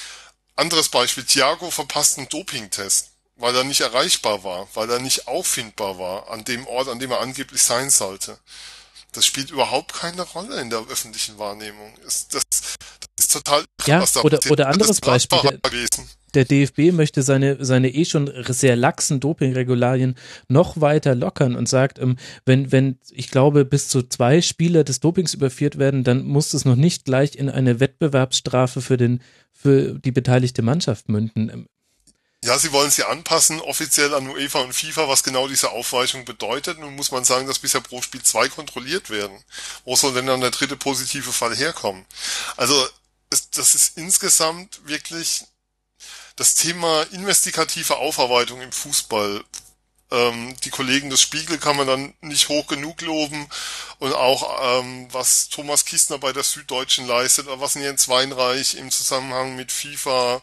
[0.57, 5.99] anderes Beispiel, Thiago verpasst einen Dopingtest, weil er nicht erreichbar war, weil er nicht auffindbar
[5.99, 8.39] war an dem Ort, an dem er angeblich sein sollte.
[9.13, 11.95] Das spielt überhaupt keine Rolle in der öffentlichen Wahrnehmung.
[12.05, 15.39] Das, das, das ist total ja, oder, oder anderes Beispiel.
[15.43, 15.59] Der,
[16.35, 20.15] der DFB möchte seine, seine eh schon sehr laxen Dopingregularien
[20.49, 25.01] noch weiter lockern und sagt, ähm, wenn, wenn, ich glaube, bis zu zwei Spieler des
[25.01, 29.21] Dopings überführt werden, dann muss es noch nicht gleich in eine Wettbewerbsstrafe für den,
[29.53, 31.67] für die beteiligte Mannschaft münden.
[32.45, 36.79] Ja, sie wollen sie anpassen, offiziell an UEFA und FIFA, was genau diese Aufweichung bedeutet.
[36.79, 39.43] Nun muss man sagen, dass bisher pro Spiel zwei kontrolliert werden.
[39.85, 42.07] Wo soll denn dann der dritte positive Fall herkommen?
[42.57, 42.89] Also,
[43.31, 45.45] das ist insgesamt wirklich
[46.37, 49.45] das Thema investigative Aufarbeitung im Fußball.
[50.11, 53.47] Ähm, die Kollegen des Spiegel kann man dann nicht hoch genug loben
[53.99, 58.91] und auch ähm, was Thomas Kistner bei der Süddeutschen leistet oder was Jens Weinreich im
[58.91, 60.41] Zusammenhang mit FIFA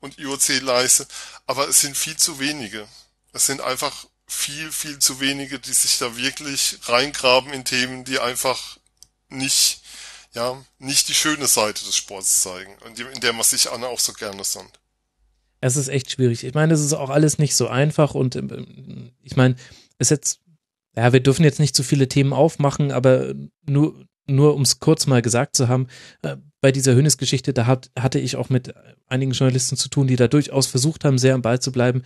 [0.00, 1.08] und IOC leistet.
[1.48, 2.86] Aber es sind viel zu wenige.
[3.32, 8.18] Es sind einfach viel, viel zu wenige, die sich da wirklich reingraben in Themen, die
[8.18, 8.78] einfach
[9.30, 9.80] nicht,
[10.34, 14.12] ja, nicht die schöne Seite des Sports zeigen, in der man sich Anne auch so
[14.12, 14.78] gerne sonnt.
[15.62, 16.44] Es ist echt schwierig.
[16.44, 19.56] Ich meine, es ist auch alles nicht so einfach und ähm, ich meine,
[19.96, 20.40] es jetzt,
[20.96, 23.32] ja, wir dürfen jetzt nicht zu viele Themen aufmachen, aber
[23.64, 25.86] nur, nur um es kurz mal gesagt zu haben,
[26.22, 28.74] äh, bei dieser Hönes-Geschichte, da hat, hatte ich auch mit
[29.06, 32.02] einigen Journalisten zu tun, die da durchaus versucht haben, sehr am Ball zu bleiben.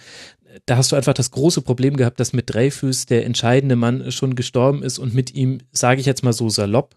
[0.66, 4.34] Da hast du einfach das große Problem gehabt, dass mit Dreyfus der entscheidende Mann schon
[4.34, 6.94] gestorben ist und mit ihm, sage ich jetzt mal so salopp,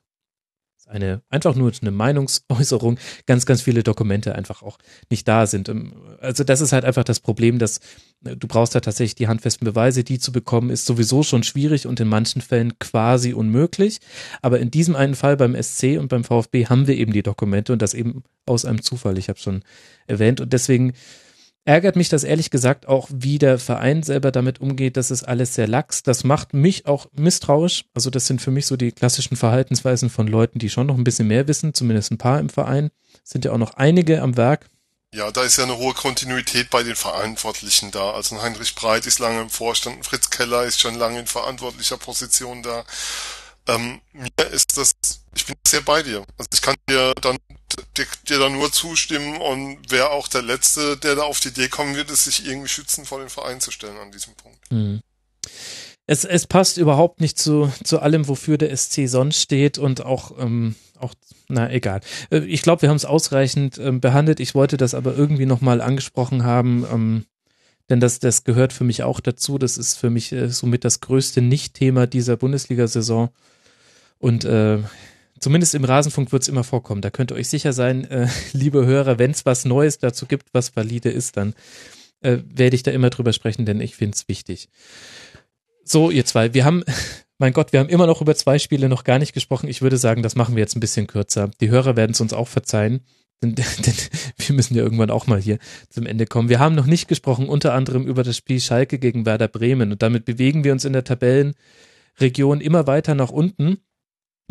[0.85, 4.77] eine, einfach nur eine Meinungsäußerung, ganz, ganz viele Dokumente einfach auch
[5.09, 5.69] nicht da sind.
[5.69, 7.79] Ähm, also das ist halt einfach das Problem, dass
[8.23, 11.87] äh, du brauchst da tatsächlich die handfesten Beweise, die zu bekommen, ist sowieso schon schwierig
[11.87, 13.99] und in manchen Fällen quasi unmöglich.
[14.41, 17.73] Aber in diesem einen Fall beim SC und beim VfB haben wir eben die Dokumente
[17.73, 19.17] und das eben aus einem Zufall.
[19.17, 19.63] Ich habe schon
[20.07, 20.93] erwähnt und deswegen
[21.65, 24.97] ärgert mich das ehrlich gesagt auch, wie der Verein selber damit umgeht.
[24.97, 26.03] Das ist alles sehr lax.
[26.03, 27.85] Das macht mich auch misstrauisch.
[27.93, 31.03] Also das sind für mich so die klassischen Verhaltensweisen von Leuten, die schon noch ein
[31.03, 32.91] bisschen mehr wissen, zumindest ein paar im Verein.
[33.23, 34.69] Sind ja auch noch einige am Werk.
[35.13, 38.11] Ja, da ist ja eine hohe Kontinuität bei den Verantwortlichen da.
[38.11, 42.61] Also Heinrich Breit ist lange im Vorstand, Fritz Keller ist schon lange in verantwortlicher Position
[42.63, 42.83] da.
[43.67, 44.91] Ähm, mir ist das,
[45.33, 46.25] ich bin sehr bei dir.
[46.37, 47.37] Also ich kann dir dann
[47.97, 51.67] dir, dir da nur zustimmen und wäre auch der Letzte, der da auf die Idee
[51.67, 54.59] kommen wird, es sich irgendwie schützen vor den Verein zu stellen an diesem Punkt.
[54.71, 55.01] Mhm.
[56.07, 60.37] Es, es passt überhaupt nicht zu, zu allem, wofür der SC sonst steht und auch,
[60.37, 61.15] ähm, auch
[61.47, 62.01] na egal.
[62.29, 64.39] Äh, ich glaube, wir haben es ausreichend ähm, behandelt.
[64.39, 67.25] Ich wollte das aber irgendwie nochmal angesprochen haben, ähm,
[67.89, 69.57] denn das, das gehört für mich auch dazu.
[69.57, 73.29] Das ist für mich äh, somit das größte Nicht-Thema dieser Bundesliga-Saison.
[74.19, 74.79] Und äh,
[75.45, 77.01] Zumindest im Rasenfunk wird es immer vorkommen.
[77.01, 80.47] Da könnt ihr euch sicher sein, äh, liebe Hörer, wenn es was Neues dazu gibt,
[80.53, 81.53] was valide ist, dann
[82.21, 84.69] äh, werde ich da immer drüber sprechen, denn ich finde es wichtig.
[85.83, 86.83] So, ihr zwei, wir haben,
[87.37, 89.69] mein Gott, wir haben immer noch über zwei Spiele noch gar nicht gesprochen.
[89.69, 91.51] Ich würde sagen, das machen wir jetzt ein bisschen kürzer.
[91.61, 93.01] Die Hörer werden es uns auch verzeihen,
[93.43, 93.93] denn, denn
[94.37, 95.59] wir müssen ja irgendwann auch mal hier
[95.91, 96.49] zum Ende kommen.
[96.49, 100.01] Wir haben noch nicht gesprochen, unter anderem über das Spiel Schalke gegen Werder Bremen und
[100.01, 103.77] damit bewegen wir uns in der Tabellenregion immer weiter nach unten.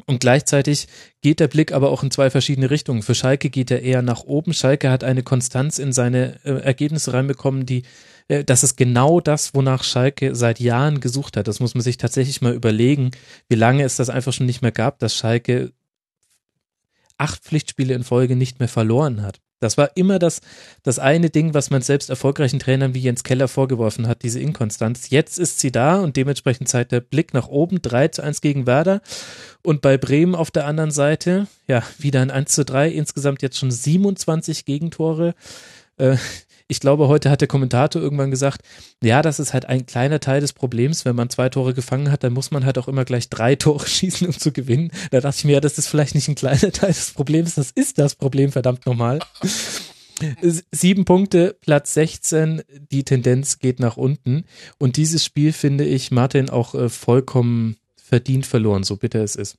[0.07, 0.89] Und gleichzeitig
[1.23, 3.03] geht der Blick aber auch in zwei verschiedene Richtungen.
[3.03, 4.53] Für Schalke geht er eher nach oben.
[4.53, 7.85] Schalke hat eine Konstanz in seine äh, Ergebnisse reinbekommen, die,
[8.29, 11.49] äh, das ist genau das, wonach Schalke seit Jahren gesucht hat.
[11.49, 13.13] Das muss man sich tatsächlich mal überlegen,
[13.49, 15.73] wie lange es das einfach schon nicht mehr gab, dass Schalke
[17.17, 19.41] acht Pflichtspiele in Folge nicht mehr verloren hat.
[19.65, 20.41] Das war immer das,
[20.83, 25.11] das eine Ding, was man selbst erfolgreichen Trainern wie Jens Keller vorgeworfen hat, diese Inkonstanz.
[25.11, 28.67] Jetzt ist sie da und dementsprechend zeigt der Blick nach oben 3 zu 1 gegen
[28.67, 29.01] Werder.
[29.63, 33.59] Und bei Bremen auf der anderen Seite, ja, wieder ein 1 zu 3, insgesamt jetzt
[33.59, 35.35] schon 27 Gegentore.
[35.97, 36.17] Äh,
[36.67, 38.63] ich glaube, heute hat der Kommentator irgendwann gesagt,
[39.03, 41.05] ja, das ist halt ein kleiner Teil des Problems.
[41.05, 43.87] Wenn man zwei Tore gefangen hat, dann muss man halt auch immer gleich drei Tore
[43.87, 44.91] schießen, um zu gewinnen.
[45.11, 47.71] Da dachte ich mir, ja, das ist vielleicht nicht ein kleiner Teil des Problems, das
[47.71, 49.19] ist das Problem, verdammt nochmal.
[50.71, 54.45] Sieben Punkte, Platz 16, die Tendenz geht nach unten.
[54.79, 59.57] Und dieses Spiel finde ich, Martin, auch äh, vollkommen verdient verloren, so bitter es ist.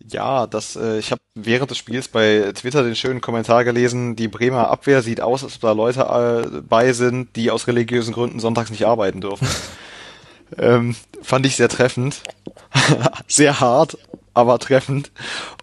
[0.00, 4.28] Ja, das, äh, ich habe während des Spiels bei Twitter den schönen Kommentar gelesen, die
[4.28, 8.38] Bremer Abwehr sieht aus, als ob da Leute äh, bei sind, die aus religiösen Gründen
[8.38, 9.48] sonntags nicht arbeiten dürfen.
[10.58, 12.22] ähm, fand ich sehr treffend.
[13.26, 13.98] sehr hart,
[14.34, 15.10] aber treffend.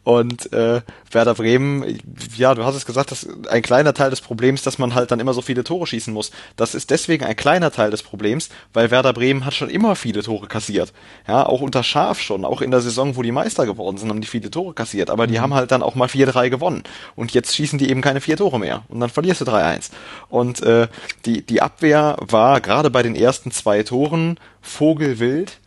[0.05, 1.99] Und äh, Werder Bremen,
[2.37, 5.09] ja, du hast es gesagt, das ist ein kleiner Teil des Problems, dass man halt
[5.09, 6.29] dann immer so viele Tore schießen muss.
[6.57, 10.21] Das ist deswegen ein kleiner Teil des Problems, weil Werder Bremen hat schon immer viele
[10.21, 10.93] Tore kassiert.
[11.27, 14.21] Ja, auch unter Schaf schon, auch in der Saison, wo die Meister geworden sind, haben
[14.21, 15.09] die viele Tore kassiert.
[15.09, 15.41] Aber die mhm.
[15.41, 16.83] haben halt dann auch mal 4-3 gewonnen.
[17.15, 18.83] Und jetzt schießen die eben keine vier Tore mehr.
[18.89, 19.89] Und dann verlierst du 3-1.
[20.29, 20.87] Und äh,
[21.25, 25.57] die, die Abwehr war gerade bei den ersten zwei Toren vogelwild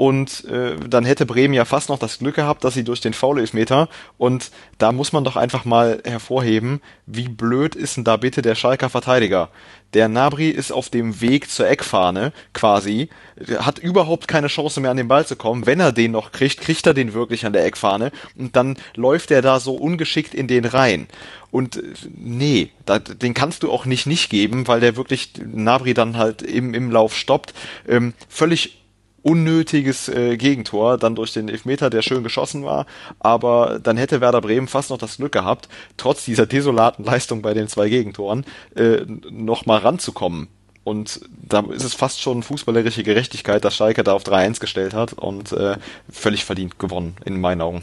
[0.00, 3.12] und äh, dann hätte Bremen ja fast noch das Glück gehabt, dass sie durch den
[3.12, 8.40] Foul-Elfmeter und da muss man doch einfach mal hervorheben, wie blöd ist denn da bitte
[8.40, 9.50] der Schalker Verteidiger?
[9.92, 13.10] Der Nabri ist auf dem Weg zur Eckfahne quasi,
[13.58, 15.66] hat überhaupt keine Chance mehr an den Ball zu kommen.
[15.66, 19.30] Wenn er den noch kriegt, kriegt er den wirklich an der Eckfahne und dann läuft
[19.30, 21.08] er da so ungeschickt in den rein.
[21.50, 21.82] Und äh,
[22.16, 26.40] nee, da, den kannst du auch nicht nicht geben, weil der wirklich Nabri dann halt
[26.40, 27.52] im, im Lauf stoppt.
[27.86, 28.79] Ähm, völlig
[29.22, 32.86] unnötiges äh, Gegentor, dann durch den Elfmeter, der schön geschossen war,
[33.18, 37.54] aber dann hätte Werder Bremen fast noch das Glück gehabt, trotz dieser desolaten Leistung bei
[37.54, 38.44] den zwei Gegentoren,
[38.76, 40.48] äh, noch mal ranzukommen.
[40.82, 45.12] Und da ist es fast schon fußballerische Gerechtigkeit, dass Schalke da auf 3-1 gestellt hat
[45.12, 45.76] und äh,
[46.10, 47.82] völlig verdient gewonnen, in meinen Augen.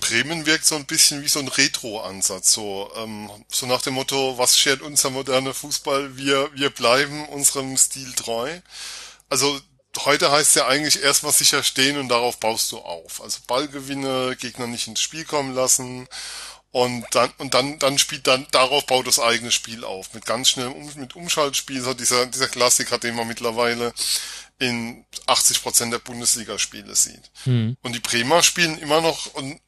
[0.00, 4.36] Bremen wirkt so ein bisschen wie so ein Retro-Ansatz, so, ähm, so nach dem Motto,
[4.38, 6.16] was schert unser moderner Fußball?
[6.16, 8.50] Wir, wir bleiben unserem Stil treu
[9.30, 9.58] also
[10.04, 13.22] heute heißt ja eigentlich erstmal sicher stehen und darauf baust du auf.
[13.22, 16.08] Also Ballgewinne, Gegner nicht ins Spiel kommen lassen
[16.72, 20.50] und dann und dann dann spielt dann darauf baut das eigene Spiel auf mit ganz
[20.50, 23.92] schnellem um, mit Umschaltspiel so dieser dieser Klassiker, den man mittlerweile
[24.60, 27.30] in 80 Prozent der Bundesligaspiele sieht.
[27.44, 27.76] Hm.
[27.82, 29.58] Und die Bremer spielen immer noch und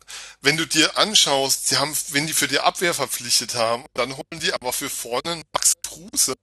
[0.42, 4.40] wenn du dir anschaust, die haben, wenn die für die Abwehr verpflichtet haben, dann holen
[4.40, 6.34] die aber für vorne Max Kruse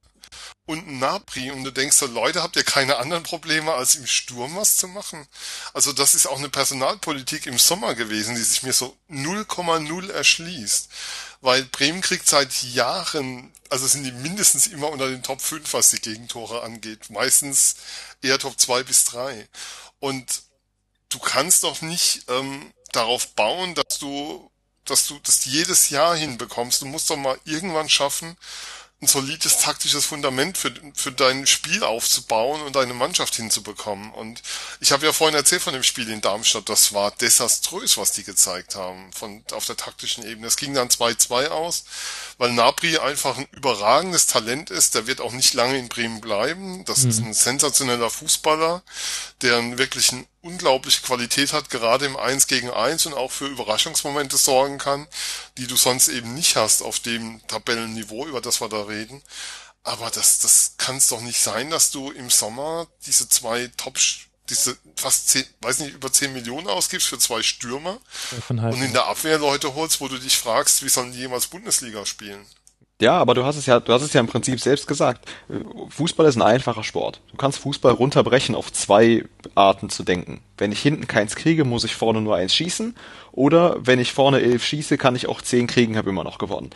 [0.70, 4.06] und ein Napri und du denkst so, Leute, habt ihr keine anderen Probleme, als im
[4.06, 5.28] Sturm was zu machen?
[5.74, 10.90] Also das ist auch eine Personalpolitik im Sommer gewesen, die sich mir so 0,0 erschließt.
[11.42, 15.90] Weil Bremen kriegt seit Jahren, also sind die mindestens immer unter den Top 5, was
[15.90, 17.10] die Gegentore angeht.
[17.10, 17.78] Meistens
[18.22, 19.50] eher Top 2 bis 3.
[20.00, 20.44] Und
[21.10, 24.52] du kannst doch nicht ähm, darauf bauen, dass du,
[24.86, 26.84] dass du das jedes Jahr hinbekommst.
[26.84, 28.38] Du musst doch mal irgendwann schaffen,
[29.02, 34.12] ein solides taktisches Fundament für, für dein Spiel aufzubauen und deine Mannschaft hinzubekommen.
[34.12, 34.42] Und
[34.82, 38.26] ich habe ja vorhin erzählt von dem Spiel in Darmstadt, das war desaströs, was die
[38.26, 40.48] gezeigt haben von auf der taktischen Ebene.
[40.48, 41.86] Es ging dann 2-2 aus,
[42.38, 44.96] weil Napri einfach ein überragendes Talent ist.
[44.96, 46.84] Der wird auch nicht lange in Bremen bleiben.
[46.84, 47.10] Das mhm.
[47.10, 48.84] ist ein sensationeller Fußballer,
[49.42, 54.38] der einen wirklichen unglaubliche Qualität hat, gerade im 1 gegen 1 und auch für Überraschungsmomente
[54.38, 55.08] sorgen kann,
[55.58, 59.22] die du sonst eben nicht hast auf dem Tabellenniveau, über das wir da reden.
[59.84, 63.98] Aber das, das kann es doch nicht sein, dass du im Sommer diese zwei Top,
[64.50, 68.00] diese fast zehn, weiß nicht, über 10 Millionen ausgibst für zwei Stürmer
[68.48, 72.06] und in der Abwehr Leute holst, wo du dich fragst, wie sollen die jemals Bundesliga
[72.06, 72.46] spielen?
[73.02, 75.30] Ja, aber du hast es ja, du hast es ja im Prinzip selbst gesagt.
[75.88, 77.22] Fußball ist ein einfacher Sport.
[77.32, 79.24] Du kannst Fußball runterbrechen auf zwei
[79.56, 80.42] Arten zu denken.
[80.58, 82.96] Wenn ich hinten keins kriege, muss ich vorne nur eins schießen.
[83.32, 86.72] Oder wenn ich vorne elf schieße, kann ich auch zehn kriegen, habe immer noch gewonnen.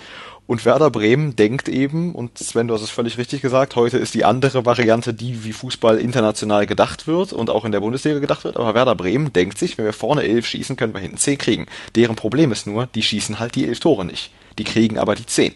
[0.48, 4.14] Und Werder Bremen denkt eben, und Sven, du hast es völlig richtig gesagt, heute ist
[4.14, 8.44] die andere Variante die, wie Fußball international gedacht wird und auch in der Bundesliga gedacht
[8.44, 11.38] wird, aber Werder Bremen denkt sich, wenn wir vorne elf schießen, können wir hinten zehn
[11.38, 11.66] kriegen.
[11.96, 14.32] Deren Problem ist nur, die schießen halt die elf Tore nicht.
[14.58, 15.54] Die kriegen aber die zehn.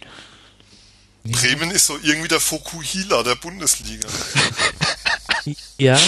[1.32, 4.08] Bremen ist so irgendwie der Fokuhila der Bundesliga.
[5.78, 6.00] ja,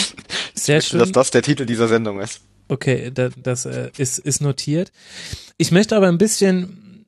[0.53, 0.99] sehr schön.
[0.99, 2.41] Dass das der Titel dieser Sendung ist.
[2.67, 4.91] Okay, das, das äh, ist, ist notiert.
[5.57, 7.05] Ich möchte aber ein bisschen,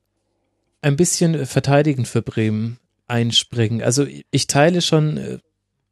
[0.81, 3.83] ein bisschen verteidigend für Bremen einspringen.
[3.83, 5.37] Also ich teile schon äh,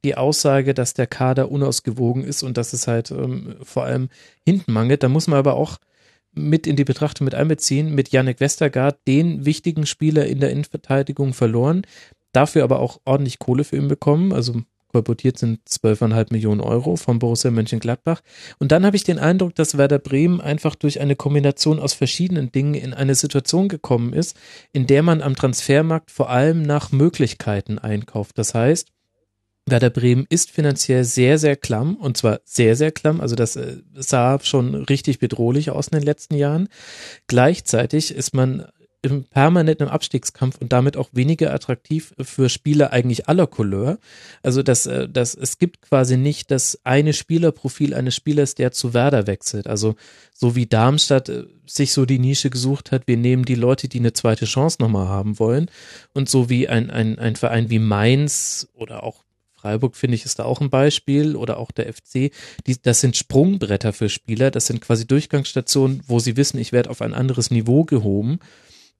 [0.03, 4.09] die Aussage, dass der Kader unausgewogen ist und dass es halt ähm, vor allem
[4.45, 5.03] hinten mangelt.
[5.03, 5.77] Da muss man aber auch
[6.39, 11.33] mit in die Betrachtung mit einbeziehen, mit Yannick Westergaard den wichtigen Spieler in der Innenverteidigung
[11.33, 11.83] verloren,
[12.31, 14.61] dafür aber auch ordentlich Kohle für ihn bekommen, also
[14.91, 18.21] kolportiert sind 12,5 Millionen Euro von Borussia Mönchengladbach.
[18.57, 22.51] Und dann habe ich den Eindruck, dass Werder Bremen einfach durch eine Kombination aus verschiedenen
[22.51, 24.35] Dingen in eine Situation gekommen ist,
[24.73, 28.37] in der man am Transfermarkt vor allem nach Möglichkeiten einkauft.
[28.37, 28.89] Das heißt,
[29.71, 33.21] Werder Bremen ist finanziell sehr, sehr klamm und zwar sehr, sehr klamm.
[33.21, 36.69] Also das äh, sah schon richtig bedrohlich aus in den letzten Jahren.
[37.27, 38.65] Gleichzeitig ist man
[39.01, 43.97] im permanenten Abstiegskampf und damit auch weniger attraktiv für Spieler eigentlich aller Couleur.
[44.43, 48.93] Also das, äh, das, es gibt quasi nicht das eine Spielerprofil eines Spielers, der zu
[48.93, 49.67] Werder wechselt.
[49.67, 49.95] Also
[50.33, 53.99] so wie Darmstadt äh, sich so die Nische gesucht hat, wir nehmen die Leute, die
[53.99, 55.71] eine zweite Chance nochmal haben wollen.
[56.13, 59.23] Und so wie ein, ein, ein Verein wie Mainz oder auch
[59.61, 62.31] Freiburg finde ich ist da auch ein Beispiel oder auch der FC.
[62.65, 66.89] Die, das sind Sprungbretter für Spieler, das sind quasi Durchgangsstationen, wo sie wissen, ich werde
[66.89, 68.39] auf ein anderes Niveau gehoben.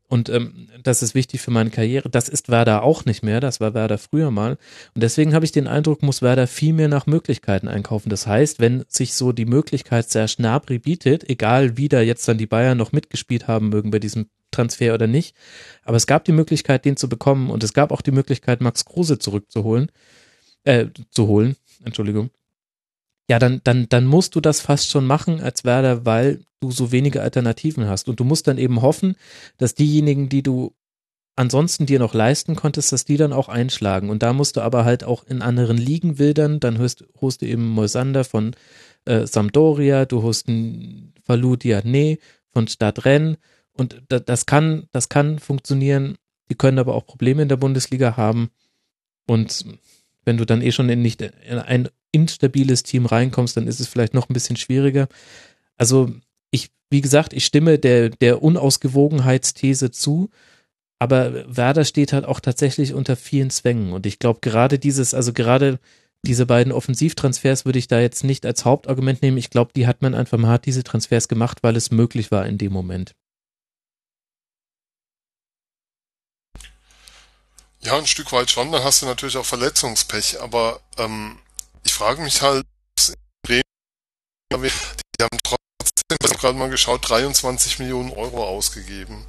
[0.10, 2.10] Und ähm, das ist wichtig für meine Karriere.
[2.10, 3.40] Das ist Werder auch nicht mehr.
[3.40, 4.58] Das war Werder früher mal.
[4.96, 8.10] Und deswegen habe ich den Eindruck, muss Werder viel mehr nach Möglichkeiten einkaufen.
[8.10, 12.40] Das heißt, wenn sich so die Möglichkeit sehr Schnabri bietet, egal wie da jetzt dann
[12.40, 15.36] die Bayern noch mitgespielt haben mögen bei diesem Transfer oder nicht,
[15.84, 18.86] aber es gab die Möglichkeit, den zu bekommen und es gab auch die Möglichkeit, Max
[18.86, 19.92] Kruse zurückzuholen,
[20.70, 22.30] äh, zu holen, Entschuldigung
[23.30, 26.92] ja, dann, dann, dann musst du das fast schon machen als Werder, weil du so
[26.92, 28.10] wenige Alternativen hast.
[28.10, 29.16] Und du musst dann eben hoffen,
[29.58, 30.74] dass diejenigen, die du
[31.36, 34.10] ansonsten dir noch leisten konntest, dass die dann auch einschlagen.
[34.10, 36.60] Und da musst du aber halt auch in anderen Ligen wildern.
[36.60, 38.56] Dann hörst, holst du eben Moisander von
[39.06, 42.18] äh, Sampdoria, du holst einen Falou Diané
[42.52, 43.38] von Stadtrenn.
[43.74, 46.18] Und da, das kann, das kann funktionieren.
[46.50, 48.50] Die können aber auch Probleme in der Bundesliga haben.
[49.28, 49.66] Und
[50.30, 53.88] wenn du dann eh schon in nicht in ein instabiles Team reinkommst, dann ist es
[53.88, 55.08] vielleicht noch ein bisschen schwieriger.
[55.76, 56.12] Also
[56.52, 60.30] ich, wie gesagt, ich stimme der, der Unausgewogenheitsthese zu,
[61.00, 65.34] aber Werder steht halt auch tatsächlich unter vielen Zwängen und ich glaube gerade dieses, also
[65.34, 65.80] gerade
[66.24, 69.38] diese beiden Offensivtransfers würde ich da jetzt nicht als Hauptargument nehmen.
[69.38, 72.46] Ich glaube, die hat man einfach mal hat diese Transfers gemacht, weil es möglich war
[72.46, 73.16] in dem Moment.
[77.82, 78.72] Ja, ein Stück weit schon.
[78.72, 80.42] Dann hast du natürlich auch Verletzungspech.
[80.42, 81.40] Aber ähm,
[81.84, 82.66] ich frage mich halt,
[83.48, 83.62] die
[85.24, 89.26] haben trotzdem, ich habe gerade mal geschaut, 23 Millionen Euro ausgegeben.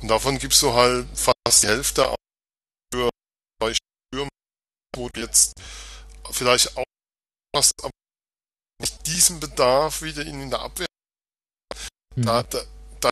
[0.00, 2.14] Und davon gibst du halt fast die Hälfte
[2.92, 3.10] für
[3.58, 4.28] zwei Stürmer,
[4.96, 5.52] wo du jetzt
[6.30, 6.84] vielleicht auch
[7.54, 7.92] hast, aber
[8.80, 10.86] nicht diesen Bedarf wieder in der Abwehr.
[12.14, 12.24] Hm.
[12.24, 12.62] Da, da,
[13.00, 13.10] da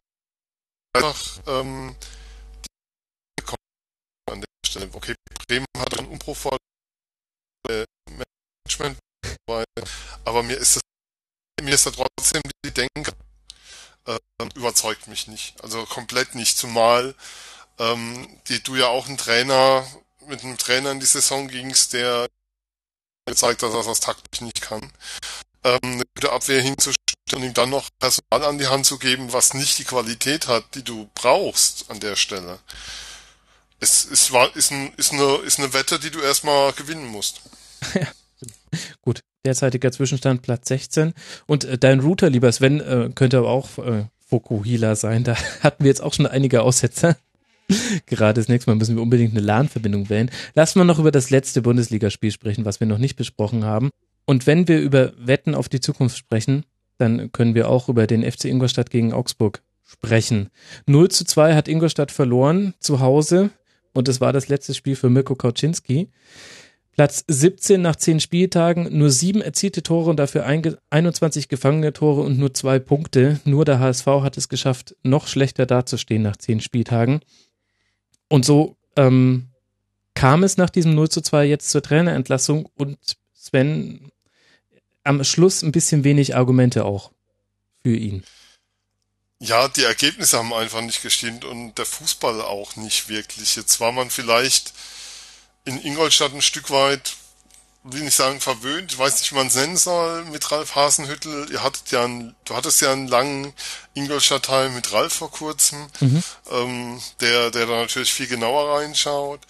[0.94, 1.96] einfach ähm,
[4.72, 4.88] Stelle.
[4.92, 5.14] Okay,
[5.46, 6.56] Bremen hat einen Umbruch vor
[7.68, 8.98] Management,
[10.24, 10.82] aber mir ist das,
[11.62, 13.12] mir ist da trotzdem die Denke
[14.06, 14.18] äh,
[14.54, 15.62] überzeugt mich nicht.
[15.62, 17.14] Also komplett nicht, zumal
[17.78, 19.86] ähm, die, du ja auch einen Trainer
[20.26, 22.28] mit einem Trainer in die Saison gingst, der
[23.26, 24.92] gezeigt hat, dass er das taktisch nicht kann.
[25.64, 26.96] Ähm, eine gute Abwehr hinzustellen
[27.34, 30.74] und ihm dann noch Personal an die Hand zu geben, was nicht die Qualität hat,
[30.74, 32.58] die du brauchst an der Stelle.
[33.82, 37.42] Es, es war, ist, ein, ist, eine, ist eine Wette, die du erstmal gewinnen musst.
[37.94, 38.06] Ja,
[39.02, 39.20] gut.
[39.44, 41.14] Derzeitiger Zwischenstand Platz 16.
[41.46, 45.24] Und äh, dein Router, lieber Sven, äh, könnte aber auch äh, Fokuhila sein.
[45.24, 47.16] Da hatten wir jetzt auch schon einige Aussetzer.
[48.06, 50.30] Gerade das nächste Mal müssen wir unbedingt eine LAN-Verbindung wählen.
[50.54, 53.90] Lass mal noch über das letzte Bundesligaspiel sprechen, was wir noch nicht besprochen haben.
[54.26, 56.64] Und wenn wir über Wetten auf die Zukunft sprechen,
[56.98, 60.50] dann können wir auch über den FC Ingolstadt gegen Augsburg sprechen.
[60.86, 63.50] 0 zu 2 hat Ingolstadt verloren zu Hause
[63.92, 66.08] und es war das letzte Spiel für Mirko Kauczynski.
[66.92, 72.38] Platz 17 nach 10 Spieltagen, nur sieben erzielte Tore und dafür 21 gefangene Tore und
[72.38, 73.40] nur zwei Punkte.
[73.44, 77.20] Nur der HSV hat es geschafft, noch schlechter dazustehen nach 10 Spieltagen.
[78.28, 79.48] Und so ähm,
[80.14, 82.98] kam es nach diesem 0 zu 2 jetzt zur Trainerentlassung und
[83.32, 84.12] Sven
[85.02, 87.12] am Schluss ein bisschen wenig Argumente auch
[87.82, 88.22] für ihn.
[89.42, 93.56] Ja, die Ergebnisse haben einfach nicht gestimmt und der Fußball auch nicht wirklich.
[93.56, 94.72] Jetzt war man vielleicht
[95.64, 97.14] in Ingolstadt ein Stück weit,
[97.82, 101.50] will nicht sagen verwöhnt, ich weiß nicht, wie man es nennen soll, mit Ralf Hasenhüttel.
[101.50, 103.52] Ihr hattet ja einen, du hattest ja einen langen
[103.94, 106.22] Ingolstadt-Teil mit Ralf vor kurzem, mhm.
[106.48, 109.40] ähm, der, der da natürlich viel genauer reinschaut.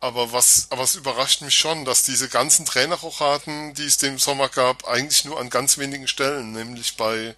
[0.00, 4.48] Aber was, aber es überrascht mich schon, dass diese ganzen Trainerrochaten, die es dem Sommer
[4.48, 7.34] gab, eigentlich nur an ganz wenigen Stellen, nämlich bei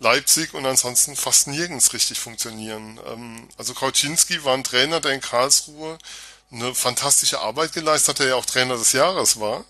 [0.00, 3.00] Leipzig und ansonsten fast nirgends richtig funktionieren.
[3.06, 5.98] Ähm, also Kauczynski war ein Trainer, der in Karlsruhe
[6.50, 9.64] eine fantastische Arbeit geleistet hat, der ja auch Trainer des Jahres war.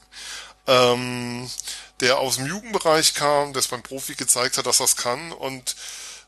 [0.66, 1.50] Ähm,
[2.00, 5.32] der aus dem Jugendbereich kam, der es beim Profi gezeigt hat, dass es kann.
[5.32, 5.74] Und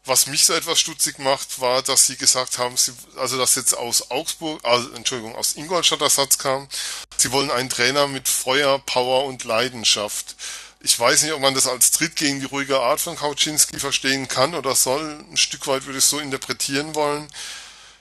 [0.05, 3.77] was mich so etwas stutzig macht, war, dass sie gesagt haben, sie, also dass jetzt
[3.77, 6.69] aus Augsburg, also, Entschuldigung, aus Ingolstadt Ersatz kam,
[7.17, 10.37] sie wollen einen Trainer mit Feuer, Power und Leidenschaft.
[10.83, 14.29] Ich weiß nicht, ob man das als Tritt gegen die ruhige Art von Kauczynski verstehen
[14.29, 15.23] kann oder soll.
[15.31, 17.29] Ein Stück weit würde ich es so interpretieren wollen.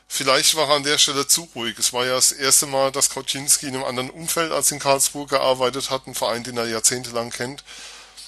[0.08, 1.78] Vielleicht war er an der Stelle zu ruhig.
[1.78, 5.28] Es war ja das erste Mal, dass Kauczynski in einem anderen Umfeld als in Karlsruhe
[5.28, 7.66] gearbeitet hat, ein Verein, den er jahrzehntelang kennt.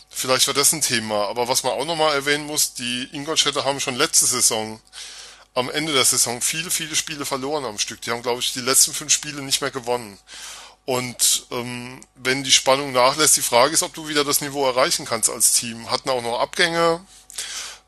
[0.09, 1.30] Vielleicht war das ein Thema.
[1.30, 4.81] Aber was man auch nochmal erwähnen muss, die Ingolstädter haben schon letzte Saison,
[5.53, 8.01] am Ende der Saison, viele, viele Spiele verloren am Stück.
[8.01, 10.19] Die haben, glaube ich, die letzten fünf Spiele nicht mehr gewonnen.
[10.85, 15.05] Und ähm, wenn die Spannung nachlässt, die Frage ist, ob du wieder das Niveau erreichen
[15.05, 15.89] kannst als Team.
[15.91, 17.05] Hatten auch noch Abgänge.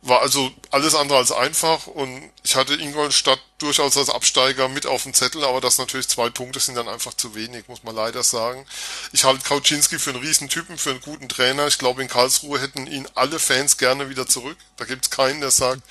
[0.01, 5.03] war also alles andere als einfach und ich hatte Ingolstadt durchaus als Absteiger mit auf
[5.03, 8.21] dem Zettel, aber das natürlich zwei Punkte sind dann einfach zu wenig, muss man leider
[8.21, 8.65] sagen.
[9.13, 11.67] Ich halte Kauczynski für einen Riesentypen, für einen guten Trainer.
[11.67, 14.57] Ich glaube, in Karlsruhe hätten ihn alle Fans gerne wieder zurück.
[14.77, 15.81] Da gibt es keinen, der sagt,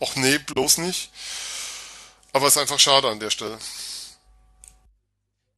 [0.00, 1.10] ach nee, bloß nicht.
[2.32, 3.58] Aber es ist einfach schade an der Stelle.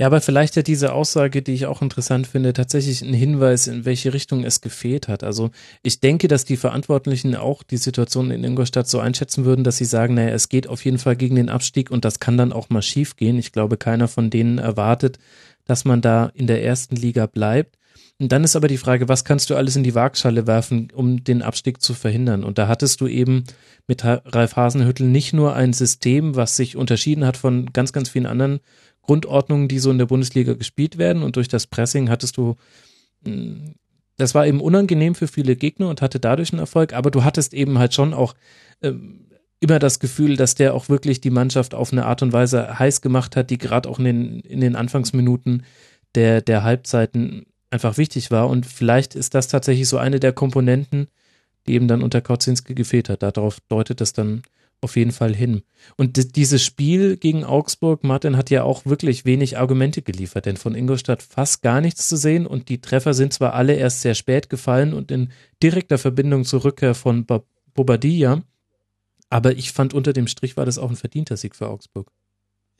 [0.00, 3.84] Ja, aber vielleicht hat diese Aussage, die ich auch interessant finde, tatsächlich einen Hinweis, in
[3.84, 5.22] welche Richtung es gefehlt hat.
[5.22, 5.50] Also
[5.84, 9.84] ich denke, dass die Verantwortlichen auch die Situation in Ingolstadt so einschätzen würden, dass sie
[9.84, 12.70] sagen, naja, es geht auf jeden Fall gegen den Abstieg und das kann dann auch
[12.70, 13.38] mal schief gehen.
[13.38, 15.20] Ich glaube, keiner von denen erwartet,
[15.64, 17.76] dass man da in der ersten Liga bleibt.
[18.20, 21.22] Und dann ist aber die Frage, was kannst du alles in die Waagschale werfen, um
[21.24, 22.44] den Abstieg zu verhindern?
[22.44, 23.44] Und da hattest du eben
[23.86, 28.26] mit Ralf Hasenhüttel nicht nur ein System, was sich unterschieden hat von ganz, ganz vielen
[28.26, 28.60] anderen
[29.06, 31.22] Grundordnungen, die so in der Bundesliga gespielt werden.
[31.22, 32.56] Und durch das Pressing hattest du,
[33.24, 33.74] hm,
[34.16, 37.52] das war eben unangenehm für viele Gegner und hatte dadurch einen Erfolg, aber du hattest
[37.52, 38.34] eben halt schon auch
[38.82, 39.26] ähm,
[39.60, 43.00] immer das Gefühl, dass der auch wirklich die Mannschaft auf eine Art und Weise heiß
[43.00, 45.64] gemacht hat, die gerade auch in den, in den Anfangsminuten
[46.14, 48.48] der, der Halbzeiten einfach wichtig war.
[48.48, 51.08] Und vielleicht ist das tatsächlich so eine der Komponenten,
[51.66, 53.22] die eben dann unter Kautzinski gefehlt hat.
[53.22, 54.42] Darauf deutet es dann
[54.84, 55.62] auf jeden Fall hin.
[55.96, 60.74] Und dieses Spiel gegen Augsburg, Martin hat ja auch wirklich wenig Argumente geliefert, denn von
[60.74, 64.48] Ingolstadt fast gar nichts zu sehen und die Treffer sind zwar alle erst sehr spät
[64.48, 65.30] gefallen und in
[65.62, 67.26] direkter Verbindung zur Rückkehr von
[67.74, 68.42] Bobadilla,
[69.30, 72.12] aber ich fand unter dem Strich war das auch ein verdienter Sieg für Augsburg.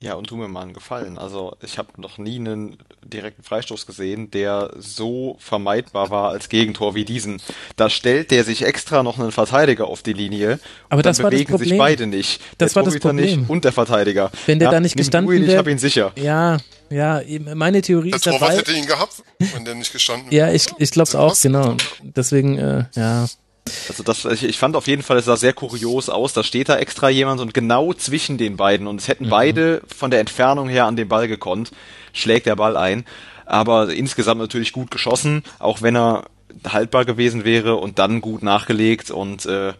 [0.04, 1.16] Ja, und tu mir mal einen Gefallen.
[1.16, 6.94] Also ich habe noch nie einen direkten Freistoß gesehen, der so vermeidbar war als Gegentor
[6.94, 7.40] wie diesen.
[7.76, 10.60] Da stellt der sich extra noch einen Verteidiger auf die Linie.
[10.90, 11.70] Aber das war bewegen das Problem.
[11.70, 12.42] sich beide nicht.
[12.58, 13.40] Das der war das Problem.
[13.40, 14.30] Nicht und der Verteidiger.
[14.44, 15.52] Wenn der ja, da nicht gestanden wäre.
[15.52, 16.12] Ich habe ihn sicher.
[16.16, 16.58] Ja,
[16.90, 17.22] ja,
[17.54, 18.48] meine Theorie der ist dabei.
[18.48, 19.22] Der hätte ihn gehabt,
[19.54, 20.48] wenn der nicht gestanden wäre.
[20.48, 21.78] Ja, ich, ich glaube es auch, genau.
[22.02, 23.26] Deswegen, äh, ja.
[23.88, 26.32] Also das, ich, ich fand auf jeden Fall, es sah sehr kurios aus.
[26.32, 29.30] Da steht da extra jemand und genau zwischen den beiden und es hätten mhm.
[29.30, 31.70] beide von der Entfernung her an den Ball gekonnt,
[32.12, 33.04] schlägt der Ball ein.
[33.46, 36.24] Aber insgesamt natürlich gut geschossen, auch wenn er
[36.68, 39.72] haltbar gewesen wäre und dann gut nachgelegt und äh,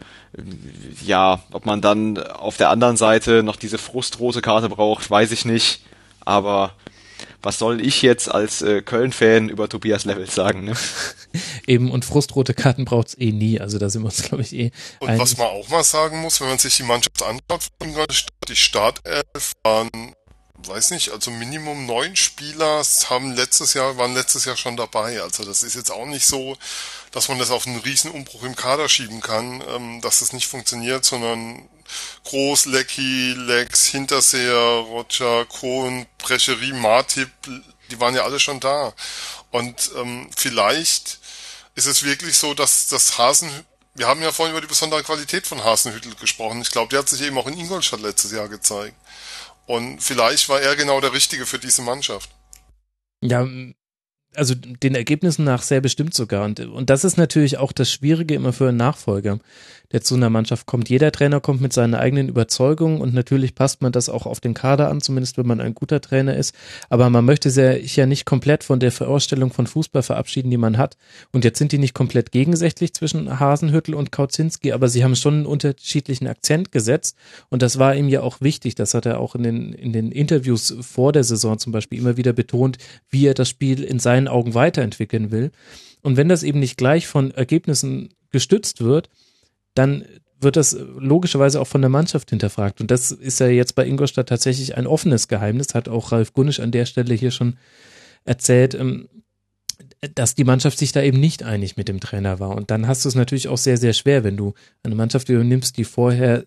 [1.03, 5.45] ja, ob man dann auf der anderen Seite noch diese frustrose Karte braucht, weiß ich
[5.45, 5.81] nicht.
[6.25, 6.73] Aber
[7.45, 10.63] was soll ich jetzt als äh, Köln-Fan über Tobias Levels sagen?
[10.63, 10.73] Ne?
[11.67, 13.61] Eben, und frustrote Karten braucht es eh nie.
[13.61, 14.71] Also da sind wir uns, glaube ich, eh.
[14.99, 15.21] Und einig.
[15.21, 20.15] was man auch mal sagen muss, wenn man sich die Mannschaft anschaut, die Startelf waren,
[20.57, 25.21] weiß nicht, also Minimum neun Spieler haben letztes Jahr, waren letztes Jahr schon dabei.
[25.21, 26.57] Also das ist jetzt auch nicht so,
[27.11, 30.47] dass man das auf einen riesen Umbruch im Kader schieben kann, ähm, dass das nicht
[30.47, 31.69] funktioniert, sondern
[32.25, 37.29] Groß, Lecky, Lex, Hinterseher, Roger, Kohn, Brecherie, Martip,
[37.91, 38.93] die waren ja alle schon da.
[39.51, 41.19] Und ähm, vielleicht
[41.75, 43.49] ist es wirklich so, dass das Hasen,
[43.93, 46.61] wir haben ja vorhin über die besondere Qualität von Hasenhüttel gesprochen.
[46.61, 48.95] Ich glaube, der hat sich eben auch in Ingolstadt letztes Jahr gezeigt.
[49.67, 52.29] Und vielleicht war er genau der Richtige für diese Mannschaft.
[53.21, 53.47] Ja,
[54.35, 56.45] also den Ergebnissen nach sehr bestimmt sogar.
[56.45, 59.39] Und, und das ist natürlich auch das Schwierige immer für einen Nachfolger
[59.91, 60.89] der zu einer Mannschaft kommt.
[60.89, 64.53] Jeder Trainer kommt mit seinen eigenen Überzeugungen und natürlich passt man das auch auf den
[64.53, 66.55] Kader an, zumindest wenn man ein guter Trainer ist.
[66.89, 70.77] Aber man möchte sich ja nicht komplett von der Vorstellung von Fußball verabschieden, die man
[70.77, 70.97] hat.
[71.31, 75.35] Und jetzt sind die nicht komplett gegensätzlich zwischen Hasenhüttel und Kautzinski, aber sie haben schon
[75.35, 77.17] einen unterschiedlichen Akzent gesetzt.
[77.49, 78.75] Und das war ihm ja auch wichtig.
[78.75, 82.17] Das hat er auch in den, in den Interviews vor der Saison zum Beispiel immer
[82.17, 82.77] wieder betont,
[83.09, 85.51] wie er das Spiel in seinen Augen weiterentwickeln will.
[86.01, 89.09] Und wenn das eben nicht gleich von Ergebnissen gestützt wird,
[89.75, 90.05] dann
[90.39, 92.81] wird das logischerweise auch von der Mannschaft hinterfragt.
[92.81, 96.59] Und das ist ja jetzt bei Ingolstadt tatsächlich ein offenes Geheimnis, hat auch Ralf Gunnisch
[96.59, 97.57] an der Stelle hier schon
[98.25, 99.07] erzählt, ähm,
[100.13, 102.55] dass die Mannschaft sich da eben nicht einig mit dem Trainer war.
[102.55, 105.77] Und dann hast du es natürlich auch sehr, sehr schwer, wenn du eine Mannschaft übernimmst,
[105.77, 106.45] die vorher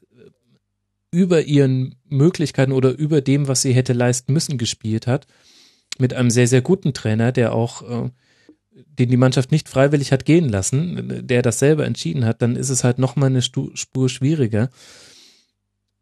[1.10, 5.26] über ihren Möglichkeiten oder über dem, was sie hätte leisten müssen, gespielt hat,
[5.98, 8.10] mit einem sehr, sehr guten Trainer, der auch äh,
[8.86, 12.70] den die Mannschaft nicht freiwillig hat gehen lassen, der das selber entschieden hat, dann ist
[12.70, 14.70] es halt nochmal eine Spur schwieriger.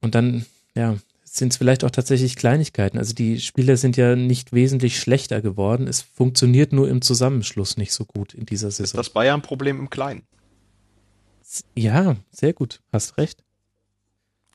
[0.00, 2.98] Und dann, ja, sind es vielleicht auch tatsächlich Kleinigkeiten.
[2.98, 5.86] Also die Spieler sind ja nicht wesentlich schlechter geworden.
[5.86, 8.84] Es funktioniert nur im Zusammenschluss nicht so gut in dieser Saison.
[8.84, 10.22] Ist das Bayern-Problem im Kleinen?
[11.74, 12.80] Ja, sehr gut.
[12.92, 13.42] Hast recht.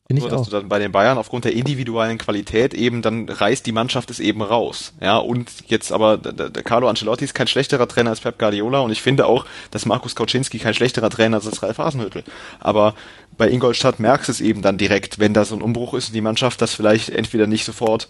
[0.07, 0.45] Finde ich dass auch.
[0.45, 4.19] du dann bei den Bayern aufgrund der individuellen Qualität eben, dann reißt die Mannschaft es
[4.19, 4.93] eben raus.
[4.99, 8.80] Ja, und jetzt aber, der, der Carlo Ancelotti ist kein schlechterer Trainer als Pep Guardiola
[8.80, 12.23] und ich finde auch, dass Markus Kauczynski kein schlechterer Trainer ist als Ralf Hasenhüttl.
[12.59, 12.93] Aber
[13.38, 16.13] bei Ingolstadt merkst du es eben dann direkt, wenn da so ein Umbruch ist und
[16.13, 18.09] die Mannschaft das vielleicht entweder nicht sofort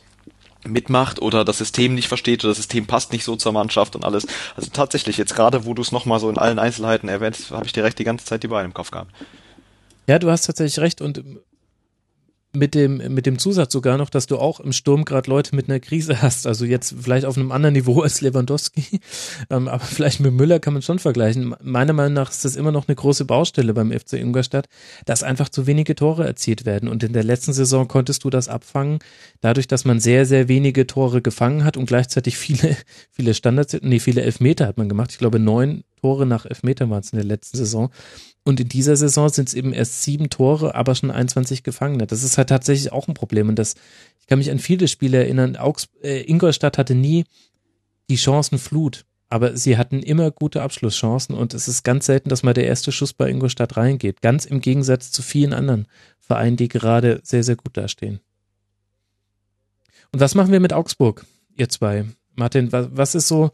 [0.66, 4.06] mitmacht oder das System nicht versteht oder das System passt nicht so zur Mannschaft und
[4.06, 4.28] alles.
[4.56, 7.74] Also tatsächlich, jetzt gerade wo du es nochmal so in allen Einzelheiten erwähnst, habe ich
[7.74, 9.12] direkt die ganze Zeit die Beine im Kopf gehabt.
[10.08, 11.24] Ja, du hast tatsächlich recht und
[12.54, 15.70] mit dem, mit dem Zusatz sogar noch, dass du auch im Sturm gerade Leute mit
[15.70, 16.46] einer Krise hast.
[16.46, 19.00] Also jetzt vielleicht auf einem anderen Niveau als Lewandowski,
[19.50, 21.56] ähm, aber vielleicht mit Müller kann man schon vergleichen.
[21.62, 24.68] Meiner Meinung nach ist das immer noch eine große Baustelle beim FC Ingolstadt,
[25.06, 26.90] dass einfach zu wenige Tore erzielt werden.
[26.90, 29.00] Und in der letzten Saison konntest du das abfangen,
[29.40, 32.76] dadurch, dass man sehr, sehr wenige Tore gefangen hat und gleichzeitig viele,
[33.12, 35.12] viele Standards, nee, viele Elfmeter hat man gemacht.
[35.12, 37.92] Ich glaube, neun Tore nach Elfmeter waren es in der letzten Saison.
[38.44, 42.08] Und in dieser Saison sind es eben erst sieben Tore, aber schon 21 Gefangene.
[42.08, 43.50] Das ist halt tatsächlich auch ein Problem.
[43.50, 43.76] Und das,
[44.20, 45.58] ich kann mich an viele Spiele erinnern.
[45.58, 47.26] Augs äh, Ingolstadt hatte nie
[48.10, 52.54] die Chancenflut, aber sie hatten immer gute Abschlusschancen und es ist ganz selten, dass mal
[52.54, 54.22] der erste Schuss bei Ingolstadt reingeht.
[54.22, 55.88] Ganz im Gegensatz zu vielen anderen
[56.20, 58.20] Vereinen, die gerade sehr, sehr gut dastehen.
[60.12, 62.06] Und was machen wir mit Augsburg, ihr zwei?
[62.36, 63.52] Martin, was, was ist so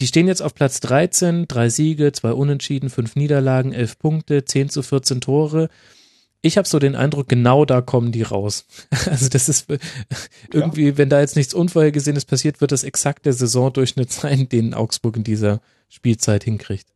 [0.00, 4.68] die stehen jetzt auf Platz 13, drei Siege, zwei Unentschieden, fünf Niederlagen, elf Punkte, 10
[4.68, 5.68] zu 14 Tore.
[6.42, 8.66] Ich habe so den Eindruck, genau da kommen die raus.
[9.06, 9.66] Also das ist
[10.52, 10.98] irgendwie, ja.
[10.98, 15.24] wenn da jetzt nichts Unvorhergesehenes passiert, wird das exakt der Saisondurchschnitt sein, den Augsburg in
[15.24, 16.93] dieser Spielzeit hinkriegt.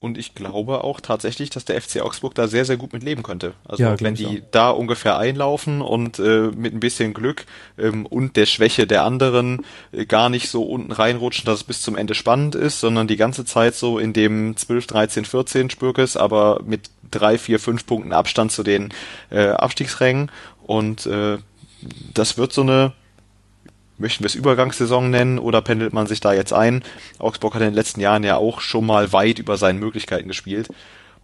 [0.00, 3.24] Und ich glaube auch tatsächlich, dass der FC Augsburg da sehr, sehr gut mit leben
[3.24, 3.54] könnte.
[3.64, 7.46] Also ja, wenn die da ungefähr einlaufen und äh, mit ein bisschen Glück
[7.76, 11.82] ähm, und der Schwäche der anderen äh, gar nicht so unten reinrutschen, dass es bis
[11.82, 16.16] zum Ende spannend ist, sondern die ganze Zeit so in dem 12, 13, 14 Spürkes,
[16.16, 18.94] aber mit drei, vier, fünf Punkten Abstand zu den
[19.30, 20.30] äh, Abstiegsrängen.
[20.64, 21.38] Und äh,
[22.14, 22.92] das wird so eine
[23.98, 26.82] möchten wir es Übergangssaison nennen oder pendelt man sich da jetzt ein?
[27.18, 30.68] Augsburg hat in den letzten Jahren ja auch schon mal weit über seinen Möglichkeiten gespielt.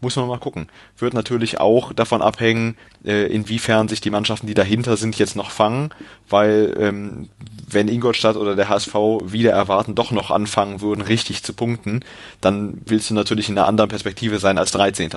[0.01, 0.69] Muss man mal gucken.
[0.99, 5.51] Wird natürlich auch davon abhängen, äh, inwiefern sich die Mannschaften, die dahinter sind, jetzt noch
[5.51, 5.91] fangen,
[6.29, 7.31] weil ähm,
[7.67, 8.95] wenn Ingolstadt oder der HSV
[9.25, 12.05] wieder erwarten, doch noch anfangen würden, richtig zu punkten,
[12.41, 15.11] dann willst du natürlich in einer anderen Perspektive sein als 13.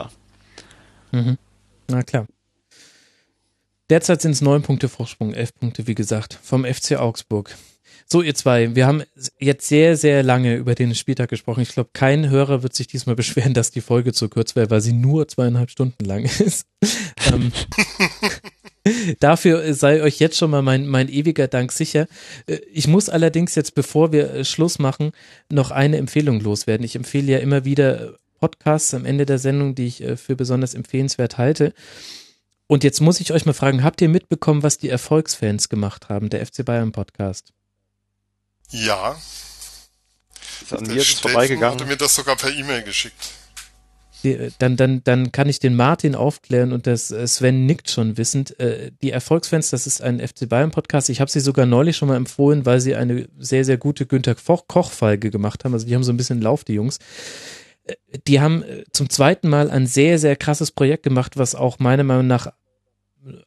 [1.11, 1.37] Mhm.
[1.89, 2.27] Na klar.
[3.89, 7.55] Derzeit sind es neun Punkte Vorsprung, elf Punkte, wie gesagt, vom FC Augsburg.
[8.09, 9.03] So, ihr zwei, wir haben
[9.39, 11.61] jetzt sehr, sehr lange über den Spieltag gesprochen.
[11.61, 14.81] Ich glaube, kein Hörer wird sich diesmal beschweren, dass die Folge zu kurz wäre, weil
[14.81, 16.67] sie nur zweieinhalb Stunden lang ist.
[17.31, 17.51] ähm,
[19.19, 22.07] dafür sei euch jetzt schon mal mein, mein ewiger Dank sicher.
[22.45, 25.11] Äh, ich muss allerdings jetzt, bevor wir äh, Schluss machen,
[25.49, 26.85] noch eine Empfehlung loswerden.
[26.85, 30.75] Ich empfehle ja immer wieder Podcasts am Ende der Sendung, die ich äh, für besonders
[30.75, 31.73] empfehlenswert halte.
[32.67, 36.29] Und jetzt muss ich euch mal fragen, habt ihr mitbekommen, was die Erfolgsfans gemacht haben,
[36.29, 37.53] der FC Bayern Podcast?
[38.69, 39.15] Ja.
[40.61, 41.73] Ist an mir jetzt vorbeigegangen.
[41.73, 43.31] hatte mir das sogar per E-Mail geschickt.
[44.23, 48.17] Die, dann, dann, dann kann ich den Martin aufklären und das äh, Sven nickt schon
[48.17, 48.59] wissend.
[48.59, 51.09] Äh, die Erfolgsfans, das ist ein FC Bayern Podcast.
[51.09, 54.35] Ich habe sie sogar neulich schon mal empfohlen, weil sie eine sehr, sehr gute Günther
[54.35, 55.73] Koch-Folge gemacht haben.
[55.73, 57.66] Also die haben so ein bisschen Lauf, die Jungs äh,
[58.27, 62.27] die haben zum zweiten Mal ein sehr, sehr krasses Projekt gemacht, was auch meiner Meinung
[62.27, 62.51] nach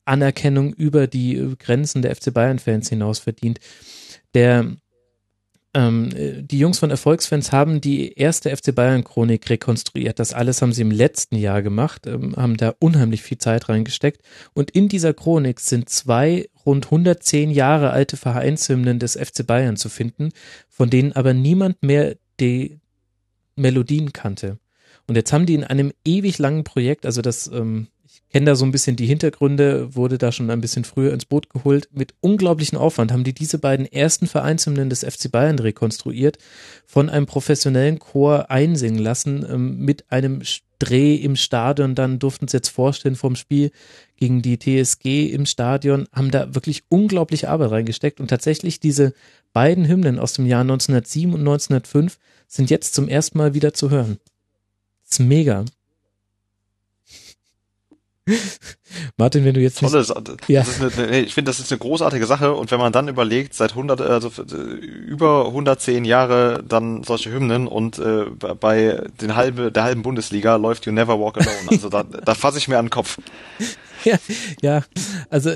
[0.05, 3.61] Anerkennung über die Grenzen der FC Bayern-Fans hinaus verdient.
[4.35, 4.77] Der
[5.73, 6.11] ähm,
[6.47, 10.19] die Jungs von Erfolgsfans haben die erste FC Bayern-Chronik rekonstruiert.
[10.19, 14.21] Das alles haben sie im letzten Jahr gemacht, ähm, haben da unheimlich viel Zeit reingesteckt.
[14.53, 19.89] Und in dieser Chronik sind zwei rund 110 Jahre alte Vereinshymnen des FC Bayern zu
[19.89, 20.31] finden,
[20.69, 22.81] von denen aber niemand mehr die
[23.61, 24.59] Melodien kannte.
[25.07, 27.89] Und jetzt haben die in einem ewig langen Projekt, also das ähm,
[28.31, 31.51] kenne da so ein bisschen die Hintergründe, wurde da schon ein bisschen früher ins Boot
[31.51, 31.89] geholt.
[31.93, 36.39] Mit unglaublichem Aufwand haben die diese beiden ersten Vereinshymnen des FC Bayern rekonstruiert,
[36.87, 40.43] von einem professionellen Chor einsingen lassen, ähm, mit einem
[40.79, 41.95] Dreh im Stadion.
[41.95, 43.73] Dann durften sie jetzt vorstellen vom Spiel
[44.17, 48.21] gegen die TSG im Stadion, haben da wirklich unglaubliche Arbeit reingesteckt.
[48.21, 49.13] Und tatsächlich diese
[49.53, 53.91] beiden Hymnen aus dem Jahr 1907 und 1905 sind jetzt zum ersten Mal wieder zu
[53.91, 54.19] hören.
[55.03, 55.65] Das ist mega.
[59.17, 60.65] Martin, wenn du jetzt Tolle, nicht, ja.
[60.81, 64.01] Eine, ich finde, das ist eine großartige Sache und wenn man dann überlegt, seit 100,
[64.01, 68.27] also über 110 Jahre dann solche Hymnen und äh,
[68.61, 71.69] bei den halbe, der halben Bundesliga läuft You Never Walk Alone.
[71.71, 73.19] Also da, da fasse ich mir an den Kopf.
[74.05, 74.19] Ja,
[74.63, 74.85] ja,
[75.29, 75.51] also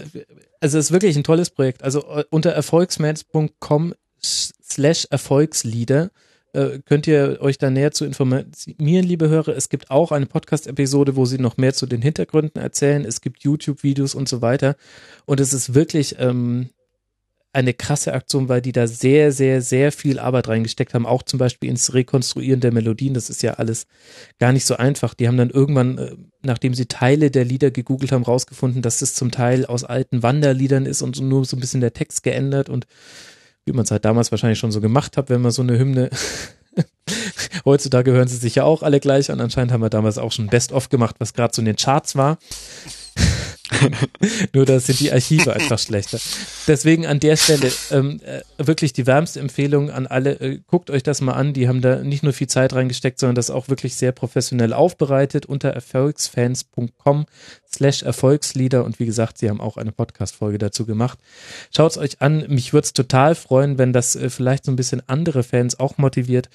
[0.64, 1.82] also es ist wirklich ein tolles Projekt.
[1.82, 6.10] Also äh, unter erfolgsmans.com slash Erfolgslieder
[6.54, 9.56] äh, könnt ihr euch da näher zu informieren, liebe Hörer.
[9.56, 13.04] Es gibt auch eine Podcast-Episode, wo sie noch mehr zu den Hintergründen erzählen.
[13.04, 14.76] Es gibt YouTube-Videos und so weiter.
[15.26, 16.70] Und es ist wirklich ähm,
[17.52, 21.38] eine krasse Aktion, weil die da sehr, sehr, sehr viel Arbeit reingesteckt haben, auch zum
[21.38, 23.14] Beispiel ins Rekonstruieren der Melodien.
[23.14, 23.86] Das ist ja alles
[24.38, 25.14] gar nicht so einfach.
[25.14, 29.14] Die haben dann irgendwann, äh, nachdem sie Teile der Lieder gegoogelt haben, rausgefunden, dass das
[29.14, 32.86] zum Teil aus alten Wanderliedern ist und nur so ein bisschen der Text geändert und
[33.64, 36.10] wie man es halt damals wahrscheinlich schon so gemacht hat, wenn man so eine Hymne
[37.64, 39.40] Heutzutage hören sie sich ja auch alle gleich an.
[39.40, 42.38] Anscheinend haben wir damals auch schon Best-of gemacht, was gerade so in den Charts war.
[44.52, 46.18] Nur da sind die Archive einfach schlechter.
[46.66, 50.40] Deswegen an der Stelle ähm, äh, wirklich die wärmste Empfehlung an alle.
[50.40, 51.52] Äh, guckt euch das mal an.
[51.52, 55.46] Die haben da nicht nur viel Zeit reingesteckt, sondern das auch wirklich sehr professionell aufbereitet
[55.46, 57.26] unter erfolgsfans.com
[57.72, 58.84] slash Erfolgslieder.
[58.84, 61.18] Und wie gesagt, sie haben auch eine Podcast-Folge dazu gemacht.
[61.74, 62.44] Schaut es euch an.
[62.48, 65.98] Mich würde es total freuen, wenn das äh, vielleicht so ein bisschen andere Fans auch
[65.98, 66.48] motiviert,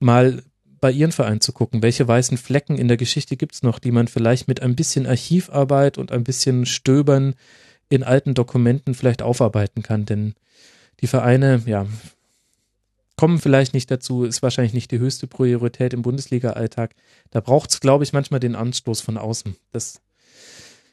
[0.00, 0.42] mal
[0.80, 4.08] bei Ihren Verein zu gucken, welche weißen Flecken in der Geschichte gibt's noch, die man
[4.08, 7.34] vielleicht mit ein bisschen Archivarbeit und ein bisschen Stöbern
[7.88, 10.04] in alten Dokumenten vielleicht aufarbeiten kann.
[10.04, 10.34] Denn
[11.00, 11.86] die Vereine, ja,
[13.16, 16.94] kommen vielleicht nicht dazu, ist wahrscheinlich nicht die höchste Priorität im Bundesliga-Alltag.
[17.30, 19.56] Da braucht's, glaube ich, manchmal den Anstoß von außen.
[19.72, 20.00] Das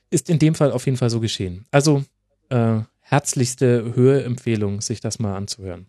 [0.09, 1.65] ist in dem Fall auf jeden Fall so geschehen.
[1.71, 2.03] Also
[2.49, 5.87] äh, herzlichste Höheempfehlung, sich das mal anzuhören.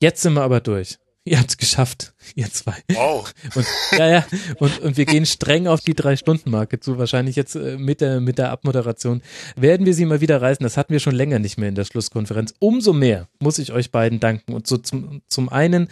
[0.00, 0.98] Jetzt sind wir aber durch.
[1.26, 2.74] Ihr habt's geschafft, ihr zwei.
[2.92, 3.32] Wow.
[3.54, 4.26] Und, ja, ja.
[4.58, 6.98] Und, und wir gehen streng auf die Drei-Stunden-Marke zu.
[6.98, 9.22] Wahrscheinlich jetzt äh, mit der, mit der Abmoderation
[9.56, 10.62] werden wir sie mal wieder reißen.
[10.62, 12.52] Das hatten wir schon länger nicht mehr in der Schlusskonferenz.
[12.58, 14.52] Umso mehr muss ich euch beiden danken.
[14.52, 15.88] Und so zum, zum einen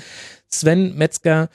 [0.49, 1.49] Sven Metzger,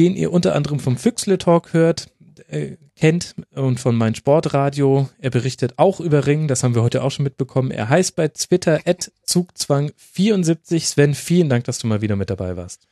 [0.00, 2.08] den ihr unter anderem vom Füchsle Talk hört,
[2.48, 5.08] äh, kennt und von mein Sportradio.
[5.18, 7.70] Er berichtet auch über Ringen, das haben wir heute auch schon mitbekommen.
[7.70, 8.80] Er heißt bei Twitter
[9.28, 10.80] Zugzwang74.
[10.80, 12.88] Sven, vielen Dank, dass du mal wieder mit dabei warst.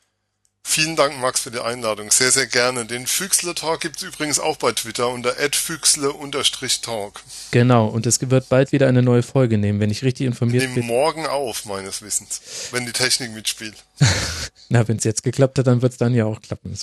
[0.70, 2.12] Vielen Dank, Max, für die Einladung.
[2.12, 2.86] Sehr, sehr gerne.
[2.86, 7.14] Den Füchsle Talk gibt's übrigens auch bei Twitter unter @füchsle_talk.
[7.50, 10.76] Genau, und es wird bald wieder eine neue Folge nehmen, wenn ich richtig informiert Nehmen
[10.76, 10.86] bin.
[10.86, 12.40] morgen auf, meines Wissens,
[12.70, 13.74] wenn die Technik mitspielt.
[14.68, 16.78] Na, wenn es jetzt geklappt hat, dann wird's dann ja auch klappen.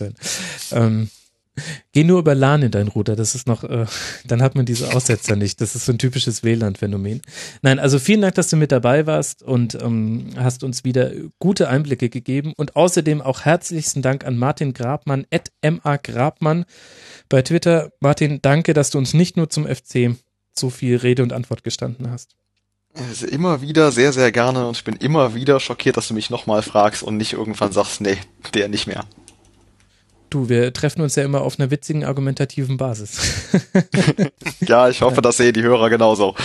[0.71, 1.09] Ähm,
[1.91, 3.85] Geh nur über LAN in dein Router, das ist noch, äh,
[4.25, 5.61] dann hat man diese Aussetzer nicht.
[5.61, 7.21] Das ist so ein typisches WLAN-Phänomen.
[7.61, 11.69] Nein, also vielen Dank, dass du mit dabei warst und ähm, hast uns wieder gute
[11.69, 16.65] Einblicke gegeben und außerdem auch herzlichsten Dank an Martin Grabmann, at MA Grabmann
[17.29, 17.91] bei Twitter.
[17.99, 20.15] Martin, danke, dass du uns nicht nur zum FC
[20.53, 22.35] so viel Rede und Antwort gestanden hast.
[22.93, 26.29] Also immer wieder sehr, sehr gerne und ich bin immer wieder schockiert, dass du mich
[26.29, 28.17] nochmal fragst und nicht irgendwann sagst, nee,
[28.53, 29.05] der nicht mehr.
[30.29, 33.19] Du, wir treffen uns ja immer auf einer witzigen, argumentativen Basis.
[34.61, 36.35] ja, ich hoffe, das sehen die Hörer genauso.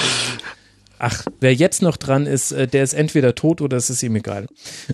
[1.04, 4.14] Ach, wer jetzt noch dran ist, äh, der ist entweder tot oder es ist ihm
[4.14, 4.46] egal.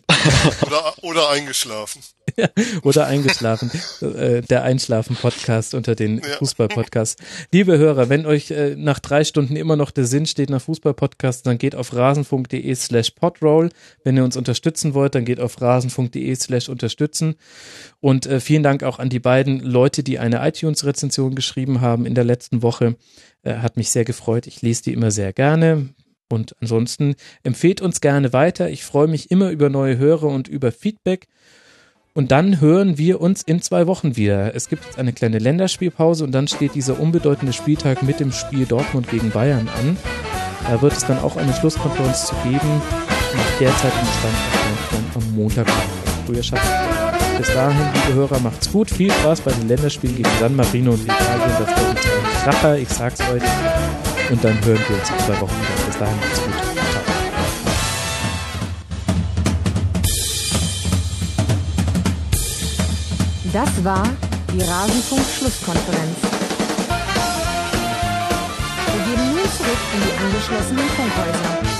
[0.66, 2.00] Oder, oder eingeschlafen.
[2.36, 2.48] Ja,
[2.82, 3.70] oder eingeschlafen.
[4.00, 6.36] Äh, Der Einschlafen-Podcast unter den Ja.
[6.38, 7.22] Fußball-Podcasts.
[7.52, 11.42] Liebe Hörer, wenn euch äh, nach drei Stunden immer noch der Sinn steht nach Fußball-Podcasts,
[11.42, 13.70] dann geht auf rasenfunk.de slash podroll.
[14.04, 17.36] Wenn ihr uns unterstützen wollt, dann geht auf rasenfunk.de slash unterstützen.
[18.00, 22.14] Und äh, vielen Dank auch an die beiden Leute, die eine iTunes-Rezension geschrieben haben in
[22.14, 22.96] der letzten Woche.
[23.42, 24.46] Äh, hat mich sehr gefreut.
[24.46, 25.88] Ich lese die immer sehr gerne.
[26.28, 28.68] Und ansonsten empfehlt uns gerne weiter.
[28.68, 31.26] Ich freue mich immer über neue Hörer und über Feedback.
[32.14, 34.54] Und dann hören wir uns in zwei Wochen wieder.
[34.54, 38.66] Es gibt jetzt eine kleine Länderspielpause und dann steht dieser unbedeutende Spieltag mit dem Spiel
[38.66, 39.96] Dortmund gegen Bayern an.
[40.68, 42.82] Da wird es dann auch eine Schlusskonferenz zu geben.
[43.34, 44.58] Nach der Zeit im Stand
[44.90, 45.66] dann am Montag.
[46.26, 46.66] Früher schafft
[47.38, 48.90] Bis dahin, liebe Hörer, macht's gut.
[48.90, 51.56] Viel Spaß bei den Länderspielen gegen San Marino und Italien.
[51.58, 53.42] Das wird ein Kracher, ich sag's euch.
[54.30, 55.77] Und dann hören wir uns in zwei Wochen wieder.
[55.98, 56.52] Dahin, macht's gut.
[63.52, 64.06] Das war
[64.52, 66.18] die Rasenfunk-Schlusskonferenz.
[68.92, 71.77] Wir gehen nun zurück in die angeschlossenen Funkhäuser.